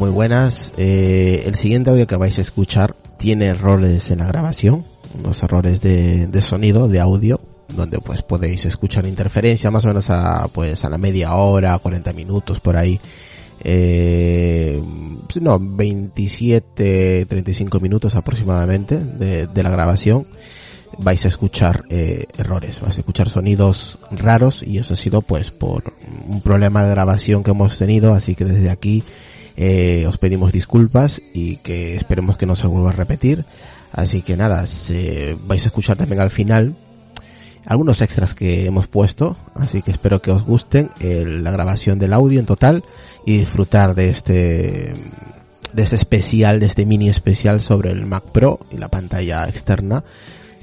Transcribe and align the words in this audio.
muy 0.00 0.10
buenas. 0.10 0.72
Eh, 0.78 1.42
el 1.44 1.56
siguiente 1.56 1.90
audio 1.90 2.06
que 2.06 2.16
vais 2.16 2.38
a 2.38 2.40
escuchar 2.40 2.96
tiene 3.18 3.48
errores 3.48 4.10
en 4.10 4.20
la 4.20 4.26
grabación, 4.26 4.86
unos 5.14 5.42
errores 5.42 5.82
de, 5.82 6.26
de 6.26 6.40
sonido, 6.40 6.88
de 6.88 7.00
audio, 7.00 7.38
donde 7.68 7.98
pues 7.98 8.22
podéis 8.22 8.64
escuchar 8.64 9.04
interferencia 9.04 9.70
más 9.70 9.84
o 9.84 9.88
menos 9.88 10.08
a 10.08 10.48
pues 10.54 10.86
a 10.86 10.88
la 10.88 10.96
media 10.96 11.34
hora, 11.34 11.78
40 11.78 12.14
minutos 12.14 12.60
por 12.60 12.78
ahí. 12.78 12.98
Eh, 13.62 14.82
no, 15.38 15.58
27, 15.60 17.26
35 17.26 17.78
minutos 17.78 18.14
aproximadamente 18.14 18.98
de, 18.98 19.48
de 19.48 19.62
la 19.62 19.68
grabación 19.68 20.26
vais 20.98 21.24
a 21.26 21.28
escuchar 21.28 21.84
eh, 21.90 22.24
errores, 22.38 22.80
vais 22.80 22.96
a 22.96 23.00
escuchar 23.00 23.28
sonidos 23.28 23.98
raros 24.10 24.62
y 24.62 24.78
eso 24.78 24.94
ha 24.94 24.96
sido 24.96 25.20
pues 25.20 25.50
por 25.50 25.94
un 26.26 26.40
problema 26.40 26.84
de 26.84 26.90
grabación 26.90 27.42
que 27.42 27.50
hemos 27.50 27.78
tenido, 27.78 28.14
así 28.14 28.34
que 28.34 28.44
desde 28.44 28.70
aquí 28.70 29.04
eh, 29.56 30.06
os 30.06 30.18
pedimos 30.18 30.52
disculpas 30.52 31.20
y 31.34 31.56
que 31.56 31.96
esperemos 31.96 32.36
que 32.36 32.46
no 32.46 32.56
se 32.56 32.66
vuelva 32.66 32.90
a 32.90 32.94
repetir. 32.94 33.44
Así 33.92 34.22
que 34.22 34.36
nada, 34.36 34.66
se, 34.66 35.36
vais 35.42 35.64
a 35.64 35.68
escuchar 35.68 35.96
también 35.96 36.20
al 36.20 36.30
final 36.30 36.76
algunos 37.66 38.00
extras 38.00 38.34
que 38.34 38.66
hemos 38.66 38.86
puesto, 38.86 39.36
así 39.54 39.82
que 39.82 39.90
espero 39.90 40.22
que 40.22 40.30
os 40.30 40.44
gusten 40.44 40.90
la 41.00 41.50
grabación 41.50 41.98
del 41.98 42.14
audio 42.14 42.40
en 42.40 42.46
total 42.46 42.84
y 43.26 43.38
disfrutar 43.38 43.94
de 43.94 44.08
este 44.08 44.94
de 45.72 45.82
este 45.82 45.96
especial, 45.96 46.60
de 46.60 46.66
este 46.66 46.86
mini 46.86 47.08
especial 47.08 47.60
sobre 47.60 47.90
el 47.90 48.06
Mac 48.06 48.24
Pro 48.32 48.60
y 48.70 48.78
la 48.78 48.88
pantalla 48.88 49.46
externa 49.48 50.04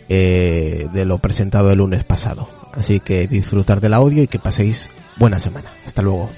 eh, 0.10 0.88
de 0.94 1.06
lo 1.06 1.18
presentado 1.20 1.72
el 1.72 1.78
lunes 1.78 2.04
pasado. 2.04 2.50
Así 2.74 3.00
que 3.00 3.28
disfrutar 3.28 3.82
del 3.82 3.94
audio 3.94 4.24
y 4.24 4.28
que 4.28 4.40
paséis 4.40 4.90
buena 5.18 5.40
semana. 5.40 5.70
Hasta 5.86 6.02
luego. 6.02 6.30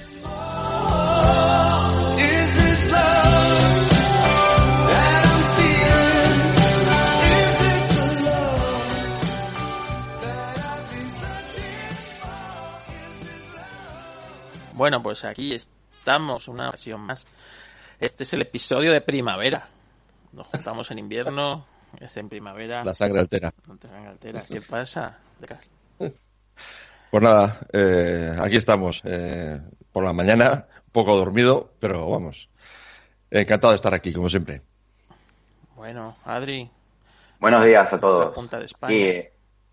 Bueno, 14.80 15.03
pues 15.03 15.25
aquí 15.25 15.53
estamos, 15.53 16.47
una 16.47 16.69
versión 16.69 17.02
más. 17.02 17.27
Este 17.99 18.23
es 18.23 18.31
el 18.31 18.44
episodio 18.44 18.94
de 18.94 19.02
primavera. 19.02 19.67
Nos 20.31 20.47
juntamos 20.47 20.89
en 20.89 20.99
invierno, 20.99 21.66
es 21.99 22.16
en 22.16 22.30
primavera. 22.30 22.86
La 22.86 22.94
sangre 22.94 23.19
altera. 23.19 23.52
La 23.67 23.89
sangre 23.89 24.08
altera. 24.08 24.41
¿Qué 24.49 24.61
pasa? 24.61 25.19
Pues 27.11 27.23
nada, 27.23 27.59
eh, 27.73 28.38
aquí 28.39 28.55
estamos. 28.55 29.02
Eh, 29.03 29.59
por 29.91 30.03
la 30.05 30.13
mañana, 30.13 30.67
un 30.86 30.91
poco 30.91 31.17
dormido, 31.17 31.73
pero 31.80 32.08
vamos. 32.08 32.49
Encantado 33.31 33.71
de 33.71 33.77
estar 33.77 33.95
aquí, 33.95 34.14
como 34.14 34.30
siempre. 34.30 34.61
Bueno, 35.75 36.16
Adri. 36.23 36.69
Buenos 37.39 37.66
días 37.66 37.91
a 37.91 37.99
todos. 37.99 38.38
Y 38.89 39.23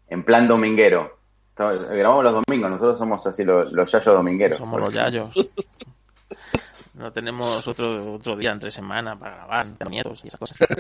en 0.09 0.25
plan 0.25 0.49
dominguero. 0.49 1.16
Grabamos 1.57 2.25
los 2.25 2.45
domingos, 2.47 2.71
nosotros 2.71 2.99
somos 2.99 3.27
así 3.27 3.43
los, 3.43 3.73
los 3.73 3.91
yayos 3.91 4.15
domingueros. 4.15 4.59
Somos 4.59 4.81
los 4.81 4.93
yayos. 4.93 5.31
no 6.95 7.13
tenemos 7.13 7.67
otro, 7.67 8.13
otro 8.13 8.37
día 8.37 8.53
entre 8.53 8.71
semana 8.71 9.19
para 9.19 9.37
grabar, 9.37 9.67
nietos 9.89 10.23
y 10.25 10.29
esas 10.29 10.39
cosas. 10.39 10.59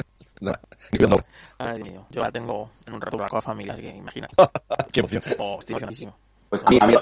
Ay, 1.59 1.77
Dios 1.77 1.89
mío. 1.89 2.07
Yo 2.11 2.21
la 2.21 2.31
tengo 2.31 2.71
en 2.87 2.95
un 2.95 3.01
rato 3.01 3.17
la 3.17 3.41
familia, 3.41 3.73
así 3.73 3.83
que 3.83 3.89
imagina. 3.89 4.29
Qué 4.93 5.01
emoción. 5.01 5.23
Oh, 5.39 5.57
estoy 5.59 5.73
emocionadísimo. 5.75 6.17
Pues 6.51 6.65
a 6.65 6.69
mí, 6.69 6.79
a 6.81 6.87
mí, 6.87 6.95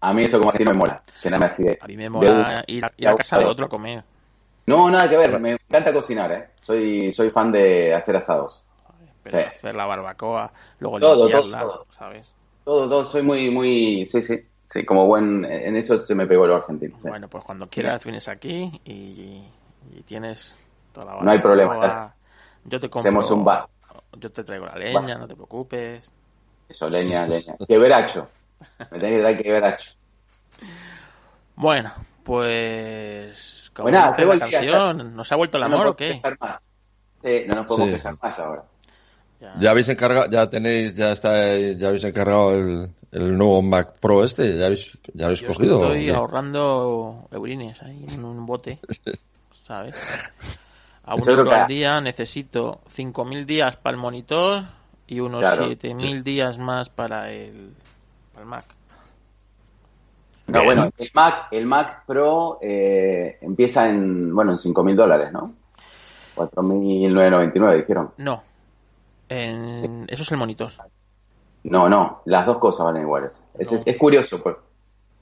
a 0.00 0.12
mí 0.12 0.22
eso 0.24 0.40
como 0.40 0.52
que 0.52 0.64
no 0.64 0.72
me 0.72 0.78
mola. 0.78 1.02
Llenarme 1.22 1.46
así 1.46 1.62
de, 1.62 1.78
a 1.80 1.86
mí 1.86 1.96
me 1.96 2.10
mola 2.10 2.64
ir, 2.66 2.84
a, 2.84 2.92
ir 2.96 3.08
a 3.08 3.14
casa 3.14 3.38
de 3.38 3.44
otro 3.44 3.66
a 3.66 3.68
comer. 3.68 4.02
No, 4.66 4.90
nada 4.90 5.08
que 5.08 5.16
ver. 5.16 5.40
Me 5.40 5.52
encanta 5.52 5.92
cocinar, 5.92 6.32
¿eh? 6.32 6.50
Soy, 6.60 7.12
soy 7.12 7.30
fan 7.30 7.52
de 7.52 7.94
hacer 7.94 8.16
asados. 8.16 8.64
Pero 9.22 9.38
sí. 9.38 9.44
hacer 9.44 9.76
la 9.76 9.86
barbacoa, 9.86 10.50
luego 10.78 10.98
todo, 10.98 11.24
limpiarla, 11.24 11.60
todo, 11.60 11.72
todo. 11.72 11.86
¿sabes? 11.92 12.32
Todo, 12.70 12.88
todo. 12.88 13.04
Soy 13.04 13.22
muy, 13.22 13.50
muy... 13.50 14.06
Sí, 14.06 14.22
sí. 14.22 14.46
Sí, 14.64 14.84
como 14.84 15.04
buen... 15.04 15.44
En 15.44 15.74
eso 15.74 15.98
se 15.98 16.14
me 16.14 16.24
pegó 16.24 16.46
lo 16.46 16.54
argentino. 16.54 16.96
Sí. 17.02 17.08
Bueno, 17.08 17.26
pues 17.26 17.42
cuando 17.42 17.68
quieras 17.68 18.04
vienes 18.04 18.28
aquí 18.28 18.80
y, 18.84 19.42
y 19.92 20.02
tienes 20.04 20.62
toda 20.92 21.06
la 21.06 21.12
barbacoa. 21.14 21.24
No 21.24 21.30
hay 21.32 21.42
problema. 21.42 22.14
Yo 22.64 22.78
te 22.78 22.88
compro... 22.88 23.10
Hacemos 23.10 23.28
un 23.32 23.44
bar. 23.44 23.66
Yo 24.12 24.30
te 24.30 24.44
traigo 24.44 24.66
la 24.66 24.76
leña, 24.76 25.18
no 25.18 25.26
te 25.26 25.34
preocupes. 25.34 26.12
Eso, 26.68 26.88
leña, 26.88 27.26
leña. 27.26 27.54
Quebracho. 27.66 28.28
Me 28.92 29.00
tenés 29.00 29.16
que 29.16 29.18
traer 29.18 29.42
quebracho. 29.42 29.90
Bueno, 31.56 31.90
pues... 32.22 33.68
Como 33.74 33.90
bueno, 33.90 34.06
dice 34.10 34.24
la 34.24 34.38
canción, 34.38 35.16
¿nos 35.16 35.32
ha 35.32 35.34
vuelto 35.34 35.56
el 35.56 35.64
amor 35.64 35.86
no 35.86 35.90
o 35.90 35.96
qué? 35.96 36.22
Más. 36.38 36.64
Sí, 37.20 37.42
no 37.48 37.56
nos 37.56 37.66
podemos 37.66 37.88
sí. 37.88 37.94
quejar 37.96 38.14
más 38.22 38.38
ahora. 38.38 38.62
Ya. 39.40 39.54
ya. 39.58 39.70
habéis 39.70 39.88
encargado, 39.88 40.30
ya 40.30 40.48
tenéis, 40.50 40.94
ya 40.94 41.12
está, 41.12 41.56
ya 41.56 41.88
habéis 41.88 42.04
encargado 42.04 42.54
el, 42.54 42.90
el 43.12 43.38
nuevo 43.38 43.62
Mac 43.62 43.94
Pro 43.98 44.22
este, 44.22 44.56
ya 44.58 44.66
habéis, 44.66 44.98
ya 45.14 45.24
habéis 45.26 45.40
Yo 45.40 45.48
cogido. 45.48 45.82
Estoy 45.86 46.10
ahorrando 46.10 47.26
eurines 47.30 47.82
ahí 47.82 48.04
en 48.08 48.24
un 48.24 48.44
bote, 48.44 48.78
¿sabes? 49.52 49.96
A 51.04 51.14
un 51.14 51.28
euro 51.28 51.50
al 51.50 51.66
día 51.66 52.00
necesito 52.00 52.80
5.000 52.94 53.44
días 53.46 53.76
para 53.76 53.94
el 53.96 54.00
monitor 54.00 54.62
y 55.06 55.20
unos 55.20 55.40
Claro. 55.40 55.68
7.000 55.70 56.22
días 56.22 56.58
más 56.58 56.88
para 56.90 57.32
el, 57.32 57.72
para 58.32 58.42
el 58.44 58.48
Mac. 58.48 58.64
No, 60.46 60.64
bueno, 60.64 60.90
el 60.98 61.10
Mac, 61.14 61.46
el 61.52 61.64
Mac 61.66 62.04
Pro 62.06 62.58
eh, 62.60 63.38
empieza 63.40 63.88
en, 63.88 64.34
bueno, 64.34 64.50
en 64.52 64.58
5.000 64.58 64.94
dólares, 64.96 65.32
¿no? 65.32 65.54
4.999 66.36 67.76
dijeron. 67.76 68.10
No, 68.18 68.42
en... 69.30 70.04
eso 70.08 70.22
es 70.22 70.30
el 70.32 70.36
monitor. 70.38 70.70
No, 71.64 71.88
no, 71.88 72.22
las 72.26 72.46
dos 72.46 72.58
cosas 72.58 72.86
valen 72.86 73.02
iguales. 73.02 73.40
Es, 73.58 73.70
es, 73.72 73.86
es 73.86 73.96
curioso, 73.96 74.42
pues. 74.42 74.56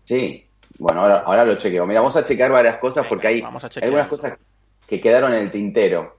Sí, 0.05 0.47
bueno, 0.79 1.01
ahora, 1.03 1.21
ahora 1.21 1.45
lo 1.45 1.57
chequeo. 1.57 1.87
Mira, 1.87 2.01
vamos 2.01 2.17
a 2.17 2.25
chequear 2.25 2.51
varias 2.51 2.79
cosas 2.79 3.03
Venga, 3.05 3.09
porque 3.09 3.27
hay, 3.29 3.41
vamos 3.43 3.63
a 3.63 3.67
hay 3.67 3.71
chequear. 3.71 3.89
algunas 3.89 4.09
cosas 4.09 4.39
que 4.87 5.01
quedaron 5.01 5.33
en 5.35 5.41
el 5.43 5.51
tintero, 5.53 6.17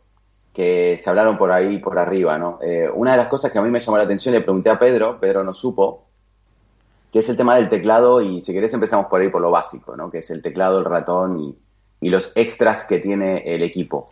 que 0.54 0.98
se 1.02 1.10
hablaron 1.10 1.38
por 1.38 1.52
ahí, 1.52 1.80
por 1.80 1.98
arriba, 1.98 2.38
¿no? 2.38 2.60
Eh, 2.62 2.90
una 2.94 3.12
de 3.12 3.18
las 3.18 3.28
cosas 3.28 3.52
que 3.52 3.58
a 3.60 3.62
mí 3.62 3.70
me 3.70 3.80
llamó 3.80 3.98
la 3.98 4.04
atención, 4.04 4.34
le 4.36 4.42
pregunté 4.42 4.70
a 4.70 4.78
Pedro, 4.78 5.20
Pedro 5.20 5.44
no 5.44 5.54
supo, 5.54 6.06
que 7.12 7.20
es 7.20 7.30
el 7.30 7.38
tema 7.38 7.56
del 7.56 7.70
teclado 7.70 8.22
y 8.22 8.42
si 8.42 8.54
querés 8.54 8.74
empezamos 8.74 9.08
por 9.08 9.22
ahí 9.22 9.30
por 9.30 9.42
lo 9.42 9.50
básico, 9.52 9.96
¿no? 9.96 10.12
Que 10.12 10.20
es 10.20 10.30
el 10.30 10.42
teclado, 10.44 10.80
el 10.80 10.86
ratón 10.86 11.40
y, 11.40 11.58
y 12.02 12.10
los 12.10 12.32
extras 12.36 12.84
que 12.84 13.00
tiene 13.00 13.38
el 13.56 13.64
equipo. 13.64 14.12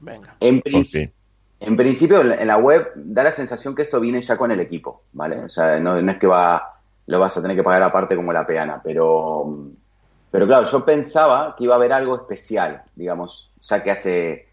Venga. 0.00 0.36
En, 0.40 0.60
Por 0.62 0.70
prin- 0.72 0.84
fin. 0.86 1.12
En 1.60 1.76
principio, 1.76 2.20
en 2.20 2.46
la- 2.46 2.56
web 2.58 2.92
da 2.94 3.24
la 3.24 3.32
sensación 3.32 3.74
que 3.74 3.82
esto 3.82 4.00
viene 4.00 4.20
ya 4.20 4.36
con 4.36 4.50
el 4.50 4.60
equipo, 4.60 5.02
¿vale? 5.12 5.40
O 5.40 5.48
sea, 5.48 5.78
no, 5.80 5.96
es 5.96 6.18
que 6.18 6.26
va, 6.26 6.80
lo 7.06 7.18
vas 7.18 7.36
a 7.36 7.42
tener 7.42 7.56
que 7.56 7.62
pagar 7.62 7.82
aparte 7.82 8.14
como 8.14 8.32
la 8.32 8.46
peana, 8.46 8.80
pero, 8.82 9.58
pero 10.30 10.46
claro, 10.46 10.66
yo 10.66 10.84
pensaba 10.84 11.54
que 11.56 11.64
iba 11.64 11.74
a 11.74 11.78
haber 11.78 11.92
algo 11.92 12.16
especial, 12.16 12.82
digamos, 12.94 13.50
ya 13.62 13.82
que 13.82 13.90
hace, 13.90 14.48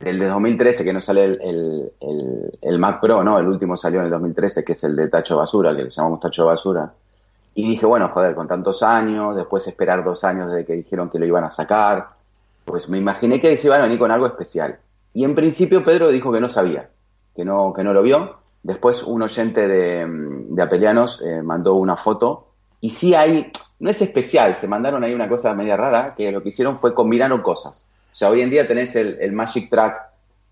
el 0.00 0.18
de 0.18 0.26
2013 0.26 0.84
que 0.84 0.92
no 0.92 1.00
sale 1.00 1.24
el, 1.24 1.92
el, 2.60 2.78
Mac 2.78 3.00
Pro, 3.00 3.24
¿no? 3.24 3.38
El 3.38 3.46
último 3.46 3.76
salió 3.76 4.00
en 4.00 4.06
el 4.06 4.10
2013, 4.10 4.64
que 4.64 4.72
es 4.72 4.84
el 4.84 4.96
de 4.96 5.08
tacho 5.08 5.36
basura, 5.36 5.74
que 5.74 5.84
le 5.84 5.90
llamamos 5.90 6.20
tacho 6.20 6.46
basura. 6.46 6.92
Y 7.54 7.70
dije, 7.70 7.86
bueno, 7.86 8.10
joder, 8.10 8.34
con 8.34 8.46
tantos 8.46 8.82
años, 8.82 9.34
después 9.34 9.66
esperar 9.66 10.04
dos 10.04 10.22
años 10.24 10.48
desde 10.48 10.66
que 10.66 10.74
dijeron 10.74 11.08
que 11.08 11.18
lo 11.18 11.24
iban 11.24 11.44
a 11.44 11.50
sacar, 11.50 12.08
pues 12.64 12.88
me 12.88 12.98
imaginé 12.98 13.40
que 13.40 13.56
se 13.56 13.68
iban 13.68 13.80
a 13.80 13.84
venir 13.84 13.98
con 13.98 14.10
algo 14.10 14.26
especial. 14.26 14.78
Y 15.16 15.24
en 15.24 15.34
principio 15.34 15.82
Pedro 15.82 16.10
dijo 16.10 16.30
que 16.30 16.42
no 16.42 16.50
sabía, 16.50 16.90
que 17.34 17.42
no, 17.42 17.72
que 17.72 17.82
no 17.82 17.94
lo 17.94 18.02
vio. 18.02 18.36
Después 18.62 19.02
un 19.02 19.22
oyente 19.22 19.66
de, 19.66 20.06
de 20.06 20.62
Apelianos 20.62 21.22
eh, 21.22 21.40
mandó 21.42 21.72
una 21.76 21.96
foto. 21.96 22.48
Y 22.82 22.90
sí 22.90 23.14
hay, 23.14 23.50
no 23.78 23.88
es 23.88 24.02
especial, 24.02 24.56
se 24.56 24.68
mandaron 24.68 25.02
ahí 25.02 25.14
una 25.14 25.26
cosa 25.26 25.54
media 25.54 25.74
rara, 25.74 26.14
que 26.14 26.30
lo 26.30 26.42
que 26.42 26.50
hicieron 26.50 26.80
fue 26.80 26.92
combinaron 26.92 27.40
cosas. 27.40 27.88
O 28.12 28.14
sea, 28.14 28.28
hoy 28.28 28.42
en 28.42 28.50
día 28.50 28.68
tenés 28.68 28.94
el, 28.94 29.32
Magic 29.32 29.70
Track 29.70 30.02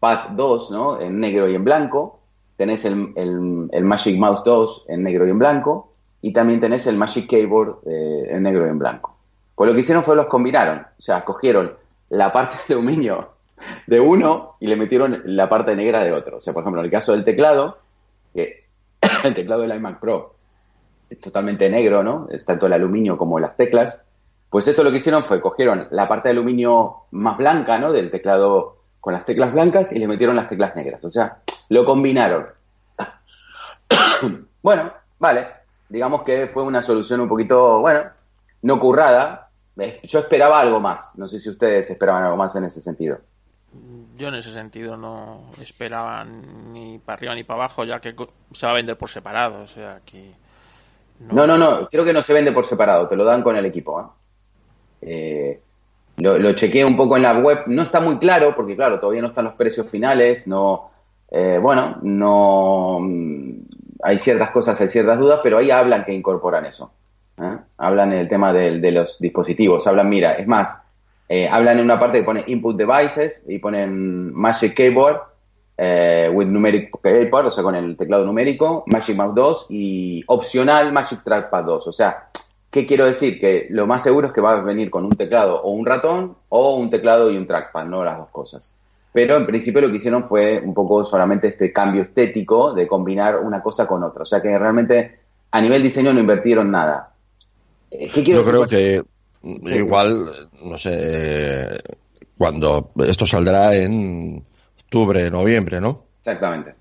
Pad 0.01 0.31
2, 0.31 0.71
¿no? 0.71 0.99
En 0.99 1.21
negro 1.21 1.47
y 1.47 1.55
en 1.55 1.65
blanco. 1.65 2.21
Tenés 2.57 2.87
el, 2.87 3.13
el, 3.17 3.69
el 3.71 3.85
Magic 3.85 4.19
Mouse 4.19 4.45
2 4.47 4.87
en 4.89 5.03
negro 5.03 5.27
y 5.27 5.31
en 5.31 5.39
blanco. 5.39 5.93
Y 6.23 6.33
también 6.33 6.61
tenés 6.61 6.87
el 6.87 6.97
Magic 6.97 7.29
Keyboard 7.29 7.81
eh, 7.87 8.29
en 8.31 8.43
negro 8.43 8.67
y 8.67 8.71
en 8.71 8.79
blanco. 8.79 9.15
Pues 9.55 9.69
lo 9.69 9.75
que 9.75 9.81
hicieron 9.81 10.05
fue 10.05 10.17
los 10.17 10.25
combinaron. 10.25 10.79
O 10.79 11.03
sea, 11.03 11.23
cogieron 11.23 11.75
la 12.09 12.33
parte 12.33 12.57
de 12.67 12.73
aluminio 12.77 13.34
de 13.87 14.01
uno 14.01 14.57
y 14.61 14.67
le 14.67 14.77
metieron 14.77 15.23
la 15.25 15.49
parte 15.49 15.77
negra 15.77 16.03
de 16.03 16.13
otro. 16.13 16.39
O 16.39 16.41
sea, 16.41 16.53
por 16.53 16.63
ejemplo, 16.63 16.81
en 16.81 16.87
el 16.87 16.91
caso 16.91 17.13
del 17.13 17.25
teclado, 17.25 17.79
que 18.33 18.65
el 19.25 19.35
teclado 19.35 19.63
del 19.63 19.75
iMac 19.77 20.01
Pro 20.01 20.33
es 21.11 21.21
totalmente 21.21 21.69
negro, 21.69 22.03
¿no? 22.03 22.29
Es 22.31 22.45
tanto 22.45 22.67
el 22.67 22.73
aluminio 22.73 23.17
como 23.17 23.39
las 23.39 23.57
teclas. 23.57 24.07
Pues 24.51 24.69
esto 24.69 24.85
lo 24.85 24.91
que 24.91 24.99
hicieron 24.99 25.25
fue 25.25 25.41
cogieron 25.41 25.89
la 25.91 26.09
parte 26.09 26.29
de 26.29 26.33
aluminio 26.33 27.07
más 27.11 27.37
blanca, 27.37 27.79
¿no? 27.79 27.93
Del 27.93 28.11
teclado 28.11 28.79
con 29.01 29.13
las 29.13 29.27
teclas 29.27 29.53
blancas 29.53 29.93
y 29.93 29.99
le 29.99 30.09
metieron 30.09 30.37
las 30.37 30.49
teclas 30.49 30.75
negras. 30.77 31.05
O 31.05 31.11
sea, 31.11 31.39
lo 31.69 31.85
combinaron. 31.85 32.47
bueno, 34.63 34.93
vale. 35.19 35.47
Digamos 35.89 36.23
que 36.23 36.47
fue 36.49 36.63
una 36.63 36.83
solución 36.83 37.21
un 37.21 37.29
poquito, 37.29 37.81
bueno, 37.81 38.05
no 38.63 38.81
currada. 38.81 39.51
Eh, 39.77 40.01
Yo 40.05 40.21
esperaba 40.21 40.61
algo 40.61 40.81
más. 40.81 41.17
No 41.17 41.29
sé 41.29 41.39
si 41.39 41.51
ustedes 41.51 41.91
esperaban 41.91 42.23
algo 42.23 42.37
más 42.37 42.55
en 42.57 42.65
ese 42.65 42.81
sentido. 42.81 43.19
Yo 44.17 44.29
en 44.29 44.35
ese 44.35 44.53
sentido 44.53 44.97
no 44.97 45.51
esperaba 45.61 46.25
ni 46.25 46.99
para 46.99 47.17
arriba 47.17 47.35
ni 47.35 47.45
para 47.45 47.61
abajo, 47.61 47.85
ya 47.85 48.01
que 48.01 48.15
se 48.53 48.67
va 48.67 48.73
a 48.73 48.77
vender 48.77 48.97
por 48.97 49.09
separado. 49.09 49.63
O 49.63 49.67
sea 49.67 50.01
que. 50.05 50.33
No, 51.21 51.47
no, 51.47 51.57
no, 51.57 51.89
creo 51.89 52.05
que 52.05 52.13
no 52.13 52.23
se 52.23 52.33
vende 52.33 52.53
por 52.53 52.67
separado, 52.67 53.09
te 53.09 53.17
lo 53.17 53.25
dan 53.25 53.43
con 53.43 53.57
el 53.57 53.67
equipo. 53.67 54.01
¿eh? 54.01 54.05
Eh, 55.03 55.61
lo, 56.17 56.53
chequeé 56.55 56.85
un 56.85 56.97
poco 56.97 57.17
en 57.17 57.23
la 57.25 57.39
web, 57.39 57.65
no 57.67 57.83
está 57.83 58.01
muy 58.01 58.19
claro, 58.19 58.55
porque 58.55 58.77
claro, 58.77 59.01
todavía 59.01 59.23
no 59.23 59.29
están 59.29 59.47
los 59.47 59.55
precios 59.55 59.89
finales, 59.91 60.47
no. 60.47 60.91
Eh, 61.31 61.59
bueno, 61.61 61.99
no. 62.03 63.01
Hay 64.03 64.19
ciertas 64.19 64.51
cosas, 64.51 64.81
hay 64.81 64.89
ciertas 64.89 65.19
dudas, 65.19 65.41
pero 65.43 65.59
ahí 65.59 65.71
hablan 65.71 66.05
que 66.05 66.13
incorporan 66.13 66.67
eso. 66.67 66.93
¿eh? 67.41 67.57
Hablan 67.79 68.13
en 68.13 68.19
el 68.21 68.29
tema 68.29 68.53
de, 68.53 68.79
de 68.79 68.93
los 68.93 69.19
dispositivos, 69.19 69.87
hablan, 69.87 70.09
mira, 70.09 70.35
es 70.35 70.47
más, 70.47 70.84
eh, 71.37 71.49
hablan 71.49 71.81
en 71.81 71.87
una 71.87 71.99
parte 71.99 72.19
que 72.19 72.25
pone 72.25 72.45
input 72.47 72.77
devices 72.77 73.43
y 73.49 73.59
ponen 73.59 74.33
Magic 74.33 74.73
Keyboard 74.73 75.21
eh, 75.77 76.31
with 76.33 76.47
numeric 76.47 76.93
keyboard, 77.03 77.47
o 77.47 77.51
sea, 77.51 77.65
con 77.65 77.75
el 77.75 77.97
teclado 77.97 78.25
numérico, 78.25 78.85
Magic 78.87 79.17
Mouse 79.17 79.35
2 79.35 79.67
y 79.71 80.23
opcional 80.29 80.93
Magic 80.93 81.25
Trackpad 81.25 81.65
2. 81.65 81.89
O 81.89 81.93
sea, 81.93 82.29
¿qué 82.71 82.87
quiero 82.87 83.07
decir? 83.07 83.41
Que 83.41 83.67
lo 83.71 83.85
más 83.85 84.05
seguro 84.05 84.29
es 84.29 84.33
que 84.33 84.41
va 84.41 84.53
a 84.53 84.61
venir 84.61 84.91
con 84.91 85.05
un 85.05 85.11
teclado 85.11 85.61
o 85.61 85.73
un 85.73 85.85
ratón 85.85 86.37
o 86.51 86.77
un 86.77 86.89
teclado 86.89 87.29
y 87.33 87.37
un 87.37 87.47
trackpad, 87.47 87.87
no 87.87 88.05
las 88.05 88.17
dos 88.17 88.29
cosas. 88.29 88.73
Pero 89.13 89.35
en 89.35 89.45
principio 89.45 89.81
lo 89.81 89.91
que 89.91 89.97
hicieron 89.97 90.29
fue 90.29 90.61
un 90.65 90.73
poco 90.73 91.05
solamente 91.05 91.49
este 91.49 91.73
cambio 91.73 92.03
estético 92.03 92.75
de 92.75 92.87
combinar 92.87 93.41
una 93.41 93.61
cosa 93.61 93.89
con 93.89 94.05
otra. 94.05 94.23
O 94.23 94.27
sea 94.27 94.41
que 94.41 94.57
realmente 94.57 95.19
a 95.51 95.61
nivel 95.61 95.83
diseño 95.83 96.13
no 96.13 96.21
invirtieron 96.21 96.71
nada. 96.71 97.13
Eh, 97.91 98.09
¿Qué 98.09 98.23
quiero 98.23 98.43
Yo 98.43 98.49
creo 98.49 98.67
que 98.69 99.14
Igual, 99.45 100.49
no 100.63 100.79
sé, 100.79 101.69
cuando 102.39 102.93
esto 103.07 103.27
saldrá 103.27 103.75
en 103.77 104.43
octubre, 104.85 105.31
noviembre, 105.31 105.81
¿no? 105.81 106.05
Exactamente. 106.21 106.75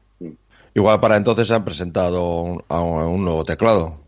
Igual 0.74 1.00
para 1.00 1.18
entonces 1.18 1.48
se 1.48 1.54
han 1.54 1.66
presentado 1.66 2.42
un, 2.42 2.64
a 2.68 2.82
un 2.82 3.24
nuevo 3.24 3.44
teclado. 3.44 4.04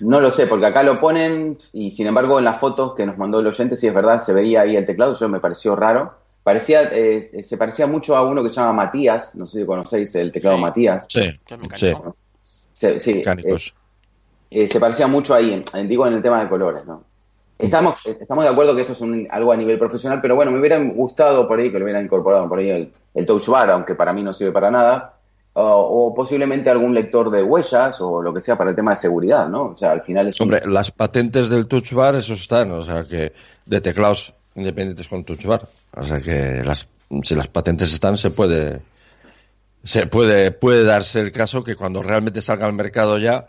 No 0.00 0.20
lo 0.20 0.30
sé, 0.30 0.46
porque 0.46 0.66
acá 0.66 0.82
lo 0.82 1.00
ponen 1.00 1.58
y 1.72 1.90
sin 1.90 2.06
embargo 2.06 2.38
en 2.38 2.44
las 2.44 2.58
fotos 2.58 2.94
que 2.94 3.04
nos 3.04 3.18
mandó 3.18 3.40
el 3.40 3.46
oyente, 3.46 3.76
si 3.76 3.86
es 3.86 3.94
verdad, 3.94 4.20
se 4.20 4.32
veía 4.32 4.62
ahí 4.62 4.76
el 4.76 4.86
teclado, 4.86 5.12
eso 5.12 5.28
me 5.28 5.40
pareció 5.40 5.76
raro. 5.76 6.14
Parecía, 6.42 6.82
eh, 6.92 7.42
se 7.42 7.56
parecía 7.56 7.86
mucho 7.86 8.16
a 8.16 8.22
uno 8.22 8.42
que 8.42 8.50
se 8.50 8.60
llama 8.60 8.72
Matías, 8.74 9.34
no 9.34 9.46
sé 9.46 9.60
si 9.60 9.66
conocéis 9.66 10.14
el 10.14 10.30
teclado 10.30 10.58
Matías. 10.58 11.06
Sí, 11.08 11.30
sí. 11.74 13.00
sí, 13.00 13.14
Mecánicos. 13.14 13.68
Eh, 13.68 13.83
se 14.68 14.80
parecía 14.80 15.06
mucho 15.06 15.34
ahí, 15.34 15.64
en, 15.72 15.88
digo, 15.88 16.06
en 16.06 16.14
el 16.14 16.22
tema 16.22 16.40
de 16.42 16.48
colores, 16.48 16.84
¿no? 16.86 17.02
Estamos, 17.58 18.04
estamos 18.06 18.44
de 18.44 18.50
acuerdo 18.50 18.74
que 18.74 18.82
esto 18.82 18.94
es 18.94 19.00
un, 19.00 19.28
algo 19.30 19.52
a 19.52 19.56
nivel 19.56 19.78
profesional, 19.78 20.20
pero 20.20 20.34
bueno, 20.34 20.50
me 20.50 20.58
hubiera 20.58 20.78
gustado 20.78 21.46
por 21.46 21.58
ahí 21.58 21.70
que 21.70 21.78
lo 21.78 21.84
hubieran 21.84 22.04
incorporado 22.04 22.48
por 22.48 22.58
ahí 22.58 22.70
el, 22.70 22.92
el 23.14 23.26
touch 23.26 23.46
bar, 23.46 23.70
aunque 23.70 23.94
para 23.94 24.12
mí 24.12 24.22
no 24.22 24.32
sirve 24.32 24.52
para 24.52 24.70
nada, 24.70 25.14
o, 25.54 26.12
posiblemente 26.14 26.68
algún 26.68 26.94
lector 26.94 27.30
de 27.30 27.42
huellas 27.42 28.00
o 28.00 28.20
lo 28.20 28.34
que 28.34 28.40
sea 28.40 28.58
para 28.58 28.70
el 28.70 28.76
tema 28.76 28.90
de 28.92 28.96
seguridad, 28.96 29.48
¿no? 29.48 29.66
O 29.66 29.76
sea, 29.76 29.92
al 29.92 30.02
final 30.02 30.28
es... 30.28 30.40
Hombre, 30.40 30.60
las 30.66 30.90
patentes 30.90 31.48
del 31.48 31.66
touch 31.66 31.92
bar, 31.92 32.16
eso 32.16 32.34
están, 32.34 32.72
o 32.72 32.82
sea, 32.82 33.04
que 33.04 33.32
de 33.64 33.80
teclados 33.80 34.34
independientes 34.56 35.08
con 35.08 35.24
touch 35.24 35.46
bar, 35.46 35.62
o 35.92 36.02
sea, 36.02 36.20
que 36.20 36.62
las, 36.64 36.88
si 37.22 37.34
las 37.34 37.48
patentes 37.48 37.92
están, 37.92 38.16
se 38.16 38.30
puede... 38.30 38.82
Se 39.84 40.06
puede, 40.06 40.50
puede 40.50 40.82
darse 40.82 41.20
el 41.20 41.30
caso 41.30 41.62
que 41.62 41.76
cuando 41.76 42.02
realmente 42.02 42.40
salga 42.40 42.64
al 42.64 42.72
mercado 42.72 43.18
ya, 43.18 43.48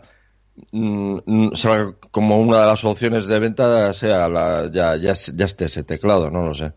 Mm, 0.72 1.18
mm, 1.24 1.52
como 2.10 2.38
una 2.38 2.60
de 2.60 2.66
las 2.66 2.84
opciones 2.84 3.26
de 3.26 3.38
venta 3.38 3.92
sea 3.92 4.28
la, 4.28 4.70
ya, 4.72 4.96
ya, 4.96 5.12
ya 5.12 5.44
esté 5.44 5.66
ese 5.66 5.84
teclado, 5.84 6.30
no 6.30 6.42
lo 6.42 6.54
sé. 6.54 6.72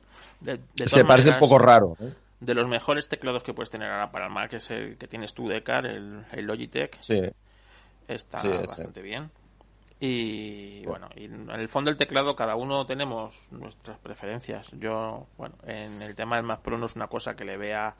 es 0.77 0.93
que 0.93 1.05
parece 1.05 1.31
un 1.31 1.39
poco 1.39 1.57
raro. 1.57 1.95
¿eh? 1.99 2.13
De 2.39 2.53
los 2.53 2.67
mejores 2.67 3.07
teclados 3.07 3.43
que 3.43 3.53
puedes 3.53 3.69
tener 3.69 3.89
ahora 3.89 4.11
para 4.11 4.27
el 4.27 4.33
Mac 4.33 4.53
es 4.53 4.69
el 4.71 4.97
que 4.97 5.07
tienes 5.07 5.33
tú, 5.33 5.47
Decar, 5.47 5.85
el, 5.85 6.25
el 6.31 6.45
Logitech. 6.45 6.97
Sí. 7.01 7.21
Está 8.07 8.41
bastante 8.43 9.01
bien. 9.01 9.29
Y 10.01 10.85
bueno, 10.85 11.09
y 11.15 11.25
en 11.25 11.49
el 11.49 11.67
fondo 11.67 11.91
del 11.91 11.97
teclado 11.97 12.35
cada 12.35 12.55
uno 12.55 12.85
tenemos 12.85 13.51
nuestras 13.51 13.97
preferencias. 13.99 14.71
Yo, 14.79 15.27
bueno, 15.37 15.55
en 15.65 16.01
el 16.01 16.15
tema 16.15 16.37
del 16.37 16.45
Mac 16.45 16.61
Pro 16.61 16.77
no 16.77 16.85
es 16.85 16.95
una 16.95 17.07
cosa 17.07 17.35
que 17.35 17.43
le 17.43 17.57
vea 17.57 17.95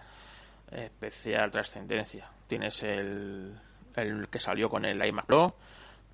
especial 0.72 1.52
trascendencia. 1.52 2.30
Tienes 2.48 2.82
el, 2.84 3.60
el 4.02 4.28
que 4.28 4.40
salió 4.40 4.70
con 4.70 4.86
el 4.86 5.04
iMac 5.04 5.26
Pro, 5.26 5.56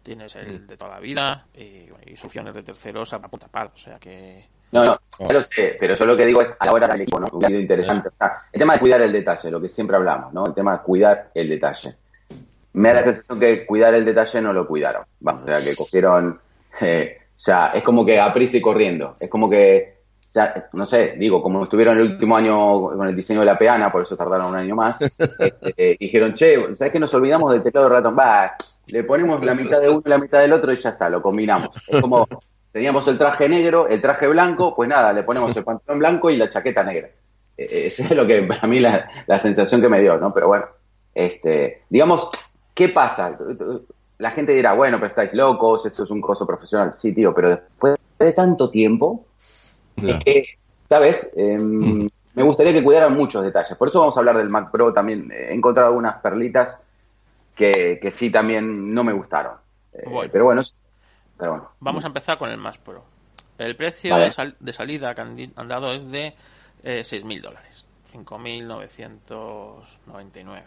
tienes 0.03 0.35
el 0.35 0.61
mm. 0.61 0.67
de 0.67 0.77
toda 0.77 0.91
la 0.91 0.99
vida 0.99 1.45
y, 1.55 1.89
y 2.05 2.15
succiones 2.15 2.53
de 2.53 2.63
terceros 2.63 3.13
a 3.13 3.19
punta 3.19 3.47
pala, 3.47 3.71
o 3.73 3.77
sea 3.77 3.97
que... 3.99 4.45
No, 4.71 4.83
no, 4.83 4.99
ya 5.19 5.33
lo 5.33 5.43
sé, 5.43 5.77
pero 5.79 5.95
yo 5.95 6.05
lo 6.05 6.17
que 6.17 6.25
digo 6.25 6.41
es 6.41 6.55
a 6.59 6.65
la 6.65 6.73
hora 6.73 6.87
del 6.87 7.01
equipo, 7.01 7.19
¿no? 7.19 7.27
Un 7.31 7.55
interesante. 7.55 8.09
el 8.51 8.59
tema 8.59 8.73
de 8.73 8.79
cuidar 8.79 9.01
el 9.01 9.13
detalle, 9.13 9.49
lo 9.49 9.61
que 9.61 9.69
siempre 9.69 9.95
hablamos, 9.95 10.33
¿no? 10.33 10.47
El 10.47 10.53
tema 10.53 10.73
de 10.73 10.83
cuidar 10.83 11.29
el 11.33 11.47
detalle. 11.47 11.95
Me 12.73 12.89
da 12.89 12.95
la 12.95 13.03
sensación 13.03 13.39
que 13.39 13.65
cuidar 13.65 13.93
el 13.93 14.03
detalle 14.03 14.41
no 14.41 14.51
lo 14.51 14.67
cuidaron. 14.67 15.05
Vamos, 15.19 15.43
o 15.43 15.45
sea, 15.45 15.59
que 15.59 15.75
cogieron... 15.75 16.39
Eh, 16.81 17.19
o 17.21 17.39
sea, 17.39 17.67
es 17.67 17.83
como 17.83 18.05
que 18.05 18.19
a 18.19 18.33
prisa 18.33 18.57
y 18.57 18.61
corriendo. 18.61 19.15
Es 19.17 19.29
como 19.29 19.49
que 19.49 19.94
no 20.73 20.85
sé, 20.85 21.15
digo, 21.17 21.41
como 21.41 21.63
estuvieron 21.63 21.97
el 21.97 22.11
último 22.11 22.37
año 22.37 22.81
con 22.81 23.07
el 23.07 23.15
diseño 23.15 23.41
de 23.41 23.45
la 23.45 23.57
peana, 23.57 23.91
por 23.91 24.01
eso 24.01 24.15
tardaron 24.15 24.47
un 24.47 24.55
año 24.55 24.75
más, 24.75 24.99
este, 25.39 25.97
dijeron, 25.99 26.33
che, 26.33 26.75
¿sabes 26.75 26.91
que 26.91 26.99
nos 26.99 27.13
olvidamos 27.13 27.51
del 27.51 27.63
teclado 27.63 27.89
de 27.89 27.95
ratón? 27.95 28.15
Va, 28.17 28.55
le 28.87 29.03
ponemos 29.03 29.43
la 29.43 29.55
mitad 29.55 29.79
de 29.79 29.89
uno 29.89 30.01
y 30.05 30.09
la 30.09 30.17
mitad 30.17 30.39
del 30.39 30.53
otro 30.53 30.71
y 30.73 30.77
ya 30.77 30.89
está, 30.89 31.09
lo 31.09 31.21
combinamos. 31.21 31.69
Es 31.87 32.01
como, 32.01 32.27
teníamos 32.71 33.07
el 33.07 33.17
traje 33.17 33.47
negro, 33.47 33.87
el 33.87 34.01
traje 34.01 34.27
blanco, 34.27 34.75
pues 34.75 34.89
nada, 34.89 35.13
le 35.13 35.23
ponemos 35.23 35.55
el 35.55 35.63
pantalón 35.63 35.99
blanco 35.99 36.29
y 36.29 36.37
la 36.37 36.49
chaqueta 36.49 36.83
negra. 36.83 37.09
E, 37.57 37.63
e, 37.63 37.87
esa 37.87 38.03
es 38.03 38.11
lo 38.11 38.27
que 38.27 38.41
para 38.43 38.67
mí 38.67 38.79
la, 38.79 39.09
la 39.27 39.39
sensación 39.39 39.81
que 39.81 39.89
me 39.89 40.01
dio, 40.01 40.17
¿no? 40.17 40.33
Pero 40.33 40.47
bueno, 40.47 40.65
este, 41.13 41.83
digamos, 41.89 42.29
¿qué 42.73 42.89
pasa? 42.89 43.37
La 44.17 44.31
gente 44.31 44.51
dirá, 44.51 44.73
bueno, 44.73 44.97
pero 44.97 45.07
estáis 45.07 45.33
locos, 45.33 45.85
esto 45.85 46.03
es 46.03 46.11
un 46.11 46.21
coso 46.21 46.45
profesional. 46.45 46.93
Sí, 46.93 47.13
tío, 47.13 47.33
pero 47.33 47.49
después 47.49 47.97
de 48.19 48.33
tanto 48.33 48.69
tiempo, 48.69 49.25
¿sabes? 50.89 51.31
Em, 51.35 52.03
mm. 52.03 52.07
Me 52.35 52.43
gustaría 52.43 52.71
que 52.73 52.83
cuidaran 52.83 53.15
muchos 53.15 53.41
detalles. 53.43 53.75
Por 53.77 53.87
eso 53.87 54.01
vamos 54.01 54.17
a 54.17 54.19
hablar 54.19 54.35
del 54.37 54.49
Mac 54.49 54.69
Pro 54.69 54.93
también. 54.93 55.31
He 55.31 55.53
encontrado 55.53 55.87
algunas 55.87 56.21
perlitas 56.21 56.77
que, 57.55 57.97
que 58.01 58.11
sí 58.11 58.29
también 58.29 58.93
no 58.93 59.05
me 59.05 59.13
gustaron. 59.13 59.53
Eh, 59.93 60.03
pero, 60.29 60.43
bueno, 60.43 60.61
pero 61.37 61.51
bueno. 61.51 61.71
Vamos 61.79 62.03
a 62.03 62.07
empezar 62.07 62.37
con 62.37 62.49
el 62.49 62.57
Mac 62.57 62.79
Pro. 62.79 63.05
El 63.57 63.77
precio 63.77 64.17
de, 64.17 64.31
salida 64.73 65.15
que 65.15 65.21
han, 65.21 65.53
dado 65.67 65.93
es 65.93 66.11
de 66.11 66.35
eh, 66.83 67.03
6.000 67.03 67.41
dólares. 67.41 67.85
5.999. 68.13 70.63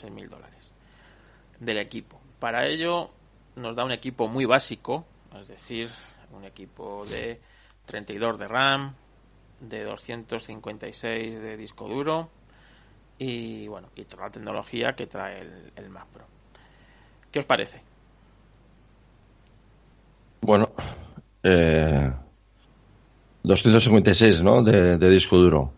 6.000 0.00 0.28
dólares. 0.28 0.70
Del 1.58 1.78
equipo. 1.78 2.20
Para 2.38 2.64
ello 2.66 3.10
nos 3.56 3.74
da 3.74 3.84
un 3.84 3.90
equipo 3.90 4.28
muy 4.28 4.44
básico. 4.44 5.04
Es 5.40 5.48
decir, 5.48 5.88
un 6.30 6.44
equipo 6.44 7.04
de 7.06 7.40
32 7.88 8.38
de 8.38 8.48
RAM, 8.48 8.94
de 9.60 9.82
256 9.82 11.40
de 11.40 11.56
disco 11.56 11.88
duro 11.88 12.28
y 13.18 13.66
bueno, 13.66 13.88
y 13.96 14.04
toda 14.04 14.24
la 14.26 14.30
tecnología 14.30 14.92
que 14.92 15.06
trae 15.06 15.40
el, 15.74 15.88
Mac 15.88 16.06
Pro. 16.12 16.24
¿Qué 17.32 17.40
os 17.40 17.46
parece? 17.46 17.80
Bueno, 20.42 20.70
eh, 21.42 22.12
256, 23.42 24.42
¿no? 24.42 24.62
De, 24.62 24.96
disco 25.10 25.36
duro. 25.36 25.72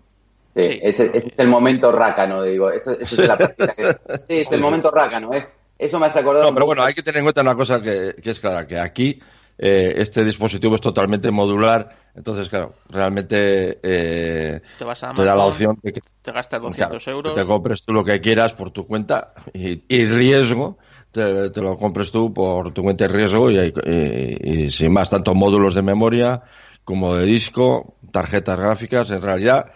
Sí, 0.54 0.80
Ese, 0.82 1.10
es 1.14 1.38
el 1.38 1.48
momento 1.48 1.92
rácano, 1.92 2.42
digo. 2.42 2.70
Eso, 2.70 2.90
es 2.90 3.16
la 3.18 3.38
sí, 4.28 4.36
es 4.36 4.52
el 4.52 4.60
momento 4.60 4.90
rácano. 4.90 5.32
Es, 5.32 5.56
eso 5.78 5.98
me 5.98 6.06
hace 6.06 6.18
acordar. 6.18 6.44
No, 6.44 6.52
pero 6.52 6.66
bueno, 6.66 6.82
hay 6.82 6.92
que 6.92 7.02
tener 7.02 7.18
en 7.18 7.24
cuenta 7.24 7.40
una 7.40 7.54
cosa 7.54 7.80
que, 7.80 8.16
que 8.20 8.30
es 8.30 8.40
clara, 8.40 8.66
que 8.66 8.78
aquí 8.78 9.20
eh, 9.62 9.92
este 9.96 10.24
dispositivo 10.24 10.74
es 10.74 10.80
totalmente 10.80 11.30
modular, 11.30 11.90
entonces, 12.14 12.48
claro, 12.48 12.74
realmente 12.88 13.78
eh, 13.82 14.62
te, 14.78 14.84
vas 14.84 15.00
da 15.00 15.36
la 15.36 15.44
opción 15.44 15.78
de 15.82 15.92
que 15.92 16.00
te 16.22 16.32
gastas 16.32 16.62
200 16.62 17.08
euros. 17.08 17.34
te 17.34 17.44
compres 17.44 17.82
tú 17.82 17.92
lo 17.92 18.02
que 18.02 18.22
quieras 18.22 18.54
por 18.54 18.70
tu 18.70 18.86
cuenta 18.86 19.34
y, 19.52 20.06
riesgo. 20.06 20.78
Te, 21.12 21.50
lo 21.60 21.76
compres 21.76 22.10
tú 22.10 22.32
por 22.32 22.72
tu 22.72 22.82
cuenta 22.82 23.04
y 23.04 23.08
riesgo 23.08 23.50
y, 23.50 24.70
sin 24.70 24.92
más, 24.92 25.10
tanto 25.10 25.34
módulos 25.34 25.74
de 25.74 25.82
memoria 25.82 26.42
como 26.84 27.14
de 27.14 27.26
disco, 27.26 27.96
tarjetas 28.10 28.58
gráficas, 28.58 29.10
en 29.10 29.20
realidad 29.20 29.66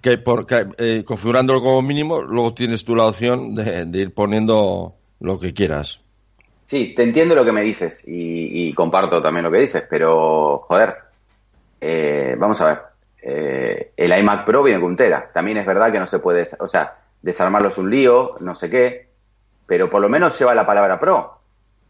que, 0.00 0.18
por, 0.18 0.46
eh, 0.78 1.02
configurándolo 1.04 1.60
como 1.60 1.82
mínimo, 1.82 2.22
luego 2.22 2.54
tienes 2.54 2.84
tú 2.84 2.94
la 2.94 3.06
opción 3.06 3.56
de, 3.56 3.88
ir 3.92 4.14
poniendo 4.14 4.94
lo 5.18 5.40
que 5.40 5.52
quieras. 5.52 6.00
Sí, 6.68 6.92
te 6.94 7.02
entiendo 7.02 7.34
lo 7.34 7.46
que 7.46 7.52
me 7.52 7.62
dices 7.62 8.02
y, 8.06 8.74
comparto 8.74 9.22
también 9.22 9.42
lo 9.42 9.50
que 9.50 9.60
dices, 9.60 9.86
pero 9.88 10.58
joder, 10.58 10.96
eh, 11.80 12.36
vamos 12.38 12.60
a 12.60 12.66
ver. 12.66 12.78
Eh, 13.22 13.92
el 13.96 14.18
iMac 14.18 14.44
Pro 14.44 14.62
viene 14.62 14.78
con 14.78 14.94
Tera. 14.94 15.30
También 15.32 15.56
es 15.56 15.64
verdad 15.66 15.90
que 15.90 15.98
no 15.98 16.06
se 16.06 16.18
puede, 16.18 16.46
o 16.60 16.68
sea, 16.68 16.98
desarmarlo 17.22 17.70
es 17.70 17.78
un 17.78 17.88
lío, 17.88 18.34
no 18.40 18.54
sé 18.54 18.68
qué, 18.68 19.08
pero 19.66 19.88
por 19.88 20.02
lo 20.02 20.10
menos 20.10 20.38
lleva 20.38 20.54
la 20.54 20.66
palabra 20.66 21.00
Pro. 21.00 21.38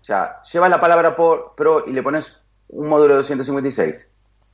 O 0.00 0.04
sea, 0.04 0.40
lleva 0.42 0.68
la 0.68 0.80
palabra 0.80 1.16
Pro 1.16 1.84
y 1.84 1.90
le 1.90 2.02
pones 2.04 2.40
un 2.68 2.88
módulo 2.88 3.14
de 3.14 3.18
256. 3.18 4.08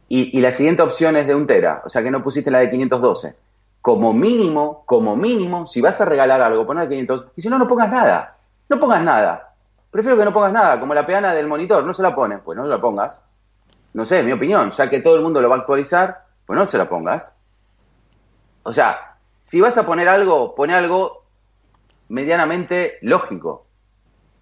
y, 0.09 0.41
la 0.41 0.53
siguiente 0.53 0.81
opción 0.81 1.17
es 1.17 1.27
de 1.27 1.35
un 1.35 1.47
tera, 1.47 1.83
o 1.85 1.91
sea 1.91 2.03
que 2.03 2.11
no 2.11 2.23
pusiste 2.23 2.51
la 2.51 2.61
de 2.61 2.71
512. 2.71 3.35
Como 3.83 4.15
mínimo, 4.15 4.85
como 4.87 5.17
mínimo, 5.17 5.67
si 5.67 5.83
vas 5.83 6.01
a 6.01 6.07
regalar 6.07 6.41
algo, 6.41 6.67
poner 6.67 6.89
500, 6.89 7.27
y 7.37 7.43
si 7.43 7.51
no, 7.51 7.59
no 7.59 7.69
pongas 7.69 7.91
nada. 7.91 8.39
No 8.71 8.81
pongas 8.81 9.03
nada. 9.03 9.54
Prefiero 9.95 10.19
que 10.19 10.25
no 10.25 10.33
pongas 10.33 10.53
nada, 10.53 10.81
como 10.81 10.93
la 10.93 11.07
peana 11.07 11.33
del 11.33 11.47
monitor, 11.47 11.85
no 11.85 11.95
se 11.95 12.03
la 12.03 12.13
pones, 12.13 12.41
pues 12.45 12.59
no 12.59 12.67
la 12.67 12.81
pongas. 12.81 13.23
No 13.93 14.05
sé, 14.05 14.25
mi 14.25 14.33
opinión, 14.33 14.73
ya 14.73 14.91
que 14.91 14.99
todo 14.99 15.15
el 15.15 15.23
mundo 15.23 15.41
lo 15.41 15.49
va 15.49 15.55
a 15.55 15.59
actualizar, 15.61 16.25
pues 16.45 16.59
no 16.59 16.67
se 16.67 16.79
la 16.79 16.89
pongas. 16.89 17.31
O 18.65 18.73
sea, 18.73 19.15
si 19.43 19.61
vas 19.61 19.79
a 19.79 19.87
poner 19.87 20.09
algo, 20.09 20.57
pone 20.57 20.75
algo 20.75 21.23
medianamente 22.09 22.99
lógico. 23.03 23.67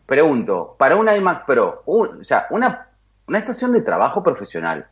Pregunto, 0.07 0.75
para 0.79 0.97
una 0.97 1.15
iMac 1.15 1.45
Pro, 1.45 1.83
o 1.85 2.25
sea, 2.25 2.47
una, 2.49 2.89
una 3.27 3.39
estación 3.39 3.75
de 3.75 3.83
trabajo 3.83 4.23
profesional, 4.23 4.87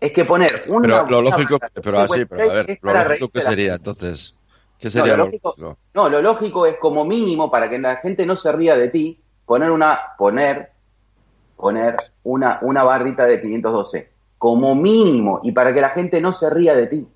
es 0.00 0.12
que 0.12 0.24
poner 0.24 0.64
una... 0.68 1.04
Pero 1.04 1.10
lo 1.10 1.30
lógico, 1.30 1.58
pero 1.74 1.98
así, 1.98 2.24
pero 2.24 2.50
a 2.50 2.54
ver, 2.54 2.78
lo 2.80 2.94
lógico 2.94 3.28
que 3.28 3.42
sería 3.42 3.74
entonces... 3.74 4.34
¿Qué 4.78 4.88
sería 4.88 5.12
no, 5.12 5.18
lo, 5.18 5.24
lógico, 5.26 5.76
No, 5.92 6.08
lo 6.08 6.22
lógico 6.22 6.64
es 6.64 6.78
como 6.78 7.04
mínimo 7.04 7.50
para 7.50 7.68
que 7.68 7.78
la 7.78 7.96
gente 7.96 8.24
no 8.24 8.34
se 8.34 8.50
ría 8.50 8.76
de 8.76 8.88
ti, 8.88 9.20
poner 9.50 9.72
una, 9.72 9.98
poner, 10.16 10.70
poner 11.56 11.96
una, 12.22 12.60
una 12.62 12.84
barrita 12.84 13.26
de 13.26 13.40
512, 13.40 14.08
como 14.38 14.76
mínimo, 14.76 15.40
y 15.42 15.50
para 15.50 15.74
que 15.74 15.80
la 15.80 15.88
gente 15.88 16.20
no 16.20 16.32
se 16.32 16.48
ría 16.50 16.72
de 16.76 16.86
ti. 16.86 17.08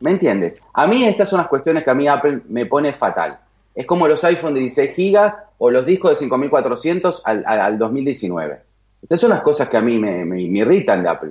¿Me 0.00 0.10
entiendes? 0.10 0.58
A 0.72 0.88
mí 0.88 1.04
estas 1.04 1.28
son 1.28 1.38
las 1.38 1.46
cuestiones 1.46 1.84
que 1.84 1.90
a 1.90 1.94
mí 1.94 2.08
Apple 2.08 2.40
me 2.48 2.66
pone 2.66 2.94
fatal. 2.94 3.38
Es 3.76 3.86
como 3.86 4.08
los 4.08 4.24
iPhone 4.24 4.54
de 4.54 4.60
16 4.60 4.96
gigas 4.96 5.38
o 5.58 5.70
los 5.70 5.86
discos 5.86 6.10
de 6.10 6.16
5400 6.16 7.22
al, 7.24 7.44
al, 7.46 7.78
2019. 7.78 8.62
Estas 9.02 9.20
son 9.20 9.30
las 9.30 9.42
cosas 9.42 9.68
que 9.68 9.76
a 9.76 9.80
mí 9.80 10.00
me, 10.00 10.24
me, 10.24 10.42
irritan 10.42 11.04
de 11.04 11.08
Apple. 11.08 11.30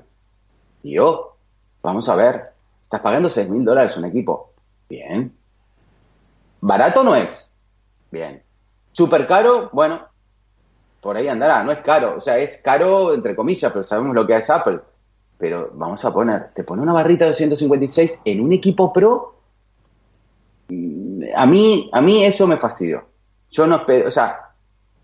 Tío, 0.82 1.34
vamos 1.84 2.08
a 2.08 2.16
ver, 2.16 2.42
estás 2.84 3.02
pagando 3.02 3.30
6 3.30 3.50
mil 3.50 3.66
dólares 3.66 3.98
un 3.98 4.06
equipo. 4.06 4.54
Bien. 4.88 5.34
Barato 6.62 7.04
no 7.04 7.18
es. 7.18 7.54
Bien. 8.12 8.45
Súper 8.96 9.28
caro, 9.28 9.70
bueno, 9.74 10.08
por 11.02 11.18
ahí 11.18 11.28
andará. 11.28 11.62
No 11.66 11.74
es 11.74 11.80
caro, 11.80 12.16
o 12.16 12.22
sea, 12.22 12.38
es 12.38 12.62
caro 12.62 13.14
entre 13.14 13.36
comillas, 13.36 13.70
pero 13.70 13.84
sabemos 13.84 14.16
lo 14.16 14.25
que 14.25 14.38
es 14.38 14.50
Apple. 14.50 14.80
Pero 15.38 15.72
vamos 15.74 16.06
a 16.06 16.14
poner, 16.14 16.54
te 16.54 16.64
pone 16.64 16.82
una 16.82 16.94
barrita 16.94 17.25
de 17.25 17.32
256 17.32 18.22
en 18.24 18.40
un 18.40 18.54
equipo 18.54 18.94
pro. 18.94 19.36
Mm, 20.70 21.24
a 21.36 21.46
mí, 21.46 21.90
a 21.92 22.00
mí 22.00 22.24
eso 22.24 22.48
me 22.48 22.56
fastidió. 22.56 23.04
Yo 23.50 23.68
no 23.68 23.75
espero, 23.75 24.08
o 24.08 24.12
sea, 24.12 24.54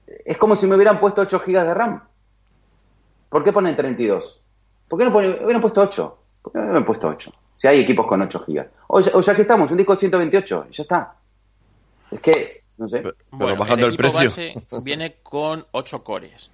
es 0.07 0.38
como 0.38 0.55
si 0.55 0.67
me 0.67 0.75
hubieran 0.75 0.98
puesto 0.98 1.24
8 1.24 1.41
GB 1.45 1.62
de 1.62 1.74
RAM. 1.74 2.01
¿Por 3.27 3.43
qué 3.43 3.51
ponen 3.51 3.75
32? 3.75 4.41
¿Por 4.88 5.00
qué 5.00 5.03
no 5.03 5.12
ponen, 5.12 5.43
hubieran 5.43 5.62
puesto 5.62 5.81
8? 5.81 6.17
¿Por 6.43 6.53
qué 6.53 6.60
no 6.60 6.63
hubieran 6.63 6.86
puesto 6.86 7.10
8? 7.10 7.29
Si 7.57 7.67
hay 7.67 7.81
equipos 7.81 8.07
con 8.07 8.21
8 8.21 8.45
GB. 8.48 8.67
O, 8.88 9.01
ya 9.01 9.36
que 9.36 9.41
estamos, 9.41 9.69
un 9.69 9.75
disco 9.75 9.91
de 9.91 10.00
128, 10.00 10.67
ya 10.71 10.81
está. 10.81 11.15
Es 12.10 12.21
que, 12.21 12.62
no 12.81 12.89
sé. 12.89 13.01
Pero, 13.01 13.55
bajando 13.55 13.88
el, 13.88 13.95
precio. 13.95 14.31
viene 14.83 15.15
con 15.23 15.65
8 15.71 16.03
cores. 16.03 16.51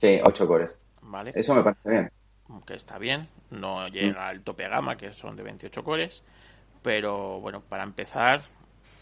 Sí, 0.00 0.20
8 0.22 0.46
cores. 0.46 0.80
Vale. 1.02 1.32
Eso 1.34 1.54
me 1.54 1.62
parece 1.62 1.90
bien 1.90 2.10
que 2.66 2.74
está 2.74 2.98
bien, 2.98 3.28
no 3.50 3.88
llega 3.88 4.28
al 4.28 4.42
tope 4.42 4.68
gama, 4.68 4.96
que 4.96 5.12
son 5.12 5.36
de 5.36 5.42
28 5.42 5.82
cores, 5.82 6.22
pero 6.82 7.40
bueno, 7.40 7.62
para 7.68 7.82
empezar, 7.82 8.42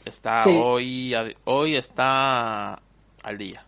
está 0.05 0.45
hoy, 0.47 1.15
hoy 1.45 1.77
está 1.77 2.79
al 3.23 3.39
día. 3.39 3.65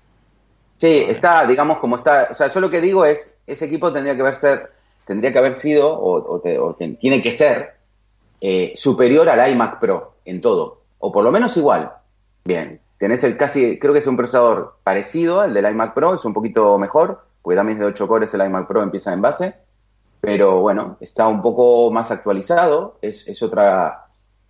Sí, 0.76 1.04
está, 1.08 1.46
digamos, 1.46 1.78
como 1.78 1.96
está, 1.96 2.28
o 2.30 2.34
sea, 2.34 2.48
yo 2.48 2.60
lo 2.60 2.70
que 2.70 2.80
digo 2.80 3.04
es, 3.04 3.32
ese 3.46 3.66
equipo 3.66 3.92
tendría 3.92 4.14
que 4.14 4.22
haber 4.22 4.34
ser, 4.34 4.72
tendría 5.06 5.32
que 5.32 5.38
haber 5.38 5.54
sido, 5.54 5.92
o, 5.92 6.40
tiene 6.40 7.22
que 7.22 7.32
ser, 7.32 7.74
eh, 8.40 8.72
superior 8.74 9.28
al 9.28 9.50
iMac 9.50 9.80
Pro 9.80 10.16
en 10.24 10.40
todo, 10.40 10.82
o 10.98 11.12
por 11.12 11.24
lo 11.24 11.32
menos 11.32 11.56
igual. 11.56 11.92
Bien, 12.44 12.80
tenés 12.98 13.24
el 13.24 13.36
casi, 13.36 13.78
creo 13.78 13.92
que 13.92 14.00
es 14.00 14.06
un 14.06 14.16
procesador 14.16 14.76
parecido 14.84 15.40
al 15.40 15.54
del 15.54 15.70
iMac 15.70 15.94
Pro, 15.94 16.14
es 16.14 16.24
un 16.24 16.34
poquito 16.34 16.78
mejor, 16.78 17.22
porque 17.42 17.56
también 17.56 17.78
es 17.78 17.80
de 17.80 17.86
8 17.86 18.08
cores, 18.08 18.34
el 18.34 18.44
iMac 18.44 18.66
Pro 18.66 18.82
empieza 18.82 19.12
en 19.12 19.22
base, 19.22 19.54
pero 20.20 20.60
bueno, 20.60 20.96
está 21.00 21.26
un 21.28 21.42
poco 21.42 21.90
más 21.90 22.10
actualizado, 22.10 22.98
es, 23.02 23.26
es 23.28 23.42
otra, 23.42 24.06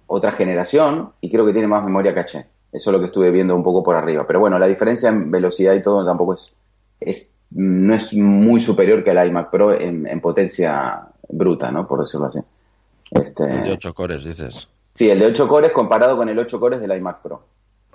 otra 0.06 0.32
generación 0.32 1.12
y 1.20 1.30
creo 1.30 1.44
que 1.46 1.52
tiene 1.52 1.68
más 1.68 1.84
memoria 1.84 2.14
caché. 2.14 2.46
Eso 2.72 2.90
es 2.90 2.92
lo 2.92 2.98
que 2.98 3.06
estuve 3.06 3.30
viendo 3.30 3.54
un 3.54 3.62
poco 3.62 3.84
por 3.84 3.94
arriba. 3.94 4.26
Pero 4.26 4.40
bueno, 4.40 4.58
la 4.58 4.66
diferencia 4.66 5.08
en 5.08 5.30
velocidad 5.30 5.74
y 5.74 5.82
todo 5.82 6.04
tampoco 6.04 6.34
es, 6.34 6.56
es 7.00 7.32
no 7.50 7.94
es 7.94 8.12
muy 8.14 8.60
superior 8.60 9.04
que 9.04 9.10
el 9.10 9.26
iMac 9.28 9.50
Pro 9.50 9.78
en, 9.78 10.20
potencia 10.20 11.06
bruta, 11.28 11.70
¿no? 11.70 11.86
Por 11.86 12.00
decirlo 12.00 12.26
así. 12.26 12.40
Este... 13.12 13.44
El 13.44 13.62
de 13.62 13.72
8 13.72 13.94
cores, 13.94 14.24
dices. 14.24 14.68
Sí, 14.94 15.08
el 15.08 15.20
de 15.20 15.26
8 15.26 15.48
cores 15.48 15.72
comparado 15.72 16.16
con 16.16 16.28
el 16.28 16.38
8 16.38 16.58
cores 16.58 16.80
del 16.80 16.96
iMac 16.96 17.20
Pro. 17.22 17.42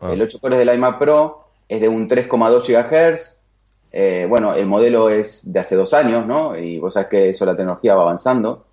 Ah. 0.01 0.12
El 0.13 0.22
8 0.22 0.39
cores 0.39 0.60
del 0.60 0.74
iMac 0.74 1.00
Pro 1.00 1.46
es 1.68 1.82
de 1.82 1.88
un 1.88 2.10
3,2 2.10 2.68
GHz, 2.68 3.39
eh, 3.91 4.25
bueno, 4.29 4.53
el 4.53 4.68
modelo 4.68 5.10
es 5.10 5.51
de 5.51 5.60
hace 5.60 5.75
dos 5.75 5.94
años, 5.94 6.25
¿no? 6.25 6.56
Y 6.56 6.79
vos 6.79 6.94
sabés 6.94 7.10
que 7.10 7.29
eso, 7.29 7.46
la 7.46 7.56
tecnología 7.56 7.96
va 7.96 8.03
avanzando. 8.03 8.65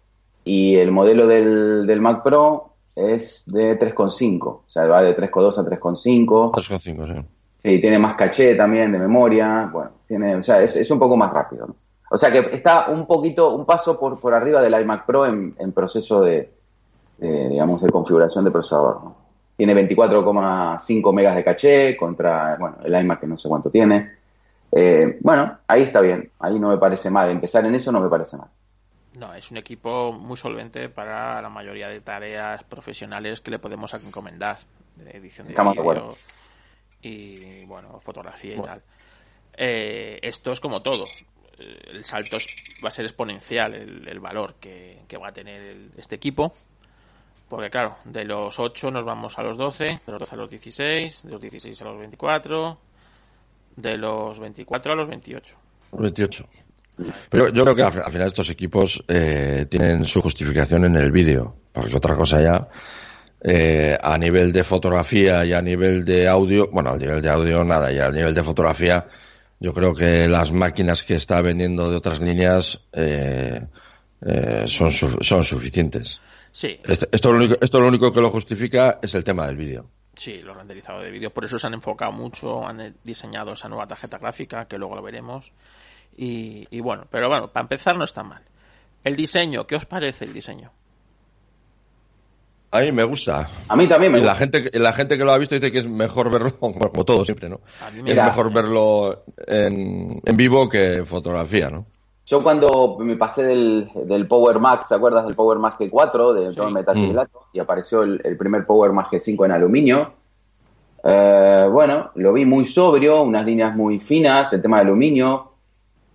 Y 0.44 0.76
el 0.76 0.92
modelo 0.92 1.26
del, 1.26 2.00
Mac 2.00 2.22
Pro 2.22 2.72
es 2.94 3.44
de 3.46 3.78
3,5. 3.78 4.46
O 4.46 4.64
sea, 4.66 4.86
va 4.86 5.02
de 5.02 5.16
3,2 5.16 5.58
a 5.58 5.64
3,5. 5.64 6.52
3,5, 6.52 7.14
sí. 7.14 7.26
Sí, 7.62 7.80
tiene 7.80 7.98
más 7.98 8.14
caché 8.14 8.54
también 8.54 8.92
de 8.92 8.98
memoria. 8.98 9.68
Bueno, 9.72 9.90
tiene, 10.06 10.36
o 10.36 10.42
sea, 10.42 10.62
es, 10.62 10.90
un 10.90 10.98
poco 10.98 11.16
más 11.16 11.32
rápido, 11.32 11.66
¿no? 11.66 11.76
O 12.08 12.16
sea 12.16 12.30
que 12.30 12.38
está 12.54 12.88
un 12.88 13.04
poquito, 13.04 13.52
un 13.52 13.66
paso 13.66 13.98
por, 13.98 14.20
por 14.20 14.32
arriba 14.32 14.62
del 14.62 14.80
iMac 14.80 15.06
Pro 15.06 15.26
en, 15.26 15.72
proceso 15.72 16.20
de, 16.20 16.52
digamos, 17.18 17.82
de 17.82 17.90
configuración 17.90 18.44
de 18.44 18.52
procesador, 18.52 19.02
¿no? 19.02 19.25
Tiene 19.56 19.74
24,5 19.74 21.12
megas 21.14 21.36
de 21.36 21.44
caché 21.44 21.96
contra, 21.96 22.56
bueno, 22.56 22.76
el 22.84 23.00
iMac 23.00 23.20
que 23.20 23.26
no 23.26 23.38
sé 23.38 23.48
cuánto 23.48 23.70
tiene. 23.70 24.12
Eh, 24.70 25.18
bueno, 25.20 25.58
ahí 25.66 25.82
está 25.82 26.00
bien, 26.00 26.30
ahí 26.40 26.58
no 26.58 26.68
me 26.68 26.76
parece 26.76 27.10
mal, 27.10 27.30
empezar 27.30 27.64
en 27.64 27.74
eso 27.74 27.90
no 27.90 28.00
me 28.00 28.08
parece 28.08 28.36
mal. 28.36 28.48
No, 29.14 29.32
es 29.32 29.50
un 29.50 29.56
equipo 29.56 30.12
muy 30.12 30.36
solvente 30.36 30.90
para 30.90 31.40
la 31.40 31.48
mayoría 31.48 31.88
de 31.88 32.00
tareas 32.00 32.62
profesionales 32.64 33.40
que 33.40 33.50
le 33.50 33.58
podemos 33.58 33.94
encomendar, 33.94 34.58
de 34.96 35.10
edición 35.16 35.48
de 35.48 35.54
vídeo 35.54 36.16
y 37.02 37.64
bueno, 37.66 38.00
fotografía 38.00 38.56
y 38.56 38.62
tal. 38.62 38.82
Eh, 39.56 40.18
esto 40.22 40.52
es 40.52 40.60
como 40.60 40.82
todo. 40.82 41.04
El 41.58 42.04
salto 42.04 42.36
va 42.84 42.88
a 42.88 42.92
ser 42.92 43.06
exponencial 43.06 43.74
el, 43.74 44.20
valor 44.20 44.56
que, 44.56 45.06
va 45.20 45.28
a 45.28 45.32
tener 45.32 45.88
este 45.96 46.16
equipo. 46.16 46.52
Porque 47.48 47.70
claro, 47.70 47.96
de 48.04 48.24
los 48.24 48.58
8 48.58 48.90
nos 48.90 49.04
vamos 49.04 49.38
a 49.38 49.42
los 49.42 49.56
12, 49.56 49.84
de 50.04 50.12
los 50.12 50.20
12 50.20 50.34
a 50.34 50.38
los 50.38 50.50
16, 50.50 51.22
de 51.22 51.30
los 51.30 51.40
16 51.40 51.82
a 51.82 51.84
los 51.84 51.98
24, 51.98 52.78
de 53.76 53.98
los 53.98 54.38
24 54.38 54.92
a 54.92 54.96
los 54.96 55.08
28. 55.08 55.56
28. 55.92 56.48
Pero 57.30 57.48
yo 57.50 57.62
creo 57.62 57.76
que 57.76 57.82
al, 57.82 58.10
final 58.10 58.26
estos 58.26 58.50
equipos 58.50 59.04
eh, 59.06 59.66
tienen 59.68 60.06
su 60.06 60.20
justificación 60.22 60.86
en 60.86 60.96
el 60.96 61.12
vídeo, 61.12 61.54
porque 61.72 61.96
otra 61.96 62.16
cosa 62.16 62.40
ya, 62.40 62.68
eh, 63.42 63.96
a 64.00 64.16
nivel 64.18 64.52
de 64.52 64.64
fotografía 64.64 65.44
y 65.44 65.52
a 65.52 65.60
nivel 65.60 66.04
de 66.04 66.26
audio, 66.26 66.68
bueno, 66.72 66.90
al 66.90 66.98
nivel 66.98 67.20
de 67.20 67.28
audio 67.28 67.62
nada, 67.64 67.92
y 67.92 67.98
a 67.98 68.10
nivel 68.10 68.34
de 68.34 68.42
fotografía, 68.42 69.06
yo 69.60 69.72
creo 69.72 69.94
que 69.94 70.26
las 70.26 70.52
máquinas 70.52 71.04
que 71.04 71.14
está 71.14 71.42
vendiendo 71.42 71.90
de 71.90 71.96
otras 71.96 72.20
líneas 72.20 72.80
eh, 72.92 73.60
son, 74.66 74.92
son 74.92 75.44
suficientes. 75.44 76.20
Sí. 76.56 76.80
Esto, 76.88 77.06
esto, 77.12 77.32
lo 77.32 77.36
único, 77.36 77.54
esto 77.60 77.80
lo 77.80 77.88
único 77.88 78.10
que 78.10 78.20
lo 78.22 78.30
justifica 78.30 78.98
es 79.02 79.14
el 79.14 79.22
tema 79.22 79.46
del 79.46 79.58
vídeo. 79.58 79.90
Sí, 80.14 80.38
lo 80.38 80.54
renderizado 80.54 81.02
de 81.02 81.10
vídeo. 81.10 81.28
Por 81.28 81.44
eso 81.44 81.58
se 81.58 81.66
han 81.66 81.74
enfocado 81.74 82.12
mucho, 82.12 82.66
han 82.66 82.96
diseñado 83.04 83.52
esa 83.52 83.68
nueva 83.68 83.86
tarjeta 83.86 84.16
gráfica, 84.16 84.64
que 84.64 84.78
luego 84.78 84.96
lo 84.96 85.02
veremos. 85.02 85.52
Y, 86.16 86.80
bueno, 86.80 87.06
pero 87.10 87.28
bueno, 87.28 87.52
para 87.52 87.64
empezar 87.64 87.98
no 87.98 88.04
está 88.04 88.22
mal. 88.22 88.42
El 89.04 89.16
diseño, 89.16 89.66
¿qué 89.66 89.76
os 89.76 89.84
parece 89.84 90.24
el 90.24 90.32
diseño? 90.32 90.72
A 92.70 92.80
mí 92.80 92.90
me 92.90 93.04
gusta. 93.04 93.50
A 93.68 93.76
mí 93.76 93.86
también 93.86 94.12
me 94.12 94.20
gusta. 94.20 94.32
La 94.32 94.38
gente, 94.38 94.78
la 94.78 94.92
gente 94.94 95.18
que 95.18 95.24
lo 95.24 95.32
ha 95.32 95.38
visto 95.38 95.56
dice 95.56 95.70
que 95.70 95.80
es 95.80 95.86
mejor 95.86 96.32
verlo, 96.32 96.58
como 96.58 97.04
todo 97.04 97.22
siempre, 97.26 97.50
¿no? 97.50 97.60
es 98.06 98.16
mejor 98.16 98.50
verlo 98.50 99.26
en, 99.46 100.22
en, 100.24 100.36
vivo 100.38 100.70
que 100.70 100.94
en 100.94 101.06
fotografía, 101.06 101.68
¿no? 101.68 101.84
Yo 102.26 102.42
cuando 102.42 102.96
me 102.98 103.14
pasé 103.16 103.44
del, 103.44 103.88
del 103.94 104.26
Power 104.26 104.58
Max, 104.58 104.88
¿te 104.88 104.96
acuerdas 104.96 105.24
del 105.26 105.36
Power 105.36 105.60
Max 105.60 105.76
G4 105.78 106.32
de 106.34 106.52
todo 106.52 106.70
metal 106.72 106.96
mm. 106.96 107.16
Y 107.52 107.60
apareció 107.60 108.02
el, 108.02 108.36
primer 108.36 108.66
Power 108.66 108.90
Max 108.90 109.10
G5 109.12 109.44
en 109.44 109.52
aluminio. 109.52 110.12
Eh, 111.04 111.68
bueno, 111.70 112.10
lo 112.16 112.32
vi 112.32 112.44
muy 112.44 112.64
sobrio, 112.64 113.22
unas 113.22 113.46
líneas 113.46 113.76
muy 113.76 114.00
finas, 114.00 114.52
el 114.52 114.60
tema 114.60 114.78
de 114.78 114.82
aluminio. 114.82 115.52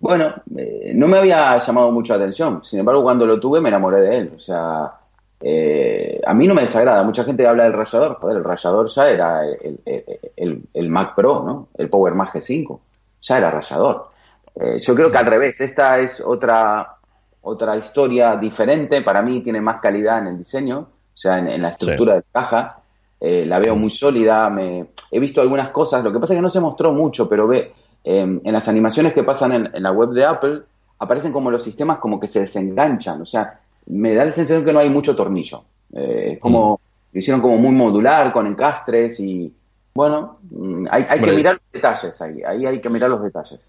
Bueno, 0.00 0.34
eh, 0.54 0.92
no 0.94 1.08
me 1.08 1.16
había 1.16 1.56
llamado 1.56 1.90
mucho 1.90 2.12
la 2.12 2.18
atención. 2.18 2.62
Sin 2.62 2.80
embargo, 2.80 3.02
cuando 3.02 3.24
lo 3.24 3.40
tuve 3.40 3.62
me 3.62 3.70
enamoré 3.70 4.02
de 4.02 4.18
él. 4.18 4.32
O 4.36 4.40
sea, 4.40 4.92
eh, 5.40 6.20
a 6.26 6.34
mí 6.34 6.46
no 6.46 6.52
me 6.52 6.60
desagrada. 6.60 7.02
Mucha 7.04 7.24
gente 7.24 7.46
habla 7.46 7.64
del 7.64 7.72
rayador. 7.72 8.16
Joder, 8.16 8.36
el 8.36 8.44
rayador 8.44 8.88
ya 8.88 9.08
era 9.08 9.46
el, 9.46 9.80
el, 10.36 10.62
el 10.74 10.88
Mac 10.90 11.14
Pro, 11.14 11.42
¿no? 11.42 11.68
El 11.78 11.88
Power 11.88 12.14
Max 12.14 12.34
G5. 12.34 12.78
Ya 13.22 13.38
era 13.38 13.50
rayador. 13.50 14.11
Eh, 14.54 14.78
yo 14.78 14.94
creo 14.94 15.10
que 15.10 15.18
al 15.18 15.26
revés, 15.26 15.60
esta 15.60 15.98
es 16.00 16.20
otra, 16.20 16.96
otra 17.42 17.76
historia 17.76 18.36
diferente. 18.36 19.02
Para 19.02 19.22
mí 19.22 19.40
tiene 19.42 19.60
más 19.60 19.80
calidad 19.80 20.18
en 20.18 20.28
el 20.28 20.38
diseño, 20.38 20.78
o 20.78 21.16
sea, 21.16 21.38
en, 21.38 21.62
la 21.62 21.70
estructura 21.70 22.16
de 22.16 22.22
caja. 22.32 22.78
Eh, 23.20 23.46
la 23.46 23.58
veo 23.58 23.76
muy 23.76 23.90
sólida. 23.90 24.50
Me, 24.50 24.86
he 25.10 25.20
visto 25.20 25.40
algunas 25.40 25.70
cosas. 25.70 26.02
Lo 26.02 26.12
que 26.12 26.18
pasa 26.18 26.34
es 26.34 26.38
que 26.38 26.42
no 26.42 26.50
se 26.50 26.60
mostró 26.60 26.92
mucho, 26.92 27.28
pero 27.28 27.46
ve 27.46 27.72
em, 28.04 28.40
en 28.42 28.52
las 28.52 28.68
animaciones 28.68 29.12
que 29.12 29.22
pasan 29.22 29.52
en, 29.52 29.82
la 29.82 29.92
web 29.92 30.10
de 30.10 30.24
Apple 30.24 30.62
aparecen 30.98 31.32
como 31.32 31.50
los 31.50 31.62
sistemas 31.62 31.98
como 31.98 32.18
que 32.18 32.28
se 32.28 32.40
desenganchan. 32.40 33.22
O 33.22 33.26
sea, 33.26 33.60
me 33.86 34.14
da 34.14 34.24
la 34.24 34.32
sensación 34.32 34.64
que 34.64 34.72
no 34.72 34.80
hay 34.80 34.90
mucho 34.90 35.16
tornillo. 35.16 35.64
Eh, 35.92 36.32
es 36.34 36.38
como 36.38 36.80
lo 37.12 37.18
hicieron 37.18 37.40
como 37.40 37.58
muy 37.58 37.72
modular 37.72 38.32
con 38.32 38.46
encastres 38.46 39.20
y 39.20 39.52
bueno, 39.94 40.38
mm, 40.50 40.86
hay, 40.90 41.06
hay 41.08 41.20
que 41.20 41.32
mirar 41.32 41.54
los 41.54 41.72
detalles 41.72 42.22
ahí. 42.22 42.42
Ahí 42.42 42.66
hay 42.66 42.80
que 42.80 42.88
mirar 42.88 43.10
los 43.10 43.22
detalles. 43.22 43.60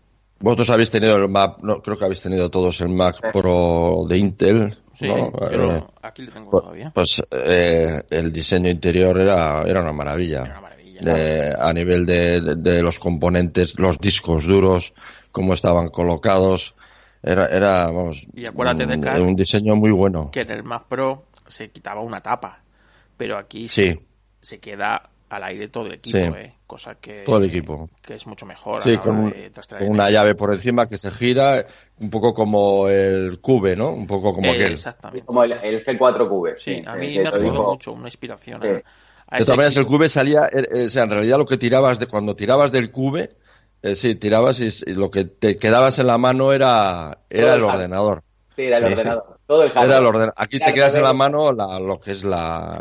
Vosotros 0.43 0.71
habéis 0.71 0.91
tenido 0.91 1.15
el 1.15 1.29
Mac, 1.29 1.59
no, 1.61 1.81
creo 1.81 1.97
que 1.97 2.03
habéis 2.03 2.19
tenido 2.19 2.51
todos 2.51 2.81
el 2.81 2.89
Mac 2.89 3.31
Pro 3.31 4.03
de 4.09 4.17
Intel. 4.17 4.77
Sí, 4.93 5.07
pero 5.49 5.77
eh, 5.77 5.83
aquí 6.01 6.23
lo 6.23 6.33
tengo 6.33 6.51
pues, 6.51 6.63
todavía. 6.63 6.91
Pues 6.93 7.23
eh, 7.31 8.03
el 8.09 8.33
diseño 8.33 8.69
interior 8.69 9.17
era, 9.17 9.63
era 9.63 9.79
una 9.79 9.93
maravilla. 9.93 10.41
Era 10.41 10.59
una 10.59 10.61
maravilla. 10.61 11.55
a 11.57 11.71
nivel 11.71 12.05
de, 12.05 12.55
de, 12.57 12.83
los 12.83 12.99
componentes, 12.99 13.79
los 13.79 13.97
discos 13.99 14.43
duros, 14.45 14.93
cómo 15.31 15.53
estaban 15.53 15.87
colocados. 15.87 16.75
Era, 17.23 17.47
era 17.47 17.85
vamos, 17.85 18.27
y 18.33 18.45
acuérdate 18.45 18.85
de 18.85 18.97
un, 18.97 19.27
un 19.29 19.35
diseño 19.37 19.77
muy 19.77 19.91
bueno. 19.91 20.29
Que 20.29 20.41
en 20.41 20.51
el 20.51 20.63
Mac 20.63 20.87
Pro 20.89 21.27
se 21.47 21.71
quitaba 21.71 22.01
una 22.01 22.19
tapa, 22.19 22.61
pero 23.15 23.37
aquí 23.37 23.69
sí. 23.69 23.97
se 24.41 24.59
queda 24.59 25.09
al 25.35 25.43
aire 25.43 25.67
todo 25.67 25.87
el 25.87 25.93
equipo, 25.93 26.17
¿eh? 26.17 26.53
cosa 26.67 26.95
que, 26.95 27.23
todo 27.23 27.37
el 27.37 27.45
equipo. 27.45 27.89
que 28.01 28.15
es 28.15 28.27
mucho 28.27 28.45
mejor. 28.45 28.83
Sí, 28.83 28.97
con, 28.97 29.33
una 29.81 30.09
llave 30.09 30.35
por 30.35 30.53
encima 30.53 30.87
que 30.87 30.97
se 30.97 31.11
gira, 31.11 31.65
un 31.99 32.09
poco 32.09 32.33
como 32.33 32.87
el 32.87 33.39
Cube, 33.39 33.75
¿no? 33.75 33.91
Un 33.91 34.07
poco 34.07 34.33
como 34.33 34.51
aquel. 34.51 34.73
Exactamente. 34.73 35.25
Como 35.25 35.43
el, 35.43 35.53
G4 35.53 36.29
Cube. 36.29 36.55
Sí, 36.57 36.83
a 36.85 36.95
mí 36.95 37.17
me 37.17 37.29
recordó 37.29 37.71
mucho, 37.71 37.93
una 37.93 38.07
inspiración. 38.07 38.61
A, 39.27 39.39
de 39.39 39.45
todas 39.45 39.57
maneras, 39.57 39.77
el 39.77 39.85
Cube 39.85 40.09
salía, 40.09 40.47
eh, 40.51 40.63
eh, 40.71 40.85
o 40.85 40.89
sea, 40.89 41.03
en 41.03 41.11
realidad 41.11 41.37
lo 41.37 41.45
que 41.45 41.57
tirabas, 41.57 41.99
de 41.99 42.07
cuando 42.07 42.35
tirabas 42.35 42.71
del 42.71 42.91
Cube, 42.91 43.29
eh, 43.81 43.95
sí, 43.95 44.15
tirabas 44.15 44.59
y, 44.59 44.93
lo 44.93 45.09
que 45.09 45.25
te 45.25 45.57
quedabas 45.57 45.99
en 45.99 46.07
la 46.07 46.17
mano 46.17 46.53
era, 46.53 47.19
era 47.29 47.55
el 47.55 47.63
ordenador. 47.63 48.23
Sí, 48.55 48.63
era 48.63 48.77
el 48.77 48.93
ordenador. 48.93 49.32
Todo 49.45 49.63
el 49.63 49.71
Era 49.71 49.97
el 49.97 50.31
Aquí 50.35 50.59
te 50.59 50.73
quedas 50.73 50.95
en 50.95 51.03
la 51.03 51.13
mano 51.13 51.51
lo 51.51 51.99
que 51.99 52.11
es 52.11 52.23
la, 52.23 52.79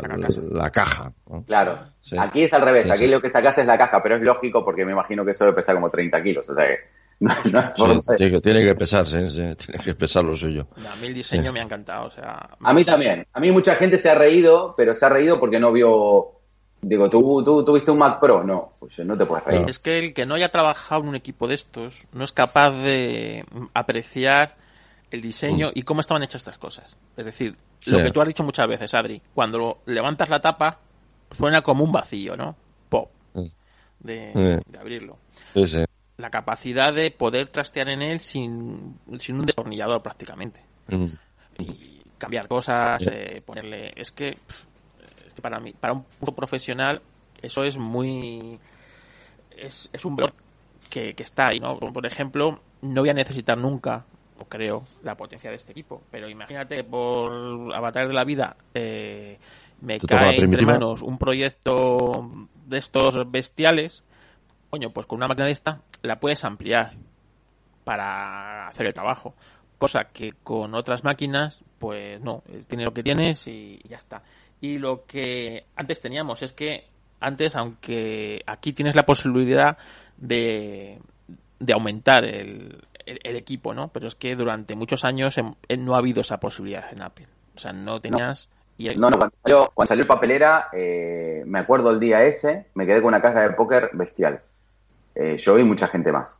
la, 0.51 0.69
caja. 0.69 1.11
Claro. 1.45 1.77
Aquí 2.17 2.43
es 2.43 2.53
al 2.53 2.61
revés. 2.61 2.89
Aquí 2.89 3.07
lo 3.07 3.21
que 3.21 3.29
sacas 3.29 3.57
es 3.57 3.65
la 3.65 3.77
caja, 3.77 4.01
pero 4.01 4.15
es 4.15 4.21
lógico 4.21 4.63
porque 4.63 4.85
me 4.85 4.93
imagino 4.93 5.25
que 5.25 5.31
eso 5.31 5.45
debe 5.45 5.57
pesar 5.57 5.75
como 5.75 5.89
30 5.89 6.23
kilos. 6.23 6.49
O 6.49 6.55
sea 6.55 6.67
que 6.67 6.79
no, 7.19 8.01
tiene, 8.17 8.63
que, 8.63 8.75
pesar, 8.75 9.05
sí, 9.07 9.17
tiene 9.29 9.83
que 9.83 9.95
pesar 9.95 10.23
lo 10.25 10.35
suyo. 10.35 10.67
A 10.77 10.95
mí 10.97 11.07
el 11.07 11.13
diseño 11.13 11.53
me 11.53 11.59
ha 11.59 11.63
encantado. 11.63 12.07
O 12.07 12.11
sea, 12.11 12.49
a 12.59 12.73
mí 12.73 12.83
también. 12.83 13.27
A 13.33 13.39
mí 13.39 13.51
mucha 13.51 13.75
gente 13.75 13.97
se 13.97 14.09
ha 14.09 14.15
reído, 14.15 14.73
pero 14.75 14.95
se 14.95 15.05
ha 15.05 15.09
reído 15.09 15.39
porque 15.39 15.59
no 15.59 15.71
vio 15.71 16.33
Digo, 16.83 17.09
¿tú, 17.09 17.41
tú 17.43 17.63
tuviste 17.63 17.91
un 17.91 17.97
Mac 17.97 18.19
Pro? 18.19 18.43
No, 18.43 18.73
pues 18.79 18.99
no 18.99 19.17
te 19.17 19.25
puedes 19.25 19.45
reír. 19.45 19.63
Es 19.67 19.79
que 19.79 19.99
el 19.99 20.13
que 20.13 20.25
no 20.25 20.35
haya 20.35 20.49
trabajado 20.49 21.03
en 21.03 21.09
un 21.09 21.15
equipo 21.15 21.47
de 21.47 21.55
estos 21.55 22.05
no 22.11 22.25
es 22.25 22.33
capaz 22.33 22.71
de 22.71 23.45
apreciar 23.73 24.57
el 25.13 25.21
diseño 25.21 25.67
mm. 25.67 25.71
y 25.75 25.83
cómo 25.83 26.01
estaban 26.01 26.23
hechas 26.23 26.41
estas 26.41 26.57
cosas. 26.57 26.97
Es 27.15 27.23
decir, 27.25 27.55
lo 27.85 27.99
que 27.99 28.11
tú 28.11 28.19
has 28.19 28.27
dicho 28.27 28.43
muchas 28.43 28.67
veces, 28.67 28.91
Adri, 28.95 29.21
cuando 29.35 29.81
levantas 29.85 30.27
la 30.27 30.41
tapa 30.41 30.79
suena 31.29 31.61
como 31.61 31.83
un 31.83 31.91
vacío, 31.91 32.35
¿no? 32.35 32.55
Pop. 32.89 33.11
Mm. 33.35 33.45
De, 33.99 34.61
abrirlo. 34.79 35.19
La 36.17 36.31
capacidad 36.31 36.91
de 36.91 37.11
poder 37.11 37.49
trastear 37.49 37.89
en 37.89 38.01
él 38.01 38.21
sin, 38.21 38.99
sin 39.19 39.39
un 39.39 39.45
destornillador 39.45 40.01
prácticamente. 40.01 40.61
Mm. 40.87 41.05
Y 41.59 42.01
cambiar 42.17 42.47
cosas, 42.47 43.05
eh, 43.05 43.43
ponerle... 43.45 43.93
Es 43.95 44.11
que, 44.11 44.35
para 45.43 45.59
mí, 45.59 45.73
para 45.79 45.93
un 45.93 46.05
profesional, 46.35 47.03
eso 47.39 47.63
es 47.63 47.77
muy... 47.77 48.59
Es, 49.55 49.91
es 49.93 50.05
un 50.05 50.15
valor 50.15 50.33
que, 50.89 51.13
que 51.13 51.21
está 51.21 51.49
ahí, 51.49 51.59
¿no? 51.59 51.77
Por 51.77 52.05
ejemplo, 52.07 52.61
no 52.81 53.01
voy 53.01 53.09
a 53.11 53.13
necesitar 53.13 53.59
nunca 53.59 54.05
creo, 54.49 54.83
la 55.03 55.15
potencia 55.15 55.49
de 55.49 55.55
este 55.55 55.71
equipo. 55.71 56.01
Pero 56.11 56.29
imagínate 56.29 56.83
por 56.83 57.73
avatar 57.73 58.07
de 58.07 58.13
la 58.13 58.23
vida 58.23 58.55
eh, 58.73 59.37
me 59.81 59.99
cae 59.99 60.39
entre 60.39 60.65
manos 60.65 61.01
un 61.01 61.17
proyecto 61.17 62.47
de 62.65 62.77
estos 62.77 63.29
bestiales, 63.29 64.03
coño, 64.69 64.91
pues 64.91 65.05
con 65.05 65.17
una 65.17 65.27
máquina 65.27 65.47
de 65.47 65.51
esta 65.51 65.81
la 66.01 66.19
puedes 66.19 66.43
ampliar 66.45 66.93
para 67.83 68.67
hacer 68.67 68.87
el 68.87 68.93
trabajo. 68.93 69.33
Cosa 69.77 70.05
que 70.05 70.33
con 70.43 70.73
otras 70.75 71.03
máquinas, 71.03 71.59
pues 71.79 72.21
no, 72.21 72.43
tiene 72.67 72.85
lo 72.85 72.93
que 72.93 73.03
tienes 73.03 73.45
y 73.47 73.81
ya 73.87 73.97
está. 73.97 74.23
Y 74.61 74.77
lo 74.77 75.05
que 75.05 75.65
antes 75.75 75.99
teníamos 75.99 76.41
es 76.41 76.53
que 76.53 76.85
antes, 77.19 77.55
aunque 77.55 78.41
aquí 78.45 78.71
tienes 78.71 78.95
la 78.95 79.05
posibilidad 79.05 79.77
de, 80.17 80.99
de 81.59 81.73
aumentar 81.73 82.23
el, 82.23 82.81
el, 83.05 83.35
equipo, 83.35 83.73
¿no? 83.73 83.89
Pero 83.89 84.07
es 84.07 84.15
que 84.15 84.35
durante 84.35 84.75
muchos 84.75 85.03
años 85.03 85.35
no 85.77 85.95
ha 85.95 85.97
habido 85.97 86.21
esa 86.21 86.39
posibilidad 86.39 86.91
en 86.91 87.01
Apple. 87.01 87.27
O 87.55 87.59
sea, 87.59 87.73
no 87.73 88.01
tenías... 88.01 88.49
No, 88.97 89.09
no, 89.09 89.17
cuando 89.17 89.35
salió, 89.43 89.71
cuando 89.73 89.87
salió 89.87 90.07
papelera, 90.07 90.67
eh, 90.73 91.43
me 91.45 91.59
acuerdo 91.59 91.91
el 91.91 91.99
día 91.99 92.23
ese, 92.23 92.65
me 92.73 92.85
quedé 92.85 93.01
con 93.01 93.09
una 93.09 93.21
caja 93.21 93.41
de 93.41 93.51
póker 93.51 93.91
bestial. 93.93 94.41
Eh, 95.15 95.37
yo 95.37 95.59
y 95.59 95.63
mucha 95.63 95.87
gente 95.87 96.11
más. 96.11 96.35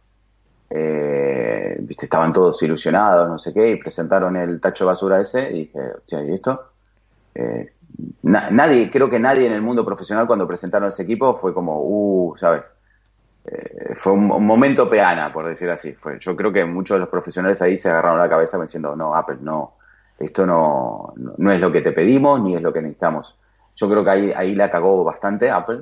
Eh, 0.70 1.78
estaban 1.88 2.34
todos 2.34 2.62
ilusionados, 2.64 3.30
no 3.30 3.38
sé 3.38 3.54
qué, 3.54 3.72
y 3.72 3.76
presentaron 3.76 4.36
el 4.36 4.60
tacho 4.60 4.84
de 4.84 4.88
basura 4.88 5.22
ese, 5.22 5.52
y 5.52 5.60
dije, 5.60 5.80
hostia, 5.96 6.24
¿y 6.24 6.34
esto? 6.34 6.70
nadie, 8.24 8.92
creo 8.92 9.10
que 9.10 9.20
nadie 9.20 9.48
en 9.48 9.54
el 9.54 9.62
mundo 9.62 9.86
profesional 9.86 10.28
cuando 10.28 10.48
presentaron 10.48 10.90
ese 10.90 11.04
equipo 11.04 11.38
fue 11.40 11.54
como, 11.54 11.82
uh, 11.82 12.36
¿sabes? 12.38 12.64
Eh, 13.46 13.94
fue 13.96 14.14
un, 14.14 14.28
momento 14.46 14.90
peana, 14.90 15.32
por 15.32 15.46
decir 15.48 15.70
así. 15.70 15.94
Fue, 15.94 16.18
yo 16.20 16.36
creo 16.36 16.52
que 16.52 16.66
muchos 16.66 16.96
de 16.96 17.00
los 17.00 17.10
profesionales 17.10 17.62
ahí 17.62 17.78
se 17.78 17.90
agarraron 17.90 18.20
la 18.20 18.30
cabeza 18.30 18.62
diciendo, 18.62 18.96
no, 18.96 19.16
Apple, 19.16 19.38
no, 19.42 19.74
esto 20.18 20.46
no, 20.46 21.14
no, 21.16 21.52
es 21.52 21.60
lo 21.60 21.72
que 21.72 21.82
te 21.82 21.92
pedimos 21.92 22.42
ni 22.42 22.56
es 22.56 22.62
lo 22.62 22.72
que 22.72 22.82
necesitamos. 22.82 23.38
Yo 23.76 23.90
creo 23.90 24.04
que 24.04 24.10
ahí, 24.10 24.32
ahí 24.36 24.56
la 24.56 24.72
cagó 24.72 25.04
bastante 25.04 25.50
Apple, 25.50 25.82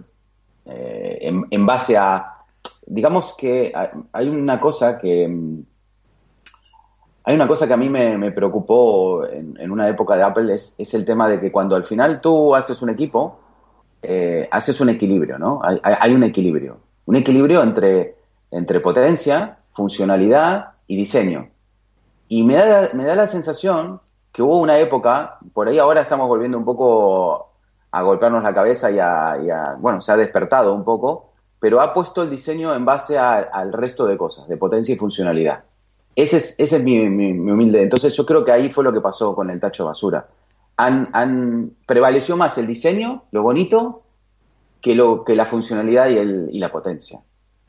eh, 0.66 1.32
en, 1.50 1.66
base 1.66 1.98
a, 1.98 2.38
digamos 2.86 3.36
que 3.38 3.74
hay 4.12 4.30
una 4.30 4.60
cosa 4.60 4.98
que... 4.98 5.64
Hay 7.24 7.36
una 7.36 7.48
cosa 7.48 7.68
que 7.68 7.74
a 7.74 7.78
mí 7.78 7.88
me, 7.88 8.32
preocupó 8.32 9.28
en, 9.28 9.70
una 9.70 9.88
época 9.88 10.16
de 10.16 10.24
Apple, 10.24 10.56
es, 10.56 10.74
es, 10.76 10.92
el 10.96 11.06
tema 11.06 11.30
de 11.30 11.40
que 11.40 11.52
cuando 11.52 11.76
al 11.76 11.86
final 11.86 12.20
tú 12.20 12.56
haces 12.56 12.82
un 12.82 12.90
equipo, 12.90 13.40
eh, 14.02 14.48
haces 14.50 14.82
un 14.82 14.90
equilibrio, 14.90 15.38
¿no? 15.38 15.62
Hay 15.64 16.16
un 16.16 16.24
equilibrio 16.24 16.80
un 17.06 17.16
equilibrio 17.16 17.64
entre, 17.64 18.16
entre 18.52 18.80
potencia, 18.80 19.58
funcionalidad 19.74 20.72
y 20.88 20.98
diseño. 20.98 21.50
Y 22.28 22.44
me 22.44 22.56
da, 22.56 22.90
me 22.94 23.06
da 23.06 23.16
la 23.16 23.28
sensación 23.28 24.00
que 24.32 24.42
hubo 24.42 24.60
una 24.60 24.80
época, 24.80 25.38
por 25.54 25.68
ahí 25.68 25.78
ahora 25.78 26.02
estamos 26.02 26.28
volviendo 26.28 26.58
un 26.58 26.66
poco 26.66 27.52
a 27.92 28.02
golpearnos 28.02 28.44
la 28.44 28.54
cabeza 28.54 28.90
y 28.90 29.00
a, 29.00 29.76
bueno, 29.80 30.02
se 30.02 30.12
ha 30.12 30.18
despertado 30.18 30.74
un 30.74 30.86
poco, 30.86 31.32
pero 31.60 31.82
ha 31.82 31.94
puesto 31.94 32.24
el 32.24 32.30
diseño 32.30 32.74
en 32.74 32.86
base 32.86 33.18
al 33.18 33.74
resto 33.74 34.06
de 34.06 34.18
cosas, 34.18 34.48
de 34.48 34.58
potencia 34.58 34.96
y 34.96 34.98
funcionalidad. 34.98 35.64
Ese 36.16 36.38
es, 36.38 36.56
ese 36.58 36.78
es 36.78 36.84
mi, 36.84 37.00
humilde. 37.06 37.84
Entonces 37.84 38.14
yo 38.14 38.26
creo 38.26 38.44
que 38.44 38.52
ahí 38.52 38.72
fue 38.72 38.84
lo 38.84 38.94
que 38.94 39.02
pasó 39.02 39.36
con 39.36 39.50
el 39.50 39.60
tacho 39.60 39.86
basura. 39.86 40.28
Han, 40.78 41.10
han 41.14 41.72
prevaleció 41.86 42.38
más 42.38 42.58
el 42.58 42.68
diseño, 42.68 43.24
lo 43.32 43.44
bonito, 43.44 44.01
que, 44.82 44.96
lo, 44.96 45.24
que 45.24 45.36
la 45.36 45.46
funcionalidad 45.46 46.10
y, 46.10 46.18
el, 46.18 46.50
y 46.52 46.60
la 46.60 46.72
potencia. 46.72 47.20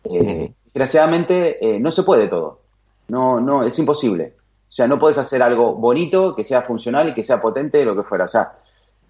Eh, 0.04 0.52
desgraciadamente 0.66 1.64
eh, 1.64 1.78
no 1.78 1.90
se 1.90 2.02
puede 2.02 2.28
todo. 2.28 2.60
No, 3.08 3.40
no, 3.40 3.62
es 3.62 3.78
imposible. 3.78 4.34
O 4.68 4.72
sea, 4.72 4.86
no 4.86 4.98
puedes 4.98 5.18
hacer 5.18 5.42
algo 5.42 5.74
bonito, 5.74 6.34
que 6.34 6.44
sea 6.44 6.62
funcional 6.62 7.08
y 7.08 7.14
que 7.14 7.24
sea 7.24 7.40
potente, 7.40 7.84
lo 7.84 7.94
que 7.94 8.02
fuera. 8.02 8.24
O 8.24 8.28
sea, 8.28 8.52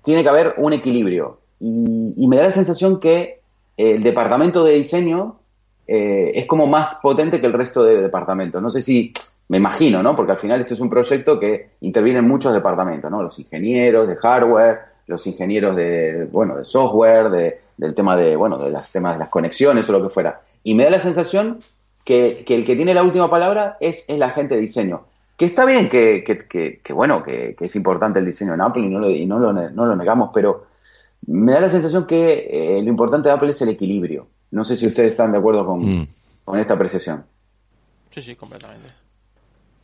tiene 0.02 0.22
que 0.22 0.28
haber 0.28 0.54
un 0.56 0.72
equilibrio. 0.72 1.38
Y, 1.60 2.26
me 2.26 2.36
da 2.36 2.44
la 2.44 2.50
sensación 2.50 2.98
que 2.98 3.40
el 3.76 4.02
departamento 4.02 4.64
de 4.64 4.72
diseño 4.72 5.36
eh, 5.86 6.32
es 6.34 6.46
como 6.46 6.66
más 6.66 6.98
potente 7.00 7.40
que 7.40 7.46
el 7.46 7.52
resto 7.52 7.84
de 7.84 8.02
departamentos. 8.02 8.60
No 8.60 8.70
sé 8.70 8.82
si, 8.82 9.12
me 9.48 9.58
imagino, 9.58 10.02
¿no? 10.02 10.16
Porque 10.16 10.32
al 10.32 10.38
final 10.38 10.60
esto 10.60 10.74
es 10.74 10.80
un 10.80 10.90
proyecto 10.90 11.38
que 11.38 11.70
interviene 11.82 12.18
en 12.18 12.28
muchos 12.28 12.52
departamentos, 12.52 13.10
¿no? 13.10 13.22
Los 13.22 13.38
ingenieros 13.38 14.08
de 14.08 14.16
hardware, 14.16 14.80
los 15.06 15.24
ingenieros 15.26 15.76
de, 15.76 16.26
bueno, 16.32 16.56
de 16.56 16.64
software, 16.64 17.30
de, 17.30 17.60
del 17.76 17.94
tema 17.94 18.16
de, 18.16 18.36
bueno, 18.36 18.58
de 18.58 18.70
los 18.70 18.90
temas 18.90 19.14
de 19.14 19.20
las 19.20 19.28
conexiones 19.28 19.88
o 19.88 19.92
lo 19.92 20.02
que 20.02 20.08
fuera. 20.08 20.40
Y 20.62 20.74
me 20.74 20.84
da 20.84 20.90
la 20.90 21.00
sensación 21.00 21.58
que, 22.04 22.44
el 22.46 22.64
que 22.64 22.76
tiene 22.76 22.94
la 22.94 23.02
última 23.02 23.30
palabra 23.30 23.76
es, 23.80 24.04
es 24.08 24.18
la 24.18 24.30
gente 24.30 24.54
de 24.54 24.60
diseño. 24.60 25.02
Que 25.36 25.46
está 25.46 25.64
bien 25.64 25.88
que, 25.88 26.22
que, 26.24 26.92
bueno, 26.92 27.22
que, 27.22 27.56
es 27.58 27.76
importante 27.76 28.18
el 28.18 28.26
diseño 28.26 28.54
en 28.54 28.60
Apple 28.60 28.82
y 28.82 28.88
no 28.88 28.98
lo, 29.00 29.10
y 29.10 29.26
no 29.26 29.38
lo, 29.38 29.52
no 29.52 29.86
lo 29.86 29.96
negamos, 29.96 30.30
pero 30.32 30.66
me 31.26 31.52
da 31.52 31.60
la 31.60 31.70
sensación 31.70 32.06
que 32.06 32.48
eh, 32.50 32.82
lo 32.82 32.88
importante 32.88 33.28
de 33.28 33.34
Apple 33.34 33.50
es 33.50 33.62
el 33.62 33.70
equilibrio. 33.70 34.28
No 34.50 34.64
sé 34.64 34.76
si 34.76 34.86
ustedes 34.86 35.12
están 35.12 35.32
de 35.32 35.38
acuerdo 35.38 35.64
con, 35.64 35.80
mm. 35.80 36.08
con 36.44 36.58
esta 36.58 36.74
apreciación. 36.74 37.24
Sí, 38.10 38.22
sí, 38.22 38.36
completamente. 38.36 38.88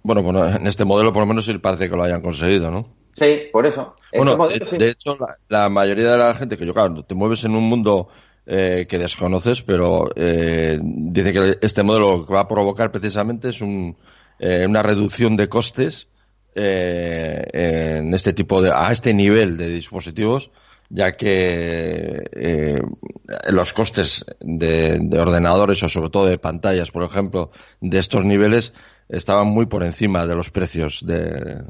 Bueno, 0.03 0.23
bueno, 0.23 0.47
en 0.47 0.67
este 0.67 0.85
modelo 0.85 1.13
por 1.13 1.23
lo 1.23 1.27
menos 1.27 1.45
sí 1.45 1.57
parece 1.59 1.89
que 1.89 1.97
lo 1.97 2.03
hayan 2.03 2.23
conseguido, 2.23 2.71
¿no? 2.71 2.98
Sí, 3.19 3.49
por 3.53 3.67
eso. 3.67 3.95
Bueno, 4.15 4.37
de, 4.49 4.89
hecho, 4.89 5.19
la, 5.49 5.69
mayoría 5.69 6.13
de 6.13 6.19
la 6.19 6.35
gente 6.35 6.57
que 6.57 6.65
yo, 6.65 6.73
claro, 6.73 7.03
te 7.05 7.15
mueves 7.15 7.45
en 7.45 7.55
un 7.55 7.65
mundo 7.65 8.09
eh, 8.47 8.87
que 8.89 8.99
desconoces, 8.99 9.63
pero 9.63 10.11
eh, 10.15 10.79
dice 10.81 11.33
que 11.33 11.59
este 11.61 11.83
modelo 11.83 12.27
que 12.27 12.33
va 12.33 12.41
a 12.41 12.49
provocar 12.49 12.91
precisamente 12.91 13.49
es 13.49 13.61
un, 13.61 13.97
eh, 14.39 14.67
una 14.67 14.83
reducción 14.83 15.37
de 15.37 15.49
costes 15.49 16.09
en 16.55 18.13
este 18.15 18.33
tipo 18.33 18.61
de, 18.61 18.73
a 18.75 18.91
este 18.91 19.15
nivel 19.15 19.57
de 19.57 19.69
dispositivos, 19.69 20.51
ya 20.89 21.17
que 21.17 22.81
los 23.51 23.73
costes 23.73 24.25
de, 24.41 24.99
de 25.01 25.21
ordenadores 25.21 25.81
o 25.85 25.89
sobre 25.89 26.11
todo 26.11 26.27
de 26.27 26.39
pantallas, 26.39 26.91
por 26.91 27.05
ejemplo, 27.05 27.53
de 27.81 27.99
estos 28.01 28.25
niveles 28.25 28.73
estaban 29.09 29.47
muy 29.47 29.67
por 29.67 29.85
encima 29.85 30.27
de 30.27 30.35
los 30.35 30.51
precios 30.51 31.05
de, 31.07 31.63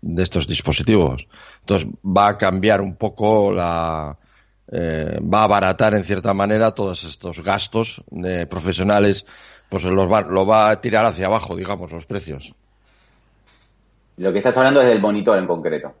de 0.00 0.22
estos 0.22 0.46
dispositivos. 0.46 1.26
Entonces 1.60 1.88
va 2.04 2.28
a 2.28 2.38
cambiar 2.38 2.80
un 2.80 2.96
poco 2.96 3.52
la, 3.52 4.16
eh, 4.70 5.18
va 5.22 5.40
a 5.40 5.44
abaratar 5.44 5.94
en 5.94 6.04
cierta 6.04 6.34
manera 6.34 6.72
todos 6.72 7.04
estos 7.04 7.42
gastos 7.42 8.02
de 8.10 8.46
profesionales, 8.46 9.26
pues 9.68 9.84
los 9.84 10.10
va, 10.10 10.22
lo 10.22 10.46
va 10.46 10.70
a 10.70 10.80
tirar 10.80 11.04
hacia 11.04 11.26
abajo, 11.26 11.54
digamos, 11.54 11.92
los 11.92 12.06
precios. 12.06 12.54
Lo 14.16 14.32
que 14.32 14.38
estás 14.38 14.56
hablando 14.56 14.80
es 14.80 14.88
del 14.88 15.00
monitor 15.00 15.38
en 15.38 15.46
concreto. 15.46 15.94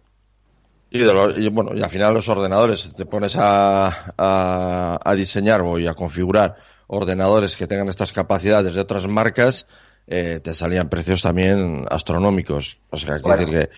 Y, 0.90 1.00
de 1.00 1.48
bueno, 1.50 1.74
y 1.74 1.82
al 1.82 1.90
final 1.90 2.14
los 2.14 2.28
ordenadores, 2.28 2.92
te 2.94 3.04
pones 3.04 3.36
a, 3.36 4.12
a, 4.16 5.00
a 5.04 5.14
diseñar 5.14 5.60
o 5.60 5.76
a 5.76 5.94
configurar 5.94 6.56
ordenadores 6.86 7.56
que 7.56 7.66
tengan 7.66 7.88
estas 7.88 8.12
capacidades 8.12 8.74
de 8.74 8.80
otras 8.80 9.06
marcas, 9.06 9.66
eh, 10.06 10.40
te 10.42 10.54
salían 10.54 10.88
precios 10.88 11.22
también 11.22 11.84
astronómicos. 11.90 12.78
O 12.90 12.96
sea, 12.96 13.20
quiero 13.20 13.36
decir 13.36 13.50
que 13.50 13.70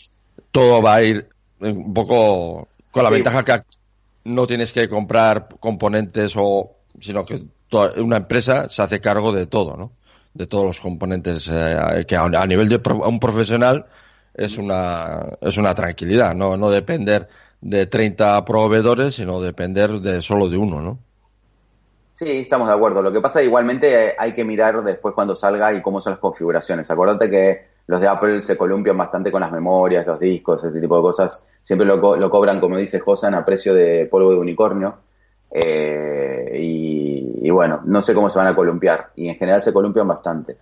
todo 0.50 0.82
va 0.82 0.96
a 0.96 1.02
ir 1.02 1.28
un 1.60 1.94
poco 1.94 2.68
con 2.90 3.04
la 3.04 3.10
ventaja 3.10 3.44
que 3.44 3.62
no 4.24 4.46
tienes 4.46 4.72
que 4.72 4.88
comprar 4.88 5.48
componentes 5.60 6.34
o 6.36 6.72
sino 7.00 7.24
que 7.24 7.44
una 7.96 8.18
empresa 8.18 8.68
se 8.68 8.82
hace 8.82 9.00
cargo 9.00 9.32
de 9.32 9.46
todo, 9.46 9.76
¿no? 9.76 9.92
De 10.34 10.46
todos 10.46 10.64
los 10.64 10.80
componentes 10.80 11.50
eh, 11.52 12.04
que 12.06 12.16
a, 12.16 12.46
nivel 12.46 12.68
de 12.68 12.80
un 12.86 13.20
profesional 13.20 13.86
es 14.34 14.58
una 14.58 15.36
es 15.40 15.56
una 15.56 15.74
tranquilidad, 15.74 16.34
no 16.34 16.56
no 16.56 16.70
depender 16.70 17.28
de 17.60 17.86
30 17.86 18.44
proveedores, 18.44 19.14
sino 19.14 19.40
depender 19.40 20.00
de 20.00 20.22
solo 20.22 20.48
de 20.48 20.58
uno, 20.58 20.80
¿no? 20.80 20.98
Sí, 22.18 22.38
estamos 22.38 22.66
de 22.66 22.74
acuerdo. 22.74 23.00
Lo 23.00 23.12
que 23.12 23.20
pasa 23.20 23.40
igualmente 23.44 24.16
hay 24.18 24.34
que 24.34 24.42
mirar 24.42 24.82
después 24.82 25.14
cuando 25.14 25.36
salga 25.36 25.72
y 25.72 25.80
cómo 25.80 26.00
son 26.00 26.14
las 26.14 26.18
configuraciones. 26.18 26.90
Acuérdate 26.90 27.30
que 27.30 27.66
los 27.86 28.00
de 28.00 28.08
Apple 28.08 28.42
se 28.42 28.56
columpian 28.56 28.98
bastante 28.98 29.30
con 29.30 29.40
las 29.40 29.52
memorias, 29.52 30.04
los 30.04 30.18
discos, 30.18 30.64
ese 30.64 30.80
tipo 30.80 30.96
de 30.96 31.02
cosas. 31.02 31.44
Siempre 31.62 31.86
lo, 31.86 32.00
cobran, 32.28 32.58
como 32.58 32.76
dice 32.76 32.98
Josan, 32.98 33.36
a 33.36 33.44
precio 33.44 33.72
de 33.72 34.06
polvo 34.06 34.32
de 34.32 34.38
unicornio. 34.38 34.96
Eh, 35.48 36.58
y, 36.60 37.48
bueno, 37.50 37.82
no 37.84 38.02
sé 38.02 38.12
cómo 38.14 38.28
se 38.28 38.38
van 38.40 38.48
a 38.48 38.56
columpiar. 38.56 39.10
Y 39.14 39.28
en 39.28 39.36
general 39.36 39.62
se 39.62 39.72
columpian 39.72 40.08
bastante. 40.08 40.56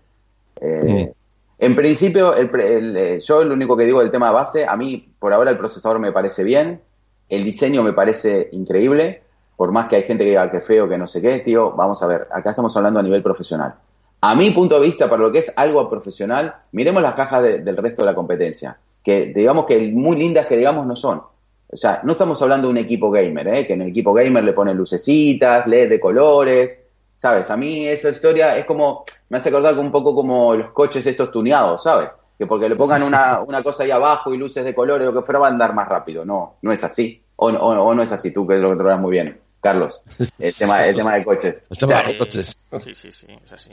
Eh, 0.61 1.11
en 1.59 1.75
principio, 1.75 2.37
eh, 2.37 3.19
yo 3.19 3.45
lo 3.45 3.55
único 3.55 3.79
que 3.79 3.85
digo 3.85 4.01
del 4.01 4.11
tema 4.11 4.31
base, 4.31 4.67
a 4.67 4.77
mí 4.77 5.09
por 5.19 5.33
ahora 5.33 5.53
el 5.53 5.57
procesador 5.57 6.01
me 6.01 6.13
parece 6.13 6.45
bien, 6.45 6.83
el 7.31 7.45
diseño 7.45 7.83
me 7.83 7.95
parece 7.95 8.51
increíble 8.53 9.23
por 9.57 9.73
más 9.73 9.89
que 9.89 9.97
hay 9.97 10.03
gente 10.03 10.25
que 10.25 10.31
diga 10.31 10.51
que 10.51 10.61
feo, 10.61 10.89
que 10.89 10.99
no 10.99 11.07
sé 11.07 11.23
qué, 11.23 11.39
tío, 11.39 11.73
vamos 11.73 12.03
a 12.03 12.07
ver, 12.07 12.29
acá 12.31 12.51
estamos 12.51 12.77
hablando 12.77 13.01
a 13.01 13.03
nivel 13.03 13.23
profesional. 13.23 13.75
A 14.21 14.35
mi 14.35 14.51
punto 14.51 14.81
de 14.81 14.87
vista, 14.87 15.09
para 15.09 15.23
lo 15.23 15.33
que 15.33 15.39
es 15.39 15.53
algo 15.57 15.89
profesional, 15.89 16.55
miremos 16.73 17.03
las 17.03 17.15
cajas 17.15 17.43
del 17.43 17.77
resto 17.77 18.03
de 18.03 18.07
la 18.07 18.15
competencia, 18.15 18.79
que 19.03 19.27
digamos 19.27 19.67
que 19.67 19.79
muy 19.93 20.17
lindas 20.17 20.47
que 20.47 20.57
digamos 20.57 20.87
no 20.87 20.97
son. 20.97 21.23
O 21.69 21.77
sea, 21.77 22.01
no 22.05 22.13
estamos 22.13 22.41
hablando 22.43 22.69
de 22.69 22.73
un 22.73 22.79
equipo 22.79 23.11
gamer, 23.11 23.49
¿eh? 23.49 23.67
que 23.67 23.73
en 23.73 23.83
el 23.83 23.89
equipo 23.89 24.13
gamer 24.13 24.45
le 24.45 24.53
ponen 24.53 24.77
lucecitas, 24.77 25.67
LED 25.67 25.91
de 25.91 26.01
colores, 26.01 26.83
¿sabes? 27.17 27.51
A 27.51 27.57
mí 27.57 27.87
esa 27.89 28.11
historia 28.11 28.57
es 28.57 28.65
como, 28.65 29.05
me 29.29 29.39
hace 29.39 29.49
acordar 29.49 29.79
un 29.79 29.91
poco 29.91 30.15
como 30.15 30.55
los 30.55 30.71
coches 30.71 31.07
estos 31.07 31.31
tuneados, 31.31 31.83
¿sabes? 31.83 32.11
Que 32.39 32.47
porque 32.47 32.69
le 32.69 32.77
pongan 32.77 33.03
una, 33.03 33.41
una 33.47 33.63
cosa 33.63 33.83
ahí 33.83 33.91
abajo 33.91 34.33
y 34.33 34.39
luces 34.39 34.65
de 34.65 34.75
colores 34.75 35.09
o 35.09 35.13
lo 35.13 35.21
que 35.21 35.27
fuera 35.27 35.41
va 35.41 35.49
a 35.49 35.51
andar 35.51 35.75
más 35.75 35.89
rápido. 35.89 36.25
No, 36.25 36.55
no 36.63 36.73
es 36.73 36.85
así. 36.85 37.23
O, 37.37 37.49
o, 37.49 37.95
no 37.95 38.03
es 38.03 38.13
así, 38.13 38.33
tú 38.33 38.47
que 38.47 38.57
lo 38.57 38.69
controlas 38.69 39.01
muy 39.01 39.11
bien. 39.11 39.39
Carlos, 39.67 40.01
el 40.39 40.55
tema, 40.55 40.87
el 40.87 40.95
tema 40.95 41.17
de 41.17 41.25
coches. 41.25 41.55
El 41.69 41.77
tema 41.77 42.03
de 42.05 42.17
coches. 42.17 42.57
Sí, 42.79 42.95
sí, 42.95 43.11
sí, 43.11 43.27
es 43.45 43.53
así. 43.53 43.73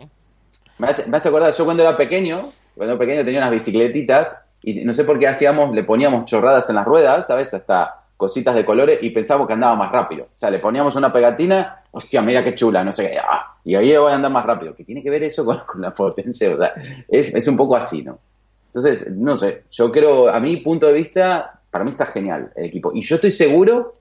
Me 0.80 0.88
hace, 0.88 1.06
me 1.06 1.18
hace 1.18 1.30
acordar, 1.30 1.54
yo 1.54 1.66
cuando 1.66 1.84
era 1.84 1.96
pequeño, 1.96 2.50
cuando 2.74 2.96
era 2.96 3.00
pequeño 3.00 3.24
tenía 3.24 3.40
unas 3.42 3.52
bicicletitas 3.52 4.36
y 4.64 4.84
no 4.84 4.96
sé 4.96 5.04
por 5.04 5.20
qué 5.20 5.28
hacíamos, 5.28 5.72
le 5.76 5.84
poníamos 5.84 6.26
chorradas 6.26 6.68
en 6.70 6.78
las 6.78 6.86
ruedas, 6.86 7.28
¿sabes? 7.28 7.54
Hasta 7.54 8.06
cositas 8.18 8.56
de 8.56 8.66
colores 8.66 8.98
y 9.04 9.12
pensábamos 9.12 9.46
que 9.48 9.54
andaba 9.54 9.76
más 9.76 9.92
rápido. 9.92 10.24
O 10.34 10.38
sea, 10.38 10.50
le 10.50 10.58
poníamos 10.58 10.96
una 10.96 11.14
pegatina, 11.14 11.84
hostia, 11.92 12.24
mira 12.24 12.44
qué 12.44 12.56
chula, 12.56 12.84
no 12.84 12.92
sé 12.92 13.12
qué, 13.12 13.20
ah, 13.20 13.56
y 13.64 13.76
ahí 13.76 13.96
voy 13.96 14.12
a 14.12 14.16
andar 14.16 14.32
más 14.32 14.48
rápido. 14.48 14.74
¿Qué 14.74 14.84
tiene 14.84 15.04
que 15.04 15.12
ver 15.12 15.22
eso 15.22 15.46
con, 15.46 15.62
la 15.80 15.94
potencia? 15.94 16.56
O 16.56 16.58
sea, 16.58 16.74
es, 17.08 17.32
es 17.36 17.48
un 17.48 17.56
poco 17.56 17.76
así, 17.76 18.02
¿no? 18.02 18.18
Entonces, 18.66 19.12
no 19.12 19.38
sé, 19.38 19.66
yo 19.70 19.92
creo, 19.92 20.28
a 20.28 20.40
mi 20.40 20.58
punto 20.58 20.88
de 20.88 20.94
vista, 20.94 21.60
para 21.70 21.84
mí 21.86 21.92
está 21.92 22.08
genial 22.08 22.52
el 22.56 22.66
equipo. 22.66 22.92
Y 22.96 23.04
yo 23.04 23.16
estoy 23.16 23.30
seguro, 23.30 24.00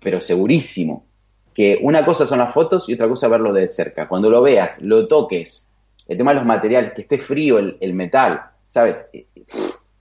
pero 0.00 0.20
segurísimo, 0.20 1.04
que 1.58 1.76
una 1.82 2.04
cosa 2.04 2.24
son 2.24 2.38
las 2.38 2.54
fotos 2.54 2.88
y 2.88 2.94
otra 2.94 3.08
cosa 3.08 3.26
verlo 3.26 3.52
de 3.52 3.68
cerca. 3.68 4.06
Cuando 4.06 4.30
lo 4.30 4.40
veas, 4.40 4.80
lo 4.80 5.08
toques, 5.08 5.66
el 6.06 6.16
tema 6.16 6.30
de 6.30 6.36
los 6.36 6.46
materiales, 6.46 6.92
que 6.92 7.02
esté 7.02 7.18
frío 7.18 7.58
el, 7.58 7.94
metal, 7.94 8.42
¿sabes? 8.68 9.08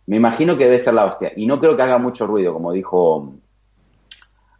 Me 0.06 0.18
imagino 0.18 0.56
que 0.56 0.66
debe 0.66 0.78
ser 0.78 0.94
la 0.94 1.06
hostia. 1.06 1.32
Y 1.36 1.48
no 1.48 1.60
creo 1.60 1.76
que 1.76 1.82
haga 1.82 1.98
mucho 1.98 2.28
ruido, 2.28 2.54
como 2.54 2.72
dijo, 2.74 3.34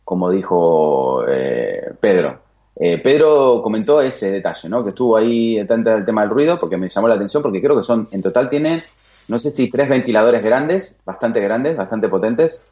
como 0.04 0.32
dijo 0.32 1.24
eh, 1.28 1.94
Pedro. 2.00 2.40
Eh, 2.76 2.98
Pedro 2.98 3.62
comentó 3.62 4.02
ese 4.02 4.32
detalle, 4.32 4.68
¿no? 4.68 4.84
Que 4.84 4.90
estuvo 4.90 5.18
ahí 5.18 5.64
tanto 5.68 5.94
el 5.94 6.04
tema 6.04 6.22
del 6.22 6.32
ruido, 6.32 6.60
porque 6.60 6.78
me 6.78 6.90
llamó 6.90 7.08
la 7.08 7.14
atención, 7.14 7.44
porque 7.44 7.62
creo 7.62 7.78
que 7.78 7.84
son, 7.84 8.08
en 8.10 8.24
total 8.24 8.50
tienen, 8.50 8.82
no 9.28 9.38
sé 9.38 9.52
si 9.52 9.70
tres 9.70 9.88
ventiladores 9.88 10.44
grandes, 10.44 10.98
bastante 11.06 11.42
grandes, 11.42 11.78
bastante 11.78 12.10
potentes, 12.10 12.66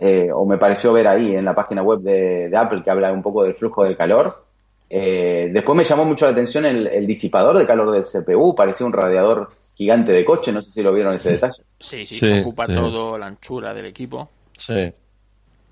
eh, 0.00 0.30
o 0.32 0.46
me 0.46 0.58
pareció 0.58 0.92
ver 0.92 1.08
ahí 1.08 1.34
en 1.34 1.44
la 1.44 1.54
página 1.54 1.82
web 1.82 2.00
de, 2.00 2.50
Apple 2.56 2.82
que 2.82 2.90
habla 2.90 3.12
un 3.12 3.22
poco 3.22 3.44
del 3.44 3.54
flujo 3.54 3.84
del 3.84 3.96
calor. 3.96 4.44
Eh, 4.88 5.50
después 5.52 5.76
me 5.76 5.84
llamó 5.84 6.04
mucho 6.04 6.24
la 6.24 6.32
atención 6.32 6.64
el, 6.64 7.06
disipador 7.06 7.58
de 7.58 7.66
calor 7.66 7.90
del 7.90 8.04
CPU, 8.04 8.54
parecía 8.54 8.86
un 8.86 8.92
radiador 8.92 9.50
gigante 9.74 10.12
de 10.12 10.24
coche, 10.24 10.52
no 10.52 10.62
sé 10.62 10.70
si 10.70 10.82
lo 10.82 10.92
vieron 10.92 11.14
ese 11.14 11.32
detalle. 11.32 11.62
Sí, 11.78 12.06
sí, 12.06 12.40
ocupa 12.40 12.66
todo 12.66 13.18
la 13.18 13.26
anchura 13.26 13.74
del 13.74 13.86
equipo. 13.86 14.30
Sí. 14.56 14.92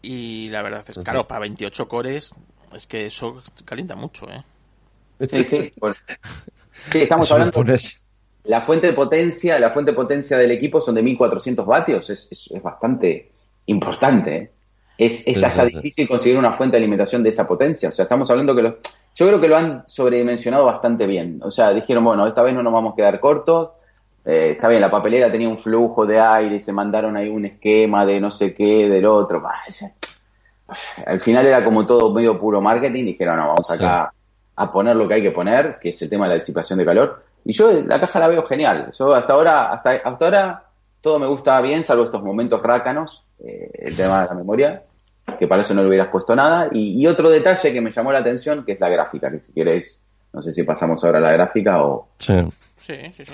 Y 0.03 0.49
la 0.51 0.63
verdad 0.63 0.85
es, 0.87 0.99
claro, 0.99 1.25
para 1.25 1.41
28 1.41 1.89
cores, 1.89 2.35
es 2.75 2.87
que 2.87 3.07
eso 3.07 3.43
calienta 3.65 3.97
mucho, 3.97 4.29
¿eh? 4.29 4.45
Sí, 5.21 5.45
sí. 5.45 5.73
sí, 6.93 6.99
estamos 7.01 7.31
hablando. 7.33 7.65
La 8.45 8.61
fuente 8.61 8.89
de 8.89 8.93
potencia, 8.93 9.59
la 9.59 9.71
fuente 9.71 9.93
de 9.93 9.97
potencia 9.97 10.37
del 10.37 10.53
equipo 10.53 10.81
son 10.81 10.95
de 10.95 11.03
1400 11.03 11.67
vatios, 11.67 12.11
es, 12.11 12.29
es 12.31 12.63
bastante 12.63 13.31
importante. 13.67 14.53
Es, 14.99 15.23
es 15.27 15.45
hasta 15.45 15.67
difícil 15.67 16.09
conseguir 16.09 16.39
una 16.39 16.53
fuente 16.55 16.77
de 16.77 16.83
alimentación 16.83 17.23
de 17.23 17.29
esa 17.29 17.47
potencia. 17.47 17.91
O 17.91 17.93
sea, 17.93 18.05
estamos 18.05 18.31
hablando 18.31 18.55
que 18.55 18.63
lo, 18.63 18.79
yo 19.15 19.27
creo 19.27 19.41
que 19.41 19.49
lo 19.49 19.57
han 19.57 19.85
sobredimensionado 19.87 20.65
bastante 20.65 21.07
bien. 21.07 21.41
O 21.43 21.51
sea, 21.51 21.71
dijeron, 21.71 22.05
bueno, 22.05 22.27
esta 22.27 22.43
vez 22.43 22.55
no 22.55 22.63
nos 22.63 22.73
vamos 22.73 22.93
a 22.93 22.97
quedar 22.97 23.21
cortos. 23.21 23.71
Eh, 24.25 24.53
está 24.53 24.69
bien, 24.69 24.81
la 24.81 24.91
papelera 24.91 25.31
tenía 25.31 25.49
un 25.49 25.59
flujo 25.59 26.05
de 26.05 26.19
aire 26.19 26.57
y 26.57 26.61
se 26.61 26.73
mandaron 26.73 27.17
ahí 27.17 27.29
un 27.29 27.45
esquema 27.45 28.05
de 28.05 28.21
no 28.21 28.31
sé 28.31 28.55
qué, 28.55 28.89
del 28.89 29.07
otro. 29.07 29.43
al 31.07 31.21
final 31.21 31.47
era 31.47 31.63
como 31.65 31.87
todo 31.87 32.13
medio 32.13 32.39
puro 32.39 32.61
marketing. 32.61 33.05
Dijeron, 33.05 33.37
no, 33.37 33.49
vamos 33.49 33.71
acá 33.71 34.13
a 34.57 34.73
poner 34.73 34.97
lo 34.97 35.07
que 35.07 35.15
hay 35.15 35.23
que 35.23 35.31
poner, 35.31 35.79
que 35.79 35.91
es 35.91 36.03
el 36.03 36.09
tema 36.09 36.25
de 36.25 36.31
la 36.31 36.35
disipación 36.37 36.79
de 36.79 36.85
calor. 36.85 37.23
Y 37.45 37.53
yo 37.53 37.71
la 37.71 38.01
caja 38.01 38.19
la 38.19 38.29
veo 38.29 38.47
genial. 38.47 38.91
Yo 38.99 39.15
hasta 39.15 39.33
ahora, 39.33 39.73
hasta, 39.73 39.93
hasta 39.93 40.25
ahora 40.25 40.65
todo 41.01 41.19
me 41.19 41.27
gusta 41.27 41.61
bien, 41.61 41.85
salvo 41.85 42.05
estos 42.05 42.23
momentos 42.23 42.61
rácanos, 42.63 43.25
eh, 43.45 43.71
el 43.75 43.97
tema 43.97 44.23
de 44.23 44.29
la 44.29 44.35
memoria, 44.35 44.83
que 45.39 45.47
para 45.47 45.63
eso 45.63 45.75
no 45.75 45.83
le 45.83 45.89
hubieras 45.89 46.09
puesto 46.09 46.35
nada. 46.35 46.69
Y, 46.73 47.07
otro 47.07 47.31
detalle 47.31 47.73
que 47.73 47.81
me 47.81 47.91
llamó 47.91 48.13
la 48.13 48.21
atención, 48.21 48.65
que 48.65 48.73
es 48.73 48.81
la 48.81 48.89
gráfica, 48.89 49.31
que 49.31 49.41
si 49.41 49.53
queréis, 49.53 50.01
no 50.33 50.43
sé 50.43 50.53
si 50.53 50.63
pasamos 50.63 51.03
ahora 51.05 51.19
a 51.19 51.23
la 51.23 51.33
gráfica 51.33 51.83
o... 51.83 52.09
Sí, 52.19 52.35
sí, 52.79 52.95
sí. 53.13 53.25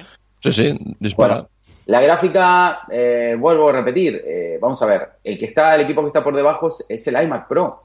Sí, 0.40 0.52
sí, 0.52 0.96
dispara. 0.98 1.46
la 1.86 2.00
gráfica, 2.00 2.80
eh, 2.90 3.36
vuelvo 3.38 3.68
a 3.68 3.72
repetir, 3.72 4.20
eh, 4.26 4.58
vamos 4.60 4.82
a 4.82 4.86
ver, 4.86 5.08
el 5.22 5.38
que 5.38 5.44
está, 5.44 5.74
el 5.76 5.82
equipo 5.82 6.02
que 6.02 6.08
está 6.08 6.24
por 6.24 6.34
debajo 6.34 6.68
es, 6.88 7.06
el 7.06 7.22
iMac 7.22 7.46
Pro. 7.46 7.78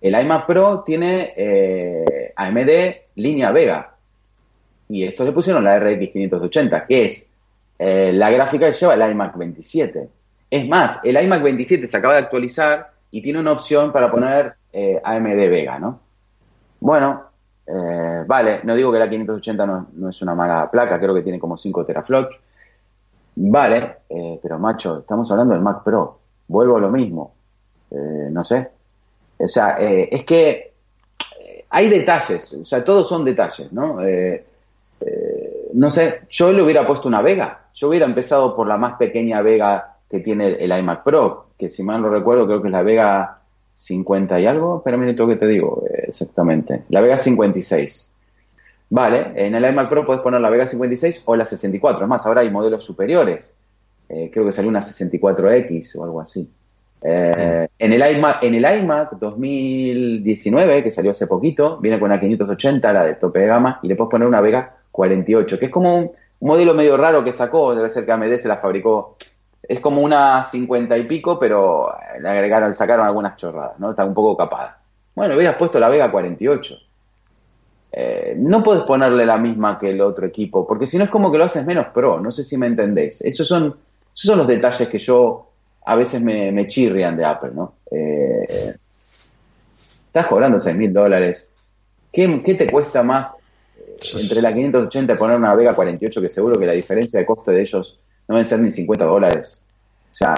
El 0.00 0.20
iMac 0.20 0.46
Pro 0.46 0.82
tiene 0.84 2.32
AMD 2.34 2.70
línea 3.16 3.52
Vega. 3.52 3.94
Y 4.88 5.04
esto 5.04 5.24
le 5.24 5.32
pusieron 5.32 5.62
la 5.64 5.78
RX 5.78 6.12
580, 6.12 6.86
que 6.86 7.04
es 7.04 7.30
eh, 7.78 8.12
la 8.12 8.30
gráfica 8.30 8.70
que 8.70 8.76
lleva 8.76 8.94
el 8.94 9.12
iMac 9.12 9.36
27. 9.36 10.08
Es 10.50 10.68
más, 10.68 10.98
el 11.04 11.22
iMac 11.22 11.42
27 11.42 11.86
se 11.86 11.96
acaba 11.96 12.14
de 12.14 12.20
actualizar 12.20 12.90
y 13.12 13.22
tiene 13.22 13.38
una 13.38 13.52
opción 13.52 13.92
para 13.92 14.10
poner 14.10 14.54
eh, 14.72 15.00
AMD 15.02 15.36
Vega, 15.48 15.78
¿no? 15.78 16.00
Bueno, 16.80 17.22
eh, 17.66 18.24
vale, 18.26 18.60
no 18.64 18.74
digo 18.74 18.90
que 18.90 18.98
la 18.98 19.08
580 19.08 19.66
no, 19.66 20.08
es 20.08 20.22
una 20.22 20.34
mala 20.34 20.68
placa, 20.68 20.98
creo 20.98 21.14
que 21.14 21.22
tiene 21.22 21.38
como 21.38 21.56
5 21.56 21.84
teraflops. 21.84 22.36
Vale, 23.36 23.98
eh, 24.08 24.40
pero 24.42 24.58
macho, 24.58 24.98
estamos 24.98 25.30
hablando 25.30 25.54
del 25.54 25.62
Mac 25.62 25.84
Pro. 25.84 26.18
Vuelvo 26.48 26.76
a 26.76 26.80
lo 26.80 26.90
mismo. 26.90 27.34
No 27.92 28.44
sé. 28.44 28.70
O 29.38 29.48
sea, 29.48 29.76
es 29.78 30.24
que 30.24 30.72
hay 31.70 31.88
detalles, 31.88 32.52
o 32.54 32.64
sea, 32.64 32.84
todos 32.84 33.08
son 33.08 33.24
detalles, 33.24 33.72
¿no? 33.72 33.98
no 35.74 35.90
sé, 35.90 36.20
yo 36.28 36.52
le 36.52 36.62
hubiera 36.62 36.86
puesto 36.86 37.08
una 37.08 37.22
Vega. 37.22 37.66
Yo 37.74 37.88
hubiera 37.88 38.06
empezado 38.06 38.54
por 38.54 38.68
la 38.68 38.76
más 38.76 38.94
pequeña 38.94 39.42
Vega 39.42 39.89
que 40.10 40.20
tiene 40.20 40.54
el 40.54 40.76
iMac 40.76 41.04
Pro, 41.04 41.46
que 41.56 41.70
si 41.70 41.82
mal 41.82 42.02
no 42.02 42.10
recuerdo 42.10 42.46
creo 42.46 42.60
que 42.60 42.68
es 42.68 42.72
la 42.72 42.82
Vega 42.82 43.38
50 43.76 44.40
y 44.40 44.46
algo. 44.46 44.78
Espera 44.78 44.96
un 44.96 45.04
minuto 45.04 45.26
que 45.26 45.36
te 45.36 45.46
digo 45.46 45.84
exactamente. 45.88 46.82
La 46.88 47.00
Vega 47.00 47.16
56. 47.16 48.10
Vale, 48.90 49.32
en 49.36 49.54
el 49.54 49.64
iMac 49.64 49.88
Pro 49.88 50.04
puedes 50.04 50.20
poner 50.20 50.40
la 50.40 50.50
Vega 50.50 50.66
56 50.66 51.22
o 51.24 51.36
la 51.36 51.46
64. 51.46 52.02
Es 52.02 52.08
más, 52.08 52.26
ahora 52.26 52.40
hay 52.40 52.50
modelos 52.50 52.82
superiores. 52.82 53.54
Eh, 54.08 54.28
creo 54.32 54.44
que 54.44 54.52
salió 54.52 54.68
una 54.68 54.80
64X 54.80 55.96
o 55.96 56.04
algo 56.04 56.20
así. 56.20 56.50
Eh, 57.02 57.68
en, 57.78 57.92
el 57.92 58.16
iMac, 58.16 58.42
en 58.42 58.54
el 58.56 58.80
iMac 58.80 59.12
2019, 59.12 60.82
que 60.82 60.90
salió 60.90 61.12
hace 61.12 61.28
poquito, 61.28 61.78
viene 61.78 62.00
con 62.00 62.10
una 62.10 62.20
580, 62.20 62.92
la 62.92 63.04
de 63.04 63.14
tope 63.14 63.38
de 63.38 63.46
gama, 63.46 63.78
y 63.82 63.88
le 63.88 63.94
puedes 63.94 64.10
poner 64.10 64.26
una 64.26 64.40
Vega 64.40 64.74
48, 64.90 65.58
que 65.58 65.66
es 65.66 65.70
como 65.70 65.96
un, 65.96 66.10
modelo 66.40 66.74
medio 66.74 66.96
raro 66.96 67.22
que 67.22 67.32
sacó, 67.32 67.74
debe 67.74 67.88
ser 67.88 68.04
que 68.04 68.12
AMD 68.12 68.36
se 68.36 68.48
la 68.48 68.56
fabricó. 68.56 69.16
Es 69.62 69.80
como 69.80 70.02
una 70.02 70.44
50 70.44 70.96
y 70.98 71.04
pico, 71.04 71.38
pero 71.38 71.92
le 72.20 72.28
agregaron, 72.28 72.74
sacaron 72.74 73.06
algunas 73.06 73.36
chorradas, 73.36 73.78
¿no? 73.78 73.90
Está 73.90 74.04
un 74.04 74.14
poco 74.14 74.36
capada. 74.36 74.78
Bueno, 75.14 75.34
hubieras 75.34 75.56
puesto 75.56 75.78
la 75.78 75.88
Vega 75.88 76.10
48 76.10 76.76
eh, 77.92 78.34
no 78.36 78.62
puedes 78.62 78.84
ponerle 78.84 79.26
la 79.26 79.36
misma 79.36 79.78
que 79.78 79.90
el 79.90 80.00
otro 80.00 80.26
equipo, 80.26 80.66
porque 80.66 80.86
si 80.86 80.96
no 80.96 81.04
es 81.04 81.10
como 81.10 81.32
que 81.32 81.38
lo 81.38 81.44
haces 81.44 81.66
menos 81.66 81.86
pro, 81.92 82.20
no 82.20 82.30
sé 82.30 82.44
si 82.44 82.56
me 82.56 82.66
entendéis. 82.66 83.20
Esos 83.20 83.48
son, 83.48 83.76
esos 84.14 84.26
son 84.26 84.38
los 84.38 84.46
detalles 84.46 84.88
que 84.88 84.98
yo 84.98 85.48
a 85.84 85.96
veces 85.96 86.22
me, 86.22 86.66
chirrian 86.66 87.16
de 87.16 87.24
Apple, 87.24 87.50
¿no? 87.52 87.74
Eh, 87.90 88.76
estás 90.06 90.26
cobrando 90.26 90.60
6 90.60 90.76
mil 90.76 90.92
dólares. 90.92 91.48
¿Qué, 92.12 92.28
te 92.56 92.70
cuesta 92.70 93.02
más 93.02 93.32
eh, 93.76 93.96
entre 94.20 94.42
la 94.42 94.52
580 94.52 95.12
y 95.12 95.16
poner 95.16 95.36
una 95.36 95.54
Vega 95.54 95.74
48, 95.74 96.20
que 96.20 96.28
seguro 96.28 96.58
que 96.58 96.66
la 96.66 96.72
diferencia 96.72 97.18
de 97.18 97.26
coste 97.26 97.50
de 97.50 97.62
ellos 97.62 97.98
no 98.30 98.36
va 98.36 98.42
a 98.42 98.44
ser 98.44 98.60
ni 98.60 98.70
50 98.70 99.04
dólares? 99.04 99.58
O 100.12 100.14
sea, 100.14 100.34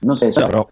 no 0.00 0.16
sé. 0.16 0.30
Eso, 0.30 0.68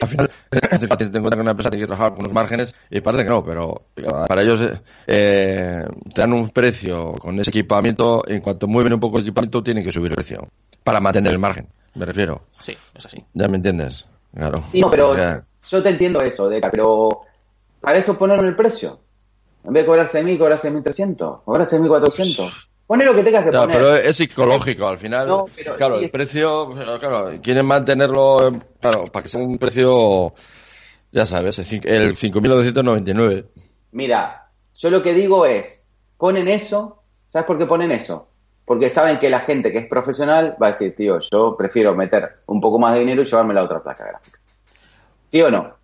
al 0.00 0.08
final 0.08 0.28
te 0.68 1.04
encuentras 1.04 1.30
con 1.30 1.40
una 1.40 1.52
empresa 1.52 1.70
tiene 1.70 1.84
que 1.84 1.86
trabajar 1.86 2.14
con 2.14 2.24
unos 2.24 2.32
márgenes 2.32 2.74
y 2.90 3.00
parece 3.00 3.22
que 3.22 3.30
no, 3.30 3.44
pero 3.44 3.82
para 4.26 4.42
ellos 4.42 4.60
eh, 5.06 5.84
te 6.12 6.20
dan 6.20 6.32
un 6.32 6.50
precio 6.50 7.12
con 7.12 7.38
ese 7.38 7.50
equipamiento, 7.50 8.24
en 8.26 8.40
cuanto 8.40 8.66
mueven 8.66 8.94
un 8.94 8.98
poco 8.98 9.18
el 9.18 9.22
equipamiento 9.22 9.62
tienen 9.62 9.84
que 9.84 9.92
subir 9.92 10.10
el 10.10 10.16
precio 10.16 10.48
para 10.82 10.98
mantener 10.98 11.32
el 11.32 11.38
margen, 11.38 11.68
me 11.94 12.04
refiero. 12.04 12.42
Sí, 12.60 12.76
es 12.92 13.06
así. 13.06 13.24
¿Ya 13.32 13.46
me 13.46 13.58
entiendes? 13.58 14.04
Claro. 14.34 14.64
no, 14.74 14.90
pero 14.90 15.14
yo 15.16 15.82
te 15.82 15.90
entiendo 15.90 16.20
eso, 16.22 16.48
Deca, 16.48 16.72
pero 16.72 17.20
para 17.80 17.98
eso 17.98 18.18
ponerlo 18.18 18.48
el 18.48 18.56
precio. 18.56 18.98
En 19.62 19.72
vez 19.72 19.84
de 19.84 19.86
cobrar 19.86 20.08
6.000, 20.08 20.38
cobrar 20.38 20.58
6.300, 20.58 21.44
cobrar 21.44 21.66
6.400. 21.68 22.66
Pone 22.86 23.04
lo 23.04 23.14
que 23.14 23.22
tengas 23.22 23.44
que 23.44 23.50
poner. 23.50 23.76
Pero 23.76 23.96
es 23.96 24.16
psicológico, 24.16 24.86
al 24.86 24.98
final. 24.98 25.26
claro, 25.76 25.98
el 25.98 26.10
precio, 26.10 26.70
claro, 27.00 27.40
quieren 27.42 27.64
mantenerlo, 27.64 28.60
claro, 28.80 29.04
para 29.06 29.22
que 29.22 29.28
sea 29.28 29.40
un 29.40 29.56
precio, 29.58 30.34
ya 31.10 31.24
sabes, 31.24 31.58
el 31.58 32.16
5.999. 32.16 33.46
Mira, 33.92 34.50
yo 34.74 34.90
lo 34.90 35.02
que 35.02 35.14
digo 35.14 35.46
es, 35.46 35.84
ponen 36.18 36.48
eso, 36.48 37.02
¿sabes 37.28 37.46
por 37.46 37.58
qué 37.58 37.66
ponen 37.66 37.90
eso? 37.90 38.28
Porque 38.66 38.90
saben 38.90 39.18
que 39.18 39.30
la 39.30 39.40
gente 39.40 39.72
que 39.72 39.78
es 39.78 39.88
profesional 39.88 40.56
va 40.62 40.68
a 40.68 40.70
decir, 40.70 40.94
tío, 40.94 41.20
yo 41.20 41.56
prefiero 41.56 41.94
meter 41.94 42.40
un 42.46 42.60
poco 42.60 42.78
más 42.78 42.94
de 42.94 43.00
dinero 43.00 43.22
y 43.22 43.24
llevarme 43.26 43.54
la 43.54 43.62
otra 43.62 43.82
placa 43.82 44.04
gráfica. 44.04 44.38
¿Sí 45.30 45.40
o 45.42 45.50
no? 45.50 45.74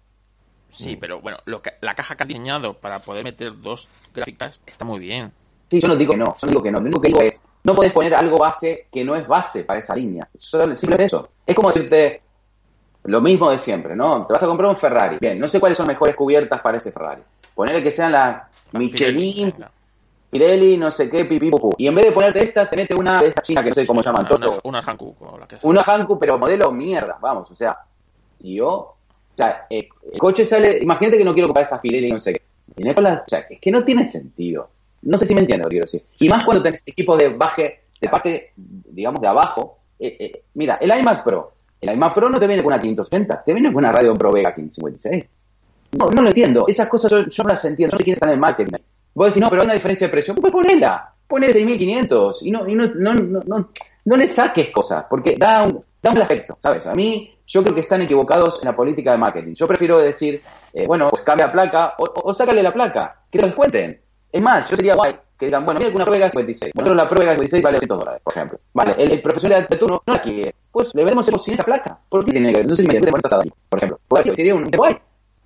Sí, 0.70 0.96
pero 0.96 1.20
bueno, 1.20 1.38
lo 1.46 1.62
que, 1.62 1.72
la 1.80 1.94
caja 1.94 2.14
que 2.16 2.22
ha 2.22 2.26
diseñado 2.26 2.74
para 2.74 3.00
poder 3.00 3.24
meter 3.24 3.52
dos 3.60 3.88
gráficas 4.14 4.60
está 4.66 4.84
muy 4.84 5.00
bien. 5.00 5.32
Sí, 5.70 5.80
yo 5.80 5.88
no 5.88 5.96
digo 5.96 6.12
que 6.12 6.18
no, 6.18 6.24
yo 6.24 6.46
no 6.46 6.48
digo 6.48 6.62
que 6.62 6.70
no. 6.70 6.78
Lo 6.78 6.84
único 6.84 7.00
que 7.00 7.08
digo 7.08 7.20
es, 7.20 7.40
no 7.62 7.74
puedes 7.74 7.92
poner 7.92 8.14
algo 8.14 8.36
base 8.36 8.86
que 8.90 9.04
no 9.04 9.14
es 9.14 9.26
base 9.28 9.62
para 9.64 9.78
esa 9.78 9.94
línea. 9.94 10.28
Simplemente 10.34 11.04
eso. 11.04 11.28
Es 11.46 11.54
como 11.54 11.70
decirte 11.70 12.22
lo 13.04 13.20
mismo 13.20 13.50
de 13.50 13.58
siempre, 13.58 13.94
¿no? 13.94 14.26
Te 14.26 14.32
vas 14.32 14.42
a 14.42 14.46
comprar 14.46 14.68
un 14.68 14.76
Ferrari. 14.76 15.18
Bien, 15.20 15.38
no 15.38 15.48
sé 15.48 15.60
cuáles 15.60 15.78
son 15.78 15.86
mejores 15.86 16.16
cubiertas 16.16 16.60
para 16.60 16.78
ese 16.78 16.90
Ferrari. 16.90 17.22
Ponerle 17.54 17.82
que 17.82 17.90
sean 17.90 18.12
las 18.12 18.42
Michelin, 18.72 19.54
Pirelli, 20.30 20.76
no 20.76 20.90
sé 20.90 21.10
qué, 21.10 21.24
pipi, 21.24 21.50
Y 21.78 21.86
en 21.86 21.94
vez 21.94 22.06
de 22.06 22.12
ponerte 22.12 22.42
esta, 22.42 22.68
te 22.68 22.76
mete 22.76 22.94
una 22.94 23.20
de 23.20 23.28
estas 23.28 23.44
chinas 23.44 23.64
que 23.64 23.70
no 23.70 23.74
sé 23.74 23.86
cómo 23.86 24.00
llaman. 24.00 24.26
Una, 24.26 24.48
una, 24.48 24.58
una 24.64 24.80
Hanku. 24.80 25.16
Una 25.62 25.82
Hanku, 25.82 26.18
pero 26.18 26.38
modelo 26.38 26.70
mierda, 26.70 27.18
vamos. 27.20 27.50
O 27.50 27.56
sea, 27.56 27.78
yo... 28.38 28.96
O 29.32 29.36
sea, 29.36 29.66
el 29.70 29.88
coche 30.18 30.44
sale... 30.44 30.78
Imagínate 30.82 31.18
que 31.18 31.24
no 31.24 31.32
quiero 31.32 31.48
comprar 31.48 31.66
esas 31.66 31.80
Pirelli, 31.80 32.12
no 32.12 32.20
sé 32.20 32.34
qué. 32.34 32.42
O 32.90 33.24
sea, 33.26 33.46
es 33.50 33.60
que 33.60 33.70
no 33.70 33.84
tiene 33.84 34.04
sentido. 34.04 34.68
No 35.02 35.18
sé 35.18 35.26
si 35.26 35.34
me 35.34 35.40
entiendo 35.40 35.64
lo 35.64 35.70
que 35.70 35.74
quiero 35.74 35.86
decir. 35.86 36.04
Y 36.18 36.28
más 36.28 36.44
cuando 36.44 36.62
tenés 36.62 36.82
equipo 36.86 37.16
de 37.16 37.28
baje, 37.30 37.80
de 38.00 38.08
parte, 38.08 38.52
digamos, 38.56 39.20
de 39.20 39.28
abajo. 39.28 39.78
Eh, 39.98 40.16
eh, 40.18 40.42
mira, 40.54 40.78
el 40.80 40.90
iMac 40.98 41.24
Pro. 41.24 41.52
El 41.80 41.94
iMac 41.94 42.14
Pro 42.14 42.28
no 42.28 42.38
te 42.38 42.46
viene 42.46 42.62
con 42.62 42.72
una 42.72 42.80
580, 42.80 43.42
te 43.44 43.52
viene 43.52 43.68
con 43.68 43.78
una 43.78 43.92
radio 43.92 44.14
Pro 44.14 44.32
Vega 44.32 44.54
556. 44.54 45.24
No, 45.98 46.06
no 46.06 46.22
lo 46.22 46.28
entiendo. 46.28 46.64
Esas 46.68 46.88
cosas 46.88 47.10
yo, 47.10 47.42
no 47.42 47.48
las 47.48 47.64
entiendo. 47.64 47.94
No 47.94 47.98
sé 47.98 48.04
quién 48.04 48.14
está 48.14 48.26
en 48.26 48.34
el 48.34 48.40
marketing. 48.40 48.78
Vos 49.14 49.28
decís, 49.28 49.42
no, 49.42 49.50
pero 49.50 49.62
hay 49.62 49.66
una 49.66 49.74
diferencia 49.74 50.06
de 50.06 50.10
precio. 50.10 50.34
Pues 50.34 50.52
ponela. 50.52 51.14
Ponele 51.26 51.52
6500 51.52 52.42
y 52.42 52.50
no, 52.50 52.68
y 52.68 52.74
no, 52.74 52.86
no, 52.88 53.14
no, 53.14 53.70
no, 54.04 54.16
le 54.16 54.26
saques 54.26 54.70
cosas, 54.70 55.06
porque 55.08 55.36
da 55.38 55.62
un, 55.62 55.80
da 56.02 56.10
un 56.10 56.20
aspecto, 56.20 56.58
¿sabes? 56.60 56.84
A 56.88 56.92
mí, 56.92 57.32
yo 57.46 57.62
creo 57.62 57.72
que 57.72 57.82
están 57.82 58.02
equivocados 58.02 58.58
en 58.60 58.66
la 58.66 58.74
política 58.74 59.12
de 59.12 59.18
marketing. 59.18 59.54
Yo 59.54 59.68
prefiero 59.68 60.00
decir, 60.00 60.42
eh, 60.72 60.86
bueno, 60.88 61.08
pues 61.08 61.22
cambia 61.22 61.46
la 61.46 61.52
placa 61.52 61.94
o, 61.98 62.04
o, 62.24 62.34
sácale 62.34 62.64
la 62.64 62.72
placa, 62.72 63.22
que 63.30 63.38
lo 63.38 63.46
descuenten. 63.46 64.00
Es 64.32 64.42
más, 64.42 64.70
yo 64.70 64.76
sería 64.76 64.94
guay 64.94 65.16
que 65.40 65.46
digan, 65.46 65.64
bueno, 65.64 65.80
mira 65.80 65.90
que 65.90 65.96
una 65.96 66.04
prueba 66.04 66.24
de 66.26 66.30
56. 66.30 66.72
Bueno, 66.74 66.94
la 66.94 67.08
prueba 67.08 67.30
de 67.30 67.36
56 67.36 67.62
vale 67.62 67.76
200 67.76 67.98
dólares, 67.98 68.20
por 68.22 68.36
ejemplo. 68.36 68.60
Vale, 68.74 68.94
el, 68.98 69.22
profesor 69.22 69.50
de 69.50 69.76
turno 69.78 70.02
no 70.06 70.14
la 70.14 70.20
quiere. 70.20 70.54
Pues 70.70 70.94
le 70.94 71.02
veremos 71.02 71.26
sin 71.42 71.54
esa 71.54 71.64
placa. 71.64 71.98
¿Por 72.10 72.24
qué 72.26 72.32
tiene 72.32 72.52
que 72.52 72.62
No 72.62 72.76
sé 72.76 72.82
si 72.82 72.88
me 72.88 72.96
entiende 72.96 73.20
aquí, 73.32 73.52
por 73.68 73.78
ejemplo. 73.78 74.00
Pues 74.06 74.26
sería 74.26 74.54
un 74.54 74.70
guay. 74.70 74.98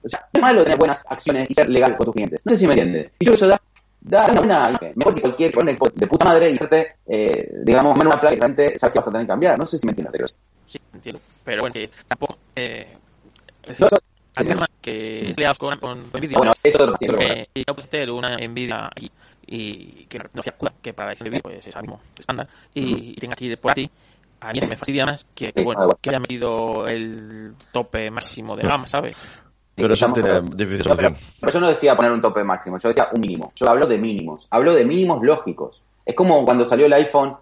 O 0.03 0.09
sea, 0.09 0.27
es 0.33 0.41
malo 0.41 0.65
tener 0.65 0.79
buenas 0.79 1.05
acciones 1.09 1.49
y 1.49 1.55
ser 1.55 1.71
legal 1.71 1.97
con 1.97 2.07
tus 2.07 2.15
clientes. 2.15 2.41
No 2.45 2.51
sé 2.51 2.59
si 2.59 2.67
me 2.67 2.75
entiende. 2.75 3.13
Y 3.21 3.25
yo 3.25 3.35
eso 3.35 3.47
da, 3.47 3.61
da 4.01 4.25
una 4.27 4.41
buena 4.41 4.81
mejor 4.97 5.15
que 5.15 5.21
cualquier 5.21 5.53
pone 5.53 5.79
de 5.95 6.07
puta 6.09 6.27
madre 6.27 6.51
y 6.51 6.57
hacerte, 6.57 6.97
eh, 7.07 7.53
digamos, 7.63 7.97
menos 7.97 8.13
una 8.13 8.21
placa 8.21 8.35
y 8.35 8.41
realmente 8.41 8.79
sabes 8.79 8.93
que 8.93 8.99
vas 8.99 9.09
a 9.09 9.13
tener 9.13 9.27
que 9.27 9.31
cambiar. 9.31 9.59
No 9.59 9.65
sé 9.65 9.79
si 9.79 9.87
me 9.87 9.93
entiendes. 9.93 10.35
Sí, 10.67 10.79
entiendo. 10.93 11.21
Pero 11.45 11.63
bueno, 11.63 11.73
que 11.73 11.89
tampoco. 12.09 12.37
Eh, 12.57 12.89
que 14.81 15.29
empleados 15.29 15.59
con, 15.59 15.79
con, 15.79 15.99
Nvidia. 16.13 16.37
Bueno, 16.37 16.53
eso 16.63 16.85
es 16.85 16.91
lo 17.11 17.19
que 17.19 17.49
yo 17.55 17.75
puedo 17.75 17.89
tener 17.89 18.11
una 18.11 18.37
Nvidia 18.37 18.87
aquí 18.87 19.11
y 19.47 20.07
que 20.09 20.19
la 20.19 20.25
tecnología 20.25 20.55
CUDA, 20.57 20.73
que 20.83 20.93
para 20.93 21.11
edición 21.11 21.25
de 21.25 21.31
vídeo 21.31 21.43
pues 21.43 21.67
es 21.67 21.77
algo 21.77 22.01
estándar, 22.19 22.49
y, 22.73 23.11
y 23.11 23.15
tenga 23.15 23.35
aquí 23.35 23.55
por 23.57 23.73
aquí, 23.73 23.91
a 24.41 24.53
mí 24.53 24.61
me 24.61 24.77
fastidia 24.77 25.07
más 25.07 25.27
que, 25.35 25.53
que, 25.53 25.63
bueno, 25.63 25.89
que 26.01 26.11
haya 26.11 26.19
metido 26.19 26.87
el 26.87 27.55
tope 27.73 28.11
máximo 28.11 28.57
de 28.57 28.63
gama, 28.63 28.87
¿sabes? 28.87 29.17
Pero 29.75 29.93
eso 29.93 30.13
tiene 30.13 30.41
difícil 30.55 30.85
solución. 30.85 31.17
Pero 31.41 31.53
yo 31.53 31.61
no 31.61 31.69
decía 31.69 31.97
poner 31.97 32.13
un 32.13 32.21
tope 32.21 32.45
máximo, 32.45 32.79
yo 32.79 32.89
decía 32.89 33.09
un 33.13 33.21
mínimo. 33.21 33.53
Yo 33.57 33.69
hablo 33.69 33.87
de 33.87 33.99
mínimos, 33.99 34.47
hablo 34.51 34.73
de 34.73 34.85
mínimos 34.85 35.23
lógicos. 35.23 35.83
Es 36.07 36.15
como 36.15 36.45
cuando 36.45 36.65
salió 36.65 36.87
el 36.87 36.93
iPhone, 36.93 37.37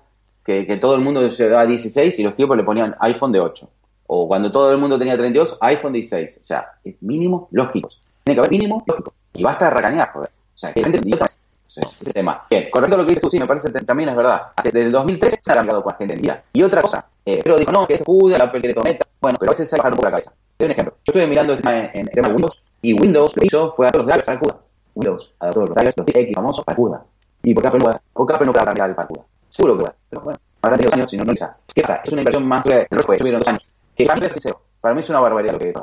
que, 0.45 0.67
que 0.67 0.77
todo 0.79 0.95
el 0.95 1.03
mundo 1.03 1.29
llegaba 1.29 1.63
a 1.63 1.67
16 1.67 2.19
y 2.19 2.23
los 2.23 2.35
tipos 2.35 2.57
le 2.57 2.65
ponían 2.65 2.97
iPhone 3.01 3.33
de 3.33 3.41
8 3.41 3.69
o 4.15 4.29
cuando 4.29 4.53
todo 4.53 4.71
el 4.71 4.77
mundo 4.77 4.99
tenía 4.99 5.17
32, 5.17 5.57
iPhone 5.63 5.95
16. 5.95 6.41
O 6.43 6.47
sea, 6.47 6.73
es 6.85 7.01
mínimo 7.01 7.49
lógico. 7.51 7.89
Tiene 8.23 8.37
que 8.37 8.41
haber 8.41 8.51
mínimo 8.51 8.85
lógico. 8.87 9.15
Y 9.33 9.43
basta 9.43 9.65
de 9.65 9.71
racanear, 9.71 10.13
joder. 10.13 10.29
O 10.29 10.59
sea, 10.59 10.71
que 10.75 10.83
ese 10.83 12.13
tema. 12.13 12.45
Bien, 12.51 12.69
correcto 12.71 12.99
lo 12.99 13.05
que 13.05 13.09
dices 13.09 13.23
tú, 13.23 13.31
sí, 13.31 13.41
me 13.41 13.47
parece 13.47 13.73
que 13.73 13.79
también 13.87 14.11
es 14.11 14.17
verdad. 14.17 14.49
Desde 14.63 14.83
el 14.83 14.93
2013 14.93 15.41
se 15.43 15.51
ha 15.51 15.55
cambiado 15.55 15.83
con 15.83 15.93
la 15.93 15.97
gente 15.97 16.13
en 16.13 16.21
día. 16.21 16.45
Y 16.53 16.63
otra 16.63 16.83
cosa, 16.83 17.07
eh, 17.25 17.41
pero 17.43 17.57
dijo, 17.57 17.73
no, 17.73 17.87
que 17.87 17.95
es 17.95 18.03
CUDA, 18.03 18.37
la 18.37 18.51
quiere 18.51 18.75
cometa. 18.75 19.07
Bueno, 19.19 19.39
pero 19.41 19.51
a 19.51 19.55
veces 19.55 19.71
se 19.71 19.77
baja 19.79 19.89
un 19.89 19.95
poco 19.95 20.05
la 20.05 20.11
cabeza. 20.11 20.31
Te 20.59 20.65
doy 20.65 20.67
un 20.67 20.73
ejemplo. 20.73 20.95
Yo 21.07 21.11
estuve 21.11 21.27
mirando 21.27 21.55
ese 21.55 21.63
tema 21.63 21.85
en, 21.87 22.01
el 22.01 22.11
tema 22.11 22.29
de 22.29 22.35
Windows, 22.35 22.63
y 22.83 22.93
Windows 22.93 23.35
lo 23.35 23.41
que 23.41 23.47
hizo 23.47 23.73
fue 23.75 23.87
a 23.87 23.89
todos 23.89 24.05
los 24.05 24.09
drivers 24.09 24.27
para 24.27 24.39
CUDA. 24.39 24.57
Windows 24.95 25.33
a 25.41 25.51
todos 25.51 25.69
los 25.71 25.75
drivers, 25.75 25.97
los 25.97 26.07
X 26.07 26.35
famosos 26.35 26.65
para 26.67 26.77
CUDA. 26.77 27.03
¿Y 27.45 27.55
por 27.55 27.63
qué 27.63 27.69
Apple 27.69 27.81
no, 27.83 27.93
por 28.13 28.27
qué 28.27 28.35
Apple 28.35 28.47
no 28.47 28.53
puede 28.53 28.67
cambiar 28.67 28.95
para 28.95 29.09
CUDA? 29.09 29.23
Seguro 29.49 29.79
que 29.79 29.85
va. 29.85 29.95
Pero 30.11 30.23
bueno, 30.23 30.39
habrá 30.61 30.77
tenido 30.77 30.91
dos 30.91 30.99
años 30.99 31.13
y 31.15 31.17
no, 31.17 31.25
no 31.25 31.33
¿Qué 31.75 31.81
pasa? 31.81 32.03
Es 32.05 32.13
una 32.13 32.21
inversión 32.21 32.47
más 32.47 32.63
dura 32.65 32.77
de 32.79 33.03
fue, 33.03 33.17
subieron 33.17 33.41
dos 33.41 33.49
años. 33.49 33.72
Que 34.03 34.09
para 34.09 34.21
mí 34.21 34.27
es 34.27 34.33
sincero. 34.33 34.63
Para 34.81 34.95
mí 34.95 35.01
es 35.01 35.09
una 35.11 35.21
barbaridad 35.21 35.53
lo 35.53 35.59
que 35.59 35.67
digo. 35.67 35.81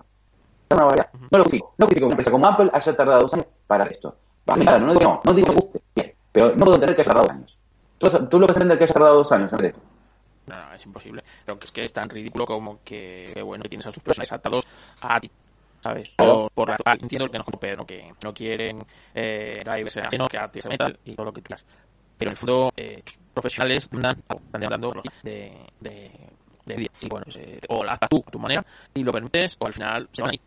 Es 0.69 0.75
una 0.75 0.85
barbaridad. 0.85 1.09
No 1.31 1.37
lo 1.37 1.43
critico. 1.45 1.73
No 1.77 1.87
critico 1.87 2.01
que 2.01 2.05
una 2.05 2.13
empresa 2.13 2.31
como 2.31 2.47
Apple 2.47 2.69
haya 2.73 2.95
tardado 2.95 3.19
dos 3.21 3.33
años 3.33 3.47
para 3.67 3.85
esto. 3.85 4.15
Para 4.45 4.57
mí, 4.57 4.65
claro, 4.65 4.85
no 4.85 4.93
digo 4.93 5.21
no, 5.23 5.33
digo 5.33 5.47
que 5.47 5.53
guste. 5.53 5.81
Bien. 5.95 6.13
Pero 6.31 6.49
no 6.49 6.65
puedo 6.65 6.75
entender 6.75 6.95
que 6.95 7.01
haya 7.01 7.11
tardado 7.11 7.27
dos 7.27 7.35
años. 7.35 7.57
Tú, 7.97 8.27
tú 8.27 8.39
lo 8.39 8.47
vas 8.47 8.57
a 8.57 8.59
entender 8.59 8.77
que 8.77 8.83
haya 8.83 8.93
tardado 8.93 9.15
dos 9.15 9.31
años 9.31 9.53
en 9.53 9.65
esto. 9.65 9.81
No, 10.47 10.55
no, 10.55 10.73
es 10.73 10.85
imposible. 10.85 11.23
Pero 11.45 11.59
que 11.59 11.65
es 11.65 11.71
que 11.71 11.83
es 11.85 11.93
tan 11.93 12.09
ridículo 12.09 12.45
como 12.45 12.79
que, 12.83 13.31
que 13.33 13.41
bueno, 13.41 13.63
tienes 13.65 13.87
a 13.87 13.91
tus 13.91 14.03
personajes 14.03 14.33
atados 14.33 14.67
a 15.01 15.19
ti. 15.19 15.31
¿Sabes? 15.81 16.09
Por, 16.09 16.51
por 16.51 16.69
la, 16.69 16.77
entiendo 16.99 17.29
que 17.29 17.37
no, 17.37 17.45
pero 17.59 17.85
que 17.85 18.13
no 18.23 18.33
quieren 18.33 18.83
eh, 19.15 19.61
drivers 19.63 19.97
ajenos, 19.97 20.27
que 20.27 20.37
a 20.37 20.51
ti 20.51 20.59
se 20.59 20.67
metal 20.67 20.99
y 21.05 21.15
todo 21.15 21.27
lo 21.27 21.33
que 21.33 21.41
tú 21.41 21.47
quieras. 21.47 21.65
Pero 22.17 22.29
en 22.29 22.33
el 22.33 22.37
fondo, 22.37 22.69
eh, 22.75 23.01
profesionales 23.33 23.83
están 23.83 24.21
dando 24.51 25.01
de, 25.23 25.53
de, 25.79 26.11
de, 26.75 26.89
y 27.01 27.09
bueno, 27.09 27.25
o 27.69 27.83
la 27.83 27.97
tú 27.97 28.23
a 28.25 28.31
tu 28.31 28.39
manera 28.39 28.65
y 28.93 29.03
lo 29.03 29.11
permites 29.11 29.57
o 29.59 29.65
al 29.67 29.73
final 29.73 30.09
se 30.11 30.21
van 30.21 30.31
ahí. 30.31 30.41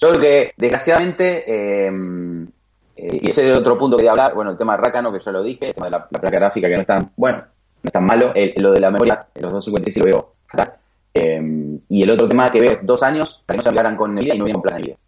Yo 0.00 0.10
creo 0.10 0.20
que 0.20 0.52
desgraciadamente 0.56 1.44
eh, 1.46 1.90
eh, 2.96 3.18
y 3.22 3.30
ese 3.30 3.50
es 3.50 3.56
otro 3.56 3.78
punto 3.78 3.96
que 3.96 4.00
quería 4.00 4.10
hablar, 4.10 4.34
bueno, 4.34 4.50
el 4.50 4.58
tema 4.58 4.76
de 4.76 4.82
Rácano, 4.82 5.12
que 5.12 5.20
yo 5.20 5.30
lo 5.30 5.42
dije, 5.42 5.68
el 5.68 5.74
tema 5.74 5.86
de 5.86 5.92
la, 5.92 6.08
placa 6.08 6.30
gráfica, 6.30 6.68
que 6.68 6.76
no 6.76 6.82
es 6.82 7.06
bueno, 7.16 7.38
no 7.38 7.86
es 7.86 7.92
tan 7.92 8.04
malo, 8.04 8.32
lo 8.56 8.72
de 8.72 8.80
la 8.80 8.90
memoria, 8.90 9.26
los 9.34 9.52
256 9.52 10.04
lo 10.04 10.04
veo 10.04 10.38
y 11.88 12.02
el 12.02 12.10
otro 12.10 12.28
tema 12.28 12.48
que 12.48 12.60
veo 12.60 12.72
es 12.72 12.86
dos 12.86 13.02
años 13.02 13.42
para 13.44 13.56
que 13.56 13.58
no 13.58 13.62
se 13.62 13.68
hablaran 13.70 13.96
con 13.96 14.14
Nvidia 14.14 14.34
y 14.34 14.38
no 14.38 14.44
vienen 14.44 14.60
con 14.60 14.62
plaza 14.62 14.76
de 14.76 14.82
Nvidia. 14.82 14.98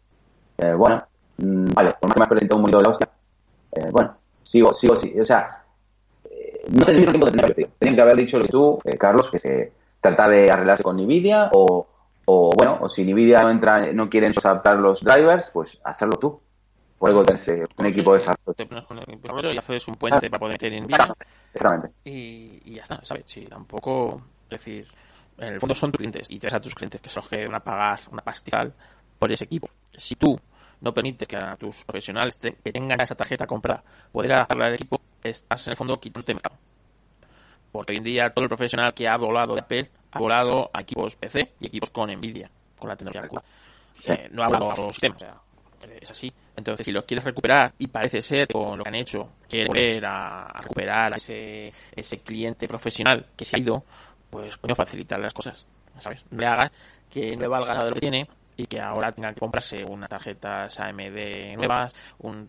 Eh, 0.58 0.74
bueno, 0.74 1.02
mm, 1.38 1.72
vale, 1.72 1.94
por 2.00 2.08
más 2.08 2.14
que 2.14 2.20
me 2.20 2.24
has 2.24 2.28
presentado 2.28 2.56
un 2.56 2.62
monitor 2.62 2.82
de 2.82 2.84
la 2.84 2.90
hostia, 2.90 3.08
eh, 3.72 3.88
bueno, 3.90 4.16
sigo, 4.42 4.74
sigo, 4.74 4.96
sigo, 4.96 5.22
o 5.22 5.24
sea, 5.24 5.59
no 6.68 6.84
tenía 6.84 7.06
tiempo 7.06 7.26
de 7.26 7.32
tener 7.32 7.70
Tenían 7.78 7.96
que 7.96 8.02
haber 8.02 8.16
dicho 8.16 8.38
lo 8.38 8.44
que 8.44 8.50
tú, 8.50 8.78
eh, 8.84 8.96
Carlos, 8.96 9.30
que 9.30 9.38
se 9.38 9.72
trata 10.00 10.28
de 10.28 10.46
arreglarse 10.50 10.82
con 10.82 10.96
Nvidia 10.96 11.50
o, 11.52 11.86
o 12.26 12.50
bueno, 12.56 12.78
o 12.80 12.88
si 12.88 13.04
Nvidia 13.04 13.38
no 13.38 13.50
entra, 13.50 13.80
no 13.92 14.08
quieren 14.08 14.32
adaptar 14.36 14.76
los 14.78 15.02
drivers, 15.02 15.50
pues 15.50 15.78
hacerlo 15.84 16.16
tú. 16.18 16.40
Por 16.98 17.08
algo 17.08 17.22
tenés 17.22 17.48
un 17.78 17.86
equipo 17.86 18.12
de 18.12 18.18
desarrollo. 18.18 18.52
Te 18.54 18.66
pones 18.66 18.84
con 18.84 18.98
el 18.98 19.04
equipo 19.04 19.34
y 19.50 19.56
haces 19.56 19.88
un 19.88 19.94
puente 19.94 20.28
para 20.28 20.40
poder 20.40 20.58
tener 20.58 20.82
Nvidia. 20.82 21.14
Exactamente. 21.54 21.96
Y, 22.04 22.60
y 22.64 22.74
ya 22.74 22.82
está, 22.82 23.00
¿sabes? 23.02 23.24
Si 23.26 23.46
tampoco, 23.46 24.20
es 24.44 24.50
decir, 24.50 24.86
en 25.38 25.54
el 25.54 25.60
fondo 25.60 25.74
son 25.74 25.90
tus 25.90 25.98
clientes 25.98 26.30
y 26.30 26.38
tienes 26.38 26.54
a 26.54 26.60
tus 26.60 26.74
clientes 26.74 27.00
que 27.00 27.08
son 27.08 27.22
los 27.22 27.30
que 27.30 27.46
van 27.46 27.54
a 27.54 27.60
pagar 27.60 27.98
una 28.12 28.22
pastizal 28.22 28.72
por 29.18 29.32
ese 29.32 29.44
equipo. 29.44 29.70
Si 29.96 30.14
tú 30.16 30.38
no 30.82 30.92
permites 30.92 31.26
que 31.26 31.36
a 31.36 31.56
tus 31.56 31.84
profesionales 31.84 32.36
que 32.36 32.72
tengan 32.72 33.00
esa 33.00 33.14
tarjeta 33.14 33.46
comprada 33.46 33.82
poder 34.12 34.34
hacerla 34.34 34.66
al 34.66 34.74
equipo, 34.74 35.00
estás 35.22 35.66
en 35.66 35.72
el 35.72 35.76
fondo 35.76 35.98
quitándote 35.98 36.34
mercado. 36.34 36.56
Porque 37.72 37.92
hoy 37.92 37.98
en 37.98 38.04
día 38.04 38.30
todo 38.30 38.44
el 38.44 38.48
profesional 38.48 38.94
que 38.94 39.08
ha 39.08 39.16
volado 39.16 39.54
de 39.54 39.60
Apple 39.60 39.90
ha 40.12 40.18
volado 40.18 40.70
a 40.72 40.80
equipos 40.80 41.16
PC 41.16 41.52
y 41.60 41.66
equipos 41.66 41.90
con 41.90 42.10
Nvidia, 42.10 42.50
con 42.78 42.88
la 42.88 42.96
tecnología. 42.96 43.42
Eh, 44.06 44.28
no 44.32 44.42
ha 44.42 44.48
volado 44.48 44.72
a 44.72 44.76
los 44.76 44.94
sistemas, 44.94 45.22
o 45.22 45.26
sea, 45.26 45.40
es 46.00 46.10
así. 46.10 46.32
Entonces, 46.56 46.84
si 46.84 46.92
lo 46.92 47.06
quieres 47.06 47.24
recuperar, 47.24 47.72
y 47.78 47.86
parece 47.86 48.20
ser 48.20 48.48
con 48.48 48.76
lo 48.76 48.84
que 48.84 48.88
han 48.88 48.96
hecho, 48.96 49.30
quiere 49.48 49.68
volver 49.68 50.04
a, 50.04 50.52
recuperar 50.60 51.14
a 51.14 51.16
ese, 51.16 51.72
ese 51.94 52.18
cliente 52.18 52.66
profesional 52.66 53.26
que 53.36 53.44
se 53.44 53.56
ha 53.56 53.60
ido, 53.60 53.84
pues 54.28 54.56
coño, 54.56 54.74
facilitar 54.74 55.18
las 55.20 55.32
cosas, 55.32 55.66
¿sabes? 55.98 56.24
No 56.30 56.40
le 56.40 56.46
hagas 56.46 56.72
que 57.08 57.34
no 57.34 57.42
le 57.42 57.48
valga 57.48 57.74
nada 57.74 57.84
de 57.84 57.88
lo 57.90 57.94
que 57.94 58.00
tiene 58.00 58.28
y 58.56 58.66
que 58.66 58.80
ahora 58.80 59.12
tenga 59.12 59.32
que 59.32 59.40
comprarse 59.40 59.84
unas 59.84 60.08
tarjetas 60.08 60.78
AMD 60.78 61.56
nuevas, 61.56 61.94
un 62.18 62.48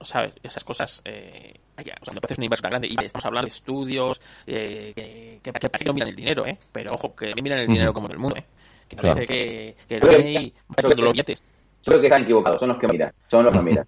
¿sabes? 0.00 0.32
Esas 0.42 0.64
cosas, 0.64 1.02
eh, 1.04 1.54
o 1.76 2.04
sea, 2.04 2.14
me 2.14 2.20
parece 2.20 2.40
una 2.40 2.46
inversión 2.46 2.70
grande. 2.70 2.88
Y 2.88 2.96
estamos 3.04 3.24
hablando 3.24 3.46
de 3.46 3.52
estudios 3.52 4.20
eh, 4.46 4.92
que, 4.94 5.40
que, 5.42 5.52
que, 5.52 5.70
que, 5.70 5.84
no 5.84 5.94
miran 5.94 6.08
el 6.08 6.16
dinero, 6.16 6.46
¿eh? 6.46 6.58
Pero 6.72 6.94
ojo, 6.94 7.14
que 7.14 7.32
miran 7.42 7.60
el 7.60 7.66
dinero 7.68 7.92
como 7.92 8.06
todo 8.06 8.14
el 8.14 8.20
mundo, 8.20 8.36
¿eh? 8.36 8.44
Que 8.88 8.96
parece 8.96 9.26
que, 9.26 9.76
que, 9.88 10.00
que, 10.00 10.52
que, 10.76 10.92
que 10.94 11.02
los 11.02 11.12
billetes. 11.12 11.42
Yo 11.82 11.92
creo 11.92 12.00
que 12.00 12.06
están 12.06 12.22
equivocados, 12.22 12.60
son 12.60 12.68
los 12.70 12.78
que 12.78 12.88
miran, 12.88 13.12
son 13.26 13.44
los 13.44 13.52
que 13.52 13.60
miran. 13.60 13.86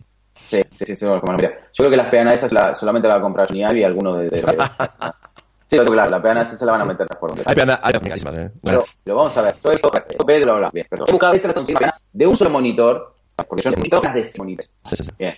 Sí, 0.48 0.60
sí, 0.78 0.84
sí, 0.84 0.96
son 0.96 1.10
los 1.10 1.22
que 1.22 1.32
miran. 1.32 1.52
Yo 1.72 1.84
creo 1.84 1.90
que 1.90 1.96
las 1.96 2.08
peanas 2.08 2.34
esas 2.34 2.52
la, 2.52 2.74
solamente 2.74 3.08
la 3.08 3.14
va 3.14 3.20
a 3.20 3.22
comprar 3.22 3.48
Sony 3.48 3.72
y 3.74 3.84
algunos 3.84 4.18
de, 4.18 4.28
de, 4.28 4.42
de 4.42 4.46
Sí, 5.68 5.76
claro, 5.78 6.10
la 6.10 6.22
peana 6.22 6.42
esa 6.42 6.56
se 6.56 6.64
la 6.64 6.72
van 6.72 6.82
a 6.82 6.84
meter 6.84 7.06
por 7.18 7.30
donde. 7.30 7.42
Hay 7.44 7.54
peanas, 7.54 7.80
hay 7.82 7.92
¿eh? 7.94 8.50
Pero, 8.62 8.84
pero 9.02 9.16
vamos 9.16 9.36
a 9.36 9.42
ver, 9.42 9.54
todo 9.54 9.72
esto, 9.72 9.90
Pedro 10.24 10.52
habla 10.54 10.70
bien, 10.72 10.86
pero 10.88 11.04
he 11.08 11.10
buscado 11.10 11.34
esta 11.34 11.98
de 12.12 12.26
un 12.26 12.36
solo 12.36 12.50
monitor, 12.50 13.16
porque 13.48 13.62
yo 13.62 13.70
necesito 13.70 14.00
de 14.00 14.20
ese 14.20 14.38
monitor. 14.38 14.66
Sí, 14.84 14.96
sí, 14.96 15.04
sí. 15.04 15.10
Bien. 15.18 15.34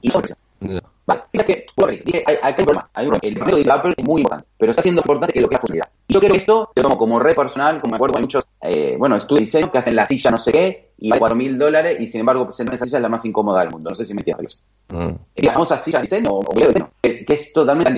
Y 0.00 0.10
son 0.10 0.22
no. 0.60 0.80
Vale, 1.06 1.22
fíjate 1.32 1.64
que, 1.64 2.02
dije, 2.04 2.24
hay, 2.26 2.36
hay 2.42 2.54
un 2.58 2.64
problema, 2.64 2.90
hay 2.92 3.06
un 3.06 3.12
problema. 3.12 3.28
El 3.28 3.34
problema 3.34 3.64
de 3.64 3.72
Apple 3.72 3.94
es 3.96 4.04
muy 4.04 4.20
importante, 4.20 4.48
pero 4.58 4.70
está 4.70 4.82
siendo 4.82 5.00
importante 5.00 5.32
que 5.32 5.40
lo 5.40 5.48
que 5.48 5.54
la 5.54 5.60
posibilidad. 5.60 5.88
Y 6.06 6.12
yo 6.12 6.20
creo 6.20 6.32
que 6.32 6.38
esto, 6.38 6.70
te 6.74 6.82
tomo 6.82 6.98
como 6.98 7.18
red 7.18 7.34
personal, 7.34 7.80
como 7.80 7.92
me 7.92 7.96
acuerdo, 7.96 8.18
hay 8.18 8.22
muchos, 8.24 8.44
eh, 8.60 8.96
bueno, 8.98 9.16
estudios 9.16 9.38
de 9.38 9.44
diseño 9.44 9.72
que 9.72 9.78
hacen 9.78 9.96
la 9.96 10.04
silla 10.04 10.30
no 10.30 10.36
sé 10.36 10.52
qué, 10.52 10.90
y 10.98 11.08
vale 11.08 11.20
4 11.20 11.36
mil 11.36 11.58
dólares, 11.58 11.96
y 11.98 12.08
sin 12.08 12.20
embargo, 12.20 12.44
pues, 12.44 12.60
esa 12.60 12.84
silla 12.84 12.98
es 12.98 13.02
la 13.02 13.08
más 13.08 13.24
incómoda 13.24 13.60
del 13.60 13.70
mundo. 13.70 13.88
No 13.88 13.96
sé 13.96 14.04
si 14.04 14.12
me 14.12 14.20
entiendes. 14.20 14.60
Mm. 14.90 15.10
La 15.36 15.52
famosa 15.52 15.78
silla 15.78 15.98
de 15.98 16.02
diseño, 16.02 16.30
o 16.30 16.54
de 16.54 16.66
diseño, 16.66 16.90
que, 17.00 17.24
que 17.24 17.34
es 17.34 17.52
totalmente 17.54 17.94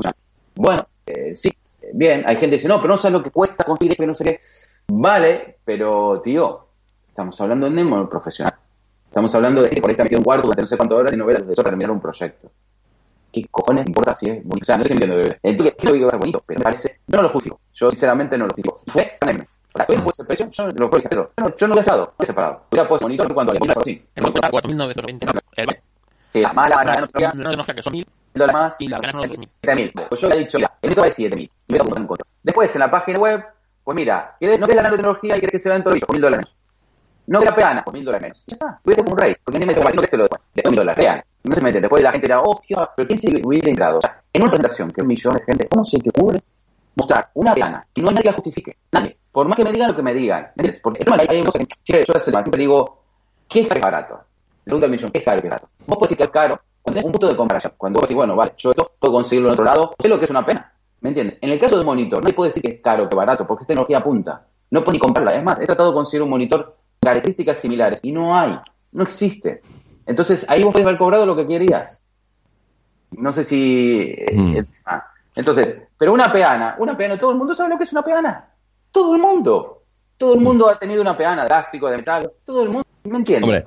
Bueno, 0.54 0.86
eh, 1.06 1.34
sí, 1.34 1.50
bien, 1.92 2.22
hay 2.26 2.36
gente 2.36 2.50
que 2.50 2.56
dice, 2.56 2.68
no, 2.68 2.80
pero 2.80 2.94
no 2.94 2.98
sabes 2.98 3.14
lo 3.14 3.22
que 3.24 3.32
cuesta 3.32 3.64
conseguir 3.64 3.92
esto, 3.92 4.06
no 4.06 4.14
sé 4.14 4.24
qué. 4.24 4.40
Vale, 4.86 5.56
pero, 5.64 6.20
tío, 6.20 6.66
estamos 7.08 7.40
hablando 7.40 7.68
de 7.68 7.82
un 7.82 8.08
profesional. 8.08 8.54
Estamos 9.10 9.34
hablando 9.34 9.60
de 9.60 9.70
que 9.70 9.80
por 9.80 9.90
ahí 9.90 9.94
está 9.94 10.04
metido 10.04 10.20
un 10.20 10.24
cuarto 10.24 10.46
durante 10.46 10.62
no 10.62 10.66
sé 10.68 10.76
cuántas 10.76 10.96
horas 10.96 11.12
y 11.12 11.16
no 11.16 11.26
veas 11.26 11.44
de 11.44 11.52
eso 11.52 11.64
terminar 11.64 11.90
un 11.90 12.00
proyecto. 12.00 12.48
¿Qué 13.32 13.44
cojones 13.50 13.84
importa 13.84 14.14
si 14.14 14.30
es 14.30 14.44
bonito? 14.44 14.62
O 14.62 14.64
sea, 14.64 14.76
no 14.76 14.84
sé 14.84 14.92
entiendo. 14.92 15.16
Creo 15.42 15.94
que 15.94 16.00
va 16.02 16.06
a 16.06 16.10
ser 16.12 16.20
bonito, 16.20 16.40
pero 16.46 16.60
me 16.60 16.62
parece, 16.62 17.00
yo 17.08 17.16
no 17.16 17.22
lo 17.24 17.28
justifico. 17.30 17.60
Yo, 17.74 17.90
sinceramente, 17.90 18.38
no 18.38 18.44
lo 18.44 18.50
justifico. 18.50 18.82
Fue. 18.86 19.18
Ahora, 19.20 19.86
¿soy 19.88 19.98
puesto 19.98 20.24
precio? 20.24 20.48
Yo 20.52 20.68
lo 20.68 20.88
fue 20.88 21.00
pero 21.02 21.32
yo 21.36 21.44
no, 21.44 21.56
yo 21.56 21.66
no 21.66 21.74
lo 21.74 21.80
he 21.80 21.82
asado, 21.82 22.14
no 22.16 22.22
he 22.22 22.26
separado. 22.26 22.62
Hubiera 22.70 22.88
puesto 22.88 23.04
bonito 23.06 23.34
cuando 23.34 23.52
le 23.52 23.58
ponía 23.58 23.74
sí. 23.84 24.00
El 24.14 24.22
cuesta 24.22 24.48
4.920. 24.48 25.80
Sí, 26.32 26.40
la 26.40 26.52
mala, 26.52 26.84
la 26.84 27.00
no, 27.34 27.50
no, 27.50 27.56
no, 27.56 27.64
que 27.64 27.82
son 27.82 27.94
1.000 27.94 28.06
dólares 28.34 28.54
más. 28.54 28.76
Y 28.80 28.86
la 28.86 28.98
ganas 29.00 29.14
no 29.16 29.24
es 29.24 29.40
1.000. 29.40 29.48
7.000. 29.60 30.08
Pues 30.08 30.20
yo 30.20 30.28
le 30.28 30.36
he 30.36 30.38
dicho, 30.38 30.56
mira, 30.56 30.72
el 30.82 30.88
mito 30.88 31.00
vale 31.00 31.12
7.000. 31.12 31.50
Y 31.66 31.72
me 31.72 31.78
voy 31.80 31.92
a 31.96 31.98
en 31.98 32.06
contra. 32.06 32.26
Después, 32.44 32.74
en 32.76 32.78
la 32.78 32.90
página 32.92 33.18
web, 33.18 33.44
pues 33.82 33.96
mira, 33.96 34.36
¿no 34.40 34.48
querés 34.48 34.76
la 34.76 34.82
nanotecnología 34.82 35.36
y 35.36 35.40
querés 35.40 35.52
que 35.52 35.58
se 35.58 35.68
vea 35.68 35.78
en 35.78 35.82
todo 35.82 35.94
el 35.94 36.00
1.000 36.00 36.20
dólares 36.20 36.46
no 37.26 37.40
la 37.40 37.54
peana, 37.54 37.82
por 37.82 37.94
mil 37.94 38.04
dólares 38.04 38.22
menos. 38.22 38.44
Ya 38.46 38.54
está, 38.54 38.80
Cuídate 38.82 39.02
como 39.04 39.14
un 39.14 39.18
rey. 39.18 39.36
Porque 39.44 39.58
nadie 39.58 39.66
me 39.66 39.74
dice, 39.74 39.94
no 39.94 40.02
te 40.02 40.16
lo 40.16 40.22
después. 40.24 40.42
De 40.54 40.62
mil 40.70 40.76
dólares, 40.76 41.04
vean. 41.04 41.22
No 41.44 41.54
se 41.54 41.60
mete. 41.60 41.80
Después 41.80 42.02
la 42.02 42.12
gente 42.12 42.26
dirá, 42.26 42.42
oh, 42.42 42.60
Dios, 42.66 42.88
pero 42.96 43.06
¿quién 43.08 43.18
se 43.18 43.28
hubiera 43.42 43.70
entrado? 43.70 43.98
O 43.98 44.00
sea, 44.00 44.22
en 44.32 44.42
una 44.42 44.50
presentación 44.50 44.90
que 44.90 45.00
un 45.00 45.06
millón 45.06 45.34
de 45.34 45.44
gente, 45.44 45.68
¿cómo 45.68 45.84
se 45.84 45.98
te 45.98 46.10
ocurre 46.10 46.40
mostrar 46.96 47.30
una 47.34 47.54
peana 47.54 47.86
y 47.94 48.00
no 48.02 48.08
hay 48.08 48.14
nadie 48.14 48.22
que 48.24 48.30
la 48.30 48.34
justifique? 48.34 48.76
Nadie. 48.92 49.16
Por 49.32 49.46
más 49.46 49.56
que 49.56 49.64
me 49.64 49.72
digan 49.72 49.88
lo 49.90 49.96
que 49.96 50.02
me 50.02 50.12
digan. 50.12 50.42
¿Me 50.56 50.62
entiendes? 50.62 50.80
Porque 50.82 51.04
hay, 51.08 51.26
hay 51.36 51.42
cosas 51.42 51.66
que 51.84 52.04
yo 52.04 52.20
siempre 52.20 52.60
digo, 52.60 53.02
¿qué 53.48 53.60
es 53.60 53.68
barato? 53.68 54.14
Le 54.14 54.64
pregunto 54.64 54.86
al 54.86 54.90
millón, 54.90 55.10
¿qué 55.10 55.18
es 55.18 55.24
barato? 55.24 55.68
Vos 55.86 55.98
podés 55.98 56.10
decir 56.10 56.18
que 56.18 56.24
es 56.24 56.30
caro 56.30 56.60
cuando 56.82 57.06
un 57.06 57.12
punto 57.12 57.28
de 57.28 57.36
comparación. 57.36 57.72
Cuando 57.76 58.00
vos 58.00 58.08
decís, 58.08 58.16
bueno, 58.16 58.36
vale, 58.36 58.52
yo 58.56 58.70
esto 58.70 58.92
puedo 58.98 59.14
conseguirlo 59.14 59.48
en 59.48 59.52
otro 59.52 59.64
lado, 59.64 59.94
sé 59.98 60.08
lo 60.08 60.18
que 60.18 60.24
es 60.24 60.30
una 60.30 60.44
pena. 60.44 60.72
¿Me 61.00 61.10
entiendes? 61.10 61.38
En 61.40 61.50
el 61.50 61.60
caso 61.60 61.76
de 61.76 61.80
un 61.80 61.86
monitor, 61.86 62.20
nadie 62.22 62.34
puede 62.34 62.50
decir 62.50 62.62
que 62.62 62.70
es 62.72 62.80
caro 62.82 63.08
que 63.08 63.16
barato, 63.16 63.46
porque 63.46 63.64
es 63.64 63.68
tecnología 63.68 64.02
punta. 64.02 64.46
No 64.70 64.80
puedo 64.84 64.92
ni 64.92 64.98
comprarla. 64.98 65.32
Es 65.32 65.42
más, 65.42 65.58
he 65.60 65.66
tratado 65.66 65.90
de 65.90 65.94
conseguir 65.94 66.22
un 66.22 66.30
monitor 66.30 66.76
características 67.00 67.58
similares 67.58 68.00
y 68.02 68.12
no 68.12 68.36
hay, 68.38 68.58
no 68.92 69.02
existe. 69.02 69.62
Entonces 70.06 70.44
ahí 70.48 70.62
vos 70.62 70.72
podés 70.72 70.86
haber 70.86 70.98
cobrado 70.98 71.26
lo 71.26 71.36
que 71.36 71.46
querías. 71.46 72.00
No 73.12 73.32
sé 73.32 73.44
si... 73.44 74.14
Mm. 74.32 74.58
Ah, 74.84 75.06
entonces, 75.34 75.82
pero 75.98 76.12
una 76.12 76.30
peana, 76.30 76.76
una 76.78 76.96
peana, 76.96 77.18
todo 77.18 77.30
el 77.30 77.38
mundo 77.38 77.54
sabe 77.54 77.70
lo 77.70 77.78
que 77.78 77.84
es 77.84 77.92
una 77.92 78.04
peana. 78.04 78.50
Todo 78.92 79.14
el 79.14 79.20
mundo. 79.20 79.82
Todo 80.16 80.34
el 80.34 80.40
mundo 80.40 80.68
ha 80.68 80.78
tenido 80.78 81.00
una 81.00 81.16
peana 81.16 81.42
de 81.42 81.48
plástico, 81.48 81.90
de 81.90 81.96
metal. 81.96 82.30
Todo 82.44 82.64
el 82.64 82.68
mundo, 82.68 82.86
¿me 83.04 83.16
entiendes? 83.16 83.64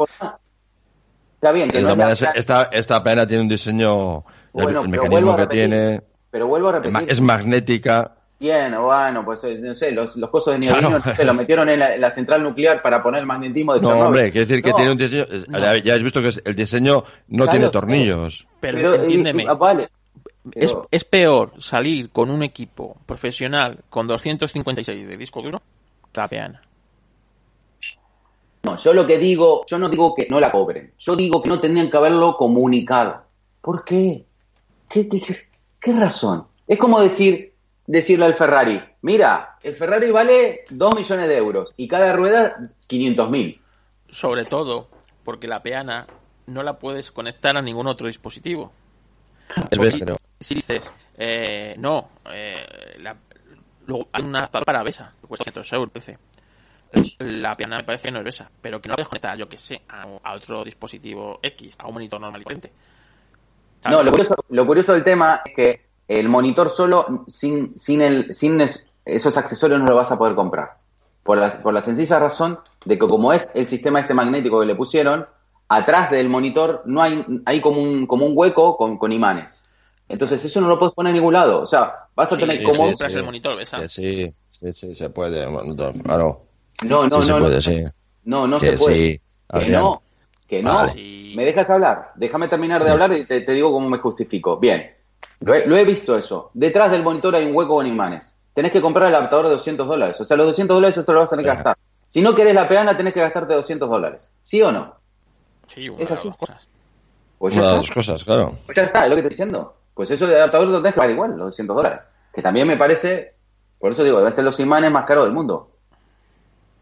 Está 1.36 1.52
bien. 1.52 1.72
Que 1.72 1.80
esta, 1.80 1.96
no 1.96 2.08
esta, 2.10 2.32
esta, 2.32 2.64
esta, 2.66 3.04
peana 3.04 3.26
tiene 3.26 3.44
un 3.44 3.50
diseño, 3.50 4.24
bueno, 4.54 4.82
el 4.82 4.90
mecanismo 4.90 5.36
que 5.36 5.48
tiene... 5.48 6.02
Pero 6.30 6.48
vuelvo 6.48 6.70
a 6.70 6.74
repetir. 6.74 7.12
Es 7.12 7.20
magnética 7.20 8.16
Bien, 8.44 8.76
bueno, 8.78 9.24
pues 9.24 9.42
eh, 9.46 9.58
no 9.58 9.74
sé, 9.74 9.94
los, 9.94 10.18
los 10.18 10.30
cosos 10.30 10.52
de 10.52 10.60
neodimio 10.60 11.02
claro. 11.02 11.16
se 11.16 11.24
lo 11.24 11.34
metieron 11.42 11.70
en 11.70 11.80
la, 11.80 11.96
la, 11.96 12.12
central 12.12 12.44
nuclear 12.44 12.82
para 12.82 13.02
poner 13.02 13.22
el 13.22 13.26
magnetismo 13.26 13.74
de 13.74 13.80
No, 13.80 13.88
Chernobyl. 13.88 14.08
hombre, 14.08 14.32
quiere 14.34 14.46
decir 14.46 14.62
que 14.62 14.72
no, 14.72 14.76
tiene 14.76 14.92
un 14.92 14.98
diseño. 14.98 15.26
No. 15.48 15.76
Ya 15.78 15.94
has 15.94 16.04
visto 16.04 16.22
que 16.22 16.30
el 16.44 16.54
diseño 16.54 17.06
no 17.30 17.46
claro, 17.46 17.52
tiene 17.52 17.70
tornillos. 17.70 18.46
Pero, 18.60 18.78
pero 18.80 18.96
entiéndeme. 18.96 19.44
Y, 19.44 19.48
ah, 19.48 19.54
vale. 19.54 19.90
Pero... 20.52 20.66
Es, 20.66 20.76
es 20.92 21.06
peor 21.06 21.54
salir 21.60 22.10
con 22.10 22.30
un 22.30 22.44
equipo 22.44 22.98
profesional 23.06 23.80
con 23.90 24.08
256 24.08 25.08
de 25.08 25.16
disco 25.16 25.42
duro 25.42 25.62
que 26.12 26.20
la 26.20 26.28
peana. 26.28 26.62
No, 28.64 28.76
yo 28.76 28.94
lo 28.94 29.08
que 29.08 29.20
digo, 29.20 29.66
yo 29.68 29.80
no 29.80 29.88
digo 29.88 30.14
que 30.14 30.28
no 30.30 30.42
la 30.42 30.52
cobren, 30.52 30.92
yo 31.00 31.16
digo 31.16 31.42
que 31.42 31.48
no 31.48 31.62
tendrían 31.62 31.90
que 31.90 31.96
haberlo 31.96 32.36
comunicado. 32.36 33.24
¿Por 33.62 33.86
qué? 33.86 34.26
¿Qué, 34.90 35.08
qué, 35.08 35.48
qué 35.80 35.94
razón? 35.94 36.46
Es 36.68 36.78
como 36.78 37.00
decir, 37.00 37.53
decirle 37.86 38.26
al 38.26 38.36
Ferrari, 38.36 38.82
mira, 39.02 39.58
el 39.62 39.76
Ferrari 39.76 40.12
vale 40.12 40.64
2 40.70 40.96
millones 40.96 41.28
de 41.28 41.38
euros 41.38 41.74
y 41.78 41.88
cada 41.88 42.14
rueda 42.14 42.58
500 42.88 43.30
mil. 43.30 43.62
Sobre 44.10 44.46
todo 44.46 44.90
porque 45.24 45.48
la 45.48 45.62
peana 45.64 46.08
no 46.48 46.64
la 46.64 46.78
puedes 46.78 47.12
conectar 47.12 47.58
a 47.58 47.62
ningún 47.62 47.88
otro 47.88 48.08
dispositivo. 48.08 48.72
Si, 49.72 50.00
no. 50.02 50.18
si 50.40 50.56
dices, 50.56 50.94
eh, 51.18 51.76
no, 51.78 52.10
eh, 52.32 52.98
la, 53.00 53.16
luego 53.86 54.08
hay 54.12 54.24
una 54.24 54.50
para 54.50 54.84
BESA, 54.84 55.14
que 55.22 55.28
cuesta 55.28 55.52
200 55.52 55.74
euros, 55.74 55.92
parece. 55.92 56.18
La 57.20 57.56
peana 57.56 57.78
me 57.78 57.84
parece 57.84 58.08
que 58.08 58.12
no 58.12 58.20
es 58.20 58.26
BESA, 58.26 58.52
pero 58.62 58.80
que 58.80 58.88
no 58.88 58.94
la 58.94 58.98
puedes 58.98 59.10
conectar, 59.10 59.38
yo 59.38 59.50
que 59.50 59.58
sé, 59.58 59.82
a, 59.90 60.04
a, 60.24 60.36
otro 60.36 60.64
dispositivo 60.64 61.40
X, 61.42 61.76
a 61.80 61.88
un 61.88 61.94
monitor 61.96 62.22
normal 62.22 62.42
y 62.42 62.44
corriente. 62.44 62.72
No, 63.90 64.02
lo 64.02 64.12
curioso, 64.12 64.36
lo 64.50 64.66
curioso 64.66 64.94
del 64.94 65.04
tema 65.04 65.42
es 65.44 65.56
que 65.56 65.93
el 66.20 66.30
monitor 66.30 66.70
solo, 66.70 67.26
sin, 67.28 67.78
sin, 67.78 68.02
el, 68.02 68.34
sin 68.34 68.62
esos 69.06 69.38
accesorios, 69.38 69.80
no 69.80 69.90
lo 69.90 69.96
vas 69.96 70.12
a 70.12 70.18
poder 70.18 70.36
comprar. 70.36 70.78
Por 71.24 71.38
la, 71.38 71.62
por 71.62 71.74
la 71.74 71.82
sencilla 71.82 72.20
razón 72.20 72.60
de 72.86 73.00
que 73.00 73.08
como 73.08 73.32
es 73.32 73.50
el 73.54 73.66
sistema 73.66 74.02
este 74.02 74.14
magnético 74.14 74.60
que 74.60 74.66
le 74.66 74.76
pusieron, 74.76 75.26
atrás 75.70 76.12
del 76.12 76.30
monitor 76.30 76.84
no 76.86 77.02
hay, 77.02 77.26
hay 77.46 77.62
como 77.62 77.82
un, 77.82 78.06
como 78.08 78.26
un 78.26 78.34
hueco 78.36 78.76
con, 78.78 78.98
con 78.98 79.12
imanes. 79.12 79.64
Entonces 80.10 80.44
eso 80.44 80.62
no 80.62 80.68
lo 80.68 80.78
puedes 80.78 80.94
poner 80.94 81.12
en 81.12 81.16
ningún 81.16 81.34
lado. 81.34 81.62
O 81.62 81.66
sea, 81.66 82.08
vas 82.16 82.32
a 82.32 82.38
tener 82.38 82.62
como... 82.64 82.94
Sí, 82.94 83.06
el 83.10 83.24
monitor, 83.24 83.58
¿ves? 83.58 83.72
Sí, 83.88 84.34
sí, 84.52 84.74
sí, 84.74 84.96
se 84.96 85.10
puede. 85.10 85.46
Claro. 86.04 86.46
No, 86.84 87.08
no, 87.08 87.18
no. 87.18 87.22
Se 87.22 87.34
puede, 87.34 87.62
sí. 87.62 87.84
No, 88.26 88.48
no 88.48 88.60
se 88.60 88.74
puede. 88.74 89.22
Que 89.60 89.68
no, 89.68 90.02
que 90.48 90.64
no. 90.64 90.86
¿Me 91.36 91.46
dejas 91.46 91.70
hablar? 91.70 92.12
Déjame 92.16 92.48
terminar 92.48 92.84
de 92.84 92.92
hablar 92.92 93.14
y 93.14 93.26
te, 93.26 93.42
digo 93.42 93.72
cómo 93.72 93.90
me 93.90 93.98
justifico. 93.98 94.58
Bien, 94.58 94.92
lo 95.44 95.78
he, 95.78 95.86
visto 95.86 96.18
eso. 96.18 96.52
Detrás 96.54 96.92
del 96.92 97.04
monitor 97.04 97.36
hay 97.36 97.46
un 97.46 97.56
hueco 97.56 97.76
con 97.76 97.88
imanes. 97.88 98.36
Tenés 98.54 98.72
que 98.72 98.82
comprar 98.82 99.10
el 99.10 99.16
adaptador 99.16 99.48
de 99.48 99.54
200 99.54 99.88
dólares. 99.88 100.22
O 100.22 100.26
sea, 100.26 100.38
los 100.38 100.48
200 100.48 100.76
dólares 100.76 100.98
esto 100.98 101.12
lo 101.12 101.20
vas 101.20 101.34
a 101.34 101.36
tener 101.36 101.46
que 101.46 101.56
gastar. 101.56 101.78
Si 102.08 102.22
no 102.22 102.36
querés 102.36 102.54
la 102.54 102.68
peana, 102.68 102.96
tenés 102.96 103.14
que 103.14 103.20
gastarte 103.20 103.54
200 103.54 103.90
dólares. 103.90 104.30
¿Sí 104.42 104.62
o 104.62 104.72
no? 104.72 104.96
Sí, 105.68 105.90
una 105.90 106.04
¿Es 106.04 106.12
así? 106.12 106.28
Dos 106.28 106.38
cosas. 106.38 106.68
Pues 107.40 107.56
una 107.56 107.70
de 107.70 107.76
dos 107.76 107.92
cosas, 107.92 108.24
claro. 108.24 108.56
Pues 108.66 108.76
ya 108.76 108.84
está, 108.84 109.04
es 109.04 109.10
lo 109.10 109.16
que 109.16 109.22
estoy 109.22 109.32
diciendo. 109.32 109.76
Pues 109.94 110.12
eso 110.12 110.28
de 110.28 110.36
adaptador 110.36 110.68
lo 110.68 110.78
tenés 110.78 110.94
que 110.94 111.00
pagar 111.00 111.12
igual, 111.12 111.32
los 111.32 111.48
200 111.48 111.76
dólares. 111.76 112.00
Que 112.34 112.42
también 112.42 112.68
me 112.68 112.78
parece, 112.78 113.34
por 113.80 113.92
eso 113.92 114.04
digo, 114.04 114.18
deben 114.18 114.32
ser 114.32 114.44
los 114.44 114.60
imanes 114.60 114.92
más 114.92 115.06
caros 115.06 115.26
del 115.26 115.34
mundo. 115.34 115.72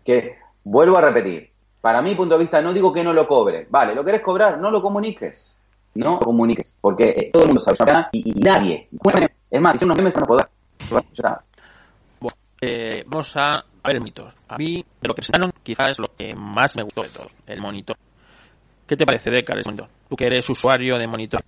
Que, 0.05 0.37
vuelvo 0.63 0.97
a 0.97 1.01
repetir, 1.01 1.51
para 1.79 2.01
mi 2.01 2.13
punto 2.15 2.35
de 2.35 2.41
vista, 2.41 2.61
no 2.61 2.73
digo 2.73 2.93
que 2.93 3.03
no 3.03 3.13
lo 3.13 3.27
cobre. 3.27 3.65
Vale, 3.69 3.95
¿lo 3.95 4.03
querés 4.03 4.21
cobrar? 4.21 4.59
No 4.59 4.69
lo 4.69 4.81
comuniques. 4.81 5.57
No 5.95 6.19
comuniques. 6.19 6.75
Porque 6.79 7.09
eh, 7.09 7.29
todo 7.31 7.43
el 7.43 7.49
mundo 7.49 7.61
sabe 7.61 8.07
y, 8.13 8.31
y, 8.31 8.41
nadie. 8.41 8.87
Es 9.49 9.61
más, 9.61 9.73
si 9.73 9.79
son 9.79 9.87
unos 9.87 9.97
memes, 9.97 10.17
no 10.17 10.25
poder. 10.25 10.47
Bueno, 10.89 11.05
eh, 12.61 13.03
vamos 13.07 13.35
a, 13.37 13.65
ver 13.83 13.95
el 13.95 13.99
monitor. 14.01 14.33
A 14.47 14.57
mí, 14.57 14.85
de 15.01 15.07
lo 15.07 15.15
que 15.15 15.21
presentaron, 15.21 15.51
quizás 15.63 15.89
es 15.89 15.99
lo 15.99 16.13
que 16.15 16.35
más 16.35 16.75
me 16.75 16.83
gustó 16.83 17.01
de 17.01 17.09
todo, 17.09 17.27
el 17.47 17.59
monitor. 17.59 17.97
¿Qué 18.85 18.95
te 18.95 19.05
parece, 19.05 19.31
Deca, 19.31 19.53
el 19.53 19.63
monitor? 19.65 19.87
Tú 20.07 20.15
que 20.15 20.25
eres 20.25 20.47
usuario 20.49 20.99
de 20.99 21.07
monitor. 21.07 21.43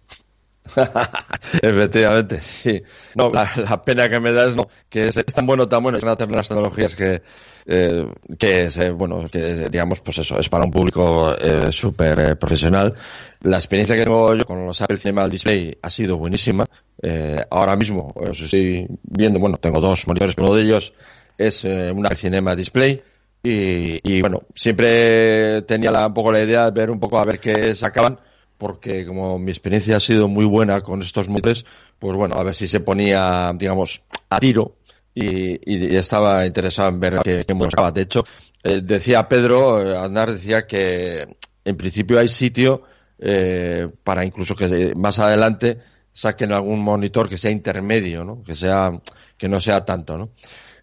Efectivamente, 1.62 2.40
sí. 2.42 2.82
No, 3.16 3.30
la, 3.32 3.84
pena 3.84 4.10
que 4.10 4.20
me 4.20 4.32
da 4.32 4.48
es 4.48 4.56
no, 4.56 4.68
que 4.90 5.06
es, 5.08 5.16
tan 5.26 5.46
bueno, 5.46 5.68
tan 5.68 5.84
bueno, 5.84 5.98
es 5.98 6.04
una 6.04 6.16
de 6.16 6.28
las 6.28 6.48
tecnologías 6.48 6.96
que, 6.96 7.22
eh, 7.66 8.08
que 8.40 8.66
es, 8.66 8.78
eh, 8.78 8.92
bueno, 8.92 9.28
que 9.30 9.70
digamos, 9.70 10.00
pues 10.00 10.20
eso, 10.20 10.40
es 10.40 10.50
para 10.50 10.66
un 10.66 10.72
público 10.72 11.36
eh, 11.38 11.72
súper 11.72 12.20
eh, 12.20 12.36
profesional. 12.36 12.94
La 13.42 13.58
experiencia 13.58 13.96
que 13.96 14.04
tengo 14.04 14.34
yo 14.36 14.46
con 14.46 14.66
los 14.66 14.82
Apple 14.82 14.98
Cinema 14.98 15.28
Display 15.28 15.78
ha 15.82 15.90
sido 15.90 16.18
buenísima. 16.18 16.66
Eh, 17.02 17.44
ahora 17.50 17.76
mismo 17.76 18.14
os 18.16 18.40
estoy 18.40 18.88
viendo, 19.04 19.40
bueno, 19.40 19.58
tengo 19.58 19.82
dos 19.82 20.08
monitores, 20.08 20.36
uno 20.38 20.56
de 20.56 20.64
ellos 20.64 20.94
es 21.38 21.66
una 21.66 22.10
Cinema 22.12 22.56
Display. 22.56 23.02
Y, 23.46 24.00
y, 24.10 24.22
bueno, 24.22 24.44
siempre 24.56 25.64
tenía 25.64 25.92
la, 25.92 26.08
un 26.08 26.14
poco 26.14 26.32
la 26.32 26.42
idea 26.42 26.72
de 26.72 26.80
ver 26.80 26.90
un 26.90 27.00
poco 27.02 27.20
a 27.20 27.26
ver 27.26 27.42
qué 27.42 27.76
sacaban 27.76 28.18
porque 28.64 29.06
como 29.06 29.38
mi 29.40 29.52
experiencia 29.52 29.98
ha 29.98 30.00
sido 30.00 30.30
muy 30.30 30.46
buena 30.46 30.80
con 30.80 31.02
estos 31.02 31.28
monitores, 31.28 31.66
pues 32.00 32.16
bueno, 32.16 32.36
a 32.36 32.44
ver 32.44 32.56
si 32.56 32.66
se 32.66 32.80
ponía, 32.80 33.52
digamos, 33.58 34.02
a 34.30 34.40
tiro 34.40 34.78
y, 35.14 35.98
estaba 35.98 36.46
interesado 36.46 36.88
en 36.88 37.00
ver 37.02 37.20
qué, 37.26 37.44
qué 37.46 37.60
sacaba. 37.60 37.92
De 37.92 38.04
hecho, 38.04 38.24
eh, 38.64 38.80
decía 38.82 39.28
Pedro, 39.28 39.82
eh, 39.82 39.98
Andar 39.98 40.32
decía 40.32 40.66
que 40.66 41.28
en 41.66 41.76
principio 41.76 42.18
hay 42.18 42.30
sitio 42.30 42.84
eh, 43.20 43.90
para 44.02 44.24
incluso 44.24 44.56
que 44.56 44.94
más 44.96 45.20
adelante 45.20 45.80
saquen 46.14 46.54
algún 46.54 46.80
monitor 46.80 47.28
que 47.28 47.38
sea 47.38 47.52
intermedio, 47.52 48.24
¿no? 48.24 48.44
Que 48.44 48.56
sea, 48.56 48.94
que 49.38 49.50
no 49.50 49.60
sea 49.60 49.84
tanto, 49.84 50.18
¿no? 50.18 50.30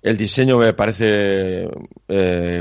El 0.02 0.18
diseño 0.18 0.58
me 0.58 0.74
parece 0.74 1.66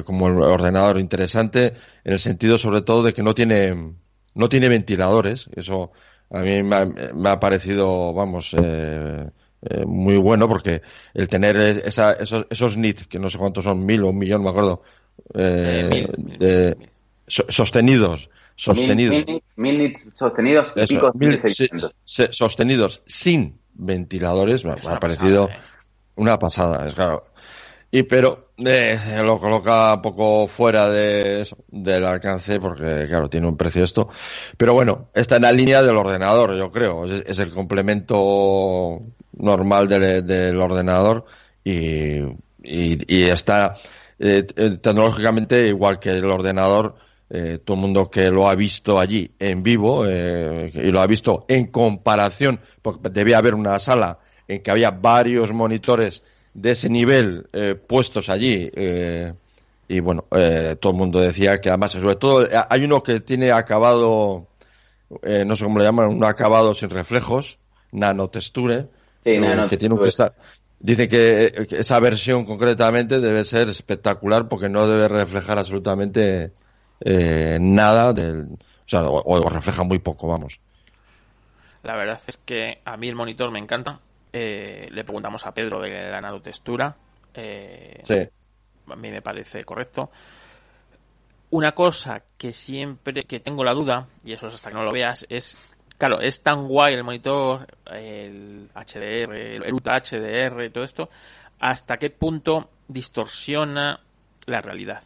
como 0.06 0.28
el 0.28 0.42
ordenador 0.42 0.98
interesante 0.98 1.74
en 2.06 2.14
el 2.14 2.20
sentido 2.20 2.58
sobre 2.58 2.84
todo 2.84 3.04
de 3.04 3.14
que 3.14 3.24
no 3.24 3.36
tiene 3.36 3.96
no 4.36 4.50
tiene 4.50 4.70
ventiladores, 4.70 5.50
eso 5.56 5.92
a 6.32 6.42
mí 6.42 6.62
me 6.64 7.30
ha, 7.30 7.40
parecido, 7.40 8.14
vamos, 8.14 8.56
eh, 8.58 9.30
eh, 9.62 9.86
muy 9.86 10.18
bueno 10.18 10.48
porque 10.48 10.82
el 11.14 11.28
tener 11.28 11.58
esa, 11.58 12.14
esos, 12.14 12.46
esos 12.50 12.78
NIT, 12.78 13.08
que 13.08 13.20
no 13.20 13.30
sé 13.30 13.38
cuántos 13.38 13.64
son, 13.64 13.86
mil 13.86 14.04
o 14.04 14.10
un 14.10 14.18
millón, 14.18 14.44
me 14.44 14.50
acuerdo, 14.50 14.84
eh, 15.34 16.76
sostenidos, 17.28 18.30
sostenidos. 18.56 19.42
Mil, 19.56 19.78
nits 19.80 20.08
sostenidos, 20.14 20.74
sostenidos 22.06 23.02
sin 23.08 23.60
ventiladores, 23.74 24.66
me, 24.66 24.74
ha 24.74 25.00
parecido 25.00 25.50
una 26.16 26.38
pasada, 26.38 26.88
es 26.88 26.94
claro. 26.94 27.24
Y 27.92 28.04
pero 28.04 28.44
eh, 28.58 29.00
lo 29.24 29.40
coloca 29.40 29.96
un 29.96 30.02
poco 30.02 30.48
fuera 30.48 30.90
de 30.90 31.48
del 31.70 32.06
alcance 32.06 32.60
porque 32.60 33.06
claro 33.08 33.30
tiene 33.30 33.48
un 33.48 33.58
precio 33.58 33.84
esto. 33.84 34.10
Pero 34.58 34.74
bueno 34.74 35.10
está 35.14 35.38
en 35.38 35.44
la 35.44 35.52
línea 35.52 35.82
del 35.82 35.98
ordenador 35.98 36.56
yo 36.56 36.70
creo. 36.70 37.06
Es, 37.06 37.40
el 37.40 37.50
complemento 37.50 39.02
normal 39.38 39.88
del 39.88 40.60
ordenador 40.60 41.26
y, 41.64 42.20
y, 42.62 43.24
está 43.24 43.76
eh, 44.20 44.46
eh, 44.56 44.78
tecnológicamente 44.82 45.68
igual 45.68 46.00
que 46.00 46.12
el 46.12 46.26
ordenador 46.26 46.96
todo 47.64 47.76
el 47.76 47.82
mundo 47.82 48.10
que 48.10 48.32
lo 48.32 48.50
ha 48.50 48.56
visto 48.56 49.00
allí 49.00 49.32
en 49.38 49.62
vivo 49.62 50.04
y 50.08 50.92
lo 50.92 51.00
ha 51.00 51.06
visto 51.06 51.46
en 51.48 51.68
comparación 51.68 52.60
porque 52.82 53.10
debía 53.10 53.38
haber 53.38 53.54
una 53.54 53.78
sala 53.78 54.18
en 54.48 54.64
que 54.64 54.72
había 54.72 54.90
varios 54.90 55.54
monitores 55.54 56.24
de 56.54 56.72
ese 56.72 56.90
nivel 56.90 57.48
eh, 57.54 57.76
puestos 57.76 58.30
allí. 58.30 58.70
Eh, 58.74 59.34
y 59.88 60.00
bueno, 60.00 60.26
eh, 60.32 60.76
todo 60.80 60.94
el 60.94 61.00
mundo 61.00 61.20
decía 61.20 61.60
que 61.60 61.70
además, 61.70 61.94
sobre 61.94 62.16
todo, 62.16 62.48
hay 62.70 62.84
uno 62.84 63.02
que 63.02 63.20
tiene 63.22 63.52
acabado, 63.52 64.48
no 65.10 65.56
sé 65.56 65.64
cómo 65.64 65.80
le 65.80 65.86
llaman, 65.86 66.10
un 66.10 66.24
acabado 66.24 66.74
sin 66.76 66.92
reflejos, 66.92 67.58
nanotexture, 67.92 68.88
sí, 69.24 69.40
que 69.70 69.78
tiene 69.78 69.98
que 69.98 70.08
estar. 70.08 70.36
Dice 70.80 71.10
que, 71.10 71.68
esa 71.72 72.00
versión 72.00 72.46
concretamente 72.46 73.20
debe 73.20 73.44
ser 73.44 73.68
espectacular 73.68 74.48
porque 74.48 74.70
no 74.70 74.88
debe 74.88 75.08
reflejar 75.08 75.58
absolutamente 75.58 76.52
nada 77.60 78.14
del, 78.14 78.44
o 78.44 78.58
sea, 78.86 79.10
o 79.10 79.50
refleja 79.50 79.84
muy 79.84 79.98
poco, 79.98 80.28
vamos. 80.28 80.60
La 81.82 81.96
verdad 81.96 82.22
es 82.28 82.38
que 82.38 82.82
a 82.86 82.98
mí 82.98 83.08
el 83.08 83.16
monitor 83.16 83.52
me 83.52 83.60
encanta. 83.60 84.00
Eh, 84.32 84.88
le 84.92 85.04
preguntamos 85.04 85.46
a 85.46 85.54
Pedro 85.54 85.80
de 85.80 86.12
la 86.12 86.22
nanotextura. 86.22 86.96
Eh, 87.34 88.02
sí. 88.04 88.28
A 88.88 88.96
mí 88.96 89.10
me 89.10 89.22
parece 89.22 89.64
correcto. 89.64 90.12
Una 91.52 91.74
cosa 91.74 92.24
que 92.38 92.54
siempre 92.54 93.24
que 93.24 93.40
tengo 93.40 93.64
la 93.64 93.74
duda, 93.74 94.08
y 94.24 94.34
eso 94.34 94.48
es 94.48 94.56
hasta 94.56 94.70
que 94.70 94.76
no 94.76 94.84
lo 94.84 94.92
veas, 94.92 95.26
es, 95.30 95.74
claro, 95.98 96.20
es 96.22 96.44
tan 96.44 96.68
guay 96.68 96.94
el 96.94 97.04
monitor, 97.04 97.68
el 97.86 98.70
HDR, 98.76 99.34
el 99.36 99.74
Ultra 99.74 100.00
HDR 100.00 100.64
y 100.66 100.70
todo 100.70 100.84
esto, 100.84 101.10
hasta 101.60 101.98
qué 101.98 102.12
punto 102.12 102.70
distorsiona 102.88 104.02
la 104.46 104.62
realidad. 104.62 105.04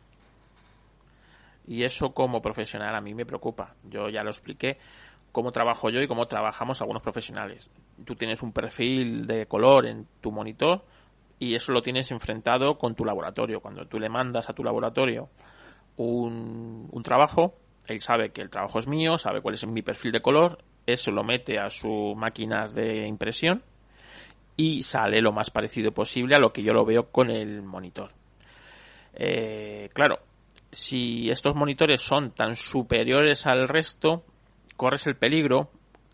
Y 1.65 1.83
eso 1.83 2.13
como 2.13 2.41
profesional 2.41 2.93
a 2.93 3.01
mí 3.01 3.13
me 3.13 3.25
preocupa. 3.25 3.75
Yo 3.83 4.09
ya 4.09 4.21
lo 4.23 4.31
expliqué 4.31 4.77
cómo 5.33 5.51
trabajo 5.51 5.89
yo 5.89 6.01
y 6.01 6.07
cómo 6.07 6.27
trabajamos 6.27 6.79
algunos 6.79 7.01
profesionales. 7.01 7.69
Tú 8.05 8.15
tienes 8.15 8.43
un 8.43 8.53
perfil 8.53 9.25
de 9.25 9.47
color 9.47 9.87
en 9.87 10.07
tu 10.21 10.31
monitor 10.31 10.85
y 11.39 11.55
eso 11.55 11.73
lo 11.73 11.81
tienes 11.81 12.11
enfrentado 12.11 12.77
con 12.77 12.93
tu 12.93 13.03
laboratorio. 13.03 13.59
Cuando 13.59 13.85
tú 13.87 13.99
le 13.99 14.09
mandas 14.09 14.49
a 14.49 14.53
tu 14.53 14.63
laboratorio 14.63 15.29
un, 15.97 17.01
trabajo, 17.03 17.55
él 17.87 17.99
sabe 17.99 18.31
que 18.31 18.41
el 18.41 18.51
trabajo 18.51 18.77
es 18.77 18.87
mío, 18.87 19.17
sabe 19.17 19.41
cuál 19.41 19.55
es 19.55 19.65
mi 19.65 19.81
perfil 19.81 20.11
de 20.11 20.21
color, 20.21 20.59
eso 20.85 21.09
lo 21.09 21.23
mete 21.23 21.57
a 21.59 21.71
su 21.71 22.13
máquina 22.15 22.67
de 22.67 23.07
impresión 23.07 23.63
y 24.55 24.83
sale 24.83 25.19
lo 25.19 25.31
más 25.31 25.49
parecido 25.49 25.91
posible 25.91 26.35
a 26.35 26.39
lo 26.39 26.53
que 26.53 26.61
yo 26.61 26.73
lo 26.73 26.85
veo 26.85 27.09
con 27.09 27.31
el 27.31 27.63
monitor. 27.63 28.11
Eh, 29.15 29.89
claro, 29.93 30.19
si 30.71 31.31
estos 31.31 31.55
monitores 31.55 32.01
son 32.01 32.31
tan 32.31 32.55
superiores 32.55 33.47
al 33.47 33.67
resto, 33.67 34.23
corres 34.75 35.07
el 35.07 35.15
peligro, 35.15 35.69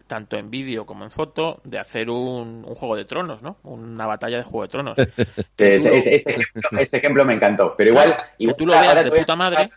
tanto 0.08 0.38
en 0.38 0.50
vídeo 0.50 0.86
como 0.86 1.04
en 1.04 1.12
foto, 1.12 1.62
de 1.64 1.78
hacer 1.78 2.10
un, 2.10 2.64
juego 2.64 2.96
de 2.96 3.06
tronos, 3.06 3.44
¿no? 3.44 3.58
Una 3.64 4.08
batalla 4.08 4.38
de 4.38 4.44
juego 4.44 4.64
de 4.64 4.68
tronos. 4.70 4.98
ese, 5.58 6.98
ejemplo, 6.98 7.24
me 7.24 7.36
encantó. 7.36 7.76
Pero 7.78 7.92
igual, 7.92 8.18
tú 8.58 8.66
lo 8.66 8.74
veas 8.74 9.04
de 9.04 9.12
puta 9.12 9.36
madre 9.36 9.70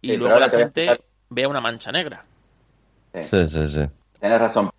y 0.00 0.16
luego 0.16 0.36
la 0.36 0.48
gente 0.48 1.00
vea 1.28 1.48
una 1.48 1.60
mancha 1.60 1.90
negra. 1.90 2.24
Sí, 3.20 3.48
sí, 3.48 3.68
sí. 3.68 3.82
Tienes 4.20 4.40
razón. 4.40 4.70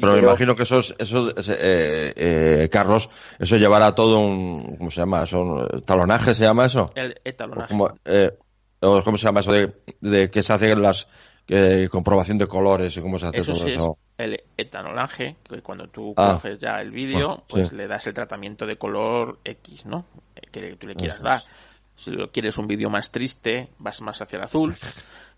pero, 0.00 0.12
me 0.12 0.18
imagino 0.18 0.54
que 0.54 0.64
eso, 0.64 0.80
eso 0.98 1.30
eh, 1.30 2.12
eh, 2.14 2.68
Carlos, 2.70 3.08
eso 3.38 3.56
llevará 3.56 3.94
todo 3.94 4.18
un, 4.20 4.76
¿cómo 4.76 4.90
se 4.90 5.00
llama? 5.00 5.24
Eso, 5.24 5.66
¿Talonaje 5.86 6.34
se 6.34 6.44
llama 6.44 6.66
eso? 6.66 6.90
El, 6.94 7.14
talonaje. 7.34 7.74
Eh, 8.04 8.30
¿Cómo 8.80 9.16
se 9.16 9.24
llama 9.24 9.40
eso 9.40 9.52
de, 9.52 9.72
de 10.00 10.30
que 10.30 10.42
se 10.42 10.52
hacen 10.52 10.82
las, 10.82 11.08
comprobación 11.90 12.38
de 12.38 12.46
colores 12.46 12.96
y 12.96 13.00
cómo 13.00 13.18
se 13.18 13.26
hace 13.26 13.42
todo 13.42 13.66
eso. 13.66 13.98
el 14.18 14.42
etanolaje, 14.56 15.36
que 15.42 15.62
cuando 15.62 15.88
tú 15.88 16.12
ah. 16.16 16.34
coges 16.34 16.58
ya 16.58 16.80
el 16.80 16.90
vídeo, 16.90 17.44
pues 17.48 17.72
le 17.72 17.86
das 17.86 18.06
el 18.06 18.14
tratamiento 18.14 18.66
de 18.66 18.76
color 18.76 19.38
X, 19.44 19.86
¿no? 19.86 20.04
Que 20.50 20.76
tú 20.76 20.86
le 20.86 20.94
quieras 20.94 21.20
dar. 21.22 21.42
Si 21.98 22.12
quieres 22.32 22.56
un 22.58 22.68
vídeo 22.68 22.90
más 22.90 23.10
triste, 23.10 23.70
vas 23.78 24.00
más 24.02 24.22
hacia 24.22 24.36
el 24.36 24.44
azul. 24.44 24.76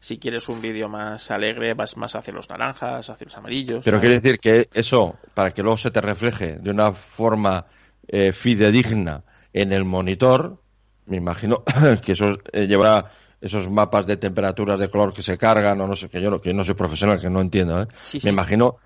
Si 0.02 0.16
quieres 0.18 0.48
un 0.48 0.62
vídeo 0.62 0.88
más 0.88 1.30
alegre, 1.30 1.74
vas 1.74 1.98
más 1.98 2.16
hacia 2.16 2.32
los 2.32 2.48
naranjas, 2.48 3.10
hacia 3.10 3.26
los 3.26 3.36
amarillos. 3.36 3.84
Pero 3.84 4.00
quiere 4.00 4.14
decir 4.14 4.38
que 4.38 4.66
eso, 4.72 5.16
para 5.34 5.50
que 5.50 5.60
luego 5.62 5.76
se 5.76 5.90
te 5.90 6.00
refleje 6.00 6.56
de 6.58 6.70
una 6.70 6.92
forma 6.94 7.66
eh, 8.08 8.32
fidedigna 8.32 9.22
en 9.52 9.74
el 9.74 9.84
monitor, 9.84 10.58
me 11.04 11.18
imagino 11.18 11.64
que 12.02 12.12
eso 12.12 12.38
eh, 12.50 12.66
llevará 12.66 13.12
esos 13.40 13.70
mapas 13.70 14.06
de 14.06 14.16
temperaturas 14.16 14.78
de 14.78 14.90
color 14.90 15.14
que 15.14 15.22
se 15.22 15.38
cargan 15.38 15.80
o 15.80 15.86
no 15.86 15.94
sé, 15.94 16.08
que 16.08 16.20
yo 16.20 16.40
que 16.40 16.52
no 16.52 16.64
soy 16.64 16.74
profesional, 16.74 17.20
que 17.20 17.30
no 17.30 17.40
entiendo, 17.40 17.82
¿eh? 17.82 17.86
me 18.22 18.30
imagino 18.30 18.76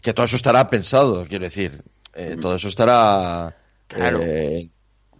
que 0.00 0.12
todo 0.12 0.26
eso 0.26 0.36
estará 0.36 0.68
pensado, 0.68 1.24
quiero 1.26 1.44
decir, 1.44 1.82
eh, 2.14 2.36
todo 2.40 2.54
eso 2.56 2.68
estará... 2.68 3.56
Claro. 3.86 4.20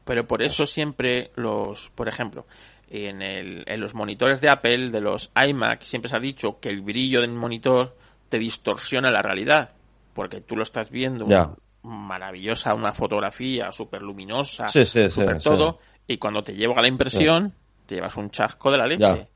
Pero 0.04 0.26
por 0.26 0.42
eso 0.42 0.66
siempre 0.66 1.30
los, 1.36 1.90
por 1.90 2.08
ejemplo, 2.08 2.46
en, 2.90 3.22
el, 3.22 3.64
en 3.66 3.80
los 3.80 3.94
monitores 3.94 4.40
de 4.40 4.50
Apple, 4.50 4.90
de 4.90 5.00
los 5.00 5.30
iMac, 5.34 5.80
siempre 5.82 6.08
se 6.08 6.16
ha 6.16 6.20
dicho 6.20 6.58
que 6.60 6.68
el 6.68 6.82
brillo 6.82 7.20
del 7.20 7.32
monitor 7.32 7.96
te 8.28 8.38
distorsiona 8.38 9.10
la 9.10 9.22
realidad, 9.22 9.74
porque 10.12 10.40
tú 10.40 10.56
lo 10.56 10.62
estás 10.62 10.90
viendo 10.90 11.26
maravillosa, 11.82 12.74
una 12.74 12.92
fotografía 12.92 13.70
súper 13.72 14.02
luminosa, 14.02 14.68
super 14.68 15.42
todo, 15.42 15.78
y 16.06 16.18
cuando 16.18 16.42
te 16.42 16.54
lleva 16.54 16.74
a 16.76 16.82
la 16.82 16.88
impresión, 16.88 17.54
te 17.86 17.96
llevas 17.96 18.16
un 18.16 18.30
chasco 18.30 18.70
de 18.70 18.78
la 18.78 18.86
leche. 18.86 19.28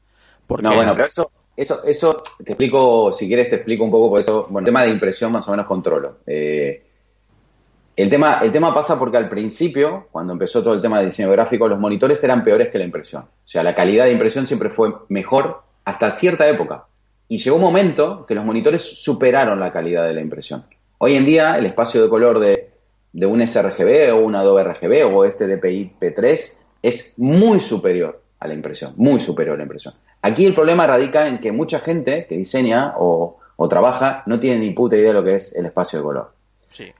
No, 0.48 0.74
bueno, 0.74 0.94
pero 0.94 1.06
eso, 1.06 1.30
eso, 1.56 1.84
eso, 1.84 2.22
te 2.38 2.52
explico, 2.52 3.12
si 3.12 3.26
quieres 3.26 3.48
te 3.48 3.56
explico 3.56 3.84
un 3.84 3.90
poco, 3.90 4.10
por 4.10 4.20
eso, 4.20 4.44
bueno, 4.44 4.60
el 4.60 4.64
tema 4.64 4.82
de 4.82 4.90
impresión 4.90 5.32
más 5.32 5.46
o 5.48 5.50
menos 5.50 5.66
controlo. 5.66 6.18
Eh, 6.26 6.84
el 7.96 8.08
tema, 8.08 8.38
el 8.42 8.52
tema 8.52 8.72
pasa 8.72 8.98
porque 8.98 9.16
al 9.16 9.28
principio, 9.28 10.06
cuando 10.12 10.32
empezó 10.32 10.62
todo 10.62 10.72
el 10.72 10.80
tema 10.80 11.00
de 11.00 11.06
diseño 11.06 11.30
gráfico, 11.32 11.68
los 11.68 11.80
monitores 11.80 12.22
eran 12.22 12.44
peores 12.44 12.68
que 12.68 12.78
la 12.78 12.84
impresión. 12.84 13.22
O 13.22 13.48
sea, 13.48 13.62
la 13.62 13.74
calidad 13.74 14.04
de 14.04 14.12
impresión 14.12 14.46
siempre 14.46 14.70
fue 14.70 14.94
mejor 15.08 15.62
hasta 15.84 16.12
cierta 16.12 16.48
época. 16.48 16.86
Y 17.26 17.38
llegó 17.38 17.56
un 17.56 17.62
momento 17.62 18.24
que 18.24 18.36
los 18.36 18.44
monitores 18.44 18.82
superaron 18.82 19.58
la 19.58 19.72
calidad 19.72 20.06
de 20.06 20.14
la 20.14 20.20
impresión. 20.20 20.64
Hoy 20.98 21.16
en 21.16 21.26
día, 21.26 21.58
el 21.58 21.66
espacio 21.66 22.00
de 22.02 22.08
color 22.08 22.38
de, 22.38 22.70
de 23.12 23.26
un 23.26 23.46
sRGB 23.46 24.14
o 24.14 24.20
un 24.20 24.36
Adobe 24.36 24.62
RGB 24.62 25.12
o 25.12 25.24
este 25.24 25.46
DPI 25.48 25.90
P3 26.00 26.52
es 26.82 27.14
muy 27.16 27.58
superior 27.58 28.22
a 28.40 28.48
la 28.48 28.54
impresión, 28.54 28.94
muy 28.96 29.20
superior 29.20 29.54
a 29.54 29.58
la 29.58 29.64
impresión. 29.64 29.94
Aquí 30.22 30.46
el 30.46 30.54
problema 30.54 30.86
radica 30.86 31.26
en 31.28 31.38
que 31.38 31.52
mucha 31.52 31.80
gente 31.80 32.26
que 32.28 32.36
diseña 32.36 32.94
o, 32.98 33.38
o 33.56 33.68
trabaja 33.68 34.22
no 34.26 34.38
tiene 34.38 34.60
ni 34.60 34.70
puta 34.70 34.96
idea 34.96 35.08
de 35.08 35.14
lo 35.14 35.24
que 35.24 35.36
es 35.36 35.54
el 35.54 35.66
espacio 35.66 35.98
de 35.98 36.04
color. 36.04 36.38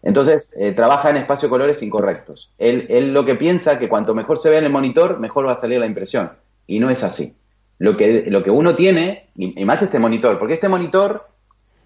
Entonces, 0.03 0.55
eh, 0.57 0.73
trabaja 0.73 1.11
en 1.11 1.17
espacio 1.17 1.49
colores 1.49 1.83
incorrectos. 1.83 2.51
Él, 2.59 2.87
él, 2.89 3.13
lo 3.13 3.25
que 3.25 3.35
piensa 3.35 3.79
que 3.79 3.89
cuanto 3.89 4.15
mejor 4.15 4.39
se 4.39 4.51
ve 4.51 4.59
en 4.59 4.65
el 4.65 4.73
monitor, 4.73 5.21
mejor 5.21 5.47
va 5.47 5.53
a 5.53 5.57
salir 5.57 5.79
la 5.79 5.87
impresión. 5.87 6.33
Y 6.67 6.81
no 6.81 6.91
es 6.91 7.03
así. 7.05 7.35
Lo 7.79 7.97
que, 7.97 8.25
lo 8.29 8.43
que 8.43 8.51
uno 8.51 8.75
tiene, 8.75 9.29
y, 9.37 9.65
más 9.65 9.83
este 9.83 9.99
monitor, 9.99 10.39
porque 10.39 10.55
este 10.55 10.69
monitor, 10.69 11.29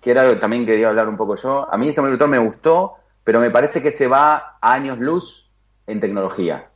que 0.01 0.11
era 0.11 0.39
también 0.41 0.65
quería 0.65 0.89
hablar 0.89 1.09
un 1.09 1.17
poco 1.17 1.37
yo, 1.37 1.73
a 1.73 1.77
mí 1.77 1.89
este 1.89 2.01
monitor 2.01 2.29
me 2.29 2.39
gustó, 2.39 2.95
pero 3.25 3.41
me 3.41 3.51
parece 3.51 3.83
que 3.83 3.93
se 3.93 4.07
va 4.07 4.57
a 4.61 4.73
años 4.73 4.99
luz 4.99 5.51
en 5.87 6.01
tecnología. 6.01 6.71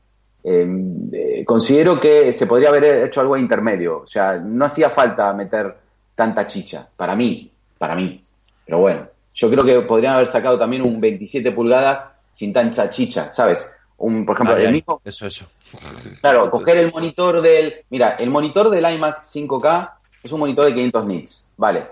Em, 0.49 1.11
eh, 1.13 1.45
considero 1.45 1.99
que 1.99 2.33
se 2.33 2.47
podría 2.47 2.69
haber 2.69 3.07
hecho 3.07 3.21
algo 3.21 3.37
intermedio. 3.37 4.03
O 4.03 4.07
sea, 4.07 4.39
no 4.39 4.65
hacía 4.65 4.91
falta 4.91 5.33
meter 5.33 5.77
tanta 6.15 6.47
chicha, 6.47 6.89
para 6.97 7.17
mí, 7.17 7.51
para 7.77 7.97
mí. 7.97 8.23
Pero 8.65 8.79
bueno, 8.79 9.09
yo 9.35 9.51
creo 9.51 9.65
que 9.65 9.81
podrían 9.81 10.15
haber 10.15 10.29
sacado 10.29 10.57
también 10.57 10.83
un 10.83 11.01
27 11.01 11.51
pulgadas 11.51 12.07
sin 12.33 12.53
tanta 12.53 12.89
chicha, 12.91 13.33
¿sabes? 13.33 13.67
Un, 13.99 14.25
por 14.25 14.37
ejemplo, 14.37 14.57
el 14.57 14.73
mismo. 14.73 15.01
Eso, 15.05 15.27
eso. 15.27 15.47
Claro, 16.21 16.49
coger 16.49 16.77
el 16.77 16.93
monitor 16.93 17.43
del. 17.43 17.85
Mira, 17.91 18.11
el 18.15 18.31
monitor 18.31 18.71
del 18.71 18.89
iMac 18.95 19.25
5K 19.25 19.95
es 20.23 20.31
un 20.31 20.39
monitor 20.39 20.67
de 20.67 20.75
500 20.75 21.07
nits. 21.07 21.45
Vale. 21.57 21.89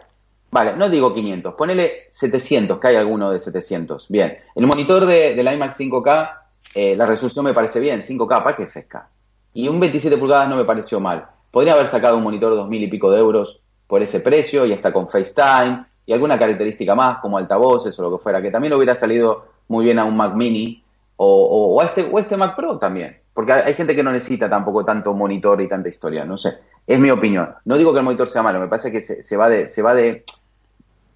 Vale, 0.53 0.77
no 0.77 0.89
digo 0.89 1.13
500, 1.13 1.55
ponele 1.55 2.07
700, 2.11 2.79
que 2.79 2.87
hay 2.87 2.95
alguno 2.95 3.33
de 3.33 3.41
700. 3.41 4.07
Bien. 4.09 4.39
El 4.55 4.69
monitor 4.69 5.05
de, 5.07 5.35
del 5.35 5.53
iMac 5.53 5.77
5K, 5.77 6.44
eh, 6.75 6.97
la 6.97 7.07
resolución 7.07 7.45
me 7.45 7.55
parece 7.55 7.81
bien, 7.81 8.01
5K, 8.01 8.43
¿para 8.43 8.57
qué 8.57 8.67
seca? 8.67 9.09
Y 9.53 9.69
un 9.69 9.79
27 9.79 10.17
pulgadas 10.17 10.49
no 10.49 10.57
me 10.57 10.65
pareció 10.65 10.99
mal. 11.01 11.27
Podría 11.51 11.75
haber 11.75 11.87
sacado 11.87 12.17
un 12.17 12.25
monitor 12.25 12.53
de 12.53 12.61
2.000 12.61 12.83
y 12.83 12.89
pico 12.89 13.11
de 13.11 13.21
euros 13.21 13.61
por 13.87 14.03
ese 14.03 14.21
precio 14.21 14.67
y 14.67 14.73
hasta 14.73 14.93
con 14.93 15.09
FaceTime 15.09 15.85
y 16.07 16.13
alguna 16.13 16.39
característica 16.39 16.95
más, 16.95 17.19
como 17.19 17.39
altavoces 17.39 17.99
o 17.99 18.03
lo 18.03 18.17
que 18.17 18.23
fuera, 18.23 18.43
que 18.43 18.51
también 18.51 18.73
hubiera 18.73 18.95
salido 18.95 19.47
muy 19.69 19.85
bien 19.85 19.99
a 19.99 20.05
un 20.05 20.17
Mac 20.17 20.35
Mini 20.35 20.83
o, 21.17 21.81
a 21.81 21.85
este, 21.85 22.09
o 22.11 22.19
este 22.19 22.37
Mac 22.37 22.57
Pro 22.57 22.79
también. 22.79 23.19
Porque 23.33 23.53
hay 23.53 23.75
gente 23.75 23.97
que 23.97 24.03
no 24.03 24.13
necesita 24.13 24.49
tampoco 24.49 24.85
tanto 24.85 25.13
monitor 25.15 25.61
y 25.61 25.69
tanta 25.69 25.89
historia, 25.89 26.25
no 26.25 26.37
sé. 26.37 26.59
Es 26.87 26.99
mi 26.99 27.11
opinión. 27.11 27.55
No 27.65 27.77
digo 27.77 27.93
que 27.93 27.99
el 27.99 28.05
monitor 28.05 28.29
sea 28.29 28.43
malo, 28.43 28.61
me 28.61 28.69
parece 28.69 28.93
que 28.93 29.03
se, 29.03 29.37
va 29.37 29.49
de, 29.49 29.67
se 29.67 29.83
va 29.83 29.95
de, 29.95 30.25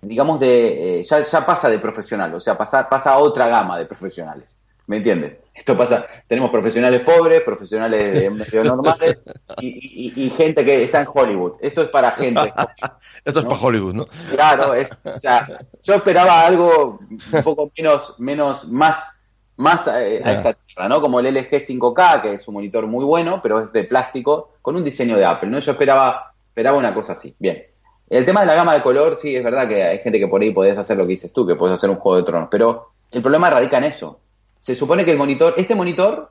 digamos 0.03 0.41
de, 0.41 1.01
eh, 1.01 1.03
ya, 1.03 1.21
ya 1.21 1.47
pasa 1.47 1.69
de 1.69 1.79
profesional, 1.79 2.35
o 2.35 2.41
sea, 2.41 2.57
pasa, 2.57 2.89
pasa 2.89 3.13
a 3.13 3.19
otra 3.19 3.47
gama 3.47 3.79
de 3.79 3.87
profesionales. 3.87 4.61
¿Me 4.89 4.97
entiendes? 4.97 5.39
Esto 5.55 5.77
pasa, 5.77 6.07
tenemos 6.27 6.51
profesionales 6.51 7.03
pobres, 7.03 7.43
profesionales 7.43 8.11
de 8.15 8.31
medio 8.31 8.65
normales 8.65 9.19
y, 9.61 10.31
gente 10.31 10.65
que 10.65 10.85
está 10.85 11.03
en 11.03 11.09
Hollywood. 11.13 11.57
Esto 11.61 11.83
es 11.83 11.91
para 11.91 12.13
gente. 12.13 12.55
Esto 13.25 13.41
es 13.41 13.45
para 13.45 13.61
Hollywood, 13.61 13.95
¿no? 13.95 14.07
Claro, 14.31 14.73
es, 14.73 14.89
o 15.05 15.19
sea, 15.19 15.61
yo 15.83 15.95
esperaba 15.95 16.47
algo 16.47 17.01
un 17.01 17.43
poco 17.45 17.71
menos, 17.77 18.15
menos, 18.19 18.67
más, 18.69 19.21
más 19.57 19.87
eh, 19.89 20.23
a 20.25 20.33
esta 20.33 20.55
tierra, 20.55 20.89
¿no? 20.89 21.03
Como 21.03 21.21
el 21.21 21.35
LG 21.35 21.51
5K, 21.51 22.23
que 22.23 22.33
es 22.35 22.49
un 22.49 22.55
monitor 22.55 22.87
muy 22.87 23.05
bueno, 23.05 23.41
pero 23.43 23.61
es 23.61 23.73
de 23.73 23.85
plástico, 23.85 24.55
con 24.63 24.75
un 24.75 24.85
diseño 24.85 25.19
de 25.19 25.27
Apple, 25.27 25.51
¿no? 25.51 25.59
Yo 25.59 25.73
esperaba, 25.73 26.33
esperaba 26.49 26.79
una 26.79 26.95
cosa 26.95 27.13
así. 27.13 27.37
Bien. 27.39 27.63
El 28.09 28.25
tema 28.25 28.41
de 28.41 28.47
la 28.47 28.55
gama 28.55 28.73
de 28.73 28.81
color, 28.81 29.19
sí, 29.21 29.37
es 29.37 29.45
verdad 29.45 29.69
que 29.69 29.83
hay 29.83 29.99
gente 29.99 30.19
que 30.19 30.29
por 30.29 30.41
ahí 30.41 30.51
podés 30.51 30.79
hacer 30.79 30.97
lo 30.97 31.05
que 31.05 31.11
dices 31.11 31.31
tú, 31.31 31.47
que 31.47 31.57
puedes 31.57 31.75
hacer 31.75 31.91
un 31.91 31.97
juego 31.97 32.17
de 32.17 32.23
tronos, 32.23 32.49
pero 32.51 32.93
el 33.11 33.21
problema 33.21 33.51
radica 33.51 33.77
en 33.77 33.85
eso 33.85 34.21
se 34.61 34.75
supone 34.75 35.05
que 35.05 35.13
el 35.13 35.19
monitor, 35.19 35.55
este 35.57 35.75
monitor 35.75 36.31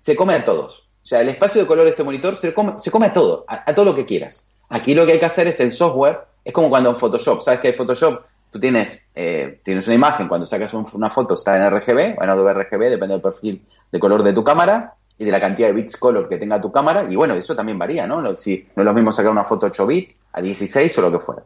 se 0.00 0.16
come 0.16 0.34
a 0.34 0.44
todos. 0.44 0.88
O 1.02 1.06
sea, 1.06 1.20
el 1.20 1.28
espacio 1.30 1.62
de 1.62 1.66
color 1.66 1.84
de 1.84 1.90
este 1.90 2.04
monitor 2.04 2.36
se 2.36 2.52
come, 2.52 2.74
se 2.78 2.90
come 2.90 3.06
a 3.06 3.12
todo, 3.12 3.44
a, 3.48 3.74
todo 3.74 3.86
lo 3.86 3.94
que 3.94 4.04
quieras. 4.04 4.46
Aquí 4.68 4.94
lo 4.94 5.06
que 5.06 5.12
hay 5.12 5.18
que 5.18 5.26
hacer 5.26 5.46
es 5.46 5.58
el 5.60 5.72
software, 5.72 6.20
es 6.44 6.52
como 6.52 6.68
cuando 6.68 6.90
en 6.90 6.96
Photoshop, 6.96 7.40
¿sabes 7.40 7.60
que 7.60 7.68
en 7.68 7.74
Photoshop 7.74 8.22
tú 8.50 8.60
tienes, 8.60 9.00
eh, 9.14 9.60
tienes 9.64 9.86
una 9.86 9.94
imagen, 9.94 10.28
cuando 10.28 10.46
sacas 10.46 10.74
una 10.74 11.10
foto 11.10 11.34
está 11.34 11.56
en 11.56 11.70
RGB, 11.70 12.22
en 12.22 12.28
Adobe 12.28 12.52
RGB, 12.52 12.90
depende 12.90 13.14
del 13.14 13.22
perfil 13.22 13.64
de 13.90 13.98
color 13.98 14.22
de 14.22 14.32
tu 14.32 14.44
cámara 14.44 14.94
y 15.16 15.24
de 15.24 15.32
la 15.32 15.40
cantidad 15.40 15.68
de 15.68 15.74
bits 15.74 15.96
color 15.96 16.28
que 16.28 16.36
tenga 16.36 16.60
tu 16.60 16.70
cámara, 16.70 17.06
y 17.10 17.16
bueno, 17.16 17.34
eso 17.34 17.56
también 17.56 17.78
varía, 17.78 18.06
¿no? 18.06 18.36
Si 18.36 18.68
no 18.76 18.82
es 18.82 18.84
lo 18.84 18.94
mismo 18.94 19.12
sacar 19.12 19.32
una 19.32 19.44
foto 19.44 19.66
8 19.66 19.86
bits 19.86 20.14
a 20.32 20.40
16 20.40 20.98
o 20.98 21.00
lo 21.00 21.12
que 21.12 21.18
fuera. 21.18 21.42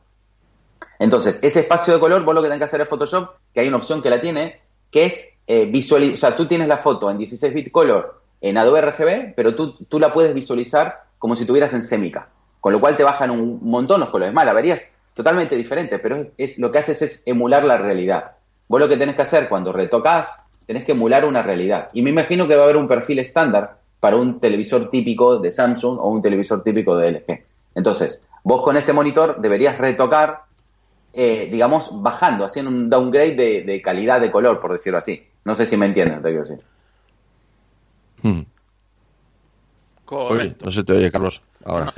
Entonces, 0.99 1.39
ese 1.43 1.61
espacio 1.61 1.95
de 1.95 2.01
color, 2.01 2.25
vos 2.25 2.35
lo 2.35 2.43
que 2.43 2.49
tenés 2.49 2.61
que 2.61 2.65
hacer 2.65 2.81
es 2.81 2.89
Photoshop, 2.89 3.31
que 3.53 3.61
hay 3.61 3.69
una 3.69 3.79
opción 3.79 4.03
que 4.03 4.11
la 4.11 4.21
tiene, 4.21 4.61
que 4.91 5.07
es 5.07 5.32
eh, 5.47 5.73
o 6.13 6.17
sea, 6.17 6.37
tú 6.37 6.47
tienes 6.47 6.69
la 6.69 6.79
foto 6.79 7.11
en 7.11 7.19
16 7.19 7.53
bit 7.53 7.71
color 7.71 8.21
en 8.41 8.59
Adobe 8.59 8.81
RGB, 8.81 9.35
pero 9.35 9.55
tú, 9.55 9.73
tú 9.89 9.99
la 9.99 10.13
puedes 10.13 10.35
visualizar 10.35 11.05
como 11.19 11.37
si 11.37 11.47
tuvieras 11.47 11.73
en 11.73 11.83
Semica, 11.83 12.29
con 12.61 12.73
lo 12.73 12.81
cual 12.81 12.97
te 12.97 13.05
bajan 13.05 13.31
un 13.31 13.61
montón 13.63 14.01
los 14.01 14.11
colores. 14.11 14.35
Más, 14.35 14.45
la 14.45 14.53
verías 14.53 14.83
totalmente 15.15 15.57
diferente, 15.57 15.99
pero 15.99 16.27
es, 16.37 16.59
lo 16.59 16.73
que 16.73 16.79
haces 16.79 17.03
es 17.03 17.23
emular 17.27 17.65
la 17.65 17.79
realidad. 17.79 18.33
Vos 18.69 18.81
lo 18.81 18.89
que 18.89 18.97
tenés 18.97 19.17
que 19.17 19.23
hacer 19.23 19.49
cuando 19.49 19.73
retocas, 19.73 20.37
tenés 20.67 20.85
que 20.85 20.93
emular 20.93 21.25
una 21.25 21.43
realidad. 21.43 21.89
Y 21.93 22.03
me 22.03 22.11
imagino 22.11 22.49
que 22.49 22.57
va 22.57 22.63
a 22.63 22.65
haber 22.65 22.77
un 22.77 22.89
perfil 22.89 23.21
estándar 23.21 23.79
para 24.01 24.17
un 24.17 24.41
televisor 24.41 24.91
típico 24.91 25.39
de 25.39 25.51
Samsung 25.51 25.99
o 26.01 26.09
un 26.09 26.23
televisor 26.23 26.63
típico 26.65 26.97
de 26.97 27.13
LG. 27.13 27.45
Entonces, 27.75 28.27
vos 28.43 28.63
con 28.63 28.77
este 28.77 28.93
monitor 28.93 29.41
deberías 29.41 29.79
retocar, 29.79 30.41
eh, 31.13 31.49
digamos, 31.51 32.03
bajando, 32.03 32.45
haciendo 32.45 32.71
un 32.71 32.91
downgrade 32.91 33.37
de, 33.37 33.63
de 33.63 33.83
calidad 33.83 34.21
de 34.21 34.33
color, 34.33 34.59
por 34.59 34.73
decirlo 34.73 34.99
así. 34.99 35.23
No 35.45 35.55
sé 35.55 35.67
si 35.67 35.77
me 35.77 35.87
entiendes, 35.87 36.23
te 36.23 36.29
quiero 36.29 36.45
decir. 36.45 36.65
Hmm. 38.23 38.43
no 40.65 40.71
se 40.71 40.85
te 40.85 40.93
oye, 40.93 41.11
Carlos. 41.11 41.43
Ahora. 41.65 41.93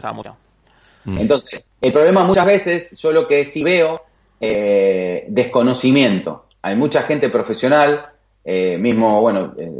Hmm. 1.04 1.18
Entonces, 1.18 1.70
el 1.80 1.92
problema 1.92 2.24
muchas 2.24 2.46
veces, 2.46 2.90
yo 2.92 3.12
lo 3.12 3.26
que 3.26 3.44
sí 3.44 3.62
veo, 3.62 4.00
eh, 4.40 5.26
desconocimiento. 5.28 6.46
Hay 6.62 6.76
mucha 6.76 7.02
gente 7.02 7.28
profesional, 7.28 8.02
eh, 8.42 8.78
mismo, 8.78 9.20
bueno, 9.20 9.54
eh, 9.58 9.70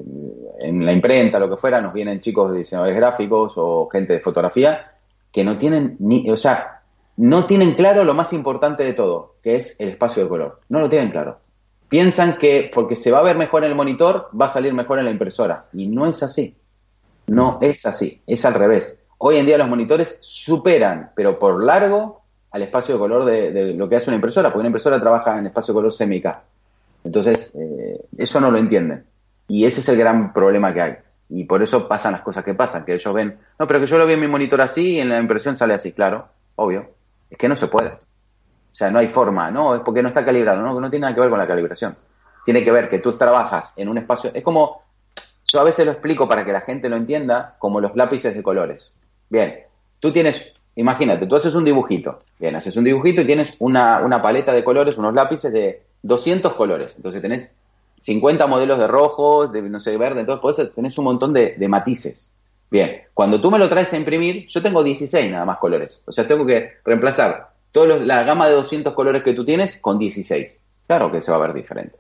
en 0.61 0.85
la 0.85 0.93
imprenta, 0.93 1.39
lo 1.39 1.49
que 1.49 1.57
fuera, 1.57 1.81
nos 1.81 1.95
vienen 1.95 2.21
chicos 2.21 2.53
de 2.53 2.59
diseñadores 2.59 2.97
gráficos 2.97 3.55
o 3.57 3.89
gente 3.89 4.15
de 4.15 4.21
fotografía 4.21 4.93
que 5.33 5.45
no 5.45 5.57
tienen 5.57 5.97
ni, 5.99 6.31
o 6.31 6.37
sea, 6.37 6.83
no 7.17 7.47
tienen 7.47 7.75
claro 7.75 8.05
lo 8.05 8.15
más 8.15 8.33
importante 8.33 8.85
de 8.85 8.93
todo, 8.93 9.37
que 9.43 9.57
es 9.57 9.77
el 9.81 9.89
espacio 9.89 10.23
de 10.23 10.29
color. 10.29 10.61
No 10.69 10.81
lo 10.81 10.89
tienen 10.89 11.11
claro 11.11 11.39
piensan 11.95 12.39
que 12.39 12.73
porque 12.75 12.97
se 12.97 13.13
va 13.13 13.21
a 13.21 13.23
ver 13.23 13.37
mejor 13.37 13.63
en 13.63 13.71
el 13.71 13.77
monitor, 13.77 14.29
va 14.35 14.47
a 14.47 14.49
salir 14.49 14.75
mejor 14.75 14.99
en 14.99 15.05
la 15.05 15.13
impresora. 15.13 15.67
Y 15.73 15.87
no 15.87 16.09
es 16.09 16.25
así. 16.25 16.57
No 17.29 17.59
es 17.61 17.87
así. 17.87 18.21
Es 18.27 18.45
al 18.45 18.55
revés. 18.55 19.01
Hoy 19.19 19.37
en 19.37 19.47
día 19.47 19.57
los 19.57 19.69
monitores 19.69 20.19
superan, 20.21 21.13
pero 21.15 21.39
por 21.39 21.63
largo, 21.63 22.23
al 22.51 22.63
espacio 22.63 22.97
de 22.97 22.99
color 22.99 23.25
de, 23.25 23.75
lo 23.75 23.89
que 23.89 23.95
hace 23.95 24.11
una 24.11 24.17
impresora, 24.17 24.49
porque 24.49 24.59
una 24.59 24.71
impresora 24.71 25.01
trabaja 25.01 25.39
en 25.39 25.47
espacio 25.47 25.73
de 25.73 25.79
color 25.79 25.93
semica. 25.93 26.43
Entonces, 27.05 27.53
eh, 27.55 28.01
eso 28.19 28.41
no 28.41 28.51
lo 28.51 28.59
entienden. 28.59 29.05
Y 29.47 29.65
ese 29.65 29.79
es 29.79 29.89
el 29.89 29.97
gran 29.97 30.33
problema 30.33 30.75
que 30.75 30.81
hay. 30.81 30.97
Y 31.29 31.45
por 31.45 31.63
eso 31.63 31.87
pasan 31.87 32.15
las 32.15 32.23
cosas 32.23 32.43
que 32.43 32.55
pasan, 32.55 32.85
que 32.85 32.95
ellos 32.95 33.15
ven, 33.15 33.39
no, 33.57 33.69
pero 33.69 33.79
que 33.79 33.87
yo 33.87 33.99
lo 33.99 34.07
vi 34.09 34.15
en 34.15 34.21
mi 34.21 34.27
monitor 34.27 34.61
así 34.63 34.95
y 34.95 34.99
en 34.99 35.11
la 35.11 35.21
impresión 35.21 35.55
sale 35.55 35.75
así, 35.75 35.93
claro, 35.93 36.27
obvio. 36.57 36.91
Es 37.31 37.39
que 37.39 37.49
no 37.49 37.55
se 37.55 37.69
puede. 37.69 37.93
O 38.75 38.77
sea, 38.77 38.91
no 38.91 38.99
hay 38.99 39.07
forma, 39.07 39.53
no, 39.53 39.77
es 39.77 39.83
porque 39.83 40.03
no 40.03 40.09
está 40.09 40.25
calibrado, 40.25 40.61
no, 40.61 40.81
no 40.81 40.91
tiene 40.91 41.03
nada 41.03 41.15
que 41.15 41.21
ver 41.21 41.31
con 41.31 41.39
la 41.39 41.47
calibración. 41.47 41.95
Tiene 42.45 42.65
que 42.65 42.73
ver 42.73 42.91
que 42.91 42.99
tú 42.99 43.13
trabajas 43.13 43.73
en 43.77 43.89
un 43.89 43.99
espacio, 43.99 44.33
es 44.35 44.43
como, 44.43 44.83
yo 45.47 45.61
a 45.61 45.63
veces 45.63 45.87
lo 45.87 45.93
explico 45.93 46.27
para 46.27 46.45
que 46.45 46.51
la 46.51 46.63
gente 46.63 46.89
lo 46.89 46.97
entienda, 46.97 47.55
como 47.61 47.81
los 47.81 47.95
lápices 47.95 48.35
de 48.35 48.43
colores. 48.43 48.99
Bien, 49.31 49.61
tú 50.01 50.13
tienes, 50.13 50.53
imagínate, 50.75 51.29
tú 51.29 51.37
haces 51.37 51.55
un 51.55 51.65
dibujito, 51.65 52.25
bien, 52.41 52.57
haces 52.57 52.77
un 52.77 52.83
dibujito 52.83 53.21
y 53.21 53.27
tienes 53.27 53.55
una, 53.61 54.01
una 54.01 54.21
paleta 54.21 54.53
de 54.53 54.65
colores, 54.65 54.99
unos 54.99 55.15
lápices 55.15 55.53
de 55.53 55.85
200 56.03 56.55
colores. 56.55 56.95
Entonces 56.97 57.23
tenés 57.23 57.55
50 58.03 58.49
modelos 58.49 58.81
de 58.81 58.89
rojo, 58.89 59.47
de 59.47 59.63
no 59.63 59.79
sé, 59.79 59.97
verde, 59.97 60.19
entonces 60.19 60.43
podés, 60.43 60.75
tenés 60.75 60.99
un 60.99 61.05
montón 61.05 61.33
de, 61.33 61.57
matices. 61.69 62.35
Bien, 62.73 63.03
cuando 63.15 63.41
tú 63.41 63.53
me 63.53 63.59
lo 63.61 63.69
traes 63.69 63.93
a 63.93 63.97
imprimir, 63.97 64.49
yo 64.49 64.61
tengo 64.61 64.83
16 64.83 65.31
nada 65.31 65.45
más 65.45 65.59
colores. 65.59 66.01
O 66.07 66.11
sea, 66.11 66.27
tengo 66.27 66.45
que 66.45 66.73
reemplazar 66.85 67.54
la 67.75 68.23
gama 68.23 68.49
de 68.49 68.55
200 68.55 68.95
colores 68.95 69.23
que 69.23 69.35
tú 69.35 69.45
tienes 69.45 69.77
con 69.77 69.99
16. 69.99 70.61
Claro 70.87 71.11
que 71.11 71.21
se 71.21 71.31
va 71.31 71.39
a 71.39 71.41
ver 71.41 71.55
diferente. 71.55 71.97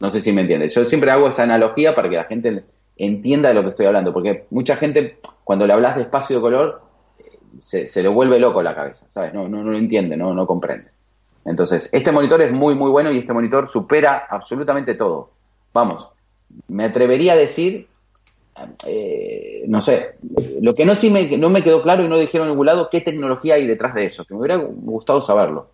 No 0.00 0.10
sé 0.10 0.20
si 0.20 0.32
me 0.32 0.42
entiendes. 0.42 0.74
Yo 0.74 0.84
siempre 0.84 1.10
hago 1.10 1.28
esa 1.28 1.44
analogía 1.44 1.94
para 1.94 2.10
que 2.10 2.16
la 2.16 2.24
gente 2.24 2.64
entienda 2.96 3.48
de 3.48 3.54
lo 3.54 3.62
que 3.62 3.70
estoy 3.70 3.86
hablando, 3.86 4.12
porque 4.12 4.46
mucha 4.50 4.76
gente, 4.76 5.18
cuando 5.44 5.66
le 5.66 5.72
hablas 5.72 5.96
de 5.96 6.02
espacio 6.02 6.36
de 6.36 6.42
color, 6.42 6.82
se, 7.58 7.86
se 7.86 8.06
vuelve 8.08 8.38
loco 8.38 8.62
la 8.62 8.74
cabeza, 8.74 9.06
¿sabes? 9.08 9.32
No, 9.32 9.48
no, 9.48 9.62
no 9.62 9.70
lo 9.70 9.78
entiende, 9.78 10.16
no, 10.16 10.34
no 10.34 10.46
comprende. 10.46 10.90
Entonces, 11.44 11.88
este 11.92 12.12
monitor 12.12 12.42
es 12.42 12.52
muy, 12.52 12.74
muy 12.74 12.90
bueno 12.90 13.10
y 13.10 13.18
este 13.18 13.32
monitor 13.32 13.68
supera 13.68 14.26
absolutamente 14.28 14.94
todo. 14.94 15.30
Vamos, 15.72 16.08
me 16.68 16.84
atrevería 16.84 17.34
a 17.34 17.36
decir, 17.36 17.88
eh, 18.86 19.64
no 19.66 19.80
sé, 19.80 20.16
lo 20.60 20.74
que 20.74 20.84
no 20.84 20.94
sí 20.94 21.10
me, 21.10 21.36
no 21.36 21.50
me 21.50 21.62
quedó 21.62 21.82
claro 21.82 22.04
y 22.04 22.08
no 22.08 22.18
dijeron 22.18 22.46
en 22.46 22.52
ningún 22.52 22.66
lado 22.66 22.88
qué 22.90 23.00
tecnología 23.00 23.54
hay 23.54 23.66
detrás 23.66 23.94
de 23.94 24.06
eso, 24.06 24.24
que 24.24 24.34
me 24.34 24.40
hubiera 24.40 24.56
gustado 24.56 25.20
saberlo. 25.20 25.70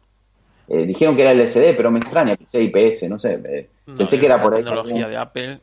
Eh, 0.68 0.86
dijeron 0.86 1.16
que 1.16 1.22
era 1.22 1.32
el 1.32 1.46
SD, 1.46 1.74
pero 1.74 1.90
me 1.90 1.98
extraña 1.98 2.36
que 2.36 2.46
sea 2.46 2.60
IPS, 2.60 3.08
no 3.08 3.18
sé. 3.18 3.40
Eh, 3.44 3.68
pensé 3.96 4.20
que 4.20 4.26
era 4.26 4.40
por 4.40 4.54
ahí. 4.54 4.62
tecnología 4.62 5.08
de 5.08 5.16
Apple 5.16 5.60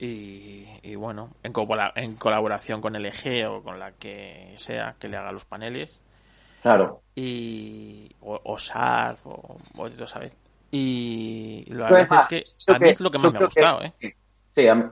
y, 0.00 0.94
bueno, 0.96 1.30
en, 1.42 1.52
en 1.96 2.16
colaboración 2.16 2.80
con 2.80 2.94
LG 2.94 3.46
o 3.48 3.62
con 3.62 3.78
la 3.78 3.92
que 3.92 4.54
sea 4.56 4.94
que 4.98 5.08
le 5.08 5.16
haga 5.16 5.32
los 5.32 5.44
paneles. 5.44 5.98
Claro. 6.62 7.02
Y, 7.14 8.10
o, 8.20 8.40
o 8.42 8.58
SAR, 8.58 9.16
o, 9.24 9.58
o 9.76 10.06
¿sabes? 10.06 10.32
Y 10.70 11.64
verdad 11.72 12.24
es 12.30 12.44
que 12.66 12.72
a 12.72 12.78
mí 12.78 12.88
es 12.90 13.00
lo 13.00 13.10
que 13.10 13.18
más 13.18 13.32
me 13.32 13.38
ha 13.38 13.44
gustado, 13.44 13.82
¿eh? 13.82 13.92
Sí, 14.54 14.68
a 14.68 14.74
mí, 14.74 14.84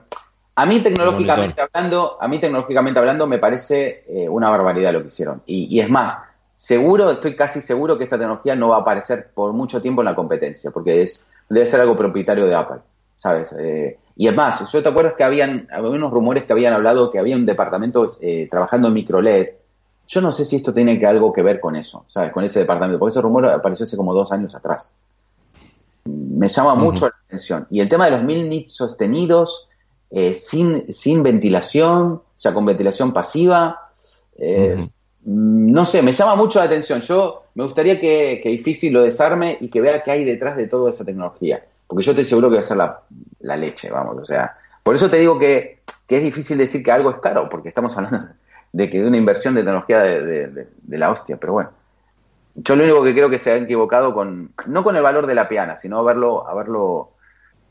tecnológicamente 0.81 1.61
hablando, 1.61 2.17
a 2.19 2.27
mí 2.27 2.39
tecnológicamente 2.39 2.99
hablando 2.99 3.27
me 3.27 3.37
parece 3.37 4.03
eh, 4.07 4.27
una 4.29 4.49
barbaridad 4.49 4.93
lo 4.93 5.01
que 5.01 5.07
hicieron. 5.07 5.41
Y, 5.45 5.79
es 5.79 5.89
más, 5.89 6.19
seguro, 6.55 7.11
estoy 7.11 7.35
casi 7.35 7.61
seguro 7.61 7.97
que 7.97 8.05
esta 8.05 8.17
tecnología 8.17 8.55
no 8.55 8.69
va 8.69 8.77
a 8.77 8.81
aparecer 8.81 9.29
por 9.33 9.53
mucho 9.53 9.81
tiempo 9.81 10.01
en 10.01 10.05
la 10.05 10.15
competencia, 10.15 10.71
porque 10.71 11.01
es 11.01 11.27
debe 11.49 11.65
ser 11.65 11.81
algo 11.81 11.95
propietario 11.95 12.45
de 12.45 12.55
Apple, 12.55 12.79
¿sabes? 13.15 13.53
Eh, 13.57 13.97
y 14.15 14.27
es 14.27 14.35
más, 14.35 14.69
yo 14.71 14.83
te 14.83 14.89
acuerdas 14.89 15.13
que 15.13 15.23
habían, 15.23 15.67
había 15.71 15.91
unos 15.91 16.11
rumores 16.11 16.43
que 16.43 16.53
habían 16.53 16.73
hablado 16.73 17.09
que 17.09 17.19
había 17.19 17.35
un 17.35 17.45
departamento 17.45 18.17
eh, 18.19 18.47
trabajando 18.49 18.89
en 18.89 18.95
microLED. 18.95 19.49
Yo 20.07 20.21
no 20.21 20.31
sé 20.31 20.45
si 20.45 20.57
esto 20.57 20.73
tiene 20.73 20.99
que 20.99 21.05
algo 21.05 21.31
que 21.31 21.41
ver 21.41 21.59
con 21.59 21.75
eso, 21.75 22.05
¿sabes? 22.07 22.31
Con 22.31 22.43
ese 22.43 22.59
departamento, 22.59 22.99
porque 22.99 23.11
ese 23.11 23.21
rumor 23.21 23.47
apareció 23.47 23.83
hace 23.83 23.95
como 23.95 24.13
dos 24.13 24.31
años 24.31 24.55
atrás 24.55 24.91
me 26.07 26.47
llama 26.49 26.75
mucho 26.75 27.07
la 27.07 27.15
atención. 27.25 27.67
Y 27.69 27.81
el 27.81 27.89
tema 27.89 28.05
de 28.05 28.11
los 28.11 28.23
mil 28.23 28.47
nits 28.49 28.75
sostenidos, 28.75 29.67
eh, 30.09 30.33
sin, 30.33 30.91
sin 30.91 31.23
ventilación, 31.23 32.13
o 32.13 32.23
sea, 32.35 32.53
con 32.53 32.65
ventilación 32.65 33.13
pasiva, 33.13 33.91
eh, 34.37 34.87
no 35.25 35.85
sé, 35.85 36.01
me 36.01 36.13
llama 36.13 36.35
mucho 36.35 36.59
la 36.59 36.65
atención. 36.65 37.01
Yo 37.01 37.43
me 37.55 37.63
gustaría 37.63 37.99
que, 37.99 38.39
que 38.41 38.49
difícil 38.49 38.93
lo 38.93 39.03
desarme 39.03 39.57
y 39.59 39.69
que 39.69 39.81
vea 39.81 40.03
qué 40.03 40.11
hay 40.11 40.23
detrás 40.23 40.55
de 40.55 40.67
toda 40.67 40.91
esa 40.91 41.03
tecnología. 41.03 41.65
Porque 41.85 42.03
yo 42.03 42.11
estoy 42.11 42.25
seguro 42.25 42.49
que 42.49 42.55
va 42.55 42.61
a 42.61 42.63
ser 42.63 42.77
la, 42.77 43.57
leche, 43.57 43.89
vamos, 43.89 44.17
o 44.17 44.25
sea. 44.25 44.55
Por 44.83 44.95
eso 44.95 45.09
te 45.09 45.17
digo 45.17 45.37
que, 45.37 45.79
es 46.07 46.23
difícil 46.23 46.57
decir 46.57 46.83
que 46.83 46.91
algo 46.91 47.09
es 47.09 47.17
caro, 47.17 47.49
porque 47.49 47.69
estamos 47.69 47.95
hablando 47.97 48.29
de 48.71 48.89
que 48.89 49.01
de 49.01 49.07
una 49.07 49.17
inversión 49.17 49.53
de 49.55 49.61
tecnología 49.61 49.99
de 49.99 50.67
la 50.87 51.11
hostia, 51.11 51.37
pero 51.37 51.53
bueno 51.53 51.71
yo 52.57 52.75
lo 52.75 52.83
único 52.83 53.03
que 53.03 53.13
creo 53.13 53.29
que 53.29 53.37
se 53.37 53.51
han 53.51 53.63
equivocado 53.63 54.13
con, 54.13 54.51
no 54.65 54.83
con 54.83 54.95
el 54.95 55.03
valor 55.03 55.27
de 55.27 55.35
la 55.35 55.47
piana, 55.47 55.75
sino 55.75 55.99
haberlo, 55.99 56.47
haberlo, 56.47 57.11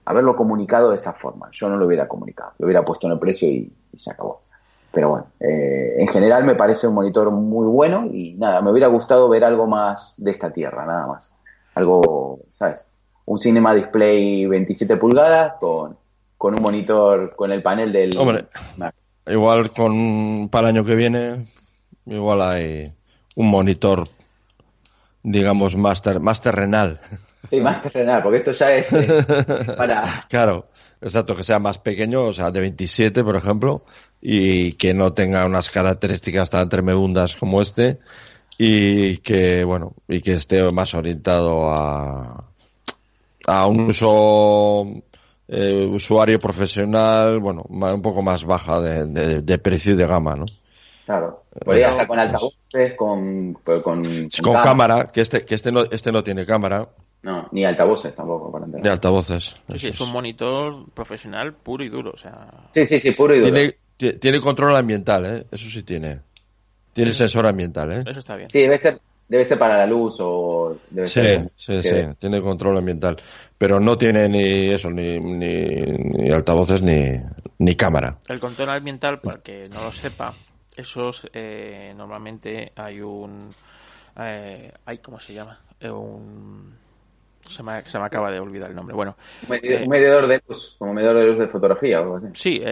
haberlo 0.07 0.35
comunicado 0.35 0.91
de 0.91 0.97
esa 0.97 1.13
forma. 1.13 1.49
Yo 1.53 1.69
no 1.69 1.77
lo 1.77 1.87
hubiera 1.87 2.09
comunicado, 2.09 2.53
lo 2.59 2.67
hubiera 2.67 2.85
puesto 2.85 3.07
en 3.07 3.13
el 3.13 3.19
precio 3.19 3.49
y, 3.49 3.71
se 3.97 4.11
acabó. 4.11 4.41
Pero 4.93 5.11
bueno, 5.11 5.27
eh, 5.41 5.97
en 5.99 6.09
general 6.09 6.45
me 6.45 6.55
parece 6.55 6.87
un 6.87 6.95
monitor 6.95 7.31
muy 7.31 7.67
bueno 7.67 8.07
y 8.13 8.35
nada, 8.35 8.61
me 8.61 8.71
hubiera 8.71 8.89
gustado 8.89 9.29
ver 9.29 9.45
algo 9.45 9.67
más 9.67 10.15
de 10.19 10.31
esta 10.31 10.53
tierra, 10.53 10.87
nada 10.87 11.07
más. 11.07 11.33
Algo, 11.75 12.41
¿sabes? 12.59 12.87
Un 13.27 13.39
Cinema 13.39 13.75
Display 13.75 14.47
27 14.47 14.97
pulgadas 14.97 15.55
con, 15.61 15.97
con 16.39 16.55
un 16.55 16.63
monitor, 16.63 17.35
con 17.37 17.53
el 17.53 17.63
panel 17.63 17.93
del... 17.93 18.17
Hombre, 18.17 18.47
igual 19.27 19.73
con 19.73 20.49
para 20.51 20.69
el 20.69 20.77
año 20.77 20.85
que 20.87 20.95
viene, 20.95 21.47
igual 22.07 22.41
hay 22.43 22.93
un 23.35 23.51
monitor 23.51 24.05
digamos, 25.27 25.75
más, 25.75 26.03
más 26.21 26.41
terrenal. 26.41 27.01
Sí, 27.51 27.61
más 27.61 27.83
terrenal, 27.83 28.23
porque 28.23 28.39
esto 28.39 28.53
ya 28.53 28.75
es 28.75 28.93
eh, 28.93 29.25
para... 29.77 30.25
Claro, 30.29 30.69
exacto, 31.01 31.37
que 31.37 31.43
sea 31.43 31.59
más 31.59 31.79
pequeño, 31.79 32.25
o 32.25 32.33
sea, 32.33 32.51
de 32.51 32.61
27, 32.61 33.23
por 33.25 33.37
ejemplo, 33.37 33.85
y 34.21 34.73
que 34.73 34.95
no 34.95 35.13
tenga 35.13 35.45
unas 35.47 35.71
características 35.71 36.51
tan 36.51 36.69
tremebundas 36.69 37.37
como 37.37 37.61
este, 37.63 37.99
y 38.59 39.19
que, 39.19 39.65
bueno, 39.65 39.95
y 40.09 40.21
que 40.23 40.35
esté 40.35 40.71
más 40.73 40.95
orientado 40.95 41.71
a, 41.71 42.45
a 43.47 43.67
un 43.67 43.81
uso 43.81 44.87
eh, 45.49 45.87
usuario 45.91 46.39
profesional, 46.41 47.39
bueno, 47.39 47.65
un 47.69 48.03
poco 48.03 48.23
más 48.23 48.45
baja 48.45 48.81
de, 48.81 49.43
de 49.43 49.59
precio 49.59 49.93
y 49.93 49.97
de 49.97 50.07
gama, 50.07 50.35
¿no? 50.35 50.47
Claro. 51.07 51.45
Podría 51.65 51.91
estar 51.91 52.07
con 52.09 52.19
altavoces, 52.19 52.95
con, 52.97 53.55
con, 53.55 53.83
con, 53.83 54.55
cámara, 54.61 55.07
que 55.07 55.21
este, 55.21 55.45
que 55.45 55.55
este 55.55 55.71
no, 55.71 55.85
este 55.85 56.11
no 56.11 56.25
tiene 56.25 56.45
cámara. 56.45 56.89
No, 57.23 57.49
ni 57.51 57.65
altavoces 57.65 58.15
tampoco, 58.15 58.53
para 58.53 58.67
Ni 58.67 58.89
altavoces. 58.89 59.55
Sí, 59.77 59.89
es 59.89 60.01
un 60.01 60.13
monitor 60.13 60.89
profesional 60.93 61.55
puro 61.55 61.83
y 61.83 61.89
duro, 61.89 62.13
o 62.15 62.17
sea... 62.17 62.49
Sí, 62.73 62.87
sí, 62.87 63.01
sí, 63.01 63.13
puro 63.13 63.35
y 63.35 63.41
duro. 63.41 63.53
Tiene, 63.97 64.19
tiene 64.19 64.41
control 64.41 64.77
ambiental, 64.77 65.27
¿eh? 65.27 65.47
Eso 65.51 65.69
sí 65.69 65.83
tiene. 65.83 66.21
Tiene 66.93 67.13
sensor 67.13 67.47
ambiental, 67.47 67.93
¿eh? 67.93 68.05
Eso 68.07 68.21
está 68.21 68.37
bien. 68.37 68.49
Sí, 68.51 68.61
debe 68.61 68.79
ser, 68.79 69.01
debe 69.29 69.45
ser 69.45 69.59
para 69.59 69.77
la 69.77 69.87
luz 69.87 70.19
o... 70.21 70.79
Debe 70.89 71.09
sí, 71.09 71.21
sí, 71.57 71.83
sí, 71.83 71.97
tiene 72.19 72.41
control 72.41 72.79
ambiental. 72.79 73.17
Pero 73.59 73.81
no 73.81 73.99
tiene 73.99 74.29
ni 74.29 74.71
eso, 74.71 74.91
ni, 74.91 75.19
ni, 75.19 75.65
ni 75.81 76.31
altavoces 76.31 76.81
ni, 76.83 77.21
ni 77.59 77.75
cámara. 77.75 78.19
El 78.29 78.39
control 78.39 78.71
ambiental, 78.71 79.21
para 79.21 79.41
que 79.41 79.65
no 79.73 79.83
lo 79.83 79.93
sepa, 79.93 80.33
esos 80.77 81.29
eh, 81.33 81.93
normalmente 81.97 82.73
hay 82.77 83.01
un 83.01 83.49
eh, 84.19 84.73
hay 84.85 84.99
cómo 84.99 85.19
se 85.19 85.35
llama 85.35 85.59
eh, 85.81 85.91
un 85.91 86.77
se 87.47 87.63
me, 87.63 87.83
se 87.83 87.99
me, 87.99 88.05
acaba 88.05 88.31
de 88.31 88.41
olvidar 88.41 88.71
el 88.71 88.77
nombre 88.77 88.95
bueno 88.95 89.17
un 89.49 89.55
eh, 89.57 89.87
medidor, 89.89 90.27
de 90.27 90.43
luz 90.47 90.77
como 90.79 90.95
medidor 90.95 91.19
de 91.19 91.27
luz 91.27 91.39
de 91.39 91.49
fotografía 91.49 92.01
o 92.01 92.03
algo 92.03 92.17
así 92.17 92.27
sí 92.35 92.63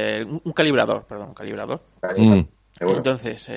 un, 0.45 0.53
calibrador 0.53 1.05
perdón 1.05 1.29
un 1.29 1.35
calibrador 1.35 1.83
mm. 2.17 2.41
entonces 2.81 3.51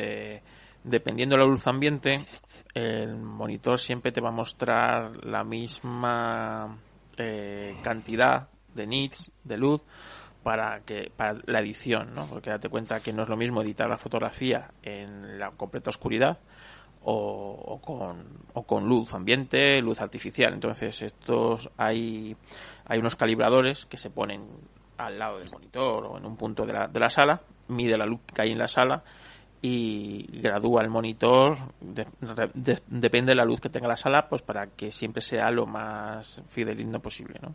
dependiendo 0.84 1.36
de 1.36 1.44
la 1.44 1.48
luz 1.48 1.68
ambiente 1.68 2.26
el 2.74 3.16
monitor 3.18 3.80
siempre 3.80 4.12
te 4.12 4.22
va 4.22 4.30
a 4.30 4.34
mostrar 4.34 5.26
la 5.26 5.44
misma 5.44 6.78
cantidad 7.82 8.48
de 8.74 8.88
nits 8.88 9.32
de 9.44 9.58
luz 9.58 9.82
para 10.48 10.80
que 10.86 11.12
para 11.14 11.40
la 11.46 11.60
edición, 11.60 12.16
¿no? 12.16 12.26
Porque 12.26 12.50
date 12.50 12.70
cuenta 12.70 13.02
que 13.02 13.12
no 13.12 13.24
es 13.24 13.28
lo 13.28 13.36
mismo 13.36 13.62
editar 13.62 13.90
la 13.90 13.98
fotografía 13.98 14.72
en 14.82 15.38
la 15.38 15.52
completa 15.52 15.90
oscuridad 15.90 16.40
o, 17.10 17.80
con, 17.82 18.26
o 18.54 18.64
con 18.64 18.86
luz 18.86 19.14
ambiente, 19.14 19.82
luz 19.82 20.02
artificial. 20.02 20.54
Entonces, 20.54 21.02
estos 21.02 21.70
hay, 21.78 22.36
hay 22.86 23.00
unos 23.00 23.16
calibradores 23.16 23.86
que 23.86 23.98
se 23.98 24.10
ponen 24.10 24.46
al 24.98 25.18
lado 25.18 25.40
del 25.40 25.50
monitor 25.50 26.06
o 26.06 26.18
en 26.18 26.26
un 26.26 26.36
punto 26.36 26.66
de 26.66 26.74
la, 26.74 26.88
de 26.88 27.00
la 27.00 27.10
sala, 27.10 27.42
mide 27.70 27.98
la 27.98 28.06
luz 28.06 28.20
que 28.34 28.42
hay 28.42 28.52
en 28.52 28.58
la 28.58 28.68
sala 28.68 29.04
y 29.62 30.42
gradúa 30.42 30.82
el 30.82 30.90
monitor, 30.90 31.58
depende 31.80 33.32
de 33.32 33.36
la 33.36 33.46
luz 33.46 33.62
que 33.62 33.70
tenga 33.70 33.88
la 33.88 33.98
sala, 33.98 34.28
pues 34.28 34.42
para 34.42 34.68
que 34.68 34.92
siempre 34.92 35.22
sea 35.22 35.50
lo 35.50 35.66
más 35.66 36.42
fidelino 36.50 37.00
posible, 37.00 37.40
¿no? 37.42 37.54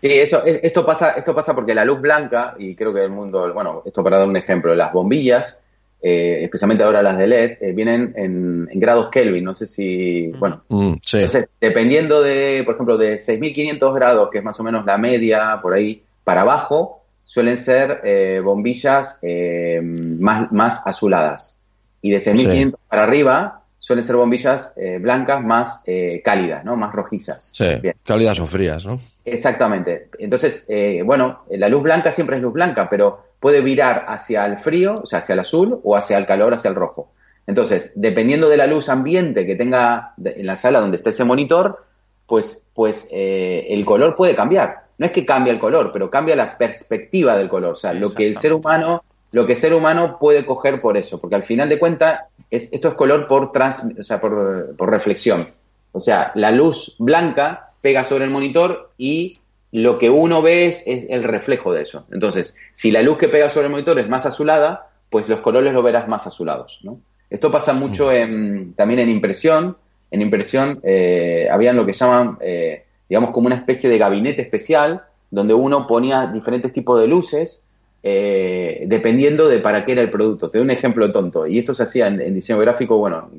Sí, 0.00 0.08
eso, 0.10 0.42
esto 0.44 0.84
pasa, 0.84 1.12
esto 1.12 1.34
pasa 1.34 1.54
porque 1.54 1.74
la 1.74 1.84
luz 1.84 2.00
blanca, 2.00 2.54
y 2.58 2.74
creo 2.74 2.92
que 2.92 3.04
el 3.04 3.10
mundo, 3.10 3.52
bueno, 3.54 3.82
esto 3.84 4.02
para 4.02 4.18
dar 4.18 4.28
un 4.28 4.36
ejemplo, 4.36 4.74
las 4.74 4.92
bombillas, 4.92 5.61
eh, 6.02 6.40
especialmente 6.42 6.82
ahora 6.82 7.00
las 7.00 7.16
de 7.16 7.26
LED, 7.28 7.50
eh, 7.60 7.72
vienen 7.72 8.12
en, 8.16 8.68
grados 8.74 9.08
Kelvin, 9.10 9.44
no 9.44 9.54
sé 9.54 9.68
si, 9.68 10.32
bueno, 10.38 10.64
mm, 10.68 10.94
entonces, 11.12 11.48
dependiendo 11.60 12.22
de, 12.22 12.62
por 12.64 12.74
ejemplo, 12.74 12.98
de 12.98 13.14
6.500 13.14 13.94
grados, 13.94 14.28
que 14.30 14.38
es 14.38 14.44
más 14.44 14.58
o 14.58 14.64
menos 14.64 14.84
la 14.84 14.98
media, 14.98 15.60
por 15.62 15.74
ahí, 15.74 16.02
para 16.24 16.40
abajo, 16.40 17.02
suelen 17.24 17.56
ser 17.56 18.00
eh, 18.04 18.40
bombillas 18.44 19.18
eh, 19.22 19.80
más, 19.82 20.50
más 20.52 20.86
azuladas. 20.86 21.58
Y 22.00 22.10
de 22.10 22.20
6500 22.20 22.80
para 22.88 23.04
arriba 23.04 23.62
suelen 23.78 24.04
ser 24.04 24.16
bombillas 24.16 24.72
eh, 24.76 24.98
blancas 25.00 25.42
más 25.42 25.82
cálidas, 26.24 26.64
¿no? 26.64 26.76
Más 26.76 26.92
rojizas. 26.92 27.48
Sí, 27.52 27.64
cálidas 28.04 28.40
o 28.40 28.46
frías, 28.46 28.84
¿no? 28.84 29.00
Exactamente. 29.24 30.08
Entonces, 30.18 30.66
bueno, 31.04 31.44
la 31.50 31.68
luz 31.68 31.82
blanca 31.82 32.10
siempre 32.10 32.36
es 32.36 32.42
luz 32.42 32.52
blanca, 32.52 32.88
pero 32.90 33.31
puede 33.42 33.60
virar 33.60 34.06
hacia 34.08 34.46
el 34.46 34.58
frío, 34.58 35.00
o 35.02 35.06
sea, 35.06 35.18
hacia 35.18 35.34
el 35.34 35.40
azul, 35.40 35.80
o 35.84 35.94
hacia 35.94 36.16
el 36.16 36.24
calor, 36.24 36.54
hacia 36.54 36.70
el 36.70 36.74
rojo. 36.74 37.12
Entonces, 37.46 37.92
dependiendo 37.94 38.48
de 38.48 38.56
la 38.56 38.66
luz 38.66 38.88
ambiente 38.88 39.44
que 39.44 39.56
tenga 39.56 40.14
en 40.24 40.46
la 40.46 40.56
sala 40.56 40.80
donde 40.80 40.96
esté 40.96 41.10
ese 41.10 41.24
monitor, 41.24 41.84
pues, 42.26 42.64
pues 42.72 43.06
el 43.10 43.84
color 43.84 44.16
puede 44.16 44.34
cambiar 44.34 44.82
no 45.02 45.06
es 45.06 45.12
que 45.12 45.26
cambia 45.26 45.52
el 45.52 45.58
color, 45.58 45.90
pero 45.92 46.08
cambia 46.08 46.36
la 46.36 46.56
perspectiva 46.56 47.36
del 47.36 47.48
color, 47.48 47.72
o 47.72 47.76
sea, 47.76 47.92
lo 47.92 48.14
que 48.14 48.24
el 48.24 48.36
ser 48.36 48.52
humano, 48.52 49.02
lo 49.32 49.46
que 49.46 49.54
el 49.54 49.58
ser 49.58 49.74
humano 49.74 50.16
puede 50.16 50.46
coger 50.46 50.80
por 50.80 50.96
eso, 50.96 51.20
porque 51.20 51.34
al 51.34 51.42
final 51.42 51.68
de 51.68 51.80
cuentas 51.80 52.20
esto 52.48 52.86
es 52.86 52.94
color 52.94 53.26
por 53.26 53.50
trans, 53.50 53.82
o 53.98 54.02
sea, 54.04 54.20
por, 54.20 54.76
reflexión. 54.78 55.48
O 55.90 56.00
sea, 56.00 56.30
la 56.36 56.52
luz 56.52 56.94
blanca 57.00 57.72
pega 57.80 58.04
sobre 58.04 58.26
el 58.26 58.30
monitor 58.30 58.92
y 58.96 59.38
lo 59.72 59.98
que 59.98 60.10
uno 60.10 60.42
ve 60.42 60.66
es, 60.66 60.82
el 60.86 61.24
reflejo 61.24 61.72
de 61.72 61.82
eso. 61.82 62.06
Entonces, 62.12 62.54
si 62.74 62.90
la 62.90 63.02
luz 63.02 63.18
que 63.18 63.28
pega 63.28 63.48
sobre 63.48 63.66
el 63.66 63.72
monitor 63.72 63.98
es 63.98 64.08
más 64.08 64.26
azulada, 64.26 64.90
pues 65.10 65.28
los 65.28 65.40
colores 65.40 65.72
lo 65.72 65.82
verás 65.82 66.08
más 66.08 66.26
azulados. 66.26 66.78
¿no? 66.82 67.00
Esto 67.30 67.50
pasa 67.50 67.72
mucho 67.72 68.08
mm. 68.08 68.14
en, 68.14 68.74
también 68.74 69.00
en 69.00 69.08
impresión. 69.08 69.76
En 70.10 70.20
impresión 70.20 70.80
eh, 70.82 71.48
habían 71.50 71.76
lo 71.76 71.86
que 71.86 71.94
llaman 71.94 72.36
eh, 72.42 72.84
digamos, 73.08 73.30
como 73.30 73.46
una 73.46 73.56
especie 73.56 73.90
de 73.90 73.98
gabinete 73.98 74.42
especial 74.42 75.02
donde 75.30 75.54
uno 75.54 75.86
ponía 75.86 76.26
diferentes 76.26 76.72
tipos 76.72 77.00
de 77.00 77.06
luces 77.06 77.64
eh, 78.02 78.84
dependiendo 78.86 79.48
de 79.48 79.60
para 79.60 79.84
qué 79.84 79.92
era 79.92 80.02
el 80.02 80.10
producto. 80.10 80.50
Te 80.50 80.58
doy 80.58 80.64
un 80.64 80.70
ejemplo 80.70 81.10
tonto. 81.12 81.46
Y 81.46 81.58
esto 81.58 81.72
se 81.72 81.84
hacía 81.84 82.08
en, 82.08 82.34
diseño 82.34 82.58
gráfico, 82.58 82.98
bueno, 82.98 83.30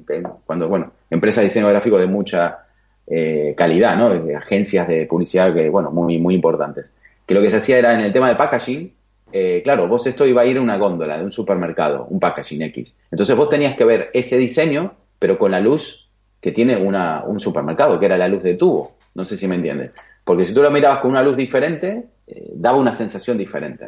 cuando, 0.46 0.70
bueno, 0.70 0.92
empresas 1.10 1.42
de 1.42 1.50
diseño 1.50 1.68
gráfico 1.70 1.98
de 1.98 2.08
mucha 2.08 2.60
eh, 3.08 3.54
calidad, 3.58 3.98
¿no? 3.98 4.10
De 4.10 4.36
agencias 4.36 4.88
de 4.88 5.06
publicidad 5.06 5.54
que, 5.54 5.70
bueno, 5.70 5.92
muy, 5.92 6.18
muy 6.20 6.36
importantes. 6.36 6.92
Que 7.26 7.34
lo 7.34 7.42
que 7.42 7.50
se 7.50 7.58
hacía 7.58 7.78
era 7.78 7.94
en 7.94 8.02
el 8.02 8.14
tema 8.14 8.30
de 8.30 8.36
packaging, 8.36 8.94
eh, 9.32 9.62
claro, 9.64 9.88
vos 9.88 10.06
esto 10.06 10.26
iba 10.28 10.44
a 10.44 10.46
ir 10.46 10.58
a 10.58 10.62
una 10.62 10.78
góndola 10.78 11.18
de 11.18 11.24
un 11.24 11.32
supermercado, 11.32 12.06
un 12.10 12.20
packaging 12.20 12.62
X. 12.62 12.96
Entonces 13.12 13.36
vos 13.36 13.50
tenías 13.50 13.76
que 13.76 13.84
ver 13.84 14.12
ese 14.14 14.38
diseño, 14.38 14.94
pero 15.18 15.38
con 15.40 15.52
la 15.52 15.60
luz 15.60 16.08
que 16.40 16.52
tiene 16.52 16.78
un 16.78 17.40
supermercado, 17.40 18.00
que 18.00 18.06
era 18.06 18.18
la 18.18 18.28
luz 18.28 18.44
de 18.44 18.56
tubo. 18.56 18.96
No 19.16 19.26
sé 19.26 19.38
si 19.38 19.48
me 19.48 19.56
entiendes. 19.56 19.92
Porque 20.24 20.46
si 20.46 20.54
tú 20.54 20.62
lo 20.62 20.70
mirabas 20.70 21.00
con 21.00 21.12
una 21.12 21.24
luz 21.24 21.36
diferente, 21.36 22.04
eh, 22.28 22.52
daba 22.54 22.78
una 22.78 22.94
sensación 22.94 23.38
diferente. 23.38 23.88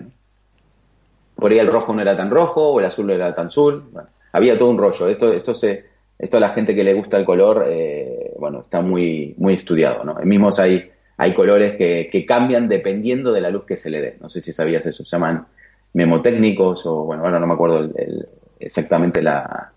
Por 1.36 1.52
ahí 1.52 1.60
el 1.60 1.72
rojo 1.72 1.94
no 1.94 2.02
era 2.02 2.18
tan 2.18 2.32
rojo, 2.32 2.70
o 2.70 2.80
el 2.80 2.86
azul 2.86 3.08
no 3.08 3.14
era 3.14 3.36
tan 3.36 3.48
azul. 3.48 3.84
había 4.32 4.58
todo 4.58 4.70
un 4.70 4.78
rollo. 4.78 5.10
Esto, 5.10 5.32
esto 5.32 5.54
se, 5.54 5.86
esto 6.18 6.38
a 6.38 6.40
la 6.40 6.50
gente 6.50 6.74
que 6.74 6.84
le 6.84 6.94
gusta 6.94 7.18
el 7.18 7.26
color, 7.26 7.66
eh, 7.68 8.32
bueno, 8.40 8.62
está 8.62 8.82
muy, 8.82 9.36
muy 9.38 9.54
estudiado, 9.54 10.04
¿no? 10.04 10.16
Mismos 10.24 10.60
hay, 10.60 10.90
hay 11.18 11.34
colores 11.34 11.76
que, 11.76 12.26
cambian 12.28 12.68
dependiendo 12.68 13.32
de 13.32 13.42
la 13.42 13.50
luz 13.50 13.66
que 13.66 13.76
se 13.76 13.90
le 13.90 14.02
dé. 14.02 14.18
No 14.22 14.30
sé 14.30 14.42
si 14.42 14.54
sabías 14.54 14.86
eso. 14.86 15.04
Se 15.04 15.16
llaman 15.16 15.46
memotécnicos 15.94 16.86
o, 16.86 17.04
bueno, 17.04 17.24
ahora 17.26 17.40
no 17.40 17.48
me 17.48 17.54
acuerdo 17.54 17.90
exactamente 18.60 19.22
la, 19.22 19.72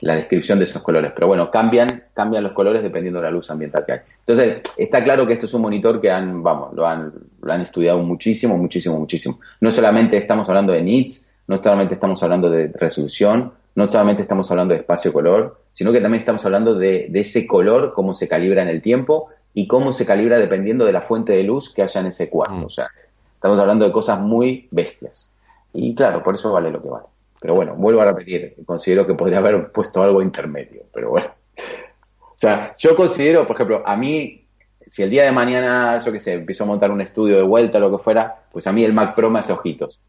la 0.00 0.16
descripción 0.16 0.58
de 0.58 0.64
esos 0.64 0.82
colores. 0.82 1.12
Pero 1.14 1.28
bueno, 1.28 1.50
cambian, 1.50 2.04
cambian 2.14 2.42
los 2.42 2.52
colores 2.52 2.82
dependiendo 2.82 3.20
de 3.20 3.26
la 3.26 3.30
luz 3.30 3.50
ambiental 3.50 3.84
que 3.86 3.92
hay. 3.92 4.00
Entonces, 4.20 4.62
está 4.76 5.04
claro 5.04 5.26
que 5.26 5.34
esto 5.34 5.46
es 5.46 5.54
un 5.54 5.62
monitor 5.62 6.00
que 6.00 6.10
han, 6.10 6.42
vamos, 6.42 6.72
lo 6.74 6.86
han, 6.86 7.12
lo 7.42 7.52
han 7.52 7.60
estudiado 7.60 7.98
muchísimo, 8.00 8.56
muchísimo, 8.56 8.98
muchísimo. 8.98 9.40
No 9.60 9.70
solamente 9.70 10.16
estamos 10.16 10.48
hablando 10.48 10.72
de 10.72 10.82
nits, 10.82 11.28
no 11.46 11.62
solamente 11.62 11.94
estamos 11.94 12.22
hablando 12.22 12.50
de 12.50 12.68
resolución, 12.68 13.52
no 13.74 13.90
solamente 13.90 14.22
estamos 14.22 14.50
hablando 14.50 14.74
de 14.74 14.80
espacio-color, 14.80 15.59
sino 15.72 15.92
que 15.92 16.00
también 16.00 16.20
estamos 16.20 16.44
hablando 16.44 16.74
de, 16.74 17.06
de, 17.08 17.20
ese 17.20 17.46
color, 17.46 17.92
cómo 17.94 18.14
se 18.14 18.28
calibra 18.28 18.62
en 18.62 18.68
el 18.68 18.82
tiempo 18.82 19.28
y 19.54 19.66
cómo 19.66 19.92
se 19.92 20.06
calibra 20.06 20.38
dependiendo 20.38 20.84
de 20.84 20.92
la 20.92 21.00
fuente 21.00 21.32
de 21.32 21.42
luz 21.42 21.72
que 21.72 21.82
haya 21.82 22.00
en 22.00 22.06
ese 22.08 22.28
cuarto. 22.28 22.54
Mm. 22.54 22.64
O 22.64 22.70
sea, 22.70 22.88
estamos 23.34 23.58
hablando 23.58 23.84
de 23.84 23.92
cosas 23.92 24.20
muy 24.20 24.68
bestias. 24.70 25.30
Y 25.72 25.94
claro, 25.94 26.22
por 26.22 26.34
eso 26.34 26.52
vale 26.52 26.70
lo 26.70 26.82
que 26.82 26.88
vale. 26.88 27.06
Pero 27.40 27.54
bueno, 27.54 27.74
vuelvo 27.74 28.02
a 28.02 28.04
repetir, 28.04 28.54
considero 28.66 29.06
que 29.06 29.14
podría 29.14 29.38
haber 29.38 29.72
puesto 29.72 30.02
algo 30.02 30.20
intermedio, 30.20 30.82
pero 30.92 31.10
bueno. 31.10 31.28
O 31.56 32.36
sea, 32.40 32.74
yo 32.76 32.94
considero, 32.94 33.46
por 33.46 33.56
ejemplo, 33.56 33.82
a 33.84 33.96
mí, 33.96 34.46
si 34.88 35.02
el 35.02 35.10
día 35.10 35.24
de 35.24 35.32
mañana, 35.32 35.98
yo 36.00 36.12
qué 36.12 36.20
sé, 36.20 36.34
empiezo 36.34 36.64
a 36.64 36.66
montar 36.66 36.90
un 36.90 37.00
estudio 37.00 37.36
de 37.36 37.42
vuelta 37.42 37.78
o 37.78 37.80
lo 37.80 37.96
que 37.96 38.02
fuera, 38.02 38.42
pues 38.52 38.66
a 38.66 38.72
mí 38.72 38.84
el 38.84 38.92
Mac 38.92 39.14
Pro 39.14 39.30
me 39.30 39.38
hace 39.38 39.52
ojitos. 39.52 40.00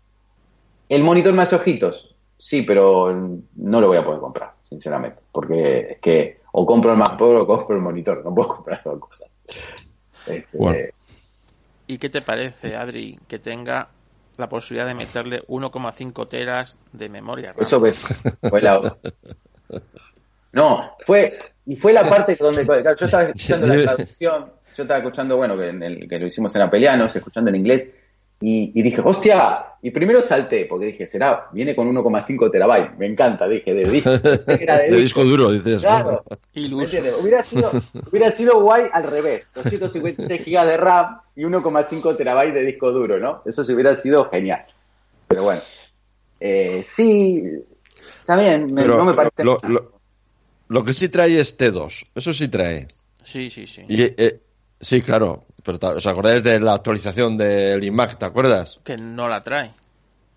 ¿El 0.89 1.03
monitor 1.03 1.33
me 1.33 1.43
hace 1.43 1.55
ojitos? 1.55 2.15
Sí, 2.37 2.63
pero 2.63 3.13
no 3.55 3.81
lo 3.81 3.87
voy 3.87 3.97
a 3.97 4.03
poder 4.03 4.19
comprar, 4.19 4.51
sinceramente, 4.71 5.21
porque 5.31 5.91
es 5.91 5.99
que 5.99 6.39
o 6.53 6.65
compro 6.65 6.93
el 6.93 6.97
Mac 6.97 7.17
Pro 7.17 7.43
o 7.43 7.45
compro 7.45 7.75
el 7.75 7.81
monitor, 7.81 8.23
no 8.23 8.33
puedo 8.33 8.55
comprar 8.55 8.81
dos 8.83 8.99
cosas. 8.99 9.27
Este, 10.25 10.93
¿Y 11.87 11.97
qué 11.97 12.09
te 12.09 12.21
parece, 12.21 12.75
Adri, 12.75 13.19
que 13.27 13.37
tenga 13.37 13.89
la 14.37 14.47
posibilidad 14.47 14.87
de 14.87 14.93
meterle 14.93 15.43
1,5 15.47 16.27
teras 16.29 16.79
de 16.93 17.09
memoria. 17.09 17.53
Eso 17.59 17.81
fue 18.49 18.61
la... 18.61 18.97
No, 20.53 20.95
fue 21.05 21.37
y 21.65 21.75
fue 21.75 21.93
la 21.93 22.07
parte 22.07 22.35
donde 22.39 22.65
yo 22.65 23.05
estaba 23.05 23.23
escuchando 23.23 23.67
la 23.67 23.83
traducción, 23.95 24.51
yo 24.75 24.83
estaba 24.83 24.99
escuchando, 24.99 25.37
bueno, 25.37 25.57
que, 25.57 25.69
en 25.69 25.83
el, 25.83 26.07
que 26.07 26.19
lo 26.19 26.25
hicimos 26.25 26.55
en 26.55 26.61
apeliano, 26.61 27.05
escuchando 27.05 27.49
en 27.49 27.57
inglés, 27.57 27.91
y, 28.43 28.81
dije, 28.81 29.01
hostia, 29.05 29.65
y 29.83 29.91
primero 29.91 30.23
salté, 30.23 30.65
porque 30.65 30.87
dije, 30.87 31.05
será, 31.05 31.49
viene 31.53 31.75
con 31.75 31.87
1,5 31.93 32.51
terabytes, 32.51 32.97
me 32.97 33.05
encanta, 33.05 33.47
dije, 33.47 33.71
de, 33.71 33.85
disco, 33.85 34.09
de, 34.17 34.97
disco 34.97 35.23
duro, 35.23 35.51
dices. 35.51 35.83
Claro, 35.83 36.23
hubiera 36.55 37.43
sido, 37.43 37.71
hubiera 38.11 38.31
sido 38.31 38.59
guay 38.61 38.85
al 38.91 39.03
revés, 39.03 39.45
256 39.53 40.41
GB 40.45 40.65
de 40.65 40.77
RAM 40.77 41.21
y 41.35 41.43
1,5 41.43 42.17
terabytes 42.17 42.55
de 42.55 42.65
disco 42.65 42.91
duro, 42.91 43.19
¿no? 43.19 43.43
Eso 43.45 43.63
se 43.63 43.73
hubiera 43.73 43.95
sido 43.95 44.27
genial. 44.31 44.65
Pero 45.27 45.43
bueno, 45.43 45.61
eh, 46.39 46.83
sí, 46.87 47.43
también, 48.25 48.73
no 48.73 49.05
me 49.05 49.13
parece... 49.13 49.43
Lo, 49.43 49.59
lo, 50.67 50.83
que 50.83 50.93
sí 50.93 51.09
trae 51.09 51.39
es 51.39 51.59
T2, 51.59 52.07
eso 52.15 52.33
sí 52.33 52.47
trae. 52.47 52.87
Sí, 53.23 53.51
sí, 53.51 53.67
sí. 53.67 53.83
Y, 53.87 54.01
eh, 54.01 54.39
sí, 54.79 55.03
claro, 55.03 55.45
pero 55.63 55.77
¿os 55.95 56.07
acordáis 56.07 56.43
de 56.43 56.59
la 56.59 56.73
actualización 56.73 57.37
del 57.37 57.83
iMac? 57.83 58.17
¿Te 58.17 58.25
acuerdas? 58.25 58.79
Que 58.83 58.97
no 58.97 59.27
la 59.27 59.43
trae. 59.43 59.73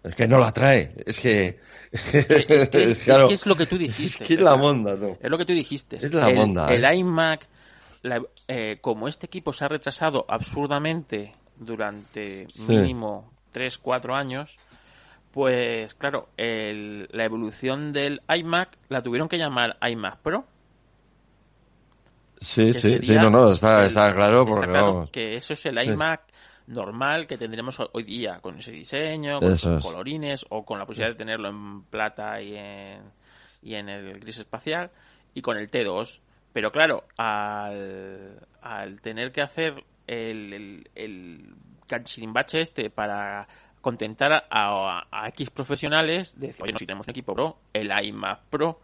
Es 0.03 0.15
que 0.15 0.29
no 0.29 0.39
la 0.39 0.53
trae. 0.53 0.93
Es 1.07 1.19
que. 1.19 1.59
Es 1.93 2.03
que 2.03 3.27
es, 3.31 3.47
lo 3.47 3.57
que 3.57 3.67
tú 3.67 3.79
dijiste. 3.79 4.25
Es 4.25 4.29
que 4.29 4.35
es 4.35 4.41
la 4.41 4.57
monda, 4.57 4.99
tú. 4.99 5.17
Es 5.21 5.31
lo 5.31 5.39
que 5.39 5.45
tú 5.45 5.53
dijiste. 5.53 5.97
Es 5.97 6.13
la 6.13 6.29
el, 6.29 6.37
monda. 6.37 6.73
El 6.73 6.85
¿eh? 6.85 6.97
iMac, 6.97 7.47
eh, 8.49 8.79
como 8.81 9.09
este 9.09 9.27
equipo 9.27 9.53
se 9.53 9.65
ha 9.65 9.69
retrasado 9.69 10.27
absurdamente 10.29 11.35
durante 11.57 12.47
mínimo 12.69 13.33
3, 13.53 13.79
4 13.79 14.15
años, 14.15 14.59
pues 15.31 15.95
claro, 15.95 16.29
la 16.37 17.25
evolución 17.25 17.93
del 17.93 18.21
iMac 18.29 18.77
la 18.89 19.03
tuvieron 19.03 19.29
que 19.29 19.39
llamar 19.39 19.79
iMac 19.81 20.19
Pro 20.19 20.45
Sí, 22.45 22.73
sí, 22.73 22.99
sí, 23.03 23.15
no, 23.15 23.31
no, 23.31 23.53
está, 23.53 23.87
está 23.87 24.15
claro 24.15 24.47
porque 24.47 24.67
claro 24.67 25.09
que 25.11 25.37
eso 25.37 25.55
es 25.55 25.67
el 25.67 25.83
iMac 25.83 26.23
normal 26.67 27.27
que 27.27 27.37
tendremos 27.37 27.79
hoy 27.93 28.05
día 28.05 28.41
con 28.41 28.59
ese 28.59 28.73
diseño, 28.73 29.41
con 29.41 29.53
esos 29.53 29.83
colorines 29.83 30.45
o 30.51 30.65
con 30.65 30.79
la 30.79 30.87
posibilidad 30.87 31.15
de 31.15 31.19
tenerlo 31.19 31.49
en 31.49 31.83
plata 31.85 32.41
y 32.41 32.57
en, 32.57 33.03
y 33.63 33.75
en 33.75 33.89
el 33.89 34.21
gris 34.21 34.39
espacial 34.39 34.91
y 35.35 35.43
con 35.43 35.57
el 35.57 35.71
T2. 35.71 36.21
Pero 36.53 36.71
claro, 36.71 37.05
al, 37.17 38.39
al 38.63 39.01
tener 39.01 39.33
que 39.33 39.43
hacer 39.43 39.83
el, 40.07 40.53
el, 40.53 40.91
el 40.95 41.55
canchirimbache 41.87 42.61
este 42.61 42.91
para 42.91 43.49
contentar 43.81 44.47
a, 44.49 45.07
a, 45.11 45.29
X 45.29 45.51
profesionales, 45.51 46.39
de 46.39 46.49
decir, 46.49 46.63
oye, 46.63 46.73
no, 46.73 46.79
si 46.79 46.87
tenemos 46.87 47.07
un 47.07 47.11
equipo 47.11 47.35
Pro, 47.35 47.59
el 47.73 47.91
iMac 47.91 48.41
Pro, 48.49 48.81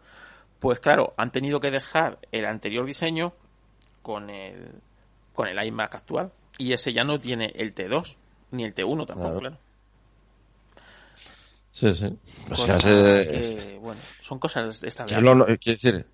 pues 0.59 0.79
claro, 0.79 1.15
han 1.17 1.31
tenido 1.31 1.59
que 1.59 1.71
dejar 1.71 2.19
el 2.31 2.45
anterior 2.45 2.85
diseño 2.85 3.33
con 4.01 4.29
el, 4.29 4.71
con 5.33 5.47
el 5.47 5.63
iMac 5.65 5.95
actual. 5.95 6.31
Y 6.57 6.73
ese 6.73 6.93
ya 6.93 7.03
no 7.03 7.19
tiene 7.19 7.51
el 7.55 7.73
T2, 7.73 8.15
ni 8.51 8.63
el 8.63 8.73
T1 8.73 9.07
tampoco, 9.07 9.39
claro. 9.39 9.57
Sí, 11.71 11.93
sí. 11.95 12.17
bueno, 13.79 14.01
son 14.19 14.39
cosas 14.39 14.81
de 14.81 14.89
esta 14.89 15.05
quiero 15.05 15.55
decir, 15.57 16.05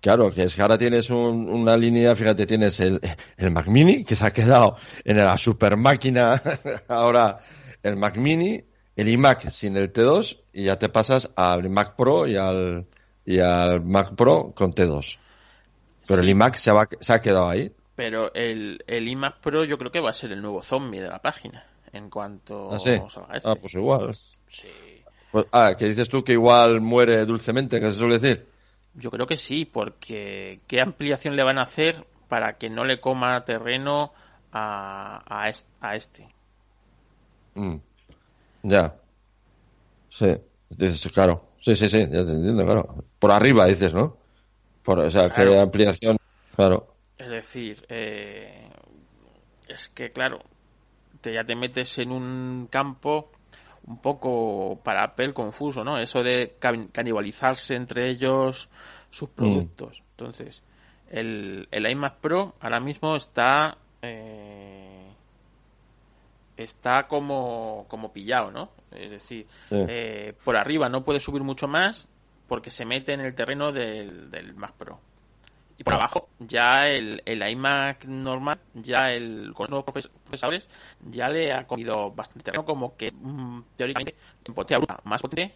claro, 0.00 0.30
que 0.30 0.42
es 0.42 0.56
que 0.56 0.62
ahora 0.62 0.76
tienes 0.76 1.08
una 1.08 1.76
línea, 1.76 2.16
fíjate, 2.16 2.46
tienes 2.46 2.80
el, 2.80 3.00
el 3.36 3.50
Mac 3.52 3.68
Mini, 3.68 4.04
que 4.04 4.16
se 4.16 4.26
ha 4.26 4.32
quedado 4.32 4.76
en 5.04 5.18
la 5.18 5.38
super 5.38 5.76
máquina, 5.76 6.42
ahora 6.88 7.38
el 7.82 7.96
Mac 7.96 8.16
Mini, 8.16 8.62
el 8.96 9.08
iMac 9.08 9.48
sin 9.48 9.76
el 9.76 9.92
T2, 9.92 10.40
y 10.52 10.64
ya 10.64 10.78
te 10.78 10.88
pasas 10.88 11.30
al 11.36 11.70
Mac 11.70 11.94
Pro 11.96 12.26
y 12.26 12.36
al, 12.36 12.86
y 13.24 13.38
al 13.38 13.82
Mac 13.84 14.14
Pro 14.16 14.52
con 14.54 14.74
T2. 14.74 15.18
Pero 16.06 16.22
el 16.22 16.28
iMac 16.28 16.56
se, 16.56 16.70
ha 16.70 17.18
quedado 17.20 17.48
ahí. 17.48 17.72
Pero 17.94 18.32
el, 18.34 18.82
el 18.86 19.08
iMac 19.08 19.38
Pro 19.38 19.64
yo 19.64 19.78
creo 19.78 19.90
que 19.90 20.00
va 20.00 20.10
a 20.10 20.14
ser 20.14 20.32
el 20.32 20.42
nuevo 20.42 20.62
zombie 20.62 21.00
de 21.00 21.08
la 21.08 21.20
página. 21.20 21.66
en 21.92 22.10
cuanto 22.10 22.72
¿Ah, 22.72 22.78
sí? 22.78 22.96
salga 23.08 23.36
este. 23.36 23.48
Ah, 23.48 23.54
pues 23.54 23.74
igual. 23.74 24.16
Sí. 24.48 24.68
Pues, 25.30 25.46
ah, 25.52 25.74
que 25.78 25.86
dices 25.86 26.08
tú 26.08 26.22
que 26.22 26.32
igual 26.32 26.80
muere 26.80 27.24
dulcemente, 27.24 27.80
que 27.80 27.90
se 27.90 27.98
suele 27.98 28.18
decir. 28.18 28.46
Yo 28.94 29.10
creo 29.10 29.26
que 29.26 29.36
sí, 29.36 29.64
porque 29.64 30.60
¿qué 30.66 30.80
ampliación 30.80 31.34
le 31.34 31.42
van 31.42 31.58
a 31.58 31.62
hacer 31.62 32.06
para 32.28 32.58
que 32.58 32.70
no 32.70 32.84
le 32.84 33.00
coma 33.00 33.44
terreno 33.44 34.12
a, 34.52 35.22
a, 35.26 35.50
a 35.80 35.96
este? 35.96 36.28
Mm. 37.54 37.76
Ya. 38.62 38.94
Sí, 40.08 40.36
dices, 40.70 41.10
claro. 41.12 41.48
Sí, 41.60 41.74
sí, 41.74 41.88
sí, 41.88 41.98
ya 42.00 42.24
te 42.24 42.32
entiendo, 42.32 42.64
claro. 42.64 43.04
Por 43.18 43.32
arriba 43.32 43.66
dices, 43.66 43.92
¿no? 43.92 44.16
Por, 44.84 44.98
o 45.00 45.10
sea, 45.10 45.30
Claro. 45.30 45.52
que 45.52 45.58
ampliación, 45.60 46.16
claro. 46.54 46.94
Es 47.18 47.28
decir, 47.28 47.84
eh, 47.88 48.68
es 49.68 49.88
que 49.88 50.10
claro, 50.10 50.40
te, 51.20 51.32
ya 51.32 51.42
te 51.44 51.56
metes 51.56 51.98
en 51.98 52.12
un 52.12 52.68
campo 52.70 53.30
un 53.86 53.98
poco 53.98 54.78
para 54.82 55.04
Apple 55.04 55.32
confuso, 55.34 55.84
¿no? 55.84 55.98
Eso 55.98 56.22
de 56.22 56.54
can- 56.58 56.88
canibalizarse 56.88 57.74
entre 57.74 58.08
ellos 58.08 58.68
sus 59.10 59.28
productos. 59.30 60.02
Entonces, 60.12 60.62
el, 61.10 61.68
el 61.70 61.90
iMac 61.90 62.16
Pro 62.16 62.54
ahora 62.60 62.80
mismo 62.80 63.16
está 63.16 63.76
eh, 64.02 65.08
está 66.56 67.06
como, 67.08 67.86
como 67.88 68.12
pillado, 68.12 68.50
¿no? 68.50 68.70
Es 68.92 69.10
decir, 69.10 69.46
Sí. 69.68 69.76
eh, 69.88 70.34
por 70.44 70.56
arriba 70.56 70.88
no 70.88 71.04
puede 71.04 71.20
subir 71.20 71.42
mucho 71.42 71.66
más 71.68 72.08
porque 72.54 72.70
se 72.70 72.84
mete 72.84 73.12
en 73.12 73.20
el 73.20 73.34
terreno 73.34 73.72
del, 73.72 74.30
del 74.30 74.54
Mac 74.54 74.74
Pro. 74.74 75.00
Y 75.76 75.82
por 75.82 75.94
abajo, 75.94 76.28
ya 76.38 76.86
el, 76.86 77.20
el 77.24 77.48
iMac 77.50 78.04
normal, 78.04 78.60
ya 78.74 79.10
el 79.10 79.52
con 79.52 79.64
los 79.64 79.70
nuevos 79.70 80.08
procesadores, 80.22 80.70
ya 81.10 81.28
le 81.28 81.52
ha 81.52 81.66
comido 81.66 82.12
bastante 82.12 82.44
terreno, 82.44 82.64
como 82.64 82.96
que 82.96 83.10
mm, 83.10 83.62
teóricamente 83.76 84.14
en 84.44 84.54
potencia 84.54 84.78
bruta 84.78 85.00
más 85.02 85.20
potente. 85.20 85.52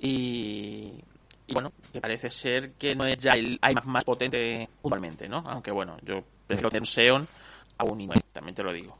Y, 0.00 0.94
y 1.46 1.54
bueno, 1.54 1.72
que 1.92 2.00
parece 2.00 2.28
ser 2.28 2.72
que 2.72 2.96
no 2.96 3.06
es 3.06 3.20
ya 3.20 3.34
el 3.34 3.60
iMac 3.62 3.84
más 3.84 4.02
potente 4.02 4.68
puntualmente, 4.80 5.28
¿no? 5.28 5.44
Aunque 5.46 5.70
bueno, 5.70 5.96
yo 6.02 6.24
prefiero 6.44 6.70
tener 6.70 6.82
un 6.82 6.86
Xeon 6.86 7.28
a 7.78 7.84
un 7.84 8.00
i9, 8.00 8.20
también 8.32 8.56
te 8.56 8.64
lo 8.64 8.72
digo. 8.72 8.98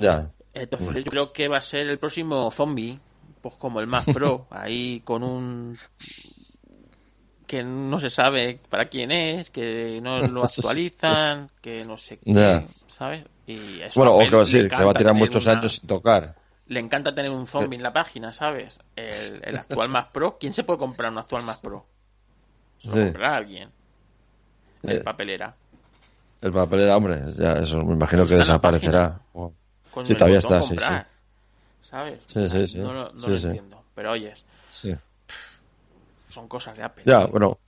Ya. 0.00 0.30
Entonces 0.54 1.04
yo 1.04 1.10
creo 1.10 1.30
que 1.30 1.48
va 1.48 1.58
a 1.58 1.60
ser 1.60 1.88
el 1.88 1.98
próximo 1.98 2.50
zombie, 2.50 2.98
pues 3.42 3.54
como 3.56 3.80
el 3.80 3.86
Mac 3.86 4.04
Pro, 4.12 4.46
ahí 4.50 5.00
con 5.04 5.22
un 5.22 5.76
que 7.46 7.62
no 7.62 8.00
se 8.00 8.08
sabe 8.10 8.60
para 8.70 8.86
quién 8.88 9.10
es, 9.10 9.50
que 9.50 10.00
no 10.02 10.18
lo 10.26 10.44
actualizan, 10.44 11.50
que 11.60 11.84
no 11.84 11.98
sé 11.98 12.18
qué. 12.18 12.64
¿sabes? 12.88 13.24
Y 13.46 13.80
eso 13.80 14.00
Bueno, 14.00 14.14
o 14.16 14.18
que 14.20 14.36
decir, 14.36 14.70
se 14.74 14.84
va 14.84 14.92
a 14.92 14.94
tirar 14.94 15.14
muchos 15.14 15.44
una- 15.46 15.58
años 15.58 15.72
sin 15.76 15.88
tocar. 15.88 16.34
Le 16.68 16.80
encanta 16.80 17.14
tener 17.14 17.30
un 17.30 17.46
zombie 17.46 17.76
en 17.76 17.82
la 17.82 17.92
página, 17.92 18.32
¿sabes? 18.32 18.78
El, 18.96 19.42
el 19.44 19.58
actual 19.58 19.88
Mac 19.88 20.12
Pro. 20.12 20.38
¿Quién 20.38 20.52
se 20.52 20.64
puede 20.64 20.78
comprar 20.78 21.10
un 21.12 21.18
actual 21.18 21.42
Mac 21.42 21.58
Pro? 21.60 21.84
Se 22.78 22.88
lo 22.88 22.94
Sí. 22.94 23.00
comprará 23.04 23.36
alguien. 23.36 23.68
El 24.84 24.96
Eh, 24.98 25.00
papelera. 25.00 25.54
El 26.40 26.50
papel 26.52 26.80
era, 26.80 26.96
hombre, 26.96 27.20
ya, 27.38 27.52
eso 27.54 27.82
me 27.84 27.94
imagino 27.94 28.26
que 28.26 28.34
desaparecerá. 28.34 29.20
Con 29.92 30.06
Sí, 30.06 30.14
todavía 30.14 30.38
está, 30.38 30.60
sí, 30.62 30.68
comprar, 30.68 31.06
¿Sabes? 31.82 32.20
Sí, 32.26 32.48
sí, 32.48 32.66
sí. 32.66 32.78
No, 32.78 32.92
lo- 32.92 33.12
no 33.12 33.26
entiendo. 33.28 33.82
Pero 33.94 34.12
oyes, 34.12 34.44
Sí. 34.68 34.94
son 36.28 36.48
cosas 36.48 36.76
de 36.76 36.84
Apple. 36.84 37.04
Ya, 37.06 37.26
bueno. 37.26 37.58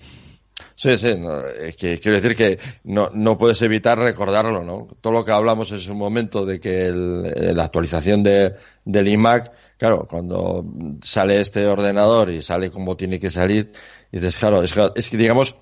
Sí, 0.76 0.96
sí, 0.96 1.14
no, 1.18 1.46
es 1.48 1.76
que 1.76 2.00
quiero 2.00 2.16
decir 2.20 2.36
que 2.36 2.58
no, 2.84 3.10
no 3.12 3.36
puedes 3.36 3.60
evitar 3.62 3.98
recordarlo, 3.98 4.62
¿no? 4.64 4.88
Todo 5.00 5.12
lo 5.12 5.24
que 5.24 5.32
hablamos 5.32 5.70
en 5.72 5.78
su 5.78 5.94
momento 5.94 6.46
de 6.46 6.60
que 6.60 6.86
el- 6.86 7.32
eh, 7.34 7.52
la 7.54 7.64
actualización 7.64 8.22
de, 8.22 8.54
del 8.84 9.08
iMac, 9.08 9.52
claro, 9.76 10.06
cuando 10.08 10.64
sale 11.02 11.40
este 11.40 11.66
ordenador 11.66 12.30
y 12.30 12.40
sale 12.42 12.70
como 12.70 12.96
tiene 12.96 13.18
que 13.20 13.30
salir, 13.30 13.72
dices, 14.10 14.36
claro, 14.38 14.62
es 14.62 15.10
que 15.10 15.16
digamos 15.16 15.54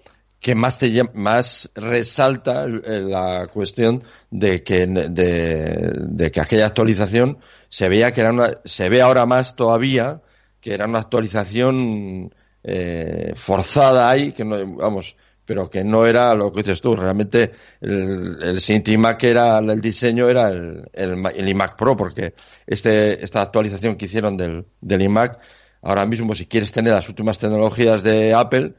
que 0.42 0.54
más 0.54 0.78
te 0.78 1.02
más 1.14 1.70
resalta 1.74 2.66
la 2.66 3.46
cuestión 3.50 4.04
de 4.30 4.62
que 4.62 4.86
de, 4.86 5.92
de 5.96 6.30
que 6.30 6.40
aquella 6.40 6.66
actualización 6.66 7.38
se 7.70 7.88
veía 7.88 8.12
que 8.12 8.20
era 8.20 8.32
una 8.32 8.50
se 8.64 8.90
ve 8.90 9.00
ahora 9.00 9.24
más 9.24 9.56
todavía 9.56 10.20
que 10.60 10.74
era 10.74 10.86
una 10.86 11.00
actualización 11.00 12.30
eh, 12.64 13.32
forzada 13.34 14.08
ahí, 14.08 14.32
que 14.32 14.44
no, 14.44 14.76
vamos, 14.76 15.16
pero 15.44 15.68
que 15.68 15.82
no 15.82 16.06
era 16.06 16.34
lo 16.34 16.52
que 16.52 16.62
dices 16.62 16.80
tú, 16.80 16.94
realmente 16.94 17.50
el, 17.80 18.38
el 18.40 18.60
siguiente 18.60 18.92
iMac 18.92 19.24
era, 19.24 19.58
el 19.58 19.80
diseño 19.80 20.28
era 20.28 20.48
el, 20.48 20.84
el, 20.92 21.26
el 21.34 21.48
iMac 21.48 21.76
Pro, 21.76 21.96
porque 21.96 22.34
este, 22.66 23.22
esta 23.22 23.42
actualización 23.42 23.96
que 23.96 24.04
hicieron 24.04 24.36
del, 24.36 24.66
del 24.80 25.02
iMac, 25.02 25.40
ahora 25.82 26.06
mismo 26.06 26.34
si 26.34 26.46
quieres 26.46 26.70
tener 26.70 26.94
las 26.94 27.08
últimas 27.08 27.38
tecnologías 27.40 28.04
de 28.04 28.32
Apple, 28.32 28.74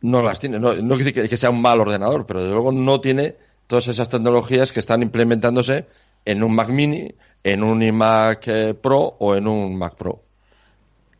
no 0.00 0.22
las 0.22 0.38
tiene, 0.38 0.58
no, 0.58 0.74
no 0.74 0.94
quiere 0.96 1.12
decir 1.12 1.28
que, 1.28 1.36
sea 1.36 1.50
un 1.50 1.60
mal 1.60 1.80
ordenador, 1.80 2.26
pero 2.26 2.40
desde 2.40 2.52
luego 2.52 2.72
no 2.72 3.00
tiene 3.00 3.36
todas 3.66 3.88
esas 3.88 4.08
tecnologías 4.08 4.72
que 4.72 4.80
están 4.80 5.02
implementándose 5.02 5.86
en 6.24 6.42
un 6.42 6.54
Mac 6.54 6.68
Mini, 6.68 7.14
en 7.42 7.62
un 7.62 7.82
iMac 7.82 8.48
eh, 8.48 8.74
Pro 8.74 9.16
o 9.18 9.34
en 9.34 9.46
un 9.46 9.76
Mac 9.76 9.94
Pro. 9.96 10.22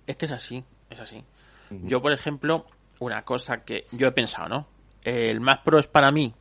Es 0.06 0.16
que 0.16 0.26
es 0.26 0.32
así, 0.32 0.62
es 0.90 1.00
así. 1.00 1.24
Yo, 1.70 2.00
por 2.00 2.12
ejemplo, 2.12 2.66
una 3.00 3.22
cosa 3.22 3.64
que 3.64 3.84
yo 3.92 4.06
he 4.06 4.12
pensado, 4.12 4.48
¿no? 4.48 4.66
El 5.02 5.40
Mac 5.40 5.62
Pro 5.64 5.78
es 5.78 5.86
para 5.86 6.12
mí. 6.12 6.32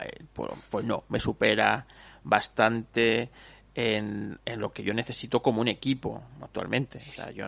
Eh, 0.00 0.24
pues, 0.32 0.50
pues 0.70 0.84
no, 0.84 1.04
me 1.08 1.20
supera 1.20 1.86
bastante 2.24 3.30
en, 3.74 4.38
en 4.44 4.60
lo 4.60 4.72
que 4.72 4.82
yo 4.82 4.92
necesito 4.92 5.40
como 5.40 5.60
un 5.60 5.68
equipo 5.68 6.22
actualmente. 6.42 6.98
O 6.98 7.12
sea, 7.12 7.30
yo 7.30 7.46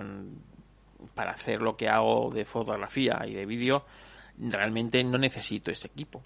para 1.15 1.33
hacer 1.33 1.61
lo 1.61 1.77
que 1.77 1.89
hago 1.89 2.31
de 2.31 2.45
fotografía 2.45 3.23
y 3.27 3.35
de 3.35 3.47
vídeo, 3.47 3.85
realmente 4.39 5.03
no 5.05 5.19
necesito 5.19 5.71
ese 5.71 5.89
equipo. 5.89 6.23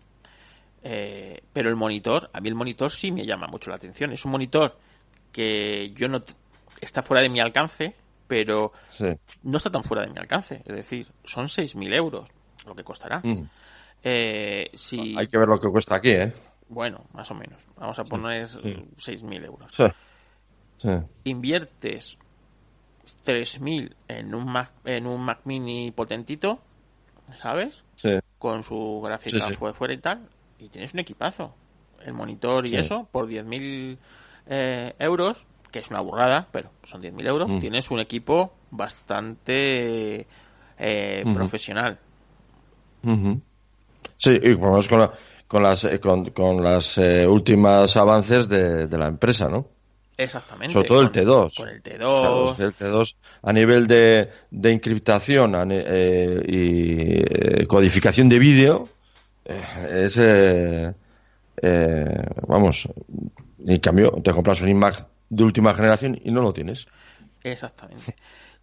Eh, 0.82 1.42
pero 1.52 1.68
el 1.68 1.76
monitor, 1.76 2.30
a 2.32 2.40
mí 2.40 2.48
el 2.48 2.54
monitor 2.54 2.90
sí 2.90 3.10
me 3.10 3.26
llama 3.26 3.46
mucho 3.48 3.70
la 3.70 3.76
atención. 3.76 4.12
Es 4.12 4.24
un 4.24 4.32
monitor 4.32 4.78
que 5.32 5.90
yo 5.94 6.08
no 6.08 6.22
está 6.80 7.02
fuera 7.02 7.22
de 7.22 7.28
mi 7.28 7.40
alcance, 7.40 7.94
pero 8.26 8.72
Sí. 8.90 9.06
no 9.42 9.56
está 9.56 9.70
tan 9.70 9.82
fuera 9.82 10.04
de 10.04 10.10
mi 10.12 10.18
alcance. 10.18 10.62
Es 10.64 10.76
decir, 10.76 11.08
son 11.24 11.46
6.000 11.48 11.92
euros 11.94 12.28
lo 12.66 12.74
que 12.74 12.84
costará. 12.84 13.20
Mm. 13.22 13.48
Eh, 14.02 14.70
si, 14.74 15.16
Hay 15.16 15.26
que 15.26 15.38
ver 15.38 15.48
lo 15.48 15.58
que 15.58 15.68
cuesta 15.68 15.96
aquí, 15.96 16.10
¿eh? 16.10 16.32
Bueno, 16.68 17.04
más 17.12 17.30
o 17.30 17.34
menos. 17.34 17.62
Vamos 17.76 17.98
a 17.98 18.04
poner 18.04 18.46
6.000 18.48 19.44
euros. 19.44 19.72
Sí. 19.74 19.84
Sí. 20.78 20.90
Inviertes 21.24 22.18
3.000 23.24 23.94
en 24.08 24.34
un 24.34 24.44
Mac, 24.50 24.70
en 24.84 25.06
un 25.06 25.22
Mac 25.22 25.40
mini 25.44 25.90
potentito, 25.90 26.60
¿sabes? 27.40 27.82
Sí. 27.96 28.10
Con 28.38 28.62
su 28.62 29.00
gráfica 29.04 29.38
Sí, 29.40 29.50
sí. 29.50 29.54
fue 29.54 29.72
fuera 29.74 29.94
y 29.94 29.98
tal, 29.98 30.28
y 30.58 30.68
tienes 30.68 30.92
un 30.94 31.00
equipazo. 31.00 31.54
El 32.04 32.12
monitor 32.14 32.66
y 32.66 32.76
eso, 32.76 33.08
por 33.10 33.26
10.000 33.26 33.98
eh, 34.46 34.94
euros, 34.98 35.44
que 35.72 35.78
es 35.80 35.90
una 35.90 36.00
burrada, 36.00 36.46
pero 36.52 36.70
son 36.84 37.00
10.000 37.00 37.26
euros, 37.26 37.48
Mm. 37.50 37.58
tienes 37.58 37.90
un 37.90 37.98
equipo 38.00 38.52
bastante 38.70 40.26
eh, 40.78 41.24
profesional. 41.34 41.98
Sí, 44.16 44.30
y 44.42 44.54
por 44.54 44.64
lo 44.66 44.70
menos 44.72 44.88
con, 44.88 45.00
la- 45.00 45.12
con 45.48 45.62
las, 45.62 45.86
con, 46.02 46.24
con 46.30 46.62
las 46.62 46.98
eh, 46.98 47.26
últimas 47.26 47.96
avances 47.96 48.48
de, 48.48 48.86
de 48.88 48.98
la 48.98 49.06
empresa, 49.06 49.48
¿no? 49.48 49.66
Exactamente. 50.18 50.72
Sobre 50.72 50.88
todo 50.88 51.00
el 51.02 51.10
con- 51.10 51.22
T2. 51.22 51.56
Con 51.56 51.68
el 51.68 51.82
T2. 51.82 51.96
Claro, 51.98 52.44
es 52.50 52.52
que 52.56 52.62
el 52.64 52.74
T2 52.76 53.16
a 53.42 53.52
nivel 53.52 53.86
de, 53.86 54.30
de 54.50 54.70
encriptación 54.72 55.54
eh, 55.72 56.42
y 56.48 57.18
eh, 57.62 57.66
codificación 57.66 58.28
de 58.28 58.38
vídeo 58.38 58.88
eh, 59.44 59.62
es, 60.06 60.18
vamos, 62.46 62.88
en 63.66 63.80
cambio 63.80 64.10
te 64.22 64.32
compras 64.32 64.60
un 64.62 64.68
iMac 64.68 65.06
de 65.28 65.44
última 65.44 65.74
generación 65.74 66.18
y 66.22 66.30
no 66.30 66.40
lo 66.40 66.52
tienes. 66.52 66.86
Exactamente. 67.42 68.14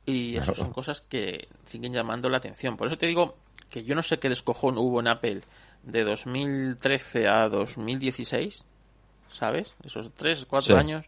Y 0.06 0.36
esas 0.38 0.58
son 0.58 0.72
cosas 0.74 1.02
que 1.02 1.48
siguen 1.66 1.94
llamando 1.94 2.30
la 2.30 2.38
atención. 2.38 2.78
Por 2.78 2.88
eso 2.88 2.98
te 2.98 3.06
digo 3.08 3.38
que 3.70 3.84
yo 3.84 3.96
no 3.96 4.02
sé 4.04 4.20
qué 4.20 4.30
descojón 4.30 4.78
hubo 4.78 5.00
en 5.00 5.08
Apple 5.08 5.42
de 5.84 6.04
2013 6.04 7.28
a 7.28 7.50
2016, 7.50 8.64
¿sabes? 9.32 9.74
Esos 9.84 10.12
tres, 10.14 10.46
cuatro 10.46 10.76
Sí. 10.76 10.80
años 10.80 11.06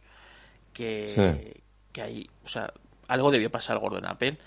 que, 0.76 1.08
Sí. 1.08 1.62
que 1.92 2.02
hay, 2.04 2.30
o 2.44 2.48
sea, 2.48 2.72
algo 3.08 3.32
debió 3.32 3.50
pasar 3.50 3.80
gordo 3.80 3.98
en 3.98 4.06
Apple 4.06 4.38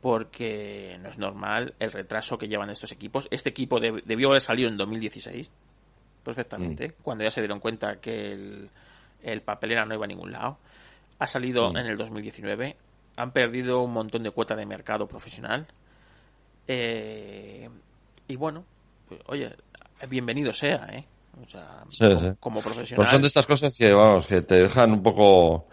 porque 0.00 0.98
no 1.02 1.08
es 1.10 1.18
normal 1.18 1.74
el 1.78 1.92
retraso 1.92 2.38
que 2.38 2.48
llevan 2.48 2.70
estos 2.70 2.90
equipos. 2.92 3.28
Este 3.30 3.50
equipo 3.50 3.78
deb- 3.80 4.02
debió 4.04 4.28
haber 4.28 4.40
salido 4.40 4.68
en 4.68 4.76
2016 4.76 5.52
perfectamente, 6.24 6.92
cuando 7.02 7.22
ya 7.24 7.30
se 7.30 7.40
dieron 7.40 7.60
cuenta 7.60 8.00
que 8.00 8.32
el, 8.32 8.70
el 9.22 9.42
papelera 9.42 9.84
no 9.84 9.94
iba 9.94 10.04
a 10.04 10.08
ningún 10.08 10.32
lado. 10.32 10.58
Ha 11.18 11.26
salido 11.28 11.72
Mm. 11.72 11.76
en 11.78 11.86
el 11.86 11.96
2019. 11.96 12.76
Han 13.16 13.30
perdido 13.32 13.80
un 13.82 13.92
montón 13.92 14.22
de 14.22 14.30
cuota 14.30 14.54
de 14.56 14.66
mercado 14.66 15.06
profesional. 15.06 15.66
Eh, 16.68 17.68
y 18.28 18.36
bueno, 18.36 18.64
pues, 19.08 19.20
oye, 19.26 19.54
bienvenido 20.08 20.52
sea, 20.52 20.86
¿eh? 20.92 21.04
O 21.40 21.46
sea, 21.48 21.84
Sí, 21.88 22.06
sí. 22.18 22.26
como 22.40 22.60
profesional. 22.60 22.96
Pues 22.96 23.08
son 23.10 23.20
de 23.22 23.28
estas 23.28 23.46
cosas 23.46 23.74
que, 23.76 23.92
vamos, 23.92 24.26
que 24.26 24.42
te 24.42 24.56
dejan 24.62 24.92
un 24.92 25.02
poco... 25.02 25.66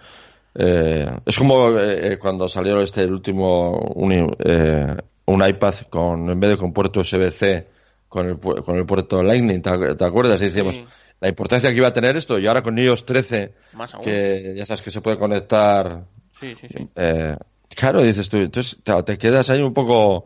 eh, 0.56 1.08
es 1.26 1.38
como 1.38 1.70
eh, 1.80 2.18
cuando 2.20 2.48
salió 2.48 2.82
este, 2.82 3.02
el 3.02 3.12
último, 3.14 3.80
un, 3.96 4.36
eh, 4.40 4.96
un 5.26 5.48
iPad 5.48 5.74
con, 5.90 6.30
en 6.30 6.40
vez 6.40 6.52
de 6.52 6.58
con 6.58 6.74
puerto 6.74 7.00
USB-C, 7.00 7.68
con 8.10 8.28
el, 8.30 8.40
con 8.40 8.76
el 8.78 8.86
puerto 8.86 9.24
Lightning, 9.24 9.62
¿te, 9.62 9.70
ac- 9.70 9.98
te 9.98 10.06
acuerdas? 10.06 10.42
Y 10.42 10.46
decíamos, 10.46 10.76
Sí. 10.76 10.84
la 11.22 11.30
importancia 11.30 11.70
que 11.70 11.78
iba 11.78 11.88
a 11.88 11.94
tener 11.94 12.18
esto, 12.18 12.38
y 12.38 12.46
ahora 12.48 12.62
con 12.62 12.78
iOS 12.78 13.06
13, 13.06 13.54
Más 13.74 13.94
aún. 13.96 14.04
que 14.04 14.54
ya 14.58 14.66
sabes 14.66 14.82
que 14.82 14.92
se 14.92 15.00
puede 15.02 15.18
conectar 15.18 16.04
Sí, 16.38 16.54
sí, 16.56 16.68
sí. 16.68 16.90
eh, 16.96 17.38
claro, 17.76 18.02
dices 18.02 18.28
tú, 18.30 18.38
entonces 18.38 18.78
te, 18.84 19.04
te 19.04 19.18
quedas 19.18 19.50
ahí 19.50 19.62
un 19.62 19.74
poco. 19.74 20.26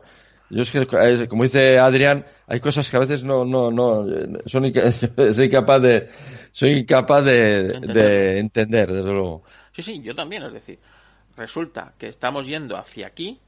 Yo 0.50 0.62
es 0.62 0.70
que, 0.72 0.86
es- 1.02 1.28
como 1.28 1.42
dice 1.42 1.78
Adrián, 1.78 2.24
hay 2.46 2.60
cosas 2.60 2.88
que 2.90 2.96
a 2.96 3.00
veces 3.00 3.22
no, 3.22 3.44
no, 3.44 3.70
no, 3.70 4.08
eh, 4.10 4.28
son 4.46 4.64
inca- 4.64 4.90
soy 5.32 5.46
incapaz 5.46 5.82
de, 5.82 6.08
soy 6.50 6.70
incapaz 6.70 7.24
de, 7.24 7.60
Entender. 7.74 7.94
de 7.94 8.38
entender, 8.38 8.92
desde 8.92 9.12
luego. 9.12 9.42
Sí, 9.72 9.82
sí, 9.82 10.00
yo 10.02 10.14
también, 10.14 10.42
es 10.44 10.52
decir, 10.52 10.78
resulta 11.36 11.92
que 11.98 12.08
estamos 12.08 12.46
yendo 12.46 12.76
hacia 12.76 13.06
aquí, 13.08 13.38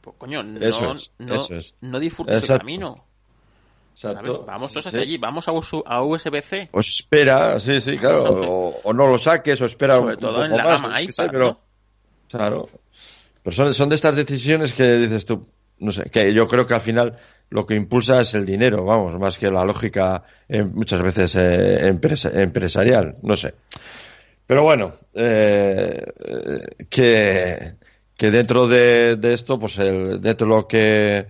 pues 0.00 0.14
coño, 0.18 0.42
no, 0.44 0.60
Eso 0.64 0.92
es, 0.92 1.10
no, 1.18 1.34
eso 1.34 1.54
es. 1.56 1.74
no 1.80 1.98
disfrutes 1.98 2.48
el 2.48 2.58
camino. 2.58 2.96
Vamos 4.46 4.72
todos 4.72 4.86
hacia 4.86 5.00
sí. 5.00 5.04
allí, 5.04 5.18
vamos 5.18 5.48
a, 5.48 5.52
a 5.86 6.02
USB-C, 6.02 6.68
O 6.72 6.80
espera, 6.80 7.58
sí, 7.58 7.80
sí, 7.80 7.96
claro, 7.98 8.24
o, 8.24 8.80
o 8.84 8.92
no 8.92 9.06
lo 9.06 9.16
saques, 9.16 9.60
o 9.62 9.64
espera 9.64 9.96
sobre 9.96 10.14
un 10.14 10.20
todo 10.20 10.32
poco 10.34 10.44
en 10.44 10.56
la 10.56 10.64
más, 10.64 10.82
gama 10.82 10.96
sé, 10.98 11.02
iPad, 11.04 11.28
pero, 11.30 11.44
¿no? 11.46 11.60
Claro. 12.28 12.68
Pero 13.42 13.56
son, 13.56 13.72
son 13.72 13.88
de 13.88 13.94
estas 13.94 14.14
decisiones 14.16 14.74
que 14.74 14.96
dices 14.98 15.24
tú, 15.24 15.46
no 15.78 15.90
sé, 15.90 16.10
que 16.10 16.32
yo 16.32 16.46
creo 16.48 16.66
que 16.66 16.74
al 16.74 16.80
final 16.80 17.16
lo 17.50 17.64
que 17.66 17.74
impulsa 17.74 18.20
es 18.20 18.34
el 18.34 18.44
dinero, 18.46 18.84
vamos, 18.84 19.18
más 19.18 19.38
que 19.38 19.50
la 19.50 19.64
lógica 19.64 20.22
eh, 20.48 20.62
muchas 20.64 21.02
veces 21.02 21.36
eh, 21.36 21.86
empresa- 21.86 22.30
empresarial, 22.40 23.14
no 23.22 23.36
sé. 23.36 23.54
Pero 24.46 24.62
bueno, 24.62 24.94
eh, 25.14 26.02
que, 26.88 27.74
que 28.16 28.30
dentro 28.30 28.66
de, 28.68 29.16
de 29.16 29.32
esto, 29.32 29.58
pues 29.58 29.78
el, 29.78 30.20
dentro 30.20 30.46
de 30.48 30.54
lo 30.54 30.66
que 30.68 31.26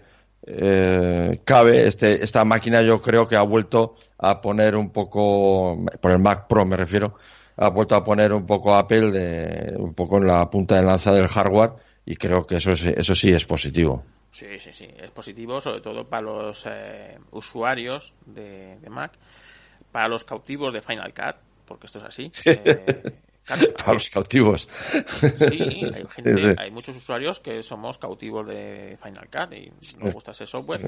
eh, 0.46 1.40
cabe, 1.44 1.86
este, 1.86 2.22
esta 2.22 2.44
máquina 2.44 2.82
yo 2.82 3.00
creo 3.00 3.26
que 3.26 3.36
ha 3.36 3.42
vuelto 3.42 3.96
a 4.18 4.40
poner 4.40 4.76
un 4.76 4.90
poco, 4.90 5.84
por 6.00 6.10
el 6.10 6.18
Mac 6.18 6.46
Pro 6.46 6.64
me 6.66 6.76
refiero, 6.76 7.14
ha 7.56 7.68
vuelto 7.70 7.94
a 7.96 8.04
poner 8.04 8.32
un 8.32 8.46
poco 8.46 8.74
Apple 8.74 9.10
de, 9.10 9.76
un 9.78 9.94
poco 9.94 10.18
en 10.18 10.26
la 10.26 10.48
punta 10.50 10.76
de 10.76 10.82
lanza 10.82 11.12
del 11.12 11.28
hardware 11.28 11.72
y 12.04 12.16
creo 12.16 12.46
que 12.46 12.56
eso, 12.56 12.72
es- 12.72 12.84
eso 12.86 13.14
sí 13.14 13.32
es 13.32 13.44
positivo. 13.44 14.04
Sí, 14.38 14.58
sí, 14.58 14.72
sí, 14.72 14.88
es 14.96 15.10
positivo, 15.12 15.60
sobre 15.60 15.80
todo 15.80 16.08
para 16.08 16.22
los 16.22 16.64
eh, 16.66 17.18
usuarios 17.30 18.14
de, 18.26 18.76
de 18.78 18.90
Mac, 18.90 19.12
para 19.92 20.08
los 20.08 20.24
cautivos 20.24 20.74
de 20.74 20.82
Final 20.82 21.14
Cut, 21.14 21.36
porque 21.66 21.86
esto 21.86 21.98
es 21.98 22.04
así. 22.04 22.32
eh, 22.50 23.04
claro, 23.44 23.66
Para 23.76 23.94
los 23.94 24.08
cautivos. 24.08 24.68
Sí, 25.34 25.86
hay 25.92 26.06
gente, 26.08 26.40
sí. 26.40 26.54
hay 26.56 26.70
muchos 26.70 26.96
usuarios 26.96 27.40
que 27.40 27.62
somos 27.62 27.98
cautivos 27.98 28.46
de 28.48 28.98
Final 29.02 29.28
Cut 29.30 29.52
y 29.52 29.70
nos 29.98 30.10
gusta 30.10 30.30
ese 30.30 30.46
software 30.46 30.82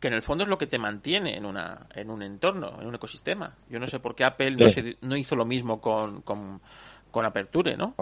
que 0.00 0.08
en 0.08 0.14
el 0.14 0.22
fondo 0.22 0.44
es 0.44 0.50
lo 0.50 0.58
que 0.58 0.66
te 0.66 0.78
mantiene 0.78 1.36
en 1.36 1.46
una 1.46 1.86
en 1.94 2.10
un 2.10 2.22
entorno, 2.22 2.80
en 2.80 2.86
un 2.86 2.94
ecosistema. 2.96 3.56
Yo 3.70 3.78
no 3.80 3.86
sé 3.86 4.00
por 4.00 4.14
qué 4.14 4.24
Apple 4.24 4.52
no, 4.52 4.68
se- 4.68 4.98
no 5.02 5.16
hizo 5.16 5.36
lo 5.36 5.44
mismo 5.46 5.80
con, 5.80 6.22
con, 6.22 6.60
con 7.10 7.24
Aperture, 7.26 7.76
¿no? 7.76 7.96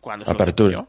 Cuando 0.00 0.26
se 0.26 0.32
Aperture. 0.32 0.70
lo. 0.70 0.88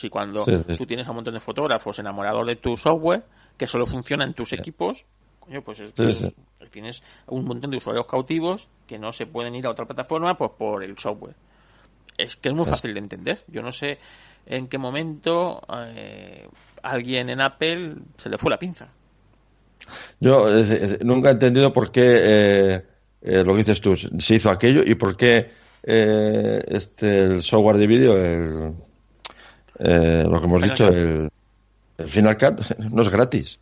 Si 0.00 0.08
cuando 0.08 0.44
Sí, 0.44 0.52
sí. 0.66 0.76
tú 0.76 0.86
tienes 0.86 1.06
a 1.06 1.10
un 1.10 1.16
montón 1.16 1.34
de 1.34 1.40
fotógrafos 1.40 1.98
enamorados 1.98 2.46
de 2.46 2.56
tu 2.56 2.76
software, 2.76 3.22
que 3.56 3.66
solo 3.66 3.86
funciona 3.86 4.24
en 4.24 4.32
tus 4.34 4.52
equipos, 4.52 5.04
coño, 5.40 5.62
pues 5.62 5.80
es- 5.80 5.92
tienes 6.70 7.02
un 7.26 7.44
montón 7.44 7.70
de 7.70 7.76
usuarios 7.76 8.06
cautivos 8.06 8.68
que 8.86 8.98
no 8.98 9.12
se 9.12 9.26
pueden 9.26 9.54
ir 9.54 9.66
a 9.66 9.70
otra 9.70 9.84
plataforma 9.86 10.36
pues 10.38 10.52
por 10.56 10.82
el 10.84 10.96
software. 10.98 11.34
Es 12.16 12.36
que 12.36 12.48
es 12.50 12.54
muy 12.54 12.64
fácil 12.66 12.92
de 12.94 13.00
entender. 13.00 13.44
Yo 13.48 13.60
no 13.62 13.72
sé 13.72 13.98
en 14.46 14.68
qué 14.68 14.78
momento 14.78 15.60
eh, 15.94 16.46
alguien 16.82 17.28
en 17.30 17.40
Apple 17.40 17.94
se 18.16 18.28
le 18.30 18.38
fue 18.38 18.50
la 18.50 18.58
pinza. 18.58 18.88
Yo 20.20 20.48
es- 20.48 20.70
es- 20.70 21.04
nunca 21.04 21.30
he 21.30 21.32
entendido 21.32 21.72
por 21.72 21.90
qué 21.90 22.02
eh, 22.04 22.86
eh, 23.22 23.42
lo 23.44 23.52
que 23.52 23.58
dices 23.58 23.80
tú 23.80 23.96
se 23.96 24.34
hizo 24.34 24.50
aquello 24.50 24.82
y 24.84 24.94
por 24.94 25.16
qué 25.16 25.50
eh, 25.82 26.62
este 26.68 27.24
el 27.24 27.42
software 27.42 27.78
de 27.78 27.86
vídeo, 27.86 28.16
el, 28.16 28.74
eh, 29.80 30.24
lo 30.28 30.38
que 30.40 30.46
hemos 30.46 30.60
Final 30.60 30.70
dicho, 30.70 30.88
el, 30.88 31.28
el 31.98 32.08
Final 32.08 32.36
Cut 32.36 32.60
no 32.78 33.02
es 33.02 33.08
gratis. 33.08 33.58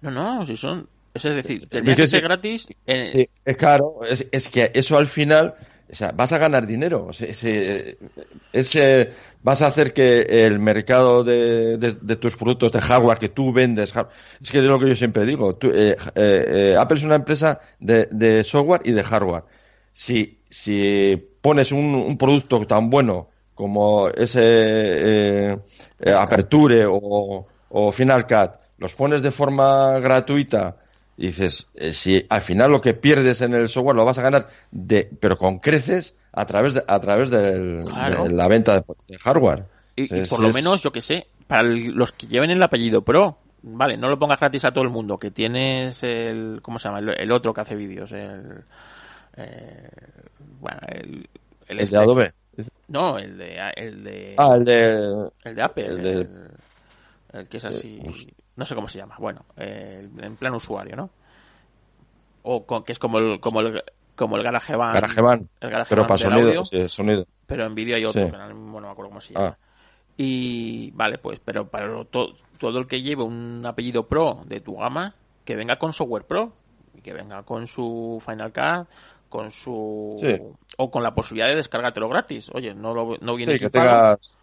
No, 0.00 0.10
no, 0.10 0.46
si 0.46 0.56
son... 0.56 0.88
Es 1.14 1.22
decir, 1.24 1.62
Eh, 1.64 1.66
tendría 1.68 1.96
que 1.96 2.06
ser 2.06 2.22
gratis. 2.22 2.68
en- 2.86 3.06
Sí, 3.06 3.28
es 3.44 3.56
claro, 3.56 4.00
es, 4.08 4.26
es 4.30 4.48
que 4.48 4.70
eso 4.74 4.96
al 4.98 5.06
final, 5.08 5.54
o 5.90 5.94
sea, 5.94 6.12
vas 6.12 6.32
a 6.32 6.38
ganar 6.38 6.66
dinero. 6.66 7.08
Ese- 7.10 7.98
ese- 8.52 9.10
vas 9.42 9.62
a 9.62 9.66
hacer 9.68 9.92
que 9.92 10.20
el 10.46 10.58
mercado 10.60 11.24
de, 11.24 11.76
de- 11.78 11.96
de 12.00 12.16
tus 12.16 12.36
productos 12.36 12.70
de 12.72 12.80
hardware 12.80 13.18
que 13.18 13.30
tú 13.30 13.52
vendes, 13.52 13.92
es 14.40 14.50
que 14.52 14.58
es 14.58 14.64
lo 14.64 14.78
que 14.78 14.88
yo 14.88 14.94
siempre 14.94 15.24
digo. 15.26 15.56
tú, 15.56 15.68
eh, 15.74 15.96
eh, 16.14 16.44
eh, 16.74 16.76
Apple 16.78 16.98
es 16.98 17.04
una 17.04 17.16
empresa 17.16 17.58
de, 17.80 18.06
de 18.12 18.44
software 18.44 18.82
y 18.84 18.92
de 18.92 19.02
hardware. 19.02 19.44
Si, 19.92 20.38
si 20.48 21.16
pones 21.40 21.72
un, 21.72 21.94
un 21.96 22.16
producto 22.18 22.64
tan 22.66 22.90
bueno 22.90 23.30
como 23.58 24.08
ese 24.08 24.40
eh, 24.40 25.58
eh, 25.98 26.12
Aperture 26.12 26.86
o, 26.86 27.44
o 27.70 27.92
Final 27.92 28.24
Cut, 28.24 28.52
los 28.78 28.94
pones 28.94 29.20
de 29.20 29.32
forma 29.32 29.98
gratuita 29.98 30.76
y 31.16 31.26
dices, 31.26 31.66
eh, 31.74 31.92
si 31.92 32.24
al 32.28 32.40
final 32.42 32.70
lo 32.70 32.80
que 32.80 32.94
pierdes 32.94 33.40
en 33.40 33.52
el 33.54 33.68
software 33.68 33.96
lo 33.96 34.04
vas 34.04 34.18
a 34.18 34.22
ganar, 34.22 34.46
de, 34.70 35.10
pero 35.18 35.36
con 35.36 35.58
creces 35.58 36.14
a 36.32 36.46
través 36.46 36.74
de, 36.74 36.84
a 36.86 37.00
través 37.00 37.30
del- 37.30 37.82
Claro. 37.84 38.22
de 38.22 38.30
la 38.30 38.46
venta 38.46 38.74
de, 38.78 38.84
de 39.08 39.18
hardware. 39.18 39.64
Y, 39.96 40.06
Sí, 40.06 40.14
y 40.14 40.18
es- 40.20 40.28
por 40.28 40.38
lo 40.38 40.50
menos, 40.52 40.80
yo 40.80 40.92
que 40.92 41.00
sé, 41.00 41.26
para 41.48 41.62
el- 41.68 41.86
los 41.94 42.12
que 42.12 42.28
lleven 42.28 42.50
el 42.50 42.62
apellido 42.62 43.02
Pro, 43.02 43.38
vale, 43.62 43.96
no 43.96 44.08
lo 44.08 44.20
pongas 44.20 44.38
gratis 44.38 44.64
a 44.66 44.70
todo 44.70 44.84
el 44.84 44.90
mundo, 44.90 45.18
que 45.18 45.32
tienes 45.32 46.04
el, 46.04 46.60
¿cómo 46.62 46.78
se 46.78 46.88
llama? 46.88 47.00
El, 47.00 47.08
el 47.20 47.32
otro 47.32 47.52
que 47.52 47.62
hace 47.62 47.74
vídeos, 47.74 48.12
el, 48.12 48.62
eh, 49.36 49.88
bueno, 50.60 50.78
el, 50.86 51.28
el 51.66 51.80
este- 51.80 51.96
de 51.96 52.02
Adobe. 52.02 52.32
No, 52.88 53.18
el 53.18 53.36
de, 53.36 53.56
el 53.76 54.02
de, 54.04 54.34
Ah, 54.38 54.54
el 54.56 54.64
de... 54.64 55.30
el 55.44 55.54
de 55.54 55.62
Apple, 55.62 55.86
el 55.86 55.96
el, 55.98 56.02
de- 56.02 56.28
el 57.38 57.48
que 57.48 57.58
es 57.58 57.64
así, 57.64 58.00
no 58.56 58.64
sé 58.66 58.74
cómo 58.74 58.88
se 58.88 58.98
llama, 58.98 59.16
bueno, 59.18 59.44
el- 59.56 60.10
en 60.22 60.36
plan 60.36 60.54
usuario, 60.54 60.96
¿no? 60.96 61.10
O 62.42 62.64
con- 62.64 62.84
que 62.84 62.92
es 62.92 62.98
como 62.98 63.18
el, 63.18 63.40
como 63.40 63.60
el, 63.60 63.82
como 64.16 64.36
el 64.36 64.42
GarageBand. 64.42 64.94
GarageBand, 64.94 65.48
el 65.60 65.70
GarageBand 65.70 65.88
pero 65.88 66.06
para 66.06 66.18
sonido, 66.18 66.48
audio. 66.48 66.64
sí, 66.64 66.88
sonido. 66.88 67.26
Pero 67.46 67.66
en 67.66 67.74
vídeo 67.74 67.96
hay 67.96 68.04
otro, 68.04 68.24
Sí. 68.24 68.30
que 68.30 68.36
ahora 68.36 68.54
mismo 68.54 68.80
no 68.80 68.86
me 68.86 68.92
acuerdo 68.92 69.10
cómo 69.10 69.20
se 69.20 69.34
llama. 69.34 69.48
Ah. 69.48 69.58
Y 70.16 70.90
vale, 70.92 71.18
pues, 71.18 71.40
pero 71.44 71.68
para 71.68 71.86
lo- 71.86 72.04
to- 72.06 72.34
todo 72.58 72.78
el 72.80 72.86
que 72.86 73.02
lleve 73.02 73.22
un 73.22 73.62
apellido 73.66 74.06
Pro 74.08 74.42
de 74.46 74.60
tu 74.60 74.76
gama, 74.76 75.14
que 75.44 75.54
venga 75.56 75.76
con 75.78 75.92
software 75.92 76.24
Pro, 76.24 76.52
y 76.96 77.00
que 77.02 77.12
venga 77.12 77.42
con 77.44 77.66
su 77.68 78.20
Final 78.24 78.52
Cut, 78.52 78.88
con 79.28 79.50
su... 79.50 80.16
Sí. 80.20 80.36
O 80.76 80.90
con 80.90 81.02
la 81.02 81.14
posibilidad 81.14 81.48
de 81.48 81.56
descargártelo 81.56 82.08
gratis. 82.08 82.50
Oye, 82.54 82.74
no, 82.74 82.94
lo, 82.94 83.16
no 83.20 83.34
viene 83.34 83.54
Sí, 83.54 83.58
que 83.58 83.64
equipado, 83.66 83.86
tengas... 84.16 84.40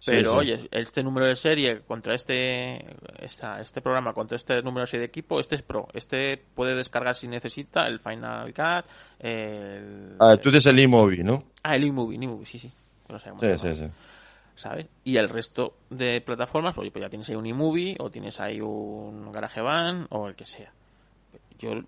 sí, 0.00 0.10
pero 0.10 0.30
sí. 0.32 0.36
oye, 0.36 0.68
este 0.72 1.02
número 1.02 1.26
de 1.26 1.36
serie 1.36 1.80
contra 1.82 2.14
este 2.14 2.84
esta, 3.24 3.60
este 3.60 3.80
programa 3.80 4.12
contra 4.12 4.36
este 4.36 4.62
número 4.62 4.80
de 4.80 4.86
serie 4.86 5.00
de 5.00 5.06
equipo, 5.06 5.38
este 5.38 5.54
es 5.54 5.62
Pro. 5.62 5.88
Este 5.92 6.42
puede 6.54 6.74
descargar 6.74 7.14
si 7.14 7.28
necesita 7.28 7.86
el 7.86 8.00
Final 8.00 8.52
Cut, 8.52 8.84
el... 9.20 10.16
Ah, 10.18 10.36
tú 10.36 10.50
dices 10.50 10.66
el 10.66 10.80
iMovie, 10.80 11.22
¿no? 11.22 11.44
Ah, 11.62 11.76
el 11.76 11.84
iMovie, 11.84 12.16
iMovie, 12.16 12.46
sí, 12.46 12.58
sí. 12.58 12.70
No 13.08 13.18
sé 13.18 13.30
cómo 13.30 13.40
Sí, 13.40 13.58
sí, 13.58 13.76
sí. 13.76 13.86
¿sabes? 14.56 14.86
Y 15.04 15.16
el 15.16 15.28
resto 15.28 15.74
de 15.88 16.20
plataformas, 16.20 16.76
oye, 16.76 16.90
pues 16.90 17.02
ya 17.02 17.08
tienes 17.08 17.28
ahí 17.30 17.36
un 17.36 17.46
iMovie 17.46 17.96
o 17.98 18.10
tienes 18.10 18.40
ahí 18.40 18.60
un 18.60 19.32
GarageBand 19.32 20.06
o 20.10 20.28
el 20.28 20.36
que 20.36 20.44
sea. 20.44 20.72
Yo, 21.58 21.74
yo 21.74 21.82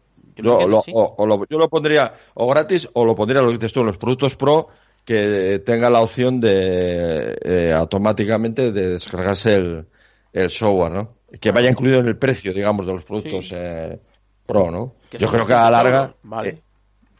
lo 0.44 0.60
Yo 0.60 0.66
lo, 0.68 0.78
así. 0.78 0.92
o- 0.94 1.14
o 1.18 1.26
lo- 1.26 1.46
yo 1.48 1.58
lo 1.58 1.68
pondría 1.68 2.12
o 2.34 2.46
gratis 2.48 2.88
o 2.92 3.04
lo 3.04 3.14
pondría, 3.14 3.40
lo 3.42 3.48
que 3.48 3.54
dices 3.54 3.72
tú, 3.72 3.80
en 3.80 3.86
los 3.86 3.98
productos 3.98 4.36
Pro 4.36 4.68
que 5.04 5.60
tenga 5.66 5.90
la 5.90 6.00
opción 6.00 6.40
de 6.40 7.36
eh, 7.42 7.72
automáticamente 7.74 8.70
de 8.72 8.90
descargarse 8.90 9.56
el, 9.56 9.86
el 10.32 10.50
software, 10.50 10.92
¿no? 10.92 11.14
Que 11.40 11.50
vaya 11.50 11.70
incluido 11.70 11.98
en 12.00 12.06
el 12.06 12.16
precio, 12.16 12.52
digamos, 12.52 12.86
de 12.86 12.92
los 12.92 13.02
productos 13.04 13.48
Sí. 13.48 13.54
eh, 13.58 13.98
Pro, 14.46 14.70
¿no? 14.70 14.94
Yo 15.18 15.28
creo 15.28 15.46
que 15.46 15.54
a 15.54 15.70
la 15.70 15.78
200 15.78 15.84
larga, 15.92 16.14
Vale. 16.22 16.48
eh, 16.50 16.60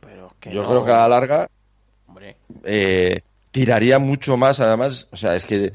Pero 0.01 0.33
que 0.39 0.51
yo 0.53 0.63
no- 0.63 0.69
creo 0.69 0.85
que 0.85 0.91
a 0.91 0.97
la 0.99 1.09
larga 1.09 1.49
eh, 2.65 3.21
tiraría 3.51 3.99
mucho 3.99 4.37
más, 4.37 4.61
además, 4.61 5.09
o 5.13 5.17
sea, 5.17 5.35
es 5.37 5.45
que 5.47 5.73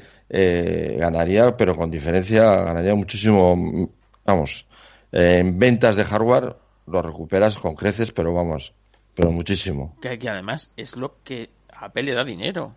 ganaría, 0.98 1.56
pero 1.56 1.76
con 1.76 1.90
diferencia, 1.90 2.42
ganaría 2.62 2.94
muchísimo, 2.94 3.90
vamos, 4.24 4.66
en 5.12 5.58
ventas 5.58 5.96
de 5.96 6.04
hardware 6.04 6.56
lo 6.86 7.02
recuperas 7.02 7.56
con 7.58 7.74
creces, 7.74 8.12
pero 8.12 8.32
vamos, 8.34 8.72
pero 9.14 9.30
muchísimo. 9.30 9.96
que, 10.00 10.18
que 10.18 10.28
además 10.28 10.70
es 10.76 10.96
lo 10.96 11.16
que 11.24 11.50
Apple 11.72 12.02
le 12.04 12.14
da 12.14 12.24
dinero 12.24 12.72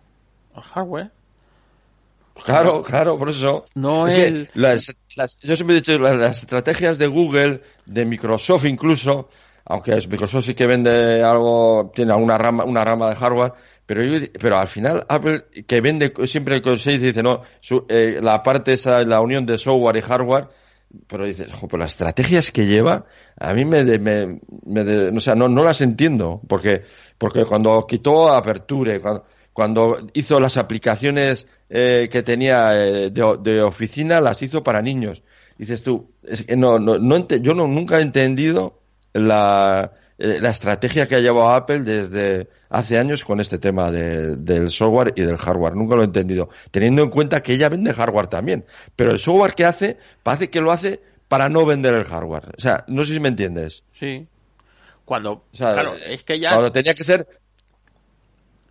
al 0.54 0.62
hardware. 0.62 1.10
Claro, 2.44 2.82
claro, 2.82 3.18
por 3.18 3.28
eso. 3.28 3.64
No 3.74 4.06
Es 4.06 4.14
que 4.14 4.48
las- 4.54 4.94
las- 5.16 5.38
yo 5.40 5.54
siempre 5.54 5.76
he 5.76 5.80
dicho, 5.80 5.98
las, 5.98 6.16
las 6.16 6.40
estrategias 6.40 6.98
de 6.98 7.06
Google, 7.06 7.60
de 7.86 8.04
Microsoft 8.06 8.64
incluso, 8.64 9.28
aunque 9.66 9.94
Microsoft 10.08 10.46
sí 10.46 10.54
que 10.54 10.66
vende 10.66 11.22
algo, 11.22 11.92
tiene 11.94 12.14
una 12.14 12.38
rama, 12.38 12.64
una 12.64 12.84
rama 12.84 13.10
de 13.10 13.16
hardware, 13.16 13.52
pero, 13.84 14.02
pero 14.40 14.56
al 14.56 14.66
final 14.68 15.04
Apple, 15.08 15.44
que 15.66 15.80
vende 15.82 16.12
siempre 16.26 16.60
se 16.78 16.92
dice, 16.92 17.06
dice 17.06 17.22
no, 17.22 17.42
eh, 17.88 18.18
la 18.22 18.42
parte 18.42 18.72
esa, 18.72 19.02
la 19.04 19.20
unión 19.20 19.44
de 19.44 19.58
software 19.58 19.96
y 19.98 20.00
hardware, 20.00 20.48
pero 21.06 21.26
dices, 21.26 21.52
ojo, 21.52 21.68
pero 21.68 21.80
las 21.80 21.92
estrategias 21.92 22.50
que 22.50 22.66
lleva, 22.66 23.06
a 23.38 23.54
mí 23.54 23.64
me, 23.64 23.84
me, 23.98 24.40
me 24.66 25.08
o 25.08 25.20
sea, 25.20 25.34
no, 25.34 25.48
no 25.48 25.64
las 25.64 25.80
entiendo, 25.80 26.40
porque, 26.48 26.82
porque 27.18 27.44
cuando 27.44 27.86
quitó 27.86 28.30
Aperture, 28.30 29.00
cuando, 29.00 29.24
cuando 29.52 30.06
hizo 30.14 30.40
las 30.40 30.56
aplicaciones 30.56 31.46
eh, 31.68 32.08
que 32.10 32.22
tenía 32.22 32.74
eh, 32.76 33.10
de, 33.10 33.38
de, 33.42 33.62
oficina, 33.62 34.20
las 34.20 34.42
hizo 34.42 34.62
para 34.62 34.82
niños. 34.82 35.22
Dices 35.58 35.82
tú, 35.82 36.10
es 36.22 36.42
que 36.42 36.56
no, 36.56 36.78
no, 36.78 36.98
no 36.98 37.28
yo 37.28 37.54
no, 37.54 37.66
nunca 37.66 37.98
he 37.98 38.02
entendido 38.02 38.80
la, 39.12 39.92
eh, 40.22 40.38
la 40.40 40.50
estrategia 40.50 41.08
que 41.08 41.16
ha 41.16 41.18
llevado 41.18 41.50
Apple 41.50 41.80
desde 41.80 42.48
hace 42.70 42.96
años 42.96 43.24
con 43.24 43.40
este 43.40 43.58
tema 43.58 43.90
de, 43.90 44.36
del 44.36 44.70
software 44.70 45.12
y 45.16 45.22
del 45.22 45.36
hardware. 45.36 45.74
Nunca 45.74 45.96
lo 45.96 46.02
he 46.02 46.04
entendido. 46.04 46.48
Teniendo 46.70 47.02
en 47.02 47.10
cuenta 47.10 47.42
que 47.42 47.54
ella 47.54 47.68
vende 47.68 47.92
hardware 47.92 48.28
también. 48.28 48.64
Pero 48.94 49.10
el 49.10 49.18
software 49.18 49.54
que 49.54 49.64
hace, 49.64 49.98
parece 50.22 50.48
que 50.48 50.60
lo 50.60 50.70
hace 50.70 51.00
para 51.26 51.48
no 51.48 51.66
vender 51.66 51.94
el 51.94 52.04
hardware. 52.04 52.50
O 52.56 52.60
sea, 52.60 52.84
no 52.86 53.04
sé 53.04 53.14
si 53.14 53.18
me 53.18 53.30
entiendes. 53.30 53.82
Sí. 53.94 54.28
Cuando, 55.04 55.42
claro, 55.56 55.94
es 55.96 56.22
que 56.22 56.38
ya... 56.38 56.50
Cuando 56.52 56.70
tenía 56.70 56.94
que 56.94 57.02
ser... 57.02 57.26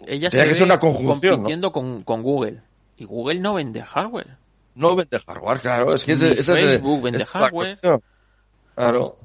Ella 0.07 0.29
tenía 0.29 0.47
que 0.47 0.55
ser 0.55 0.63
una 0.63 0.79
conjunción, 0.79 1.33
compitiendo 1.35 1.73
con, 1.73 2.03
con 2.03 2.23
Google. 2.23 2.61
Y 2.95 3.03
Google 3.03 3.41
no 3.41 3.55
vende 3.55 3.81
hardware. 3.81 4.37
No 4.75 4.95
vende 4.95 5.19
hardware, 5.19 5.59
claro. 5.59 5.93
Es 5.93 6.05
que 6.05 6.15
Facebook 6.15 7.01
vende 7.01 7.25
hardware. 7.25 7.77
Claro. 8.73 9.17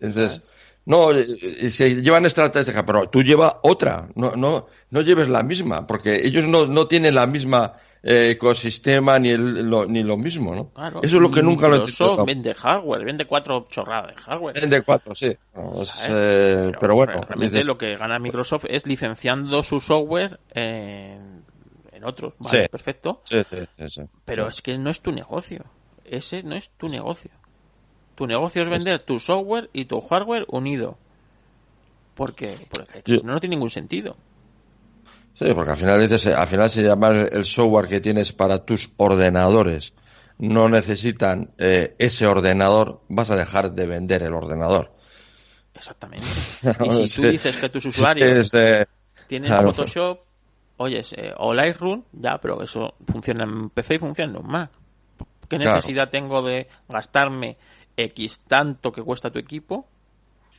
Entonces, 0.00 0.40
no, 0.86 1.12
eh, 1.12 1.24
eh, 1.40 1.70
se 1.70 2.02
llevan 2.02 2.26
estrategia, 2.26 2.84
pero 2.84 3.08
tú 3.08 3.22
llevas 3.22 3.54
otra, 3.62 4.08
no, 4.14 4.32
no, 4.32 4.66
no 4.90 5.00
lleves 5.00 5.28
la 5.28 5.42
misma, 5.42 5.86
porque 5.86 6.26
ellos 6.26 6.46
no, 6.46 6.66
no 6.66 6.86
tienen 6.86 7.14
la 7.14 7.26
misma 7.26 7.72
eh, 8.02 8.32
ecosistema 8.32 9.18
ni, 9.18 9.34
lo, 9.34 9.86
ni 9.86 10.02
lo 10.02 10.18
mismo, 10.18 10.54
¿no? 10.54 10.72
Eso 11.02 11.16
es 11.16 11.22
lo 11.22 11.30
que 11.30 11.42
nunca 11.42 11.68
lo 11.68 11.76
he 11.76 11.78
entendido. 11.78 12.24
vende 12.26 12.54
hardware, 12.54 13.04
vende 13.04 13.24
cuatro 13.24 13.66
chorradas 13.70 14.14
de 14.14 14.22
hardware. 14.22 14.60
Vende 14.60 14.82
cuatro, 14.82 15.14
sí. 15.14 15.34
pero, 15.54 16.94
bueno. 16.94 17.22
Realmente 17.22 17.64
lo 17.64 17.78
que 17.78 17.96
gana 17.96 18.18
Microsoft 18.18 18.66
es 18.68 18.86
licenciando 18.86 19.62
su 19.62 19.80
software 19.80 20.38
en, 20.50 21.44
en 21.92 22.04
otros. 22.04 22.34
Vale, 22.38 22.68
perfecto. 22.68 23.22
Sí, 23.24 23.38
sí, 23.86 24.02
pero 24.26 24.48
es 24.48 24.60
que 24.60 24.76
no 24.76 24.90
es 24.90 25.00
tu 25.00 25.12
negocio. 25.12 25.64
Ese 26.04 26.42
no 26.42 26.54
es 26.54 26.68
tu 26.76 26.88
negocio. 26.88 27.30
Tu 28.14 28.26
negocio 28.26 28.62
es 28.62 28.68
vender 28.68 29.02
tu 29.02 29.18
software 29.18 29.70
y 29.72 29.86
tu 29.86 30.00
hardware 30.00 30.44
unido. 30.48 30.96
Porque, 32.14 32.66
porque 32.70 33.20
no, 33.24 33.40
tiene 33.40 33.56
ningún 33.56 33.70
sentido. 33.70 34.16
Sí, 35.34 35.46
porque 35.52 35.72
al 35.72 35.76
final 35.76 36.00
dices, 36.00 36.26
al 36.28 36.46
final 36.46 36.70
se 36.70 36.82
llama 36.82 37.08
el 37.08 37.44
software 37.44 37.88
que 37.88 38.00
tienes 38.00 38.32
para 38.32 38.64
tus 38.64 38.90
ordenadores. 38.96 39.92
No 40.38 40.68
necesitan 40.68 41.50
eh, 41.58 41.94
ese 41.98 42.26
ordenador, 42.26 43.00
vas 43.08 43.30
a 43.30 43.36
dejar 43.36 43.72
de 43.72 43.86
vender 43.86 44.22
el 44.22 44.32
ordenador. 44.32 44.92
Exactamente. 45.74 46.26
y 47.02 47.08
si 47.08 47.20
tú 47.20 47.28
dices 47.28 47.56
que 47.56 47.68
tus 47.68 47.84
usuarios 47.86 48.52
tienen 49.26 49.50
Photoshop, 49.50 50.20
oyes, 50.76 51.12
eh, 51.16 51.32
o 51.36 51.52
Lightroom, 51.52 52.04
ya, 52.12 52.38
pero 52.38 52.62
eso 52.62 52.94
funciona 53.10 53.44
en 53.44 53.70
PC 53.70 53.96
y 53.96 53.98
funciona 53.98 54.38
en 54.38 54.46
Mac. 54.46 54.70
¿Qué 55.48 55.58
necesidad 55.58 56.10
tengo 56.10 56.42
de 56.42 56.68
gastarme 56.88 57.58
X 57.96 58.40
tanto 58.46 58.92
que 58.92 59.02
cuesta 59.02 59.30
tu 59.30 59.38
equipo 59.38 59.86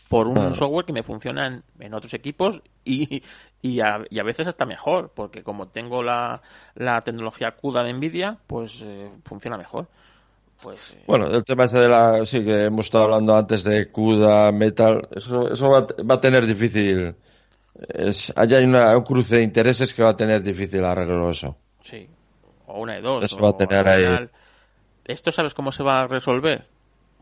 por 0.07 0.27
un 0.27 0.53
software 0.53 0.85
que 0.85 0.93
me 0.93 1.03
funciona 1.03 1.61
en, 1.79 1.93
otros 1.93 2.13
equipos 2.13 2.61
y, 2.83 3.23
y, 3.61 3.79
a, 3.79 3.97
veces 4.23 4.47
hasta 4.47 4.65
mejor, 4.65 5.11
porque 5.13 5.41
como 5.43 5.67
tengo 5.67 6.03
la, 6.03 6.41
la 6.75 7.01
tecnología 7.01 7.51
CUDA 7.51 7.83
de 7.83 7.93
Nvidia, 7.93 8.37
pues 8.45 8.81
eh, 8.83 9.09
funciona 9.23 9.57
mejor. 9.57 9.87
Pues, 10.61 10.93
eh, 10.93 11.03
Bueno, 11.07 11.27
el 11.27 11.43
tema 11.43 11.65
ese 11.65 11.79
de 11.79 11.89
la. 11.89 12.25
Sí, 12.25 12.43
que 12.43 12.65
hemos 12.65 12.85
estado 12.85 13.05
hablando 13.05 13.35
antes 13.35 13.63
de 13.63 13.91
CUDA, 13.91 14.51
Metal, 14.51 15.07
eso, 15.11 15.51
eso 15.51 15.69
va, 15.69 15.87
a 16.13 16.21
tener 16.21 16.45
difícil. 16.45 17.15
Es, 17.89 18.31
allá 18.35 18.59
hay 18.59 18.65
una, 18.65 18.95
un 18.95 19.03
cruce 19.03 19.37
de 19.37 19.43
intereses 19.43 19.93
que 19.93 20.03
va 20.03 20.09
a 20.09 20.17
tener 20.17 20.41
difícil 20.41 20.85
arreglo 20.85 21.29
eso. 21.29 21.57
Sí, 21.81 22.07
o 22.67 22.79
una 22.79 22.93
de 22.93 23.01
dos. 23.01 23.23
Eso 23.25 23.39
va 23.39 23.49
a 23.49 23.57
tener 23.57 23.87
ahí. 23.87 24.29
¿Esto 25.03 25.31
sabes 25.31 25.53
cómo 25.53 25.71
se 25.71 25.83
va 25.83 26.01
a 26.01 26.07
resolver? 26.07 26.65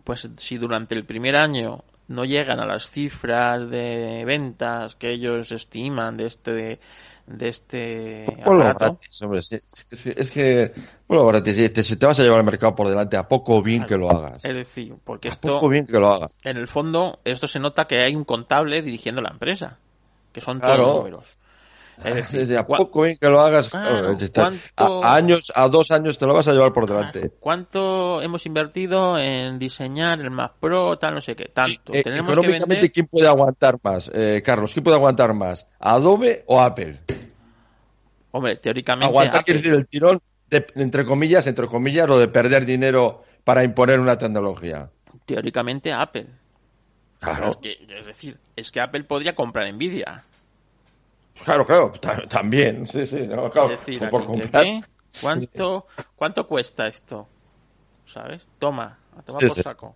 Pues 0.03 0.29
si 0.37 0.57
durante 0.57 0.95
el 0.95 1.05
primer 1.05 1.35
año 1.35 1.83
no 2.07 2.25
llegan 2.25 2.59
a 2.59 2.65
las 2.65 2.89
cifras 2.89 3.69
de 3.69 4.23
ventas 4.25 4.95
que 4.95 5.11
ellos 5.11 5.51
estiman 5.51 6.17
de 6.17 6.25
este 6.25 6.79
de 7.25 7.47
este 7.47 8.25
gratis, 8.45 9.21
hombre. 9.21 9.39
Es, 9.39 10.31
que 10.31 10.73
bueno, 11.07 11.25
gratis, 11.27 11.55
si 11.55 11.95
te, 11.95 12.05
vas 12.05 12.19
a 12.19 12.23
llevar 12.23 12.39
el 12.39 12.45
mercado 12.45 12.75
por 12.75 12.89
delante, 12.89 13.15
a 13.15 13.27
poco 13.27 13.61
bien 13.61 13.85
que 13.85 13.97
lo 13.97 14.09
hagas. 14.09 14.43
Es 14.43 14.53
decir, 14.53 14.95
porque 15.03 15.29
esto 15.29 15.53
poco 15.53 15.69
bien 15.69 15.85
que 15.85 15.99
lo 15.99 16.09
hagas. 16.09 16.31
En 16.43 16.57
el 16.57 16.67
fondo, 16.67 17.19
esto 17.23 17.47
se 17.47 17.59
nota 17.59 17.85
que 17.85 18.01
hay 18.01 18.15
un 18.15 18.25
contable 18.25 18.81
dirigiendo 18.81 19.21
la 19.21 19.29
empresa, 19.29 19.77
que 20.33 20.41
son 20.41 20.59
todos 20.59 20.97
números. 20.97 21.25
Desde 21.97 22.57
a 22.57 22.65
poco 22.65 23.03
que 23.03 23.29
lo 23.29 23.39
hagas, 23.39 23.73
a, 23.73 25.15
años, 25.15 25.51
a 25.55 25.67
dos 25.67 25.91
años 25.91 26.17
te 26.17 26.25
lo 26.25 26.33
vas 26.33 26.47
a 26.47 26.53
llevar 26.53 26.73
por 26.73 26.87
delante. 26.87 27.31
¿Cuánto 27.39 28.21
hemos 28.21 28.45
invertido 28.45 29.17
en 29.17 29.59
diseñar 29.59 30.19
el 30.19 30.31
Mac 30.31 30.53
Pro, 30.59 30.97
tal, 30.97 31.15
no 31.15 31.21
sé 31.21 31.35
qué? 31.35 31.45
Tanto. 31.45 31.93
Eh, 31.93 32.03
económicamente, 32.05 32.91
¿quién 32.91 33.07
puede 33.07 33.27
aguantar 33.27 33.77
más? 33.83 34.09
Eh, 34.13 34.41
Carlos, 34.43 34.73
¿quién 34.73 34.83
puede 34.83 34.97
aguantar 34.97 35.33
más? 35.33 35.67
¿Adobe 35.79 36.43
o 36.47 36.59
Apple? 36.59 36.99
Hombre, 38.31 38.55
teóricamente. 38.57 39.05
Aguantar 39.05 39.43
quiere 39.43 39.59
decir 39.59 39.73
el 39.73 39.87
tirón, 39.87 40.21
entre 40.49 41.05
comillas, 41.05 41.45
entre 41.47 41.67
comillas, 41.67 42.07
lo 42.07 42.17
de 42.17 42.27
perder 42.27 42.65
dinero 42.65 43.23
para 43.43 43.63
imponer 43.63 43.99
una 43.99 44.17
tecnología. 44.17 44.89
Teóricamente 45.25 45.93
Apple. 45.93 46.27
Claro. 47.19 47.57
es 47.61 48.05
decir, 48.05 48.37
es 48.55 48.71
que 48.71 48.81
Apple 48.81 49.05
podría 49.05 49.33
comprar 49.33 49.71
Nvidia. 49.73 50.23
Claro, 51.43 51.65
claro, 51.65 51.91
también, 52.29 52.87
sí, 52.87 53.05
sí, 53.05 53.27
no, 53.27 53.49
claro, 53.49 53.69
decir, 53.69 54.09
por 54.09 54.25
comprar. 54.25 54.65
¿Cuánto, 55.21 55.87
¿Cuánto 56.15 56.47
cuesta 56.47 56.87
esto? 56.87 57.27
¿Sabes? 58.05 58.47
Toma, 58.59 58.97
a 59.17 59.21
tomar 59.21 59.47
por 59.47 59.63
saco. 59.63 59.95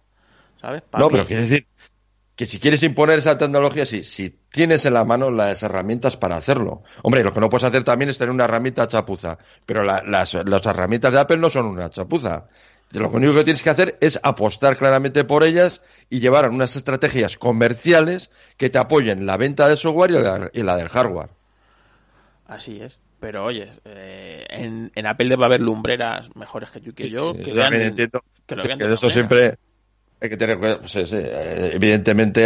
¿Sabes? 0.62 0.84
no, 0.98 1.10
pero 1.10 1.26
quiere 1.26 1.44
decir 1.44 1.68
que 2.36 2.46
si 2.46 2.60
quieres 2.60 2.84
imponer 2.84 3.18
esa 3.18 3.38
tecnología, 3.38 3.86
sí, 3.86 4.04
si 4.04 4.30
tienes 4.52 4.86
en 4.86 4.94
la 4.94 5.06
mano 5.06 5.32
las 5.32 5.64
herramientas 5.64 6.18
para 6.18 6.36
hacerlo. 6.36 6.84
Hombre, 7.02 7.24
lo 7.24 7.34
que 7.34 7.40
no 7.40 7.49
puedes 7.49 7.64
hacer 7.64 7.84
también 7.84 8.10
es 8.10 8.18
tener 8.20 8.32
una 8.32 8.45
herramienta 8.45 8.88
chapuza. 8.88 9.40
Pero 9.66 9.84
las, 9.84 10.03
las 10.06 10.66
herramientas 10.68 11.14
de 11.14 11.20
Apple 11.20 11.38
no 11.38 11.49
son 11.49 11.66
una 11.66 11.90
chapuza. 11.90 12.48
Lo 12.91 13.10
único 13.10 13.34
que 13.34 13.44
tienes 13.44 13.64
que 13.64 13.70
hacer 13.70 13.98
es 14.02 14.20
apostar 14.24 14.78
claramente 14.78 15.24
por 15.24 15.44
ellas 15.44 15.82
y 16.10 16.20
llevar 16.20 16.49
unas 16.49 16.76
estrategias 16.76 17.38
comerciales 17.38 18.32
que 18.56 18.70
te 18.70 18.78
apoyen 18.78 19.26
la 19.26 19.38
venta 19.38 19.68
de 19.68 19.76
software 19.76 20.52
y 20.53 20.64
la, 20.64 20.78
del 20.78 20.90
hardware. 20.90 21.30
Así 22.48 22.80
es. 22.82 22.99
Pero 23.19 23.45
oye, 23.45 23.72
eh, 23.86 24.45
en, 24.49 24.91
en, 24.94 25.06
Apple 25.07 25.30
debe 25.30 25.45
haber 25.45 25.61
lumbreras 25.61 26.36
mejores 26.36 26.72
que 26.72 26.80
tú 26.80 26.94
que 26.94 27.10
yo. 27.10 27.34
que 27.34 27.53
también 27.53 27.88
entiendo 27.88 28.24
que, 28.45 28.94
esto 28.94 29.10
siempre 29.10 29.57
hay 30.22 30.30
que 30.30 30.38
tener 30.38 30.60
pues, 30.60 30.95
eh, 30.95 31.72
evidentemente 31.74 32.45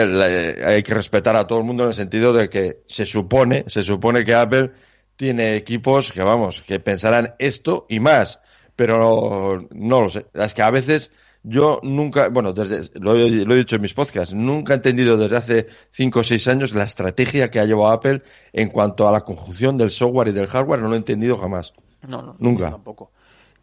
hay 0.63 0.81
que 0.81 0.93
respetar 0.93 1.35
a 1.35 1.45
todo 1.45 1.59
el 1.59 1.65
mundo 1.65 1.83
en 1.83 1.89
el 1.89 1.95
sentido 1.95 2.31
de 2.31 2.49
que 2.49 2.79
se 2.87 3.05
supone, 3.05 3.65
se 3.67 3.83
supone 3.83 4.23
que 4.23 4.33
Apple 4.33 4.71
tiene 5.17 5.55
equipos 5.55 6.13
que 6.13 6.23
vamos, 6.23 6.61
que 6.63 6.79
pensarán 6.79 7.35
esto 7.37 7.85
y 7.89 7.99
más 7.99 8.39
pero 8.81 9.67
no 9.69 10.01
lo 10.01 10.09
sé. 10.09 10.25
Es 10.33 10.55
que 10.55 10.63
a 10.63 10.71
veces 10.71 11.11
yo 11.43 11.79
nunca, 11.81 12.29
bueno, 12.29 12.53
desde, 12.53 12.99
lo, 12.99 13.15
he, 13.15 13.29
dicho 13.29 13.75
en 13.75 13.81
mis 13.81 13.93
podcasts, 13.93 14.33
nunca 14.33 14.73
he 14.73 14.75
entendido 14.75 15.17
desde 15.17 15.37
hace 15.37 15.67
5 15.91 16.19
o 16.19 16.23
6 16.23 16.47
años 16.47 16.73
la 16.73 16.83
estrategia 16.83 17.49
que 17.49 17.59
ha 17.59 17.65
llevado 17.65 17.91
Apple 17.91 18.21
en 18.53 18.69
cuanto 18.69 19.07
a 19.07 19.11
la 19.11 19.21
conjunción 19.21 19.77
del 19.77 19.89
software 19.89 20.27
y 20.27 20.31
del 20.31 20.47
hardware, 20.47 20.81
no 20.81 20.87
lo 20.89 20.93
he 20.93 20.97
entendido 20.97 21.37
jamás. 21.37 21.73
No, 22.07 22.21
no, 22.21 22.35
nunca. 22.39 22.71
Tampoco. 22.71 23.11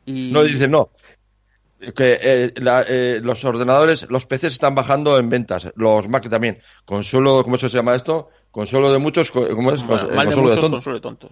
Y... 0.06 0.30
No 0.32 0.42
dicen, 0.42 0.70
no, 0.70 0.90
que 1.94 2.18
eh, 2.20 2.52
eh, 2.56 3.20
los 3.22 3.44
ordenadores, 3.44 4.08
los 4.10 4.26
PCs 4.26 4.44
están 4.44 4.74
bajando 4.74 5.18
en 5.18 5.28
ventas, 5.28 5.72
los 5.76 6.08
Mac 6.08 6.28
también. 6.28 6.58
Consuelo, 6.84 7.44
¿cómo 7.44 7.56
se 7.56 7.68
llama 7.68 7.94
esto? 7.94 8.30
Consuelo 8.50 8.92
de 8.92 8.98
muchos, 8.98 9.30
¿cómo 9.30 9.72
es? 9.72 9.84
consuelo, 9.84 10.50
de 10.50 10.70
consuelo 10.70 10.98
de 10.98 11.00
tontos. 11.00 11.30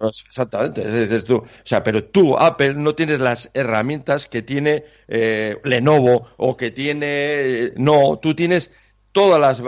Exactamente, 0.00 1.14
es 1.14 1.24
tú. 1.24 1.36
O 1.36 1.46
sea, 1.62 1.82
pero 1.82 2.04
tú, 2.04 2.36
Apple, 2.36 2.74
no 2.74 2.94
tienes 2.94 3.20
las 3.20 3.50
herramientas 3.54 4.26
que 4.28 4.42
tiene 4.42 4.84
eh, 5.08 5.58
Lenovo 5.64 6.28
o 6.36 6.56
que 6.56 6.70
tiene. 6.70 7.06
Eh, 7.06 7.72
no, 7.76 8.18
tú 8.20 8.34
tienes 8.34 8.70
todas 9.12 9.40
las, 9.40 9.62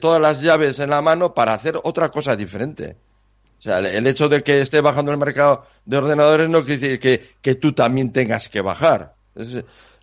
todas 0.00 0.20
las 0.20 0.42
llaves 0.42 0.80
en 0.80 0.90
la 0.90 1.00
mano 1.00 1.32
para 1.32 1.54
hacer 1.54 1.78
otra 1.82 2.10
cosa 2.10 2.36
diferente. 2.36 2.96
O 3.58 3.60
sea, 3.60 3.78
el, 3.78 4.06
hecho 4.06 4.28
de 4.28 4.42
que 4.42 4.60
esté 4.60 4.80
bajando 4.80 5.10
el 5.10 5.18
mercado 5.18 5.64
de 5.84 5.96
ordenadores 5.96 6.48
no 6.48 6.64
quiere 6.64 6.80
decir 6.80 7.00
que, 7.00 7.34
que 7.40 7.56
tú 7.56 7.72
también 7.72 8.12
tengas 8.12 8.48
que 8.48 8.60
bajar. 8.60 9.14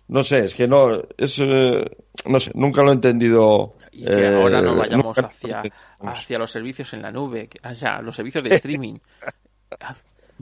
no 0.08 0.22
sé, 0.22 0.40
es 0.40 0.54
que 0.54 0.68
no, 0.68 1.02
es, 1.16 1.38
no 1.38 2.40
sé, 2.40 2.50
nunca 2.54 2.82
lo 2.82 2.90
he 2.90 2.94
entendido. 2.94 3.76
Y 3.92 4.04
que 4.04 4.26
ahora 4.26 4.60
no 4.60 4.76
vayamos 4.76 5.16
hacia, 5.18 5.62
hacia 6.00 6.38
los 6.38 6.50
servicios 6.50 6.92
en 6.92 7.00
la 7.00 7.10
nube, 7.10 7.48
o 7.64 7.74
sea, 7.74 8.02
los 8.02 8.14
servicios 8.14 8.44
de 8.44 8.50
streaming. 8.56 8.98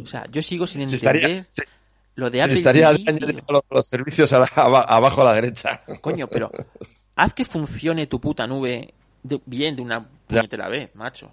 O 0.03 0.07
sea, 0.07 0.27
yo 0.31 0.43
sigo 0.43 0.67
sin 0.67 0.83
entender 0.83 1.47
lo 2.17 2.31
de 2.31 2.43
Apple 2.43 2.55
Estaría 2.55 2.93
los, 2.93 3.63
los, 3.71 3.87
servicios 3.87 4.33
abajo 4.33 5.23
a 5.23 5.25
la 5.25 5.35
derecha. 5.35 5.83
Coño, 6.01 6.29
pero 6.29 6.51
haz 7.17 7.35
que 7.35 7.45
funcione 7.45 8.07
tu 8.07 8.21
puta 8.21 8.47
nube 8.47 8.95
bien 9.47 9.77
de 9.77 9.83
una 9.83 10.07
puñetera 10.27 10.69
vez, 10.69 10.95
macho. 10.95 11.31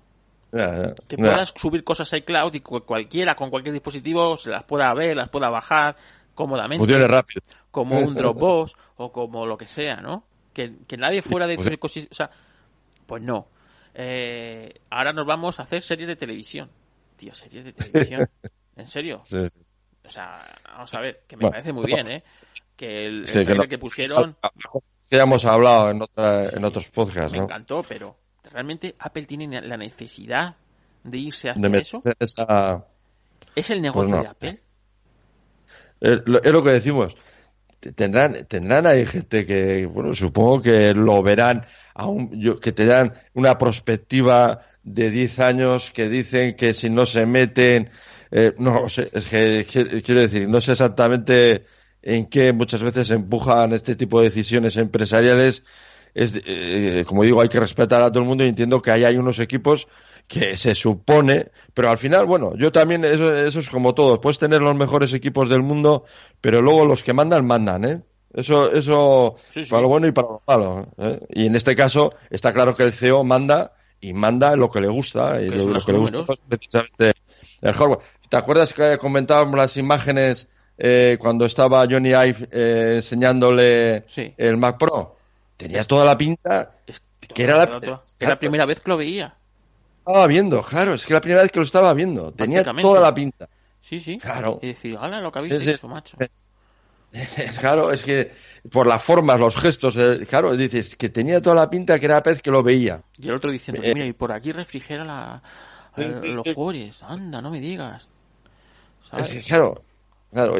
que 1.07 1.17
puedas 1.17 1.53
subir 1.55 1.83
cosas 1.83 2.11
a 2.13 2.17
iCloud 2.17 2.53
y 2.53 2.61
cualquiera 2.61 3.35
con 3.35 3.49
cualquier 3.49 3.73
dispositivo 3.73 4.37
se 4.37 4.49
las 4.49 4.63
pueda 4.63 4.93
ver, 4.93 5.17
las 5.17 5.29
pueda 5.29 5.49
bajar 5.49 5.95
cómodamente. 6.33 6.79
Funcione 6.79 7.07
rápido. 7.07 7.41
Como 7.69 7.99
un 7.99 8.15
Dropbox 8.15 8.75
o 8.97 9.11
como 9.11 9.45
lo 9.45 9.57
que 9.57 9.67
sea, 9.67 9.97
¿no? 9.97 10.23
Que, 10.53 10.73
nadie 10.97 11.21
fuera 11.21 11.47
de 11.47 11.57
tu 11.57 11.67
ecosistema. 11.69 12.11
O 12.11 12.15
sea, 12.15 12.31
pues 13.05 13.21
no. 13.21 13.47
Eh, 13.93 14.79
ahora 14.89 15.13
nos 15.13 15.25
vamos 15.25 15.59
a 15.59 15.63
hacer 15.63 15.83
series 15.83 16.07
de 16.07 16.15
televisión. 16.15 16.69
Tío, 17.21 17.35
series 17.35 17.65
de 17.65 17.73
televisión. 17.73 18.27
¿En 18.75 18.87
serio? 18.87 19.21
O 19.21 20.09
sea, 20.09 20.43
vamos 20.73 20.91
a 20.95 21.01
ver, 21.01 21.21
que 21.27 21.37
me 21.37 21.51
parece 21.51 21.71
muy 21.71 21.85
bien, 21.85 22.09
¿eh? 22.09 22.23
Que 22.75 23.05
el, 23.05 23.29
el 23.29 23.69
que, 23.69 23.77
pusieron. 23.77 24.35
Que 25.07 25.17
ya 25.17 25.21
hemos 25.21 25.45
hablado 25.45 25.91
en, 25.91 26.01
otra, 26.01 26.49
en 26.49 26.65
otros 26.65 26.87
podcasts, 26.87 27.31
Me 27.31 27.37
encantó, 27.37 27.83
pero 27.87 28.17
realmente 28.51 28.95
Apple 28.97 29.25
tiene 29.25 29.61
la 29.61 29.77
necesidad 29.77 30.55
de 31.03 31.17
irse 31.19 31.49
a 31.49 31.51
hacer 31.51 31.75
eso. 31.75 32.01
¿Es 33.55 33.69
el 33.69 33.83
negocio 33.83 34.15
pues 34.15 34.23
de 34.23 34.27
Apple? 34.27 34.63
Es 35.99 36.21
lo, 36.25 36.63
que 36.63 36.71
decimos. 36.71 37.15
Tendrán, 37.79 38.47
tendrán 38.47 38.87
ahí 38.87 39.05
gente 39.05 39.45
que, 39.45 39.85
bueno, 39.85 40.15
supongo 40.15 40.63
que 40.63 40.95
lo 40.95 41.21
verán, 41.21 41.67
aún, 41.93 42.31
yo, 42.41 42.59
que 42.59 42.71
te 42.71 42.85
dan 42.85 43.13
una 43.35 43.59
perspectiva 43.59 44.70
de 44.83 45.11
10 45.11 45.39
años 45.39 45.91
que 45.91 46.09
dicen 46.09 46.55
que 46.55 46.73
si 46.73 46.89
no 46.89 47.05
se 47.05 47.25
meten, 47.25 47.89
eh, 48.31 48.53
no 48.57 48.89
sé, 48.89 49.09
es 49.13 49.27
que 49.27 49.65
quiero 50.03 50.21
decir, 50.21 50.47
no 50.47 50.61
sé 50.61 50.73
exactamente 50.73 51.65
en 52.01 52.27
qué 52.27 52.53
muchas 52.53 52.81
veces 52.83 53.11
empujan 53.11 53.73
este 53.73 53.95
tipo 53.95 54.19
de 54.19 54.29
decisiones 54.29 54.77
empresariales. 54.77 55.63
Es, 56.13 56.33
eh, 56.45 57.05
como 57.07 57.23
digo, 57.23 57.41
hay 57.41 57.49
que 57.49 57.59
respetar 57.59 58.03
a 58.03 58.11
todo 58.11 58.23
el 58.23 58.27
mundo 58.27 58.43
y 58.43 58.49
entiendo 58.49 58.81
que 58.81 58.91
ahí 58.91 59.05
hay 59.05 59.17
unos 59.17 59.39
equipos 59.39 59.87
que 60.27 60.57
se 60.57 60.75
supone, 60.75 61.51
pero 61.73 61.89
al 61.89 61.97
final, 61.97 62.25
bueno, 62.25 62.53
yo 62.55 62.71
también, 62.71 63.03
eso, 63.03 63.33
eso 63.35 63.59
es 63.59 63.69
como 63.69 63.93
todo, 63.93 64.21
puedes 64.21 64.39
tener 64.39 64.61
los 64.61 64.75
mejores 64.75 65.13
equipos 65.13 65.49
del 65.49 65.61
mundo, 65.61 66.05
pero 66.39 66.61
luego 66.61 66.85
los 66.85 67.03
que 67.03 67.13
mandan, 67.13 67.45
mandan, 67.45 67.85
¿eh? 67.85 68.01
Eso, 68.33 68.71
eso, 68.71 69.35
para 69.69 69.81
lo 69.81 69.89
bueno 69.89 70.07
y 70.07 70.13
para 70.13 70.27
lo 70.29 70.41
malo. 70.47 70.87
¿eh? 70.97 71.19
Y 71.31 71.45
en 71.47 71.55
este 71.55 71.75
caso, 71.75 72.11
está 72.29 72.53
claro 72.53 72.75
que 72.75 72.83
el 72.83 72.93
CEO 72.93 73.25
manda 73.25 73.73
y 74.01 74.13
manda 74.13 74.55
lo 74.55 74.69
que 74.69 74.81
le 74.81 74.87
gusta, 74.87 75.41
y 75.41 75.49
lo, 75.49 75.79
que 75.79 75.91
le 75.91 75.97
gusta 75.99 76.33
es 76.33 76.41
precisamente 76.47 77.13
el 77.61 77.73
hardware. 77.73 77.99
¿Te 78.27 78.37
acuerdas 78.37 78.73
que 78.73 78.97
comentábamos 78.97 79.55
las 79.55 79.77
imágenes 79.77 80.49
eh, 80.77 81.17
cuando 81.19 81.45
estaba 81.45 81.85
Johnny 81.89 82.09
Ive 82.09 82.49
eh, 82.51 82.93
enseñándole 82.95 84.05
el 84.37 84.57
Mac 84.57 84.77
Pro? 84.77 85.17
Tenía 85.57 85.83
toda 85.83 86.05
la 86.05 86.17
pinta 86.17 86.71
que 87.33 87.43
era 87.43 87.57
la, 87.57 88.01
la 88.19 88.39
primera 88.39 88.65
vez 88.65 88.79
que 88.79 88.89
lo 88.89 88.97
veía 88.97 89.35
estaba 90.01 90.27
viendo, 90.27 90.63
claro, 90.63 90.93
es 90.93 91.05
que 91.05 91.13
la 91.13 91.21
primera 91.21 91.41
vez 91.43 91.51
que 91.51 91.59
lo 91.59 91.65
estaba 91.65 91.93
viendo, 91.93 92.31
tenía 92.31 92.63
toda 92.63 92.99
la 92.99 93.13
pinta. 93.13 93.47
Sí, 93.81 93.99
sí. 93.99 94.17
Claro. 94.17 94.59
Y 94.61 94.67
decir, 94.67 94.97
¡hala, 94.99 95.21
lo 95.21 95.31
que 95.31 95.39
habéis 95.39 95.67
hecho, 95.67 95.87
macho! 95.87 96.17
Claro, 97.59 97.91
es 97.91 98.03
que 98.03 98.31
por 98.71 98.87
las 98.87 99.03
formas, 99.03 99.39
los 99.39 99.55
gestos, 99.57 99.95
eh, 99.97 100.25
claro, 100.29 100.55
dices 100.55 100.95
que 100.95 101.09
tenía 101.09 101.41
toda 101.41 101.55
la 101.55 101.69
pinta 101.69 101.99
que 101.99 102.05
era 102.05 102.15
la 102.15 102.21
vez 102.21 102.41
que 102.41 102.51
lo 102.51 102.63
veía. 102.63 103.01
Y 103.17 103.27
el 103.27 103.35
otro 103.35 103.51
diciendo, 103.51 103.81
eh, 103.83 103.93
mira, 103.93 104.05
y 104.05 104.13
por 104.13 104.31
aquí 104.31 104.51
refrigera 104.51 105.03
la, 105.03 105.41
los 105.97 106.43
jugadores, 106.53 107.01
anda, 107.03 107.41
no 107.41 107.49
me 107.49 107.59
digas. 107.59 108.07
claro, 109.47 109.83
claro, 110.31 110.55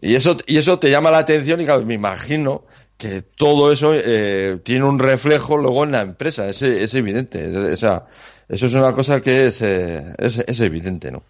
y 0.00 0.14
eso, 0.14 0.36
y 0.46 0.56
eso 0.56 0.78
te 0.78 0.90
llama 0.90 1.10
la 1.10 1.18
atención 1.18 1.60
y 1.60 1.64
claro, 1.64 1.84
me 1.84 1.94
imagino 1.94 2.64
que 2.96 3.22
todo 3.22 3.72
eso 3.72 3.92
eh, 3.94 4.60
tiene 4.64 4.84
un 4.84 4.98
reflejo 4.98 5.56
luego 5.56 5.84
en 5.84 5.92
la 5.92 6.02
empresa, 6.02 6.48
es, 6.48 6.62
es 6.62 6.94
evidente. 6.94 7.72
eso 7.72 8.06
es 8.48 8.74
una 8.74 8.92
cosa 8.92 9.20
que 9.20 9.46
es, 9.46 9.62
eh, 9.62 10.14
es, 10.18 10.38
es, 10.38 10.60
evidente, 10.60 11.12
¿no? 11.12 11.22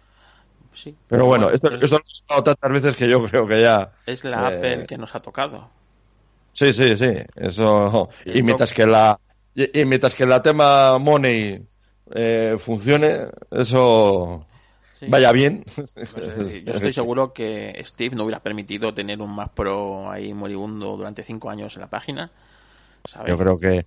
Sí. 0.73 0.95
Pero 1.07 1.25
bueno, 1.25 1.49
esto, 1.49 1.71
esto 1.71 1.99
lo 1.99 2.39
he 2.39 2.41
tantas 2.43 2.71
veces 2.71 2.95
que 2.95 3.09
yo 3.09 3.25
creo 3.25 3.45
que 3.45 3.61
ya... 3.61 3.91
Es 4.05 4.23
la 4.23 4.51
eh, 4.51 4.57
Apple 4.57 4.85
que 4.87 4.97
nos 4.97 5.13
ha 5.15 5.19
tocado. 5.19 5.69
Sí, 6.53 6.73
sí, 6.73 6.95
sí. 6.97 7.13
Eso... 7.35 8.09
Y, 8.25 8.43
mientras 8.43 8.73
que 8.73 8.85
la... 8.85 9.19
Y, 9.55 9.85
mientras 9.85 10.15
que 10.15 10.25
la 10.25 10.41
tema 10.41 10.97
money 10.99 11.65
funcione, 12.57 13.25
eso 13.51 14.45
vaya 15.07 15.31
bien. 15.31 15.63
Pues, 15.75 15.95
yo 16.63 16.73
estoy 16.73 16.91
seguro 16.91 17.33
que 17.33 17.79
Steve 17.85 18.15
no 18.15 18.23
hubiera 18.23 18.41
permitido 18.41 18.93
tener 18.93 19.21
un 19.21 19.35
Mac 19.35 19.53
Pro 19.53 20.09
ahí 20.09 20.33
moribundo 20.33 20.97
durante 20.97 21.23
cinco 21.23 21.49
años 21.49 21.75
en 21.75 21.81
la 21.81 21.89
página. 21.89 22.31
Yo 23.27 23.37
creo 23.37 23.57
que 23.57 23.85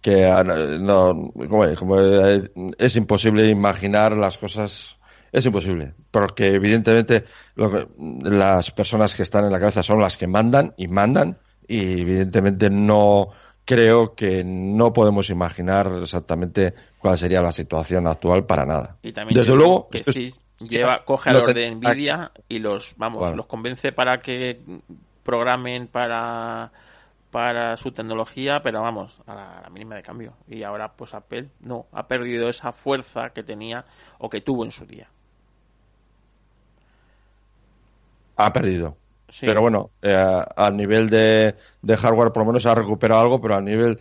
que 0.00 0.24
ah, 0.24 0.44
no, 0.44 1.32
como, 1.48 1.64
es 1.64 2.96
imposible 2.96 3.48
imaginar 3.48 4.16
las 4.16 4.38
cosas 4.38 4.96
es 5.32 5.46
imposible 5.46 5.94
porque 6.10 6.54
evidentemente 6.54 7.24
las 7.56 8.70
personas 8.70 9.14
que 9.14 9.22
están 9.22 9.44
en 9.44 9.52
la 9.52 9.60
cabeza 9.60 9.82
son 9.82 10.00
las 10.00 10.16
que 10.16 10.26
mandan 10.26 10.74
y 10.76 10.88
mandan 10.88 11.38
y 11.66 12.00
evidentemente 12.00 12.70
no 12.70 13.28
creo 13.64 14.14
que 14.14 14.42
no 14.44 14.92
podemos 14.94 15.28
imaginar 15.28 15.92
exactamente 16.00 16.72
cuál 16.98 17.18
sería 17.18 17.42
la 17.42 17.52
situación 17.52 18.06
actual 18.06 18.46
para 18.46 18.64
nada. 18.64 18.96
Y 19.02 19.12
también 19.12 19.38
Desde 19.38 19.54
luego, 19.54 19.88
que 19.90 20.00
lleva, 20.66 21.04
coge 21.04 21.28
a 21.28 21.32
los 21.34 21.54
de 21.54 21.70
Nvidia 21.70 22.32
y 22.48 22.60
los, 22.60 22.94
vamos, 22.96 23.36
los 23.36 23.44
convence 23.44 23.92
para 23.92 24.22
que 24.22 24.60
programen 25.22 25.88
para 25.88 26.72
para 27.30 27.76
su 27.76 27.92
tecnología, 27.92 28.62
pero 28.62 28.80
vamos, 28.80 29.20
a 29.26 29.34
la, 29.34 29.70
mínima 29.70 29.96
de 29.96 30.02
cambio. 30.02 30.34
Y 30.46 30.62
ahora, 30.62 30.92
pues 30.92 31.12
Apple 31.12 31.50
no, 31.60 31.86
ha 31.92 32.08
perdido 32.08 32.48
esa 32.48 32.72
fuerza 32.72 33.30
que 33.30 33.42
tenía 33.42 33.84
o 34.18 34.30
que 34.30 34.40
tuvo 34.40 34.64
en 34.64 34.72
su 34.72 34.86
día. 34.86 35.10
Ha 38.38 38.52
perdido. 38.52 38.96
Pero 39.40 39.60
bueno, 39.60 39.90
eh, 40.00 40.16
a 40.56 40.70
nivel 40.70 41.10
de, 41.10 41.54
de, 41.82 41.96
hardware 41.96 42.32
por 42.32 42.42
lo 42.42 42.46
menos 42.46 42.64
ha 42.66 42.74
recuperado 42.74 43.20
algo, 43.20 43.40
pero 43.40 43.56
a 43.56 43.60
nivel 43.60 44.00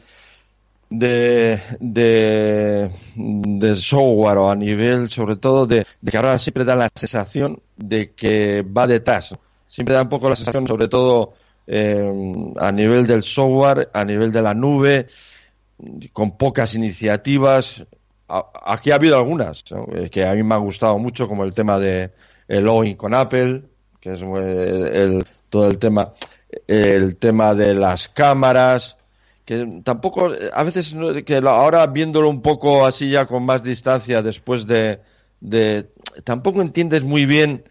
de, 0.90 1.60
de, 1.80 2.92
de 3.16 3.76
software 3.76 4.38
o 4.38 4.50
a 4.50 4.56
nivel 4.56 5.10
sobre 5.10 5.36
todo 5.36 5.66
de, 5.66 5.86
de, 6.00 6.12
que 6.12 6.18
ahora 6.18 6.40
siempre 6.40 6.64
da 6.64 6.76
la 6.76 6.90
sensación 6.94 7.60
de 7.76 8.14
que 8.14 8.62
va 8.64 8.88
detrás. 8.88 9.36
Siempre 9.66 9.96
da 9.96 10.04
un 10.04 10.10
poco 10.10 10.30
la 10.30 10.36
sensación, 10.36 10.66
sobre 10.66 10.88
todo 10.88 11.34
eh, 11.66 12.54
a 12.58 12.72
nivel 12.72 13.06
del 13.06 13.24
software, 13.24 13.90
a 13.94 14.06
nivel 14.06 14.32
de 14.32 14.42
la 14.42 14.54
nube, 14.54 15.08
con 16.14 16.38
pocas 16.38 16.74
iniciativas. 16.76 17.86
aquí 18.28 18.92
ha 18.92 18.96
habido 18.96 19.18
algunas 19.18 19.64
eh, 19.94 20.10
que 20.10 20.26
a 20.26 20.34
mí 20.34 20.44
me 20.44 20.56
ha 20.56 20.60
gustado 20.60 20.98
mucho, 21.00 21.28
como 21.28 21.44
el 21.44 21.54
tema 21.54 21.80
de 21.80 22.12
el 22.48 22.64
login 22.64 22.96
con 22.96 23.14
Apple, 23.14 23.64
que 24.00 24.14
es 24.14 24.22
el, 24.22 25.26
todo 25.50 25.68
el 25.68 25.80
tema, 25.80 26.14
el 26.68 27.18
tema 27.18 27.56
de 27.56 27.74
las 27.74 28.10
cámaras, 28.10 28.98
que 29.46 29.82
tampoco, 29.84 30.30
a 30.52 30.64
veces, 30.64 30.96
que 31.26 31.38
ahora 31.38 31.88
viéndolo 31.88 32.30
un 32.30 32.42
poco 32.42 32.86
así 32.86 33.10
ya 33.10 33.26
con 33.26 33.44
más 33.44 33.64
distancia 33.64 34.22
después 34.22 34.68
de, 34.68 35.00
de 35.40 35.90
tampoco 36.24 36.62
entiendes 36.62 37.04
muy 37.04 37.26
bien, 37.26 37.64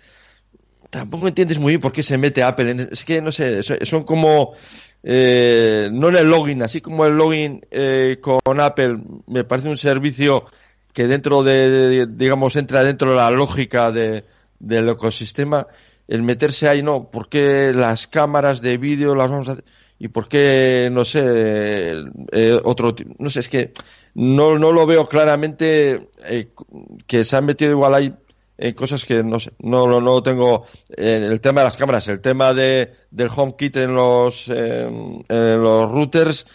tampoco 0.90 1.28
entiendes 1.28 1.58
muy 1.58 1.72
bien 1.72 1.80
por 1.80 1.92
qué 1.92 2.02
se 2.02 2.16
mete 2.16 2.42
Apple. 2.42 2.70
En, 2.70 2.80
es 2.80 3.04
que, 3.04 3.20
no 3.20 3.30
sé, 3.30 3.62
son 3.62 4.04
como, 4.04 4.54
eh, 5.02 5.90
no 5.92 6.08
en 6.08 6.16
el 6.16 6.30
login, 6.30 6.62
así 6.62 6.80
como 6.80 7.04
el 7.04 7.14
login 7.14 7.60
eh, 7.70 8.18
con 8.22 8.60
Apple 8.60 8.98
me 9.26 9.44
parece 9.44 9.68
un 9.68 9.76
servicio 9.76 10.46
que 10.92 11.06
dentro 11.06 11.42
de, 11.42 12.06
digamos, 12.06 12.56
entra 12.56 12.82
dentro 12.82 13.10
de 13.10 13.16
la 13.16 13.30
lógica 13.30 13.92
de, 13.92 14.24
del 14.58 14.88
ecosistema 14.88 15.66
el 16.08 16.22
meterse 16.22 16.68
ahí, 16.68 16.82
no, 16.82 17.10
¿por 17.10 17.28
qué 17.28 17.72
las 17.74 18.06
cámaras 18.06 18.60
de 18.60 18.78
vídeo 18.78 19.14
las 19.14 19.30
vamos 19.30 19.48
a 19.48 19.52
hacer? 19.52 19.64
¿Y 19.98 20.08
por 20.08 20.28
qué, 20.28 20.90
no 20.92 21.04
sé, 21.04 22.04
eh, 22.32 22.60
otro, 22.64 22.94
no 23.18 23.30
sé, 23.30 23.40
es 23.40 23.48
que 23.48 23.72
no, 24.14 24.58
no 24.58 24.72
lo 24.72 24.86
veo 24.86 25.08
claramente 25.08 26.10
eh, 26.28 26.48
que 27.06 27.24
se 27.24 27.36
han 27.36 27.46
metido 27.46 27.70
igual 27.70 27.94
ahí 27.94 28.14
en 28.58 28.74
cosas 28.74 29.04
que 29.04 29.22
no 29.22 29.38
sé, 29.38 29.52
no, 29.58 29.86
no, 29.86 30.00
no 30.00 30.22
tengo, 30.22 30.66
el 30.88 31.40
tema 31.40 31.60
de 31.60 31.64
las 31.66 31.76
cámaras, 31.76 32.08
el 32.08 32.20
tema 32.20 32.54
de, 32.54 32.92
del 33.10 33.28
HomeKit 33.34 33.76
en 33.76 33.94
los, 33.94 34.48
en 34.48 35.24
los 35.28 35.90
routers, 35.90 36.46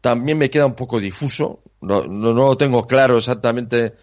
también 0.00 0.38
me 0.38 0.50
queda 0.50 0.66
un 0.66 0.74
poco 0.74 1.00
difuso, 1.00 1.60
no, 1.80 2.04
no, 2.04 2.32
no 2.32 2.56
tengo 2.56 2.86
claro 2.86 3.18
exactamente 3.18 3.94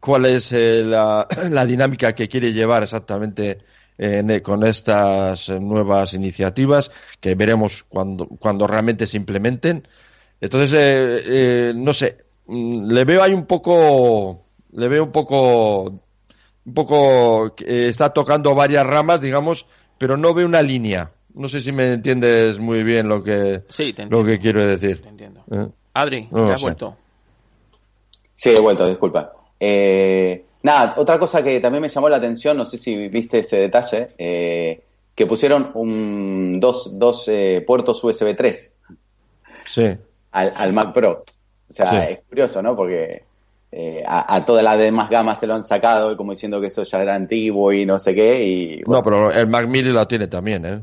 cuál 0.00 0.26
es 0.26 0.52
eh, 0.52 0.82
la, 0.84 1.26
la 1.50 1.66
dinámica 1.66 2.14
que 2.14 2.28
quiere 2.28 2.52
llevar 2.52 2.82
exactamente 2.82 3.58
con 4.42 4.64
estas 4.64 5.48
nuevas 5.50 6.14
iniciativas 6.14 6.90
que 7.20 7.34
veremos 7.34 7.84
cuando, 7.84 8.26
cuando 8.26 8.66
realmente 8.66 9.06
se 9.06 9.16
implementen. 9.16 9.86
Entonces, 10.40 10.72
eh, 10.74 11.22
eh, 11.26 11.72
no 11.74 11.92
sé, 11.92 12.18
mm, 12.46 12.90
le 12.90 13.04
veo 13.04 13.22
ahí 13.22 13.32
un 13.32 13.46
poco, 13.46 14.44
le 14.72 14.88
veo 14.88 15.04
un 15.04 15.12
poco, 15.12 15.82
un 15.84 16.74
poco, 16.74 17.54
está 17.66 18.12
tocando 18.12 18.54
varias 18.54 18.86
ramas, 18.86 19.20
digamos, 19.20 19.66
pero 19.98 20.16
no 20.16 20.34
veo 20.34 20.46
una 20.46 20.62
línea. 20.62 21.12
No 21.34 21.48
sé 21.48 21.60
si 21.60 21.72
me 21.72 21.92
entiendes 21.92 22.58
muy 22.60 22.84
bien 22.84 23.08
lo 23.08 23.22
que, 23.22 23.62
lo 24.08 24.24
que 24.24 24.38
quiero 24.38 24.64
decir. 24.66 25.02
Te 25.02 25.08
entiendo. 25.08 25.44
¿Eh? 25.50 25.68
Adri, 25.94 26.26
¿te 26.26 26.52
has 26.52 26.62
vuelto? 26.62 26.96
Sí, 28.36 28.50
he 28.50 28.60
vuelto, 28.60 28.86
disculpa. 28.86 29.32
Eh, 29.58 30.44
nada, 30.64 30.94
otra 30.96 31.18
cosa 31.20 31.42
que 31.44 31.60
también 31.60 31.82
me 31.82 31.88
llamó 31.88 32.08
la 32.08 32.16
atención, 32.16 32.56
no 32.56 32.64
sé 32.64 32.76
si 32.76 33.08
viste 33.08 33.38
ese 33.38 33.58
detalle, 33.58 34.10
eh, 34.18 34.82
que 35.14 35.26
pusieron 35.26 35.70
un, 35.74 36.58
dos, 36.58 36.98
dos 36.98 37.28
eh, 37.28 37.62
puertos 37.64 38.02
USB 38.02 38.34
3 38.34 38.72
sí. 39.64 39.96
al, 40.32 40.72
Mac 40.72 40.92
Pro. 40.92 41.24
O 41.70 41.72
sea, 41.72 42.08
es 42.08 42.20
curioso, 42.28 42.60
¿no? 42.60 42.74
Porque 42.74 43.22
a, 44.06 44.44
todas 44.44 44.62
las 44.62 44.78
demás 44.78 45.08
gamas 45.08 45.38
se 45.38 45.46
lo 45.46 45.54
han 45.54 45.62
sacado, 45.62 46.16
como 46.16 46.32
diciendo 46.32 46.60
que 46.60 46.66
eso 46.66 46.82
ya 46.82 47.00
era 47.00 47.14
antiguo 47.14 47.72
y 47.72 47.86
no 47.86 47.98
sé 47.98 48.14
qué. 48.14 48.44
Y, 48.44 48.82
No, 48.86 49.02
pero 49.02 49.30
el 49.30 49.46
Mac 49.46 49.68
Mini 49.68 49.90
lo 49.90 50.06
tiene 50.06 50.26
también, 50.26 50.64
¿eh? 50.64 50.82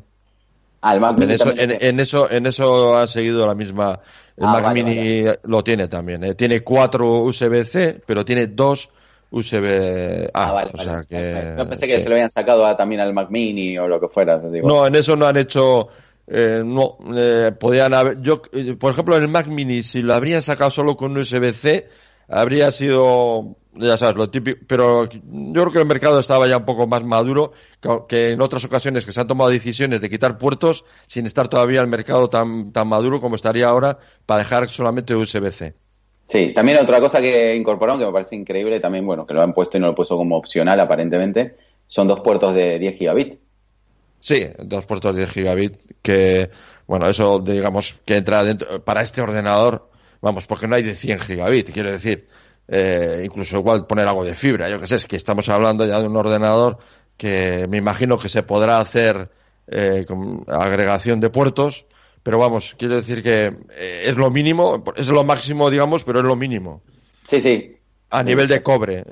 Ah, 0.81 0.97
Mac 0.97 1.17
Mini 1.17 1.25
en, 1.25 1.31
eso, 1.31 1.53
en, 1.55 1.99
eso, 1.99 2.31
en 2.31 2.45
eso 2.47 2.97
ha 2.97 3.07
seguido 3.07 3.45
la 3.45 3.53
misma. 3.53 3.99
El 4.35 4.45
ah, 4.45 4.59
Mac 4.59 4.73
Mini 4.73 5.25
lo 5.43 5.63
tiene 5.63 5.87
también. 5.87 6.23
¿eh? 6.23 6.33
Tiene 6.33 6.61
cuatro 6.61 7.21
USB-C, 7.21 8.01
pero 8.05 8.25
tiene 8.25 8.47
dos 8.47 8.89
USB 9.31 10.29
A. 10.33 10.49
Ah, 10.49 10.51
vale, 10.51 10.71
o 10.73 10.77
sea 10.77 11.03
que, 11.09 11.53
no 11.57 11.67
pensé 11.67 11.87
que 11.87 12.01
se 12.01 12.09
lo 12.09 12.15
habían 12.15 12.29
sacado 12.29 12.75
también 12.75 13.01
al 13.01 13.13
Mac 13.13 13.29
Mini 13.29 13.77
o 13.77 13.87
lo 13.87 13.99
que 13.99 14.07
fuera. 14.07 14.37
No, 14.37 14.85
en 14.85 14.95
eso 14.95 15.15
no 15.15 15.25
han 15.25 15.37
hecho. 15.37 15.87
Eh, 16.27 16.61
no, 16.63 16.97
eh, 17.15 17.51
podían 17.59 17.93
haber. 17.93 18.21
Yo, 18.21 18.41
por 18.79 18.91
ejemplo, 18.91 19.15
en 19.17 19.23
el 19.23 19.29
Mac 19.29 19.47
Mini, 19.47 19.81
si 19.81 20.01
lo 20.01 20.13
habrían 20.13 20.41
sacado 20.41 20.69
solo 20.69 20.95
con 20.95 21.17
USB-C, 21.17 21.87
habría 22.27 22.71
sido 22.71 23.55
ya 23.73 23.97
sabes, 23.97 24.15
lo 24.15 24.29
típico, 24.29 24.59
pero 24.67 25.09
yo 25.09 25.53
creo 25.53 25.71
que 25.71 25.79
el 25.79 25.85
mercado 25.85 26.19
estaba 26.19 26.47
ya 26.47 26.57
un 26.57 26.65
poco 26.65 26.87
más 26.87 27.03
maduro 27.03 27.53
que 28.07 28.31
en 28.31 28.41
otras 28.41 28.65
ocasiones 28.65 29.05
que 29.05 29.11
se 29.11 29.21
han 29.21 29.27
tomado 29.27 29.49
decisiones 29.49 30.01
de 30.01 30.09
quitar 30.09 30.37
puertos 30.37 30.83
sin 31.07 31.25
estar 31.25 31.47
todavía 31.47 31.81
el 31.81 31.87
mercado 31.87 32.29
tan, 32.29 32.71
tan 32.73 32.87
maduro 32.87 33.21
como 33.21 33.35
estaría 33.35 33.67
ahora 33.67 33.97
para 34.25 34.39
dejar 34.39 34.69
solamente 34.69 35.15
USB-C. 35.15 35.73
Sí, 36.25 36.53
también 36.53 36.77
otra 36.77 36.99
cosa 36.99 37.19
que 37.19 37.55
incorporaron 37.55 37.99
que 37.99 38.05
me 38.05 38.11
parece 38.11 38.35
increíble, 38.35 38.79
también, 38.79 39.05
bueno, 39.05 39.25
que 39.25 39.33
lo 39.33 39.41
han 39.41 39.53
puesto 39.53 39.77
y 39.77 39.79
no 39.79 39.87
lo 39.87 39.89
han 39.91 39.95
puesto 39.95 40.15
como 40.15 40.37
opcional 40.37 40.79
aparentemente, 40.79 41.57
son 41.87 42.07
dos 42.07 42.21
puertos 42.21 42.55
de 42.55 42.79
10 42.79 42.97
gigabit. 42.97 43.39
Sí, 44.19 44.47
dos 44.59 44.85
puertos 44.85 45.13
de 45.13 45.21
10 45.21 45.31
gigabit 45.31 45.77
que, 46.01 46.49
bueno, 46.87 47.09
eso 47.09 47.39
digamos 47.39 47.95
que 48.05 48.17
entra 48.17 48.43
dentro, 48.43 48.83
para 48.83 49.01
este 49.01 49.21
ordenador, 49.21 49.89
vamos, 50.21 50.47
porque 50.47 50.67
no 50.67 50.75
hay 50.75 50.83
de 50.83 50.95
100 50.95 51.19
gigabit, 51.19 51.71
quiero 51.71 51.91
decir, 51.91 52.27
eh, 52.67 53.23
incluso 53.25 53.57
igual 53.57 53.85
poner 53.85 54.07
algo 54.07 54.23
de 54.23 54.35
fibra, 54.35 54.69
yo 54.69 54.79
que 54.79 54.87
sé, 54.87 54.95
es 54.95 55.07
que 55.07 55.17
estamos 55.17 55.49
hablando 55.49 55.85
ya 55.85 55.99
de 55.99 56.07
un 56.07 56.15
ordenador 56.15 56.77
que 57.17 57.67
me 57.67 57.77
imagino 57.77 58.17
que 58.17 58.29
se 58.29 58.43
podrá 58.43 58.79
hacer 58.79 59.29
eh, 59.67 60.05
con 60.07 60.45
agregación 60.47 61.19
de 61.19 61.29
puertos, 61.29 61.85
pero 62.23 62.37
vamos, 62.37 62.75
quiero 62.77 62.95
decir 62.95 63.23
que 63.23 63.53
eh, 63.75 64.03
es 64.05 64.15
lo 64.15 64.29
mínimo, 64.29 64.83
es 64.95 65.09
lo 65.09 65.23
máximo, 65.23 65.69
digamos, 65.69 66.03
pero 66.03 66.19
es 66.19 66.25
lo 66.25 66.35
mínimo. 66.35 66.81
Sí, 67.27 67.41
sí. 67.41 67.71
A 68.09 68.23
nivel 68.23 68.47
de 68.47 68.61
cobre. 68.61 69.05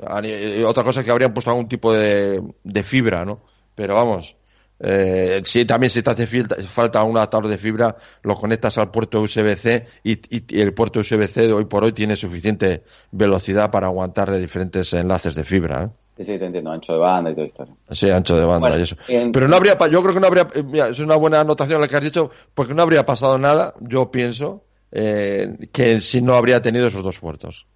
otra 0.65 0.83
cosa 0.83 1.03
que 1.03 1.11
habrían 1.11 1.33
puesto 1.33 1.51
algún 1.51 1.69
tipo 1.69 1.93
de, 1.93 2.41
de 2.63 2.83
fibra, 2.83 3.23
¿no? 3.23 3.41
Pero 3.73 3.95
vamos, 3.95 4.35
eh, 4.81 5.41
si 5.43 5.65
también 5.65 5.89
si 5.89 6.01
te 6.01 6.09
hace 6.11 6.25
falta 6.63 7.03
un 7.03 7.17
adaptador 7.17 7.47
de 7.47 7.57
fibra, 7.57 7.97
lo 8.23 8.35
conectas 8.35 8.77
al 8.77 8.91
puerto 8.91 9.21
USB-C 9.21 9.85
y, 10.03 10.59
el 10.59 10.73
puerto 10.73 11.01
USB-C 11.01 11.47
de 11.47 11.53
hoy 11.53 11.65
por 11.65 11.83
hoy 11.83 11.91
tiene 11.91 12.15
suficiente 12.15 12.83
velocidad 13.11 13.71
para 13.71 13.87
aguantar 13.87 14.31
de 14.31 14.39
diferentes 14.39 14.93
enlaces 14.93 15.35
de 15.35 15.43
fibra. 15.43 15.83
¿eh? 15.83 15.89
Sí, 16.19 16.25
sí, 16.25 16.37
te 16.37 16.47
entiendo, 16.47 16.69
ancho 16.69 16.91
de 16.91 16.99
banda 16.99 17.31
y 17.31 17.33
todo 17.33 17.45
esto. 17.45 17.67
Sí, 17.91 18.09
ancho 18.09 18.35
de 18.35 18.43
banda 18.43 18.77
y 18.77 18.81
eso. 18.81 18.97
Pero 19.07 19.47
no 19.47 19.55
habría, 19.55 19.77
yo 19.87 20.01
creo 20.03 20.13
que 20.13 20.19
no 20.19 20.27
habría, 20.27 20.49
mira, 20.65 20.89
es 20.89 20.99
una 20.99 21.15
buena 21.15 21.39
anotación 21.39 21.79
la 21.79 21.87
que 21.87 21.95
has 21.95 22.03
dicho, 22.03 22.29
porque 22.53 22.73
no 22.73 22.81
habría 22.81 23.05
pasado 23.05 23.37
nada, 23.37 23.73
yo 23.79 24.11
pienso, 24.11 24.65
eh, 24.91 25.69
que 25.71 26.01
si 26.01 26.21
no 26.21 26.35
habría 26.35 26.61
tenido 26.61 26.87
esos 26.87 27.03
dos 27.03 27.21
puertos. 27.21 27.67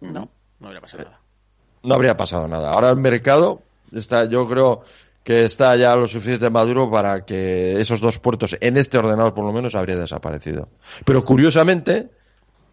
No, 0.00 0.28
no 0.60 0.66
habría 0.68 0.80
pasado 0.80 1.02
nada. 1.02 1.20
No 1.82 1.94
habría 1.96 2.16
pasado 2.16 2.46
nada. 2.46 2.72
Ahora 2.72 2.90
el 2.90 2.98
mercado 2.98 3.62
está, 3.90 4.26
yo 4.26 4.48
creo, 4.48 4.84
que 5.24 5.44
está 5.44 5.74
ya 5.74 5.96
lo 5.96 6.06
suficiente 6.06 6.48
maduro 6.50 6.88
para 6.88 7.24
que 7.24 7.80
esos 7.80 8.00
dos 8.00 8.20
puertos 8.20 8.56
en 8.60 8.76
este 8.76 8.96
ordenador 8.96 9.34
por 9.34 9.44
lo 9.44 9.52
menos 9.52 9.74
habría 9.74 9.96
desaparecido. 9.96 10.68
Pero 11.04 11.24
curiosamente 11.24 12.10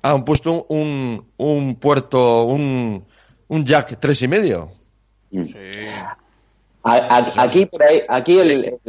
han 0.03 0.23
puesto 0.23 0.65
un, 0.69 1.31
un 1.37 1.75
puerto, 1.77 2.43
un, 2.43 3.05
un 3.51 3.65
jack 3.65 3.97
tres 3.99 4.21
y 4.21 4.27
medio. 4.27 4.71
Sí. 5.29 5.71
Aquí, 6.83 7.65
por 7.65 7.83
ahí, 7.83 8.01
aquí 8.07 8.39
el, 8.39 8.79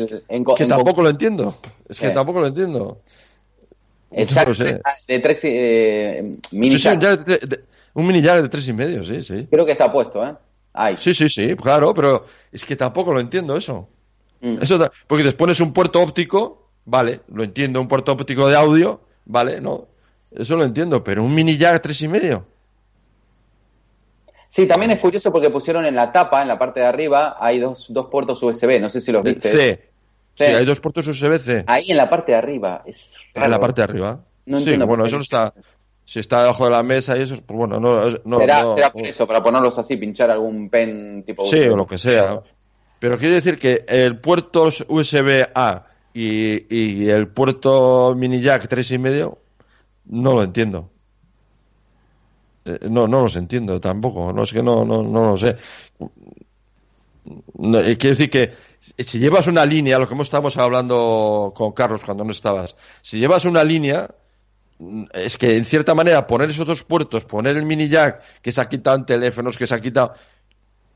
que 0.57 0.67
tampoco 0.67 1.03
lo 1.03 1.11
entiendo. 1.11 1.57
Es 1.89 2.01
que 2.01 2.11
tampoco 2.11 2.41
lo 2.41 2.47
entiendo. 2.47 3.01
El 4.11 4.29
jack 4.29 4.49
de 5.09 5.19
tres, 5.19 5.41
eh, 5.45 6.37
mini 6.53 6.79
sí, 6.79 6.89
un, 7.95 8.07
mini 8.07 8.23
jack 8.23 8.43
de 8.43 8.49
tres 8.49 8.69
y 8.69 8.73
medio, 8.73 9.03
sí, 9.03 9.23
sí. 9.23 9.49
Creo 9.51 9.67
que 9.67 9.73
está 9.73 9.91
puesto, 9.91 10.25
¿eh? 10.25 10.35
Sí, 10.97 11.13
sí, 11.13 11.29
sí, 11.29 11.57
claro, 11.57 11.93
pero 11.93 12.25
es 12.53 12.65
que 12.65 12.77
tampoco 12.77 13.13
lo 13.13 13.21
entiendo 13.21 13.57
eso. 13.57 13.89
Mm. 14.41 14.59
eso 14.63 14.91
porque 15.07 15.25
después 15.25 15.39
pones 15.39 15.61
un 15.61 15.73
puerto 15.73 16.01
óptico, 16.01 16.69
vale, 16.85 17.21
lo 17.29 17.43
entiendo, 17.43 17.81
un 17.81 17.89
puerto 17.89 18.13
óptico 18.13 18.49
de 18.49 18.57
audio, 18.57 19.01
vale, 19.25 19.61
no, 19.61 19.89
eso 20.31 20.57
lo 20.57 20.65
entiendo, 20.65 21.03
pero 21.03 21.25
un 21.25 21.35
mini 21.35 21.57
jack 21.57 21.83
tres 21.83 22.01
y 22.03 22.09
medio. 22.09 22.52
Sí, 24.53 24.67
también 24.67 24.91
es 24.91 25.01
curioso 25.01 25.33
porque 25.33 25.49
pusieron 25.49 25.87
en 25.87 25.95
la 25.95 26.13
tapa, 26.13 26.43
en 26.43 26.49
la 26.49 26.59
parte 26.59 26.81
de 26.81 26.87
arriba, 26.87 27.39
hay 27.41 27.59
dos, 27.59 27.87
dos 27.89 28.09
puertos 28.09 28.43
USB, 28.43 28.79
no 28.83 28.91
sé 28.91 29.01
si 29.01 29.11
los 29.11 29.23
viste. 29.23 29.49
Sí. 29.51 29.83
sí, 30.35 30.45
hay 30.45 30.67
dos 30.67 30.79
puertos 30.79 31.09
USB-C. 31.09 31.65
Ahí 31.67 31.91
en 31.91 31.97
la 31.97 32.11
parte 32.11 32.33
de 32.33 32.39
arriba, 32.39 32.83
es 32.85 33.17
En 33.33 33.51
la 33.51 33.59
parte 33.59 33.81
de 33.81 33.85
arriba. 33.85 34.21
sí, 34.59 34.77
bueno, 34.77 35.07
eso 35.07 35.17
está, 35.21 35.55
si 36.05 36.21
está 36.21 36.43
debajo 36.43 36.67
de 36.67 36.71
la 36.71 36.83
mesa 36.83 37.17
y 37.17 37.23
eso, 37.23 37.41
pues 37.47 37.57
bueno, 37.57 37.81
no. 37.81 38.11
no 38.27 38.39
será, 38.41 38.75
será 38.75 38.93
por 38.93 39.07
eso, 39.07 39.27
para 39.27 39.43
ponerlos 39.43 39.79
así, 39.79 39.97
pinchar 39.97 40.31
algún 40.31 40.69
pen 40.69 41.23
tipo. 41.25 41.47
Sí, 41.47 41.61
o 41.61 41.75
lo 41.75 41.87
que 41.87 41.97
sea. 41.97 42.43
Pero 42.99 43.17
quiere 43.17 43.37
decir 43.37 43.59
que 43.59 43.87
el 43.89 44.19
puerto 44.19 44.69
USB-A 44.87 45.83
y, 46.13 46.77
y, 46.77 47.09
el 47.09 47.27
puerto 47.29 48.15
mini 48.15 48.43
jack 48.43 48.69
tres 48.69 48.91
y 48.91 48.99
medio, 48.99 49.35
no 50.05 50.35
lo 50.35 50.43
entiendo. 50.43 50.92
Eh, 52.65 52.89
no, 52.89 53.07
no 53.09 53.23
los 53.23 53.37
entiendo 53.37 53.81
tampoco. 53.81 54.33
No 54.33 54.43
es 54.43 54.53
que 54.53 54.63
no, 54.63 54.85
no, 54.85 55.03
no 55.03 55.31
lo 55.31 55.37
sé. 55.37 55.57
quiere 57.55 57.97
decir 57.97 58.31
que 58.31 58.53
si 58.99 59.19
llevas 59.19 59.47
una 59.47 59.65
línea, 59.65 59.99
lo 59.99 60.09
que 60.09 60.15
hemos 60.15 60.27
estado 60.27 60.49
hablando 60.63 61.53
con 61.55 61.73
Carlos 61.73 62.03
cuando 62.05 62.25
no 62.25 62.33
estabas, 62.33 62.77
si 63.01 63.19
llevas 63.19 63.45
una 63.45 63.63
línea, 63.63 64.09
es 65.13 65.39
que 65.39 65.57
en 65.57 65.65
cierta 65.65 65.95
manera 65.95 66.27
poner 66.27 66.51
esos 66.51 66.67
dos 66.67 66.83
puertos, 66.83 67.25
poner 67.25 67.57
el 67.57 67.65
mini 67.65 67.89
jack 67.89 68.23
que 68.43 68.51
se 68.51 68.61
ha 68.61 68.69
quitado 68.69 68.97
en 68.97 69.07
teléfonos, 69.07 69.57
que 69.57 69.67
se 69.67 69.75
ha 69.75 69.81
quitado, 69.81 70.15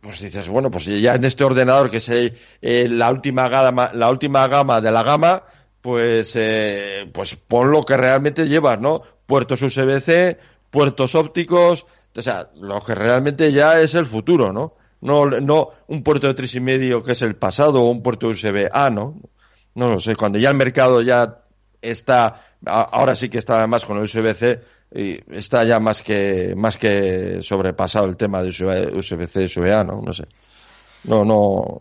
pues 0.01 0.21
dices, 0.21 0.49
bueno, 0.49 0.71
pues 0.71 0.85
ya 0.87 1.15
en 1.15 1.25
este 1.25 1.45
ordenador 1.45 1.91
que 1.91 1.99
es 1.99 2.09
eh, 2.09 2.89
la 2.89 3.11
última 3.11 3.49
gama, 3.49 3.91
la 3.95 4.11
última 4.11 4.47
gama 4.49 4.81
de 4.81 4.91
la 4.91 5.03
gama, 5.03 5.45
pues, 5.81 6.35
eh, 6.37 7.09
pues 7.13 7.37
pon 7.37 7.71
lo 7.71 7.85
que 7.85 7.97
realmente 7.97 8.49
llevas, 8.49 8.81
¿no? 8.81 9.03
Puertos 9.27 9.63
USB-C, 9.63 10.39
puertos 10.77 11.15
ópticos, 11.15 11.87
o 12.15 12.21
sea, 12.21 12.51
lo 12.57 12.83
que 12.83 12.95
realmente 12.95 13.51
ya 13.51 13.81
es 13.81 13.95
el 13.95 14.05
futuro, 14.05 14.53
¿no? 14.53 14.75
No, 15.01 15.25
no 15.25 15.71
un 15.87 16.03
puerto 16.03 16.27
de 16.27 16.35
tres 16.35 16.55
y 16.55 16.61
medio 16.61 17.03
que 17.03 17.13
es 17.13 17.23
el 17.23 17.35
pasado 17.35 17.81
o 17.81 17.89
un 17.89 18.03
puerto 18.03 18.29
USB-A, 18.29 18.91
¿no? 18.91 19.15
No 19.75 19.89
lo 19.89 19.99
sé, 19.99 20.17
cuando 20.17 20.39
ya 20.39 20.51
el 20.51 20.57
mercado 20.57 21.01
ya 21.01 21.45
está, 21.81 22.43
ahora 22.67 23.15
sí 23.15 23.31
que 23.31 23.39
está 23.39 23.57
además 23.57 23.87
con 23.87 23.97
el 23.97 24.03
USB-C, 24.03 24.61
y 24.95 25.19
está 25.35 25.65
ya 25.65 25.81
más 25.81 26.03
que, 26.03 26.53
más 26.55 26.77
que 26.77 27.39
sobrepasado 27.41 28.05
el 28.05 28.19
tema 28.19 28.43
de 28.43 28.51
USB-C 28.51 29.45
y 29.45 29.47
USB-A, 29.47 29.83
¿no? 29.83 30.03
No 30.03 30.13
sé. 30.13 30.27
No, 31.05 31.25
no, 31.25 31.81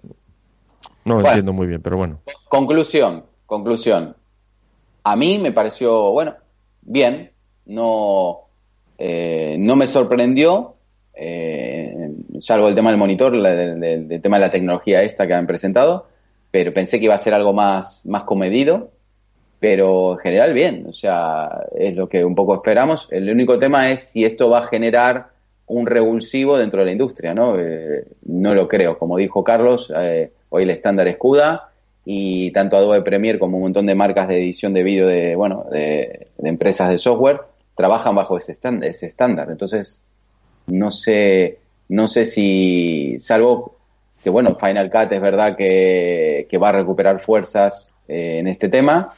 no 1.04 1.20
entiendo 1.20 1.52
muy 1.52 1.68
bien, 1.68 1.82
pero 1.82 1.98
bueno. 1.98 2.22
Conclusión, 2.48 3.26
conclusión. 3.46 4.16
A 5.04 5.18
mí 5.18 5.38
me 5.38 5.52
pareció, 5.52 6.12
bueno, 6.12 6.36
bien, 6.82 7.34
no, 7.66 8.45
eh, 8.98 9.56
no 9.60 9.76
me 9.76 9.88
sorprendió, 9.88 10.76
eh, 11.14 12.12
salvo 12.40 12.68
el 12.68 12.76
tema 12.76 12.90
del 12.90 13.00
monitor, 13.00 13.34
el 13.36 14.22
tema 14.22 14.38
de 14.38 14.46
la 14.46 14.52
tecnología 14.52 15.04
esta 15.04 15.28
que 15.28 15.34
han 15.34 15.48
presentado, 15.48 16.08
pero 16.52 16.74
pensé 16.74 17.00
que 17.00 17.06
iba 17.06 17.16
a 17.16 17.20
ser 17.20 17.34
algo 17.34 17.54
más, 17.54 18.06
más 18.06 18.24
comedido 18.24 18.92
pero 19.60 20.14
en 20.14 20.20
general 20.20 20.54
bien, 20.54 20.86
o 20.88 20.94
sea, 20.94 21.66
es 21.76 21.96
lo 21.96 22.08
que 22.08 22.24
un 22.24 22.36
poco 22.36 22.54
esperamos. 22.54 23.08
El 23.10 23.30
único 23.30 23.58
tema 23.58 23.90
es 23.90 24.10
si 24.10 24.24
esto 24.24 24.48
va 24.48 24.60
a 24.60 24.68
generar 24.68 25.30
un 25.66 25.88
revulsivo 25.88 26.58
dentro 26.58 26.82
de 26.82 26.86
la 26.86 26.92
industria, 26.92 27.34
¿no? 27.34 27.58
Eh, 27.58 28.06
no 28.26 28.54
lo 28.54 28.68
creo, 28.68 29.00
como 29.00 29.18
dijo 29.18 29.44
Carlos, 29.44 29.92
eh, 29.96 30.32
hoy 30.50 30.64
el 30.64 30.70
estándar 30.70 31.08
es 31.08 31.18
CUDA 31.18 31.70
y 32.06 32.52
tanto 32.52 32.78
Adobe 32.78 33.02
Premiere 33.02 33.40
como 33.40 33.58
un 33.58 33.64
montón 33.64 33.88
de 33.88 33.96
marcas 33.96 34.28
de 34.28 34.38
edición 34.38 34.74
de 34.74 34.84
vídeo 34.84 35.08
de, 35.08 35.36
bueno, 35.36 35.66
de, 35.72 36.28
empresas 36.44 36.90
de 36.90 37.00
software 37.00 37.40
trabajan 37.76 38.16
bajo 38.16 38.38
ese 38.38 38.54
estándar, 38.54 38.90
ese 38.90 39.08
estándar. 39.08 39.50
Entonces, 39.50 40.02
no 40.68 40.92
sé, 40.92 41.60
no 41.90 42.08
sé 42.08 42.26
si, 42.26 43.18
salvo 43.20 43.76
que 44.26 44.32
bueno, 44.32 44.58
Final 44.60 44.90
Cut 44.90 45.12
es 45.12 45.22
verdad 45.22 45.56
que, 45.56 46.48
va 46.60 46.70
a 46.70 46.72
recuperar 46.72 47.22
fuerzas 47.22 47.94
eh, 48.08 48.40
en 48.40 48.48
este 48.48 48.70
tema, 48.70 49.10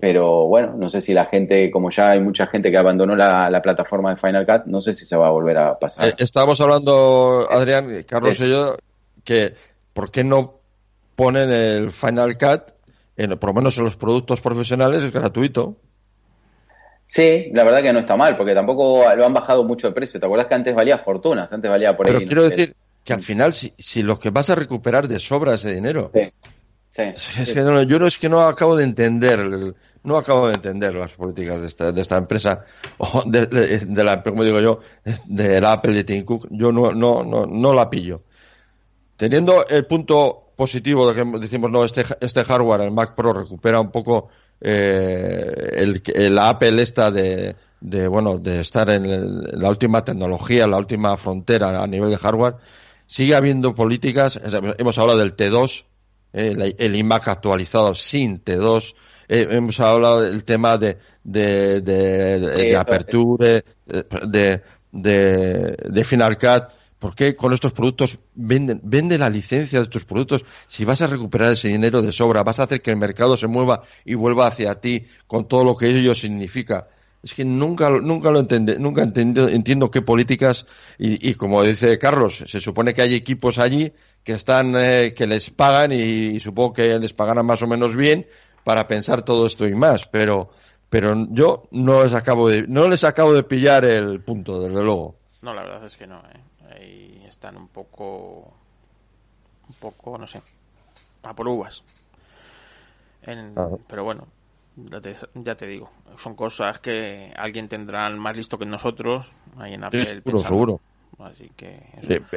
pero 0.00 0.48
bueno, 0.48 0.74
no 0.76 0.90
sé 0.90 1.00
si 1.00 1.14
la 1.14 1.26
gente, 1.26 1.70
como 1.70 1.90
ya 1.90 2.10
hay 2.10 2.20
mucha 2.20 2.48
gente 2.48 2.72
que 2.72 2.76
abandonó 2.76 3.14
la, 3.14 3.60
plataforma 3.62 4.10
de 4.10 4.16
Final 4.16 4.44
Cut, 4.44 4.66
no 4.66 4.80
sé 4.80 4.94
si 4.94 5.06
se 5.06 5.16
va 5.16 5.28
a 5.28 5.30
volver 5.30 5.58
a 5.58 5.78
pasar. 5.78 6.08
Eh, 6.08 6.14
estábamos 6.18 6.60
hablando, 6.60 7.46
Adrián, 7.48 8.02
Carlos 8.02 8.40
y 8.40 8.50
yo, 8.50 8.74
que 9.22 9.54
¿por 9.92 10.10
qué 10.10 10.24
no 10.24 10.54
ponen 11.14 11.50
el 11.50 11.92
Final 11.92 12.36
Cut, 12.36 12.74
en, 13.16 13.38
por 13.38 13.50
lo 13.50 13.54
menos 13.54 13.78
en 13.78 13.84
los 13.84 13.94
productos 13.94 14.40
profesionales, 14.40 15.04
es 15.04 15.12
gratuito? 15.12 15.76
Sí, 17.10 17.48
la 17.54 17.64
verdad 17.64 17.82
que 17.82 17.92
no 17.92 18.00
está 18.00 18.16
mal, 18.16 18.36
porque 18.36 18.54
tampoco 18.54 19.02
lo 19.16 19.24
han 19.24 19.32
bajado 19.32 19.64
mucho 19.64 19.88
de 19.88 19.94
precio. 19.94 20.20
¿Te 20.20 20.26
acuerdas 20.26 20.46
que 20.46 20.54
antes 20.54 20.74
valía 20.74 20.98
fortunas? 20.98 21.50
Antes 21.50 21.70
valía 21.70 21.96
por 21.96 22.06
Pero 22.06 22.18
quiero 22.18 22.44
decir 22.44 22.76
que 23.02 23.14
al 23.14 23.20
final, 23.20 23.54
si, 23.54 23.72
si 23.78 24.02
lo 24.02 24.20
que 24.20 24.28
vas 24.28 24.50
a 24.50 24.54
recuperar 24.54 25.08
de 25.08 25.18
sobra 25.18 25.54
ese 25.54 25.72
dinero. 25.72 26.10
Sí. 26.12 26.30
es 26.98 27.52
que 27.52 27.86
yo 27.86 27.98
no 27.98 28.06
es 28.06 28.18
que 28.18 28.28
no 28.28 28.40
acabo 28.40 28.76
de 28.76 28.84
entender 28.84 29.74
no 30.02 30.16
acabo 30.16 30.48
de 30.48 30.54
entender 30.54 30.94
las 30.94 31.12
políticas 31.12 31.60
de 31.60 31.66
esta, 31.66 31.92
de 31.92 32.00
esta 32.00 32.16
empresa 32.16 32.64
o 32.98 33.22
de, 33.24 34.04
la 34.04 34.22
como 34.22 34.44
digo 34.44 34.60
yo 34.60 34.80
de 35.26 35.60
la 35.60 35.72
Apple 35.72 35.92
de 35.92 36.04
Tim 36.04 36.24
Cook 36.24 36.48
yo 36.50 36.72
no 36.72 36.92
no 36.92 37.22
no 37.22 37.46
no 37.46 37.74
la 37.74 37.88
pillo 37.88 38.22
teniendo 39.16 39.66
el 39.68 39.86
punto 39.86 40.52
positivo 40.56 41.12
de 41.12 41.22
que 41.22 41.38
decimos 41.38 41.70
no 41.70 41.84
este 41.84 42.04
este 42.20 42.42
hardware 42.44 42.80
el 42.80 42.90
Mac 42.90 43.14
Pro 43.14 43.32
recupera 43.32 43.80
un 43.80 43.90
poco 43.90 44.28
eh, 44.60 45.70
el, 46.14 46.34
la 46.34 46.50
Apple 46.50 46.82
esta 46.82 47.10
de, 47.10 47.56
de 47.80 48.08
bueno 48.08 48.38
de 48.38 48.60
estar 48.60 48.90
en 48.90 49.60
la 49.60 49.68
última 49.68 50.04
tecnología 50.04 50.66
la 50.66 50.78
última 50.78 51.16
frontera 51.16 51.82
a 51.82 51.86
nivel 51.86 52.10
de 52.10 52.18
hardware 52.18 52.56
sigue 53.06 53.34
habiendo 53.34 53.74
políticas 53.74 54.40
hemos 54.78 54.98
hablado 54.98 55.18
del 55.18 55.36
T2 55.36 55.84
eh, 56.32 56.74
el, 56.78 56.96
iMac 56.96 57.28
actualizado 57.28 57.94
sin 57.94 58.44
T2. 58.44 58.94
Eh, 59.28 59.48
hemos 59.50 59.80
hablado 59.80 60.22
del 60.22 60.44
tema 60.44 60.76
de, 60.78 60.98
de, 61.24 61.80
de, 61.80 62.76
apertura, 62.76 63.62
de, 64.26 64.62
de, 64.92 66.04
Final 66.04 66.38
Cut. 66.38 66.77
¿Por 66.98 67.14
qué 67.14 67.36
con 67.36 67.52
estos 67.52 67.72
productos 67.72 68.18
venden, 68.34 68.80
vende 68.82 69.18
la 69.18 69.30
licencia 69.30 69.78
de 69.78 69.84
estos 69.84 70.04
productos? 70.04 70.44
Si 70.66 70.84
vas 70.84 71.00
a 71.00 71.06
recuperar 71.06 71.52
ese 71.52 71.68
dinero 71.68 72.02
de 72.02 72.10
sobra, 72.10 72.42
vas 72.42 72.58
a 72.58 72.64
hacer 72.64 72.82
que 72.82 72.90
el 72.90 72.96
mercado 72.96 73.36
se 73.36 73.46
mueva 73.46 73.82
y 74.04 74.14
vuelva 74.14 74.48
hacia 74.48 74.80
ti 74.80 75.06
con 75.26 75.46
todo 75.46 75.64
lo 75.64 75.76
que 75.76 75.86
ello 75.86 76.14
significa. 76.14 76.88
Es 77.22 77.34
que 77.34 77.44
nunca, 77.44 77.90
nunca 77.90 78.30
lo 78.30 78.40
entiendo, 78.40 78.78
nunca 78.78 79.02
entiendo, 79.02 79.48
entiendo 79.48 79.90
qué 79.90 80.02
políticas, 80.02 80.66
y, 80.98 81.28
y, 81.28 81.34
como 81.34 81.62
dice 81.64 81.98
Carlos, 81.98 82.44
se 82.46 82.60
supone 82.60 82.94
que 82.94 83.02
hay 83.02 83.14
equipos 83.14 83.58
allí 83.58 83.92
que 84.22 84.32
están, 84.32 84.74
eh, 84.76 85.14
que 85.14 85.26
les 85.26 85.50
pagan 85.50 85.90
y, 85.92 86.38
supongo 86.38 86.74
que 86.74 86.98
les 86.98 87.12
pagarán 87.12 87.46
más 87.46 87.62
o 87.62 87.66
menos 87.66 87.96
bien 87.96 88.26
para 88.62 88.86
pensar 88.86 89.22
todo 89.22 89.46
esto 89.46 89.66
y 89.66 89.74
más, 89.74 90.06
pero, 90.06 90.50
pero 90.90 91.26
yo 91.30 91.68
no 91.70 92.04
les 92.04 92.14
acabo 92.14 92.48
de, 92.48 92.66
no 92.68 92.88
les 92.88 93.04
acabo 93.04 93.32
de 93.34 93.42
pillar 93.42 93.84
el 93.84 94.20
punto, 94.20 94.60
desde 94.60 94.82
luego. 94.82 95.16
No, 95.42 95.54
la 95.54 95.62
verdad 95.62 95.86
es 95.86 95.96
que 95.96 96.06
no, 96.06 96.18
¿eh? 96.18 96.40
Ahí 96.78 97.24
están 97.26 97.56
un 97.56 97.68
poco, 97.68 98.52
un 99.68 99.74
poco, 99.80 100.18
no 100.18 100.26
sé, 100.26 100.40
a 101.22 101.34
por 101.34 101.48
uvas. 101.48 101.84
Pero 103.88 104.04
bueno, 104.04 104.26
ya 105.34 105.56
te, 105.56 105.66
digo, 105.66 105.90
son 106.16 106.34
cosas 106.34 106.78
que 106.78 107.32
alguien 107.36 107.68
tendrá 107.68 108.08
más 108.10 108.36
listo 108.36 108.58
que 108.58 108.64
nosotros 108.64 109.34
ahí 109.58 109.74
en 109.74 109.84
Apple. 109.84 110.04
seguro, 110.04 110.38
seguro. 110.38 110.80
Así 111.18 111.50
que. 111.56 111.80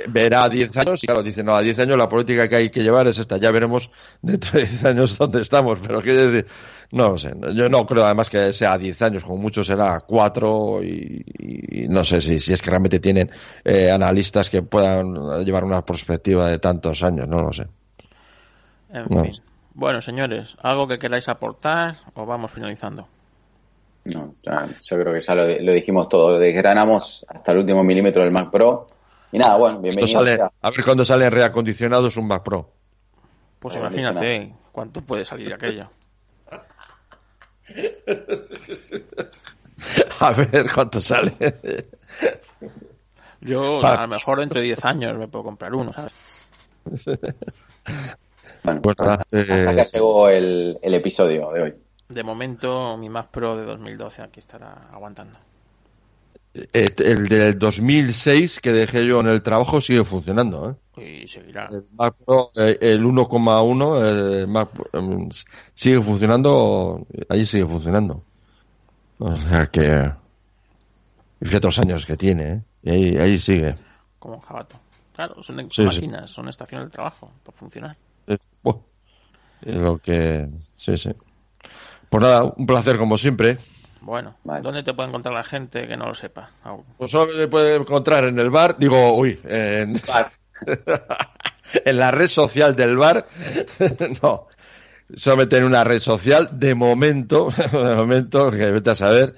Verá 0.08 0.44
a 0.46 0.50
10 0.50 0.78
años 0.78 1.04
y 1.04 1.08
claro, 1.08 1.22
dice, 1.22 1.44
no, 1.44 1.56
a 1.56 1.62
10 1.62 1.80
años 1.80 1.98
la 1.98 2.10
política 2.10 2.48
que 2.48 2.56
hay 2.56 2.70
que 2.72 2.82
llevar 2.82 3.08
es 3.08 3.20
esta. 3.20 3.38
Ya 3.38 3.52
veremos 3.52 3.92
dentro 4.22 4.60
de 4.60 4.66
10 4.66 4.86
años 4.86 5.18
dónde 5.18 5.42
estamos. 5.42 5.80
Pero 5.80 6.02
quiero 6.02 6.32
decir, 6.32 6.48
no 6.92 7.10
lo 7.10 7.18
sé. 7.18 7.34
Yo 7.54 7.70
no 7.70 7.86
creo 7.86 8.06
además 8.06 8.30
que 8.30 8.52
sea 8.54 8.78
10 8.78 9.02
años, 9.04 9.24
como 9.24 9.38
mucho 9.38 9.64
será 9.64 10.00
4 10.00 10.84
y, 10.84 11.88
no 11.90 12.04
sé 12.04 12.22
si, 12.22 12.40
si 12.40 12.54
es 12.54 12.62
que 12.62 12.70
realmente 12.72 13.00
tienen 13.00 13.30
eh, 13.64 13.92
analistas 13.92 14.50
que 14.50 14.64
puedan 14.64 15.14
llevar 15.46 15.64
una 15.64 15.86
perspectiva 15.86 16.48
de 16.48 16.58
tantos 16.58 17.04
años, 17.04 17.28
no 17.28 17.42
lo 17.42 17.54
sé. 17.54 17.68
En 18.92 19.08
fin. 19.08 19.44
Bueno, 19.74 20.02
señores, 20.02 20.58
¿algo 20.62 20.88
que 20.88 21.00
queráis 21.00 21.30
aportar 21.30 21.96
o 22.16 22.26
vamos 22.26 22.52
finalizando? 22.52 23.08
No, 24.06 24.34
yo 24.44 24.98
creo 24.98 25.14
que 25.14 25.22
ya 25.22 25.36
lo, 25.36 25.46
dijimos 25.46 26.10
todo, 26.10 26.40
desgranamos 26.40 27.24
hasta 27.30 27.52
el 27.52 27.60
último 27.60 27.84
milímetro 27.84 28.24
del 28.24 28.32
Mac 28.32 28.50
Pro. 28.50 28.88
Y 29.32 29.38
nada, 29.38 29.58
bueno, 29.58 29.80
bienvenido. 29.80 30.20
a 30.20 30.72
ver 30.72 30.84
cuándo 30.84 31.06
sale 31.06 31.30
reacondicionados 31.30 32.18
un 32.18 32.28
Mac 32.28 32.42
Pro. 32.44 32.74
Pues 33.60 33.76
imagínate, 33.76 34.56
¿cuánto 34.72 35.02
puede 35.02 35.24
salir 35.24 35.54
aquello? 35.54 35.88
a 40.20 40.32
ver 40.32 40.68
cuánto 40.74 41.00
sale. 41.00 41.36
Yo, 43.40 43.86
a 43.86 44.02
lo 44.02 44.08
mejor 44.08 44.40
dentro 44.40 44.60
de 44.60 44.66
10 44.66 44.84
años 44.86 45.16
me 45.18 45.28
puedo 45.28 45.46
comprar 45.46 45.76
uno, 45.76 45.94
¿sabes? 45.94 46.14
bueno, 48.64 48.82
pues 48.82 48.96
hasta, 49.00 49.28
eh, 49.32 49.86
llegó 49.94 50.28
el 50.28 50.80
episodio 50.82 51.52
de 51.52 51.62
hoy. 51.62 51.76
De 52.12 52.24
momento, 52.24 52.98
mi 52.98 53.10
Mac 53.10 53.30
Pro 53.32 53.56
de 53.56 53.64
2012 53.64 54.22
aquí 54.22 54.40
estará 54.40 54.90
aguantando. 54.92 55.40
El 56.54 57.30
del 57.30 57.58
2006 57.58 58.60
que 58.60 58.74
dejé 58.74 59.06
yo 59.06 59.22
en 59.22 59.28
el 59.28 59.42
trabajo 59.42 59.80
sigue 59.80 60.04
funcionando. 60.04 60.78
¿eh? 60.98 61.24
Y 61.24 61.28
seguirá. 61.28 61.70
El 61.72 61.86
Mac 61.94 62.16
Pro, 62.26 62.50
eh, 62.58 62.78
el 62.82 63.06
1,1, 63.06 64.42
el 64.42 64.48
Mac 64.48 64.70
em, 64.92 65.30
sigue 65.74 66.02
funcionando, 66.02 67.08
ahí 67.30 67.46
sigue 67.46 67.66
funcionando. 67.66 68.22
O 69.20 69.36
sea 69.38 69.68
que. 69.68 70.12
Fíjate 71.42 71.68
los 71.68 71.80
años 71.80 72.06
que 72.06 72.18
tiene, 72.18 72.52
¿eh? 72.52 72.64
Y 72.84 72.90
ahí, 72.90 73.18
ahí 73.18 73.38
sigue. 73.38 73.76
Como 74.20 74.36
un 74.36 74.42
jabato. 74.42 74.76
Claro, 75.14 75.42
son, 75.42 75.56
máquinas, 75.56 76.30
son 76.30 76.50
estaciones 76.50 76.88
de 76.88 76.92
trabajo, 76.92 77.32
para 77.44 77.58
funcionar. 77.58 77.98
Es, 78.28 78.40
lo 79.64 79.98
que. 80.00 80.50
Sí, 80.76 80.98
sí. 80.98 81.12
Pues 82.12 82.24
nada, 82.24 82.44
un 82.44 82.66
placer 82.66 82.98
como 82.98 83.18
siempre. 83.18 83.58
Bueno, 84.02 84.36
¿dónde 84.44 84.84
te 84.84 84.94
puede 84.94 85.08
encontrar 85.08 85.34
la 85.34 85.46
gente 85.46 85.88
que 85.88 85.96
no 85.96 86.08
lo 86.08 86.14
sepa? 86.14 86.50
Pues 86.98 87.10
solo 87.10 87.32
me 87.34 87.48
puede 87.48 87.78
encontrar 87.78 88.26
en 88.26 88.38
el 88.38 88.50
bar, 88.50 88.76
digo, 88.78 89.16
uy, 89.16 89.40
en, 89.46 89.94
en 91.86 91.98
la 91.98 92.12
red 92.12 92.28
social 92.28 92.76
del 92.76 92.98
bar. 92.98 93.26
no, 94.22 94.48
solamente 95.16 95.56
en 95.56 95.64
una 95.64 95.86
red 95.86 96.00
social, 96.00 96.50
de 96.52 96.76
momento, 96.76 97.48
de 97.72 97.96
momento, 97.96 98.52
que 98.52 98.72
vete 98.72 98.90
a 98.90 98.96
saber, 98.96 99.34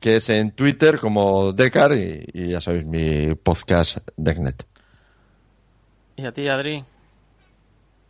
que 0.00 0.16
es 0.16 0.26
en 0.30 0.52
Twitter 0.52 0.98
como 0.98 1.52
Decar 1.52 1.92
y, 1.92 2.48
ya 2.48 2.62
sabéis, 2.62 2.86
mi 2.86 3.34
podcast 3.34 3.98
Decnet. 4.16 4.64
¿Y 6.16 6.24
a 6.24 6.32
ti, 6.32 6.48
Adri? 6.48 6.82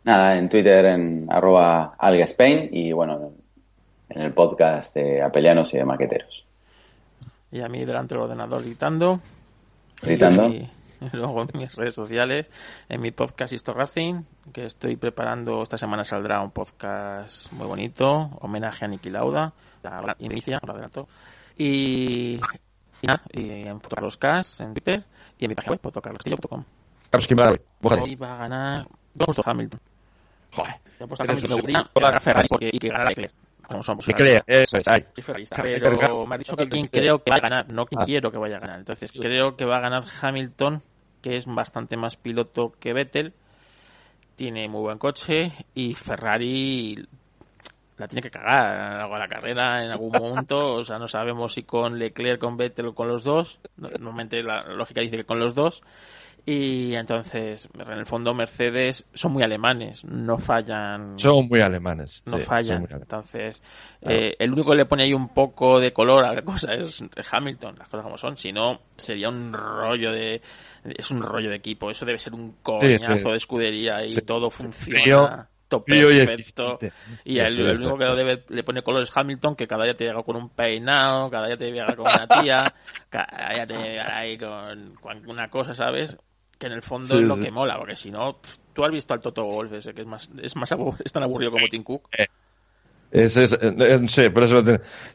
Nada, 0.05 0.37
en 0.37 0.47
Twitter 0.47 0.85
en 0.85 1.27
arroba 1.29 1.95
algaspain 1.99 2.69
y 2.71 2.93
bueno, 2.93 3.33
en 4.09 4.21
el 4.21 4.33
podcast 4.33 4.95
de 4.95 5.21
Apelianos 5.21 5.73
y 5.73 5.77
de 5.77 5.85
Maqueteros. 5.85 6.45
Y 7.51 7.61
a 7.61 7.69
mí 7.69 7.85
delante 7.85 8.15
del 8.15 8.23
ordenador 8.23 8.63
gritando. 8.63 9.19
Gritando. 10.01 10.47
Y 10.49 10.69
luego 11.13 11.41
en 11.41 11.49
mis 11.59 11.75
redes 11.75 11.95
sociales, 11.95 12.49
en 12.89 13.01
mi 13.01 13.11
podcast 13.11 13.53
Histo 13.53 13.73
Racing, 13.73 14.23
que 14.53 14.65
estoy 14.65 14.95
preparando, 14.95 15.61
esta 15.63 15.77
semana 15.77 16.03
saldrá 16.03 16.41
un 16.41 16.51
podcast 16.51 17.51
muy 17.53 17.67
bonito, 17.67 18.31
homenaje 18.41 18.85
a 18.85 18.87
Niki 18.87 19.09
Lauda, 19.09 19.53
la 19.83 20.15
inicia, 20.19 20.59
lo 20.65 20.73
adelanto. 20.73 21.07
Y, 21.57 22.39
y 23.01 23.07
nada, 23.07 23.21
y 23.31 23.49
en 23.49 23.79
en 23.79 24.73
Twitter, 24.73 25.03
y 25.37 25.45
en 25.45 25.49
mi 25.49 25.55
página 25.55 25.71
web, 25.71 25.79
fotocarloscastillo.com. 25.81 26.63
Carlos 27.09 27.27
Ahí 28.03 28.15
va 28.15 28.33
a 28.33 28.37
ganar, 28.37 28.87
vamos 29.13 29.39
a 29.39 29.49
Hamilton. 29.49 29.79
Joder, 30.53 30.75
pues 31.07 31.19
a 31.19 31.23
Hamilton 31.23 31.49
me 31.49 31.55
gustaría 31.55 32.11
que 32.11 32.19
Ferrari 32.19 32.47
y 32.71 32.79
que 32.79 32.87
ganara 32.87 33.09
Leclerc 33.09 33.44
como 33.67 33.83
somos. 33.83 34.05
cree, 34.05 34.43
eso 34.45 34.77
es, 34.77 34.85
Pero 35.55 36.25
me 36.25 36.35
ha 36.35 36.37
dicho 36.37 36.55
que 36.55 36.67
quien 36.67 36.87
creo 36.87 37.23
que 37.23 37.31
va 37.31 37.37
a 37.37 37.41
ganar, 37.41 37.71
no 37.71 37.85
ah. 37.95 38.05
quiero 38.05 38.31
que 38.31 38.37
vaya 38.37 38.57
a 38.57 38.59
ganar. 38.59 38.79
Entonces 38.79 39.11
creo 39.11 39.55
que 39.55 39.65
va 39.65 39.77
a 39.77 39.81
ganar 39.81 40.05
Hamilton, 40.21 40.81
que 41.21 41.37
es 41.37 41.45
bastante 41.45 41.97
más 41.97 42.17
piloto 42.17 42.73
que 42.79 42.93
Vettel. 42.93 43.33
Tiene 44.35 44.67
muy 44.67 44.81
buen 44.81 44.97
coche 44.97 45.53
y 45.73 45.93
Ferrari 45.93 47.07
la 47.97 48.07
tiene 48.07 48.21
que 48.21 48.29
cagar 48.29 49.01
a 49.01 49.17
la 49.17 49.27
carrera 49.27 49.83
en 49.83 49.91
algún 49.91 50.11
momento. 50.19 50.57
O 50.57 50.83
sea, 50.83 50.99
no 50.99 51.07
sabemos 51.07 51.53
si 51.53 51.63
con 51.63 51.97
Leclerc, 51.97 52.39
con 52.39 52.57
Vettel 52.57 52.87
o 52.87 52.95
con 52.95 53.07
los 53.07 53.23
dos. 53.23 53.59
Normalmente 53.77 54.43
la 54.43 54.63
lógica 54.63 55.01
dice 55.01 55.17
que 55.17 55.25
con 55.25 55.39
los 55.39 55.55
dos. 55.55 55.81
Y 56.47 56.93
entonces, 56.93 57.67
en 57.73 57.91
el 57.91 58.05
fondo, 58.05 58.35
Mercedes 58.35 59.07
son 59.15 59.33
muy 59.33 59.41
alemanes, 59.41 60.05
no 60.05 60.37
fallan. 60.37 61.17
Son 61.17 61.47
muy 61.47 61.59
alemanes. 61.59 62.21
No 62.25 62.37
fallan. 62.37 62.87
Entonces, 62.91 63.63
eh, 64.01 64.35
el 64.37 64.51
único 64.51 64.69
que 64.69 64.77
le 64.77 64.85
pone 64.85 65.03
ahí 65.03 65.13
un 65.13 65.29
poco 65.29 65.79
de 65.79 65.91
color 65.91 66.23
a 66.23 66.33
la 66.33 66.43
cosa 66.43 66.75
es 66.75 67.03
Hamilton, 67.31 67.77
las 67.79 67.87
cosas 67.87 68.03
como 68.03 68.17
son. 68.19 68.37
Si 68.37 68.53
no, 68.53 68.81
sería 68.95 69.29
un 69.29 69.53
rollo 69.53 70.11
de. 70.11 70.39
Es 70.83 71.09
un 71.09 71.23
rollo 71.23 71.49
de 71.49 71.55
equipo. 71.55 71.89
Eso 71.89 72.05
debe 72.05 72.19
ser 72.19 72.35
un 72.35 72.57
coñazo 72.61 73.31
de 73.31 73.37
escudería 73.37 74.05
y 74.05 74.13
todo 74.17 74.51
funciona. 74.51 75.49
Top 75.67 75.83
perfecto. 75.83 76.77
Y, 77.23 77.39
el, 77.39 77.59
único 77.59 77.97
que 77.97 78.43
le 78.49 78.63
pone 78.63 78.83
color 78.83 79.01
es 79.01 79.17
Hamilton, 79.17 79.55
que 79.55 79.65
cada 79.65 79.83
día 79.83 79.95
te 79.95 80.03
llega 80.03 80.21
con 80.21 80.35
un 80.35 80.49
peinado, 80.49 81.27
cada 81.31 81.47
día 81.47 81.57
te 81.57 81.71
llega 81.71 81.87
con 81.95 82.01
una 82.01 82.27
tía, 82.27 82.71
cada 83.09 83.49
día 83.51 83.65
te 83.65 83.73
llega 83.73 84.15
ahí 84.15 84.37
con, 84.37 84.93
con 85.01 85.27
una 85.27 85.49
cosa, 85.49 85.73
¿sabes? 85.73 86.15
Que 86.57 86.67
en 86.67 86.73
el 86.73 86.81
fondo 86.81 87.19
es 87.19 87.21
lo 87.21 87.37
que 87.37 87.51
mola, 87.51 87.77
porque 87.77 87.95
si 87.95 88.11
no, 88.11 88.39
tú 88.73 88.85
has 88.85 88.91
visto 88.91 89.13
al 89.13 89.19
Toto 89.19 89.45
Wolf 89.45 89.73
ese, 89.73 89.93
que 89.93 90.01
es 90.01 90.07
más, 90.07 90.29
es 90.41 90.55
más 90.55 90.73
es 91.03 91.11
tan 91.11 91.23
aburrido 91.23 91.51
como 91.51 91.67
Tim 91.67 91.83
Cook. 91.83 92.09
Eh, 92.17 92.27
es, 93.11 93.37
es, 93.37 93.57
eh, 93.61 94.01
sí, 94.07 94.29
pero 94.29 94.45
eso 94.45 94.63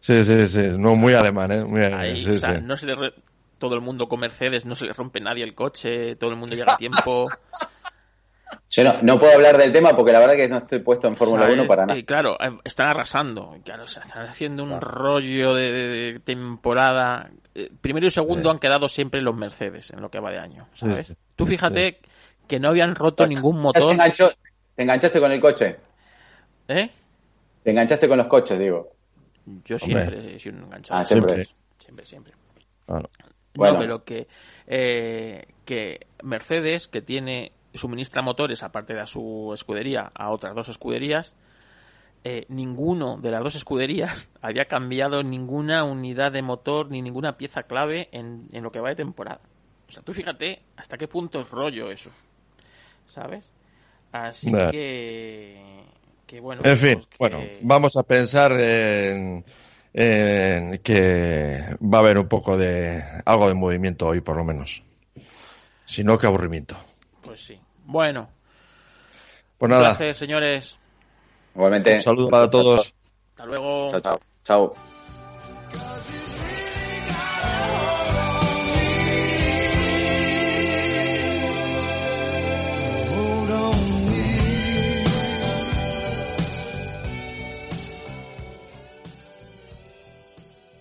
sí, 0.01 0.25
sí, 0.25 0.47
sí, 0.47 0.69
no 0.79 0.97
muy 0.97 1.15
alemán, 1.15 1.53
¿eh? 1.53 1.65
Muy 1.65 1.83
Ahí, 1.83 2.27
o 2.27 2.37
sea, 2.37 2.61
no 2.61 2.77
se 2.77 2.87
le 2.87 3.13
todo 3.59 3.75
el 3.75 3.83
mundo 3.83 4.09
con 4.09 4.21
Mercedes, 4.21 4.65
no 4.65 4.75
se 4.75 4.87
le 4.87 4.93
rompe 4.93 5.21
nadie 5.21 5.45
el 5.45 5.55
coche, 5.55 6.17
todo 6.17 6.31
el 6.31 6.37
mundo 6.37 6.57
llega 6.57 6.75
a 6.75 6.77
tiempo. 6.77 7.29
Yo 8.71 8.85
no, 8.85 8.93
no, 9.03 9.19
puedo 9.19 9.35
hablar 9.35 9.59
del 9.59 9.73
tema 9.73 9.97
porque 9.97 10.13
la 10.13 10.21
verdad 10.21 10.35
que 10.35 10.49
no 10.49 10.59
estoy 10.59 10.79
puesto 10.79 11.09
en 11.09 11.17
Fórmula 11.17 11.47
1 11.51 11.67
para 11.67 11.87
nada. 11.87 11.99
Y 11.99 12.05
claro, 12.05 12.37
eh, 12.41 12.57
están 12.65 12.89
arrasando. 12.89 13.57
Claro, 13.65 13.85
están 13.85 14.27
haciendo 14.27 14.65
un 14.65 14.81
rollo 14.81 15.55
de, 15.55 16.21
temporada. 16.25 17.31
Eh, 17.55 17.71
primero 17.81 18.07
y 18.07 18.11
segundo 18.11 18.51
han 18.51 18.59
quedado 18.59 18.89
siempre 18.89 19.21
los 19.21 19.35
Mercedes 19.35 19.91
en 19.91 20.01
lo 20.01 20.11
que 20.11 20.21
va 20.21 20.31
de 20.31 20.39
año, 20.39 20.69
¿sabes? 20.75 21.15
Tú 21.35 21.47
fíjate 21.47 22.01
que 22.47 22.61
no 22.61 22.69
habían 22.69 22.95
roto 22.95 23.27
ningún 23.27 23.61
motor. 23.61 23.97
Te, 23.97 24.83
enganchaste 24.83 25.21
con 25.21 25.33
el 25.33 25.41
coche? 25.41 25.77
¿Eh? 26.69 26.91
Te 27.63 27.71
enganchaste 27.71 28.09
con 28.09 28.19
los 28.19 28.27
coches, 28.27 28.59
digo. 28.59 28.93
Yo 29.65 29.79
siempre 29.79 30.37
he 30.37 30.39
sido 30.39 30.59
enganchado. 30.59 31.01
Ah, 31.01 31.05
siempre. 31.05 31.45
Siempre, 31.79 32.07
siempre. 32.07 32.33
Bueno. 33.55 33.79
pero 33.79 34.05
que, 34.05 34.29
eh, 34.67 35.45
que 35.65 36.07
Mercedes, 36.23 36.89
que 36.89 37.03
tiene 37.03 37.53
suministra 37.75 38.23
motores, 38.23 38.63
aparte 38.63 38.95
de 38.95 39.01
a 39.01 39.07
su 39.07 39.53
escudería, 39.55 40.11
a 40.15 40.31
otras 40.31 40.55
dos 40.55 40.69
escuderías, 40.69 41.35
eh, 42.23 42.45
ninguno 42.49 43.17
de 43.17 43.31
las 43.31 43.43
dos 43.43 43.55
escuderías 43.55 44.29
había 44.43 44.67
cambiado 44.67 45.23
ninguna 45.23 45.85
unidad 45.85 46.33
de 46.33 46.43
motor 46.43 46.91
ni 46.91 47.03
ninguna 47.03 47.39
pieza 47.39 47.63
clave 47.63 48.09
en, 48.13 48.49
en 48.53 48.63
lo 48.63 48.73
que 48.73 48.81
va 48.81 48.91
de 48.91 48.97
temporada. 48.97 49.41
O 49.89 49.93
sea, 49.93 50.03
tú 50.03 50.13
fíjate 50.13 50.63
hasta 50.77 50.99
qué 50.99 51.09
punto 51.09 51.41
es 51.41 51.51
rollo 51.51 51.91
eso. 51.91 52.11
¿Sabes? 53.07 53.45
Así 54.13 54.53
que, 54.71 55.85
que, 56.27 56.41
bueno. 56.41 56.63
En 56.65 56.77
fin, 56.77 56.95
pues 56.95 57.33
bueno, 57.33 57.41
vamos 57.63 57.97
a 57.97 58.03
pensar 58.03 58.53
en, 58.53 59.45
en, 59.93 60.79
que 60.79 61.77
va 61.83 61.99
a 61.99 62.01
haber 62.01 62.19
un 62.19 62.29
poco 62.29 62.57
de 62.57 63.03
algo 63.25 63.49
de 63.49 63.55
movimiento 63.55 64.07
hoy, 64.07 64.21
por 64.21 64.37
lo 64.37 64.45
menos. 64.45 64.83
Si 65.87 66.05
no, 66.05 66.19
qué 66.19 66.27
aburrimiento. 66.27 66.77
Pues 67.31 67.47
sí. 67.47 67.57
Bueno. 67.85 68.29
Pues 69.57 69.71
nada. 69.71 69.91
Gracias, 69.91 70.19
señores. 70.19 70.77
Igualmente. 71.55 71.95
Un 71.95 72.03
saludo 72.03 72.29
para 72.29 72.51
todos. 72.51 72.93
Hasta 73.31 73.47
luego. 73.47 73.89
Chao, 73.89 74.01
chao. 74.01 74.21
Chao. 74.43 74.75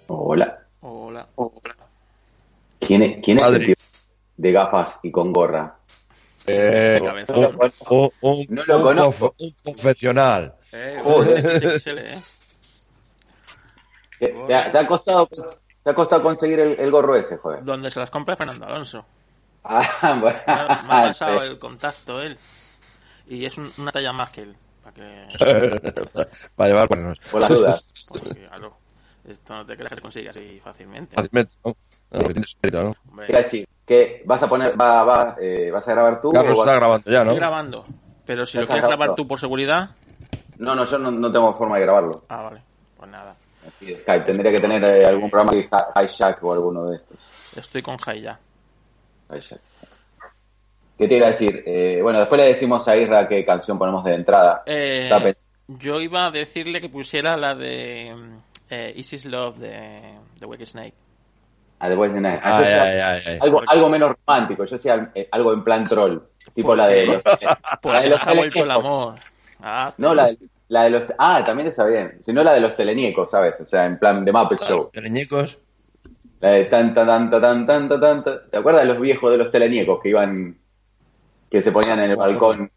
Hola. 0.07 0.65
Hola. 0.81 1.27
Hola. 1.35 1.75
¿Quién 2.79 3.03
es, 3.03 3.23
quién 3.23 3.37
es 3.37 3.45
el 3.45 3.65
tío 3.67 3.75
de 4.37 4.51
gafas 4.51 4.99
y 5.03 5.11
con 5.11 5.31
gorra? 5.31 5.78
Eh, 6.49 7.01
un, 8.21 8.45
no 8.49 8.65
lo 8.65 8.83
conozco. 8.83 9.35
Un 9.39 9.53
profesional. 9.63 10.55
Eh, 10.71 10.99
joder. 11.03 11.81
¿Te, 14.19 14.77
ha, 14.77 14.87
costado, 14.87 15.27
¿Te 15.27 15.89
ha 15.89 15.93
costado 15.93 16.21
conseguir 16.21 16.59
el, 16.59 16.91
gorro 16.91 17.15
ese, 17.15 17.37
joder? 17.37 17.63
Donde 17.63 17.89
se 17.89 17.99
las 17.99 18.09
compra 18.09 18.35
Fernando 18.35 18.65
Alonso. 18.65 19.05
Ah, 19.61 20.17
bueno. 20.19 20.39
Me, 20.47 20.53
ha, 20.53 20.87
pasado 20.87 21.43
el 21.43 21.59
contacto 21.59 22.21
él. 22.21 22.37
Y 23.27 23.45
es 23.45 23.57
una 23.57 23.91
talla 23.91 24.13
más 24.13 24.31
que 24.31 24.43
él. 24.43 24.55
Para, 24.81 24.95
que... 24.95 25.27
para 26.55 26.69
llevar 26.69 26.87
cuernos. 26.87 27.19
Por 27.29 27.41
la 27.41 27.47
duda. 27.49 27.75
claro. 28.33 28.77
Esto 29.27 29.53
no 29.53 29.65
te 29.65 29.75
creas 29.75 29.89
que 29.89 29.95
se 29.97 30.01
consigue 30.01 30.29
así 30.29 30.61
fácilmente. 30.63 31.15
Fácilmente, 31.15 31.53
¿no? 31.63 31.75
no 32.11 32.19
que 32.19 32.33
tienes 32.33 32.57
mérito, 32.63 32.83
¿no? 32.83 32.95
Hombre. 33.09 33.27
decir, 33.27 33.67
que 33.89 34.21
vas 34.23 34.43
a 34.43 34.47
poner, 34.47 34.79
va, 34.79 35.03
va, 35.03 35.35
eh, 35.41 35.71
vas 35.71 35.87
a 35.87 35.91
grabar 35.91 36.21
tú. 36.21 36.31
Carlos 36.31 36.59
está 36.59 36.75
grabando 36.75 37.11
ya, 37.11 37.23
¿no? 37.23 37.31
Estoy 37.31 37.39
grabando. 37.39 37.85
Pero 38.23 38.45
si 38.45 38.59
lo 38.59 38.67
quieres 38.67 38.85
grabar 38.85 39.15
tú 39.15 39.27
por 39.27 39.39
seguridad. 39.39 39.89
No, 40.59 40.75
no, 40.75 40.85
yo 40.85 40.99
no, 40.99 41.09
no, 41.09 41.31
tengo 41.31 41.51
forma 41.55 41.77
de 41.77 41.81
grabarlo. 41.81 42.23
Ah, 42.29 42.43
vale. 42.43 42.61
Pues 42.95 43.09
nada. 43.09 43.35
Así 43.67 43.91
es, 43.91 44.01
Skype. 44.01 44.25
Tendría 44.25 44.51
que 44.51 44.59
tener 44.59 44.83
eh, 44.83 45.07
algún 45.07 45.31
programa 45.31 45.53
que 45.53 45.67
Hijack 46.03 46.43
o 46.43 46.53
alguno 46.53 46.85
de 46.85 46.97
estos. 46.97 47.17
Estoy 47.57 47.81
con 47.81 47.95
Hijack. 47.95 48.37
Hijack. 49.33 49.61
¿Qué 50.95 51.07
te 51.07 51.17
iba 51.17 51.25
a 51.25 51.29
decir? 51.29 51.63
Eh, 51.65 51.99
bueno, 52.03 52.19
después 52.19 52.39
le 52.39 52.49
decimos 52.49 52.87
a 52.87 52.95
Isra 52.95 53.27
qué 53.27 53.43
canción 53.43 53.79
ponemos 53.79 54.03
de 54.03 54.13
entrada. 54.13 54.61
Eh, 54.67 55.09
yo 55.67 55.99
iba 55.99 56.27
a 56.27 56.31
decirle 56.31 56.79
que 56.79 56.89
pusiera 56.89 57.35
la 57.37 57.55
de 57.55 58.13
eh, 58.69 58.93
Isis 58.95 59.25
Love 59.25 59.57
de, 59.57 59.99
de 60.39 60.45
Wicked 60.45 60.67
Snake. 60.67 61.08
A 61.79 61.87
The 61.87 61.95
Voice 61.95 62.39
algo, 63.41 63.61
algo 63.65 63.89
menos 63.89 64.11
romántico, 64.25 64.65
yo 64.65 64.75
decía 64.75 65.11
eh, 65.15 65.29
algo 65.31 65.53
en 65.53 65.63
plan 65.63 65.85
troll, 65.85 66.19
tipo 66.53 66.75
la 66.75 66.89
de 66.89 67.05
los, 67.05 67.23
la 67.83 68.01
de 68.01 68.09
los 68.09 68.27
ha 68.27 68.33
vuelto 68.33 68.63
el 68.63 68.71
amor. 68.71 69.15
Ah, 69.61 69.93
no, 69.97 70.13
la 70.13 70.27
de, 70.27 70.37
la 70.67 70.83
de 70.83 70.89
los 70.89 71.03
ah, 71.17 71.41
también 71.45 71.67
está 71.67 71.85
bien, 71.85 72.17
sino 72.21 72.43
la 72.43 72.53
de 72.53 72.59
los 72.59 72.75
teleñecos, 72.75 73.31
¿sabes? 73.31 73.59
O 73.61 73.65
sea, 73.65 73.85
en 73.85 73.97
plan 73.97 74.25
de 74.25 74.31
Muppet 74.33 74.61
Show. 74.61 74.89
Teleñecos. 74.91 75.57
La 76.41 76.51
de 76.51 76.65
tanta 76.65 77.05
tanta 77.05 77.39
tanta 77.39 77.67
tanta 77.67 77.99
tanta. 77.99 78.45
¿Te 78.49 78.57
acuerdas 78.57 78.83
de 78.83 78.87
los 78.89 78.99
viejos 78.99 79.31
de 79.31 79.37
los 79.37 79.51
teleñecos 79.51 79.99
que 80.01 80.09
iban 80.09 80.57
que 81.49 81.61
se 81.61 81.71
ponían 81.71 81.99
en 81.99 82.11
el 82.11 82.17
balcón? 82.17 82.69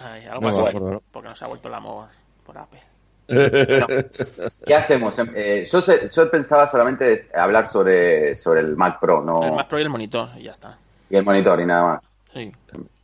Ay, 0.00 0.26
algo 0.26 0.48
así, 0.48 0.78
porque 1.10 1.28
nos 1.28 1.42
ha 1.42 1.46
vuelto 1.46 1.68
el 1.68 1.74
amor 1.74 2.08
por 2.44 2.58
Apple. 2.58 2.82
¿Qué 3.26 4.74
hacemos? 4.74 5.18
Eh, 5.34 5.66
yo, 5.70 5.80
yo 6.08 6.30
pensaba 6.30 6.70
solamente 6.70 7.28
hablar 7.34 7.66
sobre, 7.66 8.36
sobre 8.36 8.60
el 8.60 8.76
Mac 8.76 9.00
Pro, 9.00 9.22
no. 9.22 9.42
El 9.44 9.52
Mac 9.52 9.68
Pro 9.68 9.78
y 9.78 9.82
el 9.82 9.90
monitor, 9.90 10.30
y 10.36 10.44
ya 10.44 10.52
está. 10.52 10.78
Y 11.10 11.16
el 11.16 11.24
monitor, 11.24 11.60
y 11.60 11.66
nada 11.66 11.84
más. 11.84 12.04
Sí. 12.32 12.52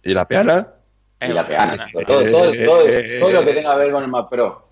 ¿Y 0.04 0.14
la 0.14 0.26
peana? 0.26 0.68
Y 1.20 1.28
la 1.28 1.46
peana. 1.46 1.86
Todo, 2.06 2.24
todo, 2.24 2.52
todo, 2.52 3.32
lo 3.32 3.44
que 3.44 3.54
tenga 3.54 3.74
que 3.74 3.78
ver 3.78 3.92
con 3.92 4.04
el 4.04 4.10
Mac 4.10 4.28
Pro. 4.28 4.68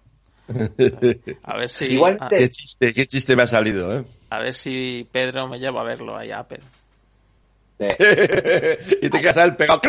A 1.44 1.56
ver 1.56 1.68
si. 1.68 1.86
Igual 1.86 2.18
qué 2.28 2.48
chiste, 2.48 2.92
qué 2.92 3.06
chiste 3.06 3.36
me 3.36 3.42
ha 3.42 3.46
salido, 3.46 3.98
¿eh? 3.98 4.04
A 4.30 4.40
ver 4.40 4.54
si 4.54 5.08
Pedro 5.10 5.48
me 5.48 5.58
lleva 5.58 5.80
a 5.80 5.84
verlo 5.84 6.16
ahí 6.16 6.30
a 6.30 6.40
Apple. 6.40 6.60
y 7.80 9.08
te 9.08 9.20
quedas 9.20 9.36
el 9.38 9.56
pegado. 9.56 9.80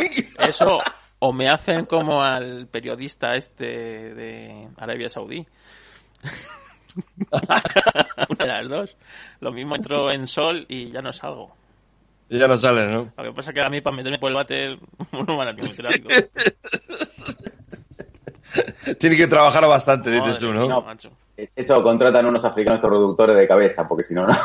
Eso, 0.48 0.80
o 1.23 1.34
me 1.34 1.49
hacen 1.49 1.85
como 1.85 2.23
al 2.23 2.65
periodista 2.65 3.35
este 3.35 4.15
de 4.15 4.69
Arabia 4.76 5.07
Saudí. 5.07 5.45
Una 7.31 7.61
de 8.39 8.48
las 8.48 8.68
dos. 8.68 8.98
Lo 9.39 9.52
mismo 9.52 9.76
entró 9.76 10.10
en 10.11 10.26
sol 10.26 10.65
y 10.68 10.89
ya 10.89 11.03
no 11.03 11.14
salgo. 11.14 11.56
Y 12.27 12.39
ya 12.39 12.48
no 12.48 12.57
sale, 12.57 12.88
¿no? 12.88 13.14
Lo 13.15 13.23
que 13.23 13.34
pasa 13.34 13.52
es 13.52 13.53
que 13.53 13.61
a 13.61 13.69
mí 13.69 13.81
para 13.81 13.95
meterme 13.95 14.18
por 14.18 14.30
el 14.30 14.35
váter 14.35 14.80
no 15.11 15.38
van 15.38 15.49
a 15.49 15.56
tráfico. 15.56 16.10
Tiene 18.98 19.15
que 19.15 19.27
trabajar 19.27 19.68
bastante, 19.68 20.10
dices 20.10 20.39
tú, 20.39 20.52
¿no? 20.52 20.68
no 20.68 20.81
macho. 20.81 21.11
Eso 21.56 21.84
contratan 21.84 22.26
unos 22.26 22.43
africanos 22.45 22.81
productores 22.81 23.38
de 23.38 23.48
cabeza, 23.48 23.88
porque 23.88 24.03
si 24.03 24.15
no, 24.15 24.26
no. 24.26 24.35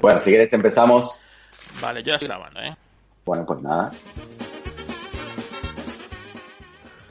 bueno, 0.00 0.18
si 0.20 0.30
quieres 0.30 0.50
empezamos. 0.54 1.18
Vale, 1.80 2.02
yo 2.02 2.08
ya 2.08 2.14
estoy 2.14 2.28
grabando, 2.28 2.60
¿eh? 2.60 2.76
Bueno, 3.24 3.44
pues 3.46 3.62
nada. 3.62 3.90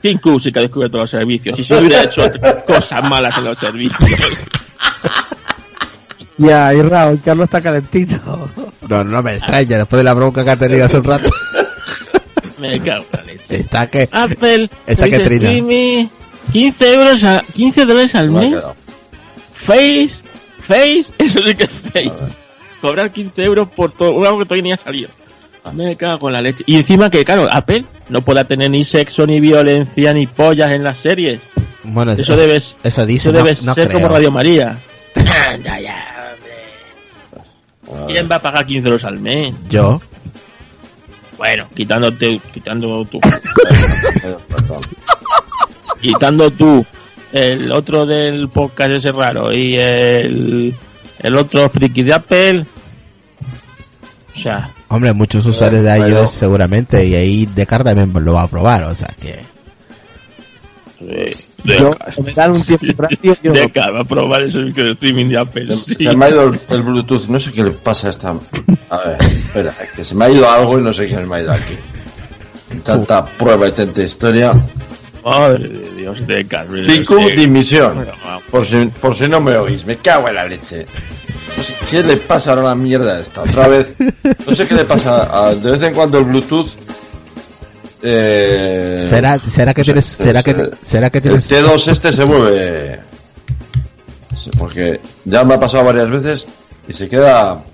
Tim 0.00 0.18
Cook 0.18 0.40
sí 0.40 0.52
que 0.52 0.58
ha 0.58 0.62
descubierto 0.62 0.98
los 0.98 1.10
servicios. 1.10 1.58
Y 1.58 1.64
se 1.64 1.76
hubiera 1.76 2.04
hecho 2.04 2.30
cosas 2.66 3.08
malas 3.08 3.36
en 3.38 3.44
los 3.44 3.58
servicios. 3.58 3.98
Ya, 6.36 6.74
y 6.74 6.82
Raúl, 6.82 7.20
Carlos 7.24 7.44
está 7.44 7.60
calentito. 7.60 8.50
No, 8.88 9.04
no 9.04 9.22
me 9.22 9.34
extraña, 9.34 9.78
después 9.78 9.98
de 9.98 10.04
la 10.04 10.14
bronca 10.14 10.44
que 10.44 10.50
ha 10.50 10.56
tenido 10.56 10.84
hace 10.84 10.98
un 10.98 11.04
rato. 11.04 11.30
Me 12.58 12.80
cago 12.80 13.04
en 13.12 13.18
la 13.18 13.24
leche. 13.24 13.60
Está 13.60 13.86
que. 13.86 14.08
Apple, 14.10 14.68
está 14.86 15.08
que 15.08 15.20
trina. 15.20 16.10
15 16.52 16.94
euros 16.94 17.24
a, 17.24 17.40
15 17.40 17.86
dólares 17.86 18.14
al 18.14 18.30
mes. 18.30 18.64
Face, 19.52 20.24
Face, 20.58 21.04
eso 21.18 21.38
sí 21.46 21.54
que 21.54 21.64
es 21.64 21.70
face. 21.70 22.36
Cobrar 22.84 23.10
15 23.10 23.42
euros 23.42 23.68
por 23.70 23.92
todo 23.92 24.22
algo 24.26 24.40
que 24.40 24.44
todavía 24.44 24.62
ni 24.62 24.72
ha 24.72 24.76
salido. 24.76 25.08
Me 25.72 25.96
cago 25.96 26.18
con 26.18 26.34
la 26.34 26.42
leche. 26.42 26.64
Y 26.66 26.76
encima 26.76 27.08
que, 27.08 27.24
claro, 27.24 27.48
Apple 27.50 27.86
no 28.10 28.20
pueda 28.20 28.44
tener 28.44 28.70
ni 28.70 28.84
sexo, 28.84 29.26
ni 29.26 29.40
violencia, 29.40 30.12
ni 30.12 30.26
pollas 30.26 30.70
en 30.70 30.84
las 30.84 30.98
series. 30.98 31.40
Bueno, 31.82 32.12
eso, 32.12 32.36
debes, 32.36 32.76
eso, 32.82 33.06
dice, 33.06 33.30
eso 33.30 33.38
debe 33.38 33.56
ser 33.56 33.90
como 33.90 34.08
Radio 34.08 34.30
María. 34.30 34.76
ya, 35.64 35.80
ya, 35.80 36.36
hombre. 37.88 38.12
¿Quién 38.12 38.28
va 38.30 38.36
a 38.36 38.42
pagar 38.42 38.66
15 38.66 38.86
euros 38.86 39.04
al 39.04 39.18
mes? 39.18 39.54
Yo. 39.70 40.02
Bueno, 41.38 41.66
quitándote, 41.74 42.38
quitando 42.52 43.02
tú. 43.06 43.18
quitando 46.02 46.50
tú 46.50 46.84
el 47.32 47.72
otro 47.72 48.04
del 48.04 48.50
podcast 48.50 48.90
ese 48.90 49.10
raro 49.10 49.50
y 49.54 49.74
el, 49.76 50.74
el 51.20 51.34
otro 51.34 51.70
friki 51.70 52.02
de 52.02 52.12
Apple. 52.12 52.66
O 54.34 54.38
sea. 54.38 54.70
Hombre, 54.88 55.12
muchos 55.12 55.46
usuarios 55.46 55.84
de 55.84 55.98
iOS 55.98 56.30
seguramente 56.30 57.06
y 57.06 57.14
ahí 57.14 57.46
de 57.46 57.66
también 57.66 58.12
lo 58.12 58.34
va 58.34 58.42
a 58.42 58.48
probar, 58.48 58.84
o 58.84 58.94
sea 58.94 59.14
que. 59.20 59.44
yo, 61.64 61.90
me 62.22 62.32
dan 62.32 62.52
un 62.52 62.62
tiempo 62.62 62.86
práctico. 62.96 63.36
Yo 63.42 63.52
de 63.52 63.66
va 63.74 64.00
a 64.00 64.04
probar 64.04 64.42
el 64.42 64.52
servicio 64.52 64.84
de 64.84 64.90
streaming 64.92 65.28
de 65.28 65.38
Apple. 65.38 65.76
Se 65.76 66.16
me 66.16 66.24
ha 66.24 66.30
ido 66.30 66.48
el, 66.48 66.82
Bluetooth, 66.82 67.26
no 67.28 67.38
sé 67.38 67.52
qué 67.52 67.62
le 67.62 67.70
pasa 67.72 68.08
a 68.08 68.10
esta. 68.10 68.34
A 68.90 68.96
ver, 68.98 69.22
espera, 69.22 69.74
es 69.82 69.92
que 69.92 70.04
se 70.04 70.14
me 70.14 70.24
ha 70.24 70.30
ido 70.30 70.48
algo 70.48 70.78
y 70.78 70.82
no 70.82 70.92
sé 70.92 71.06
quién 71.06 71.28
me 71.28 71.36
ha 71.36 71.42
ido 71.42 71.52
aquí. 71.52 71.74
Tanta 72.82 73.24
prueba 73.24 73.68
y 73.68 73.72
tanta 73.72 74.02
historia. 74.02 74.52
Madre 75.24 75.68
de 75.68 75.90
Dios, 75.96 76.26
de 76.26 76.46
Carmen. 76.46 76.84
Cinco 76.86 77.16
dimisión. 77.16 78.06
Por 78.50 78.66
si, 78.66 78.84
por 78.86 79.14
si 79.14 79.26
no 79.26 79.40
me 79.40 79.56
oís, 79.56 79.84
me 79.86 79.96
cago 79.96 80.28
en 80.28 80.34
la 80.34 80.46
leche. 80.46 80.86
No 81.56 81.64
sé 81.64 81.74
qué 81.90 82.02
le 82.02 82.16
pasa 82.18 82.50
ahora 82.50 82.62
a 82.62 82.66
la 82.66 82.74
mierda 82.74 83.20
esta. 83.20 83.42
Otra 83.42 83.68
vez. 83.68 83.94
No 84.46 84.54
sé 84.54 84.66
qué 84.66 84.74
le 84.74 84.84
pasa. 84.84 85.54
de 85.54 85.70
vez 85.70 85.82
en 85.82 85.94
cuando 85.94 86.18
el 86.18 86.24
Bluetooth. 86.24 86.68
Eh, 88.02 89.06
¿Será, 89.08 89.38
será 89.38 89.72
que 89.72 89.82
tienes, 89.82 90.04
será 90.04 90.42
que, 90.42 90.70
será 90.82 91.08
que 91.08 91.22
tienes... 91.22 91.50
El 91.50 91.64
T2 91.64 91.88
este 91.88 92.12
se 92.12 92.26
mueve. 92.26 93.00
porque 94.58 95.00
ya 95.24 95.42
me 95.42 95.54
ha 95.54 95.60
pasado 95.60 95.84
varias 95.84 96.10
veces 96.10 96.46
y 96.86 96.92
se 96.92 97.08
queda. 97.08 97.64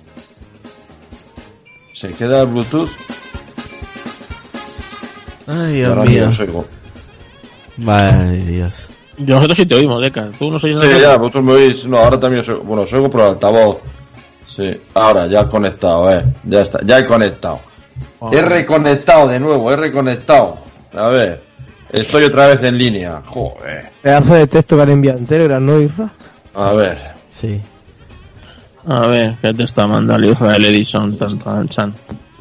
Se 1.93 2.13
queda 2.13 2.43
el 2.43 2.47
Bluetooth. 2.47 2.89
Ay, 5.47 5.81
Dios 5.81 6.07
mío. 6.07 6.65
Vale, 7.83 8.37
Dios. 8.37 8.89
Nosotros 9.17 9.57
sí 9.57 9.65
te 9.65 9.75
oímos, 9.75 10.01
Deca. 10.01 10.29
Tú 10.37 10.51
no 10.51 10.57
sois 10.57 10.79
Sí, 10.79 10.87
ya, 10.99 11.17
vosotros 11.17 11.43
me 11.43 11.53
oís. 11.53 11.85
No, 11.85 11.97
ahora 11.97 12.19
también 12.19 12.43
soy. 12.43 12.59
Bueno, 12.63 12.85
soy 12.85 13.07
por 13.09 13.21
el 13.21 13.27
altavoz. 13.27 13.77
Sí, 14.47 14.79
ahora 14.93 15.27
ya 15.27 15.41
he 15.41 15.47
conectado, 15.47 16.11
eh. 16.11 16.23
Ya 16.43 16.61
está, 16.61 16.79
ya 16.83 16.99
he 16.99 17.05
conectado. 17.05 17.59
Ah. 18.19 18.29
He 18.31 18.41
reconectado 18.41 19.27
de 19.27 19.39
nuevo, 19.39 19.71
he 19.71 19.75
reconectado. 19.75 20.57
A 20.93 21.07
ver, 21.07 21.41
estoy 21.91 22.25
otra 22.25 22.47
vez 22.47 22.63
en 22.63 22.77
línea. 22.77 23.21
Joder. 23.25 23.89
Pedazo 24.01 24.33
de 24.33 24.47
texto 24.47 24.75
que 24.75 24.81
han 24.81 24.89
enviado 24.89 25.19
en 25.19 25.25
Telegram, 25.25 25.65
¿no, 25.65 25.79
Isra? 25.79 26.09
A 26.53 26.73
ver. 26.73 26.97
Sí. 27.31 27.61
A 28.87 29.07
ver, 29.07 29.35
¿qué 29.41 29.53
te 29.53 29.63
está 29.63 29.87
mandando 29.87 30.29
Israel 30.29 30.65
Edison? 30.65 31.17
Tan, 31.17 31.37
tan, 31.37 31.67
tan. 31.67 31.93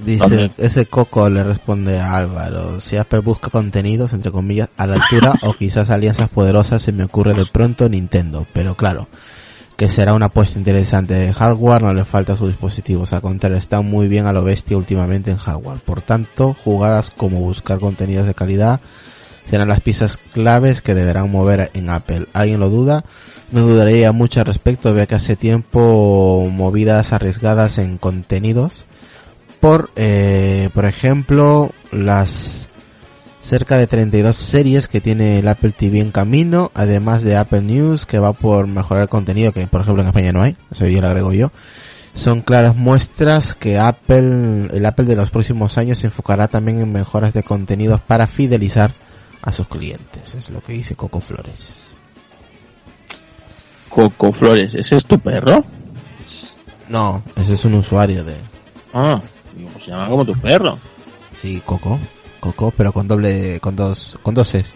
Dice, 0.05 0.51
ese 0.59 0.87
coco 0.87 1.29
le 1.29 1.45
responde 1.45 1.99
a 1.99 2.17
Álvaro, 2.17 2.81
si 2.81 2.97
Apple 2.97 3.21
busca 3.21 3.51
contenidos, 3.51 4.13
entre 4.13 4.33
comillas, 4.33 4.69
a 4.77 4.87
la 4.87 4.95
altura 4.95 5.35
o 5.43 5.53
quizás 5.55 5.91
alianzas 5.91 6.31
poderosas, 6.31 6.83
se 6.83 6.93
me 6.93 7.05
ocurre 7.05 7.35
de 7.35 7.47
pronto 7.47 7.89
Nintendo, 7.89 8.47
pero 8.53 8.77
claro, 8.77 9.09
que 9.77 9.89
será 9.89 10.15
una 10.15 10.27
apuesta 10.27 10.59
interesante 10.59 11.15
de 11.15 11.33
hardware, 11.33 11.83
no 11.83 11.93
le 11.93 12.05
falta 12.05 12.37
sus 12.37 12.49
dispositivos, 12.49 13.13
a 13.13 13.21
contrario, 13.21 13.59
está 13.59 13.83
muy 13.83 14.09
bien 14.09 14.27
a 14.27 14.33
lo 14.33 14.43
bestia 14.43 14.77
últimamente 14.77 15.31
en 15.31 15.37
hardware, 15.37 15.81
por 15.81 16.01
tanto, 16.01 16.55
jugadas 16.55 17.11
como 17.11 17.41
buscar 17.41 17.79
contenidos 17.79 18.27
de 18.27 18.35
calidad 18.35 18.81
serán 19.45 19.69
las 19.69 19.81
piezas 19.81 20.17
claves 20.33 20.81
que 20.81 20.95
deberán 20.95 21.29
mover 21.29 21.73
en 21.75 21.91
Apple. 21.91 22.29
¿Alguien 22.33 22.61
lo 22.61 22.69
duda? 22.69 23.05
No 23.51 23.63
dudaría 23.63 24.13
mucho 24.13 24.39
al 24.39 24.47
respecto, 24.47 24.95
vea 24.95 25.07
que 25.07 25.17
hace 25.17 25.35
tiempo 25.35 26.47
movidas 26.53 27.13
arriesgadas 27.13 27.79
en 27.79 27.99
contenidos 27.99 28.87
por, 29.61 29.91
eh, 29.97 30.71
por 30.75 30.87
ejemplo, 30.87 31.73
las 31.93 32.69
cerca 33.41 33.77
de 33.77 33.87
32 33.87 34.37
series 34.37 34.87
que 34.89 35.01
tiene 35.01 35.39
el 35.39 35.49
Apple 35.49 35.73
TV 35.73 36.01
en 36.01 36.13
camino, 36.13 36.71
además 36.75 37.23
de 37.23 37.37
Apple 37.37 37.63
News 37.63 38.07
que 38.07 38.19
va 38.19 38.33
por 38.33 38.67
mejorar 38.67 39.05
el 39.05 39.09
contenido 39.09 39.53
que 39.53 39.67
por 39.67 39.81
ejemplo 39.81 40.03
en 40.03 40.09
España 40.09 40.33
no 40.33 40.43
hay, 40.43 40.57
eso 40.71 40.87
yo 40.87 41.01
lo 41.01 41.09
agrego 41.09 41.33
yo. 41.33 41.51
Son 42.13 42.43
claras 42.43 42.77
muestras 42.77 43.55
que 43.55 43.79
Apple, 43.79 44.69
el 44.73 44.85
Apple 44.85 45.07
de 45.07 45.17
los 45.17 45.31
próximos 45.31 45.79
años 45.79 45.99
se 45.99 46.09
enfocará 46.09 46.49
también 46.49 46.81
en 46.81 46.93
mejoras 46.93 47.33
de 47.33 47.43
contenidos 47.43 48.01
para 48.01 48.27
fidelizar 48.27 48.93
a 49.43 49.53
sus 49.53 49.69
clientes, 49.69 50.35
es 50.35 50.51
lo 50.51 50.61
que 50.61 50.73
dice 50.75 50.95
Coco 50.95 51.21
Flores. 51.21 51.95
Coco 53.89 54.33
Flores, 54.33 54.75
¿ese 54.75 54.97
es 54.97 55.07
tu 55.07 55.19
perro? 55.19 55.65
No, 56.89 57.23
ese 57.37 57.55
es 57.55 57.65
un 57.65 57.75
usuario 57.75 58.23
de... 58.23 58.37
Ah. 58.93 59.21
Pues 59.73 59.85
se 59.85 59.91
llama 59.91 60.09
como 60.09 60.25
tu 60.25 60.35
perro. 60.35 60.79
Sí, 61.35 61.61
Coco. 61.65 61.99
Coco, 62.41 62.73
pero 62.75 62.93
con 62.93 63.07
doble, 63.07 63.61
con 63.61 63.77
dos, 63.77 64.19
con 64.23 64.35
dos 64.35 64.55
es. 64.55 64.75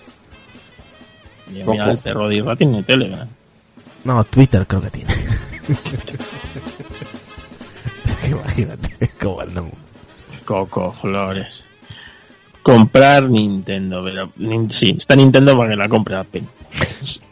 mira, 1.50 1.90
el 1.90 1.98
perro 1.98 2.28
de 2.28 2.56
tiene 2.56 2.82
Telegram. 2.82 3.26
No, 4.04 4.22
Twitter 4.24 4.66
creo 4.66 4.82
que 4.82 4.90
tiene. 4.90 5.14
Imagínate 8.28 9.10
cómo 9.20 9.40
andamos. 9.40 9.72
Coco 10.44 10.92
Flores. 10.92 11.64
Comprar 12.62 13.28
Nintendo, 13.28 14.04
pero 14.04 14.30
sí, 14.68 14.94
está 14.98 15.16
Nintendo 15.16 15.56
para 15.56 15.70
que 15.70 15.76
la 15.76 15.88
compre 15.88 16.16
Apple. 16.16 16.44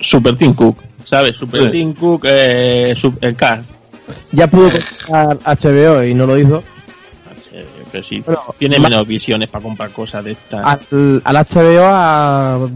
Super 0.01 0.37
Team 0.37 0.55
Cook, 0.55 0.79
¿sabes? 1.05 1.37
Super 1.37 1.71
Team 1.71 1.95
Cook, 1.95 2.25
eh, 2.27 2.95
el 3.21 3.37
car. 3.37 3.63
Ya 4.33 4.47
pudo 4.47 4.71
comprar 4.71 5.39
HBO 5.45 6.05
y 6.05 6.15
no 6.15 6.27
lo 6.27 6.39
hizo 6.39 6.63
pero 7.93 8.03
sí, 8.03 8.25
tiene 8.59 8.81
menos 8.81 9.07
visiones 9.07 9.49
para 9.51 9.63
comprar 9.63 9.91
cosas 9.91 10.25
de 10.25 10.33
estas. 10.33 10.65
Al, 10.65 11.21
al 11.23 11.37
HBO, 11.37 11.85
a, 11.85 12.69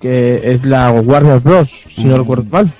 que 0.00 0.40
es 0.42 0.64
la 0.64 0.90
Warner 0.90 1.38
Bros., 1.38 1.70
si 1.94 2.04
no 2.04 2.16
mm. 2.16 2.18
recuerdo 2.18 2.44
mal. 2.50 2.72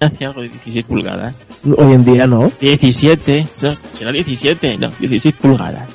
Hace 0.00 0.24
algo 0.24 0.40
de 0.40 0.48
16 0.48 0.86
pulgadas. 0.86 1.34
Hoy 1.76 1.92
en 1.92 2.04
día 2.04 2.26
no. 2.26 2.50
17, 2.60 3.46
será 3.92 4.10
17, 4.10 4.78
no, 4.78 4.90
16 4.98 5.34
pulgadas. 5.36 5.88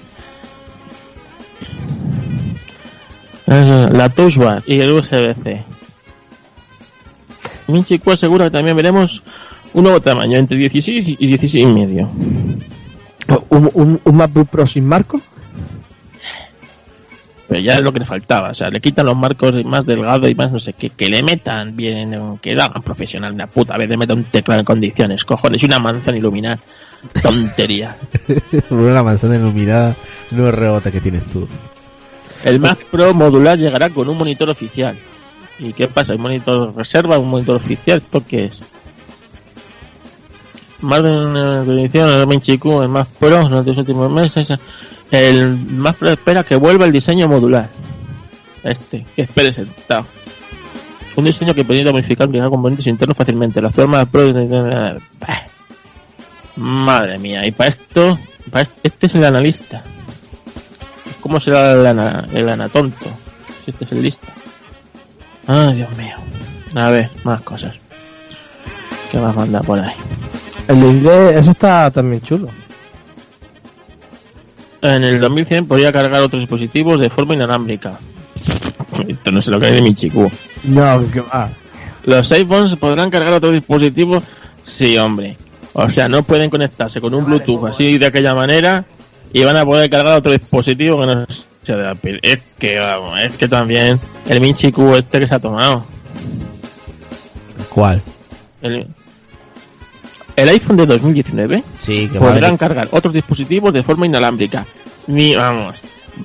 La 3.47 4.09
Touch 4.09 4.37
Bar 4.37 4.63
y 4.65 4.79
el 4.79 4.91
USB-C. 4.91 5.63
Minchico 7.67 8.11
asegura 8.11 8.45
que 8.45 8.51
también 8.51 8.77
veremos 8.77 9.23
un 9.73 9.83
nuevo 9.83 9.99
tamaño 10.01 10.37
entre 10.37 10.57
16 10.57 11.15
y 11.19 11.27
16 11.27 11.65
y 11.65 11.67
medio. 11.67 12.09
¿Un, 13.49 13.69
un, 13.73 14.01
un 14.03 14.15
MacBook 14.15 14.49
Pro 14.49 14.67
sin 14.67 14.85
marco? 14.85 15.21
Pero 17.47 17.61
ya 17.61 17.75
es 17.75 17.81
lo 17.81 17.93
que 17.93 17.99
le 17.99 18.05
faltaba, 18.05 18.49
o 18.49 18.53
sea, 18.53 18.69
le 18.69 18.81
quitan 18.81 19.05
los 19.05 19.15
marcos 19.15 19.63
más 19.63 19.85
delgados 19.85 20.29
y 20.29 20.35
más 20.35 20.51
no 20.51 20.59
sé 20.59 20.73
qué, 20.73 20.89
que 20.89 21.07
le 21.07 21.23
metan 21.23 21.77
bien, 21.77 22.39
que 22.41 22.53
lo 22.53 22.63
hagan 22.63 22.81
profesional 22.81 23.33
una 23.33 23.47
puta 23.47 23.77
vez, 23.77 23.87
le 23.87 23.95
metan 23.95 24.17
un 24.17 24.23
teclado 24.25 24.59
en 24.59 24.65
condiciones, 24.65 25.23
cojones, 25.23 25.63
y 25.63 25.65
una 25.65 25.79
manzana 25.79 26.17
iluminada. 26.17 26.59
Tontería. 27.21 27.95
una 28.69 29.01
manzana 29.01 29.37
iluminada 29.37 29.95
no 30.31 30.49
es 30.49 30.55
rebota 30.55 30.91
que 30.91 30.99
tienes 30.99 31.25
tú. 31.25 31.47
El 32.43 32.59
Mac 32.59 32.83
Pro 32.91 33.13
modular 33.13 33.57
llegará 33.57 33.89
con 33.91 34.09
un 34.09 34.17
monitor 34.17 34.49
oficial. 34.49 34.97
¿Y 35.57 35.71
qué 35.71 35.87
pasa? 35.87 36.15
¿Un 36.15 36.21
monitor 36.21 36.75
reserva? 36.75 37.17
¿Un 37.17 37.29
monitor 37.29 37.55
oficial? 37.55 37.99
¿Esto 37.99 38.23
qué 38.27 38.45
es? 38.45 38.59
Más 40.81 41.03
de 41.03 41.11
una 41.11 41.61
edición, 41.63 42.09
el 42.09 42.25
20Q, 42.25 42.83
el 42.83 42.89
más 42.89 43.07
pro, 43.07 43.41
en 43.41 43.65
los 43.65 43.77
últimos 43.77 44.11
meses, 44.11 44.49
el 45.11 45.55
más 45.55 45.95
pro 45.95 46.09
espera 46.09 46.43
que 46.43 46.55
vuelva 46.55 46.85
el 46.85 46.91
diseño 46.91 47.27
modular. 47.27 47.69
Este, 48.63 49.05
que 49.15 49.23
espere 49.23 49.53
sentado. 49.53 50.05
Un 51.15 51.25
diseño 51.25 51.53
que 51.53 51.63
permite 51.63 51.91
modificar 51.91 52.29
y 52.33 52.39
componentes 52.41 52.85
internos 52.87 53.17
fácilmente. 53.17 53.61
La 53.61 53.69
actual 53.69 53.87
más 53.87 54.07
pro. 54.07 54.25
Madre 56.57 57.19
mía, 57.19 57.45
y 57.45 57.51
para 57.51 57.69
esto, 57.69 58.17
para 58.51 58.67
este, 58.83 59.05
es 59.05 59.15
el 59.15 59.25
analista. 59.25 59.83
¿Cómo 61.21 61.39
será 61.39 61.71
el, 61.71 61.85
ana, 61.85 62.27
el 62.33 62.49
anatonto? 62.49 63.05
Este 63.65 63.85
es 63.85 63.91
el 63.91 64.01
lista. 64.01 64.33
Ay, 65.45 65.75
Dios 65.75 65.97
mío. 65.97 66.15
A 66.75 66.89
ver, 66.89 67.09
más 67.23 67.41
cosas. 67.41 67.75
¿Qué 69.11 69.19
más 69.19 69.35
manda 69.35 69.61
por 69.61 69.79
ahí? 69.79 69.93
El 70.67 70.79
de 70.81 70.87
inglés, 70.87 71.35
eso 71.37 71.51
está 71.51 71.91
también 71.91 72.21
chulo. 72.21 72.49
En 74.81 75.03
el 75.03 75.19
2100 75.19 75.67
podía 75.67 75.91
cargar 75.91 76.21
otros 76.21 76.41
dispositivos 76.41 76.99
de 76.99 77.09
forma 77.09 77.33
inalámbrica. 77.33 77.97
Esto 79.07 79.31
no 79.31 79.41
sé 79.41 79.51
lo 79.51 79.63
hay 79.65 79.73
de 79.73 79.81
mi 79.81 79.93
chico. 79.93 80.29
No, 80.63 81.11
que 81.11 81.21
va. 81.21 81.49
Los 82.03 82.31
iPhones 82.31 82.75
podrán 82.75 83.09
cargar 83.09 83.33
otros 83.33 83.53
dispositivos 83.53 84.23
Sí, 84.67 84.97
hombre. 84.97 85.37
O 85.73 85.89
sea, 85.89 86.09
no 86.09 86.23
pueden 86.23 86.49
conectarse 86.49 86.99
con 86.99 87.15
un 87.15 87.25
Bluetooth 87.25 87.65
así 87.65 87.97
de 87.97 88.05
aquella 88.05 88.35
manera 88.35 88.83
y 89.31 89.43
van 89.43 89.55
a 89.55 89.65
poder 89.65 89.89
cargar 89.89 90.17
otro 90.17 90.33
dispositivo 90.33 90.99
que 90.99 91.05
no 91.07 91.25
sea 91.63 91.77
de 91.77 91.87
Apple. 91.87 92.19
Es 92.21 92.39
que, 92.59 92.77
vamos, 92.77 93.17
es 93.23 93.37
que 93.37 93.47
también 93.47 93.97
el 94.27 94.41
Minchi 94.41 94.71
Q 94.71 94.95
este 94.95 95.21
que 95.21 95.27
se 95.27 95.35
ha 95.35 95.39
tomado. 95.39 95.85
¿Cuál? 97.69 98.01
El, 98.61 98.87
el 100.37 100.49
iPhone 100.49 100.77
de 100.77 100.85
2019 100.85 101.63
Sí, 101.79 102.07
que 102.07 102.19
podrán 102.19 102.55
cargar 102.55 102.87
otros 102.91 103.13
dispositivos 103.13 103.73
de 103.73 103.83
forma 103.83 104.05
inalámbrica. 104.05 104.65
Ni, 105.07 105.35
vamos, 105.35 105.75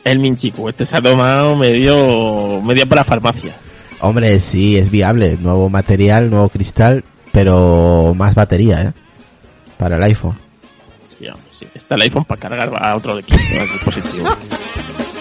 el 0.04 0.18
Minchiku, 0.18 0.68
este 0.68 0.84
se 0.86 0.96
ha 0.96 1.02
tomado 1.02 1.56
medio, 1.56 2.60
medio 2.62 2.86
para 2.86 3.04
farmacia. 3.04 3.56
Hombre, 4.00 4.38
sí, 4.40 4.76
es 4.76 4.90
viable. 4.90 5.38
Nuevo 5.40 5.68
material, 5.68 6.28
nuevo 6.28 6.48
cristal, 6.48 7.04
pero 7.32 8.14
más 8.16 8.34
batería, 8.34 8.82
¿eh? 8.82 8.92
Para 9.78 9.96
el 9.96 10.02
iPhone. 10.02 10.38
Sí, 11.18 11.26
sí. 11.52 11.66
Está 11.74 11.94
el 11.94 12.02
iPhone 12.02 12.24
para 12.24 12.40
cargar 12.40 12.70
a 12.74 12.96
otro 12.96 13.18
equipo, 13.18 13.38
a 13.58 13.62
otro 13.62 13.72
dispositivo. 13.72 14.28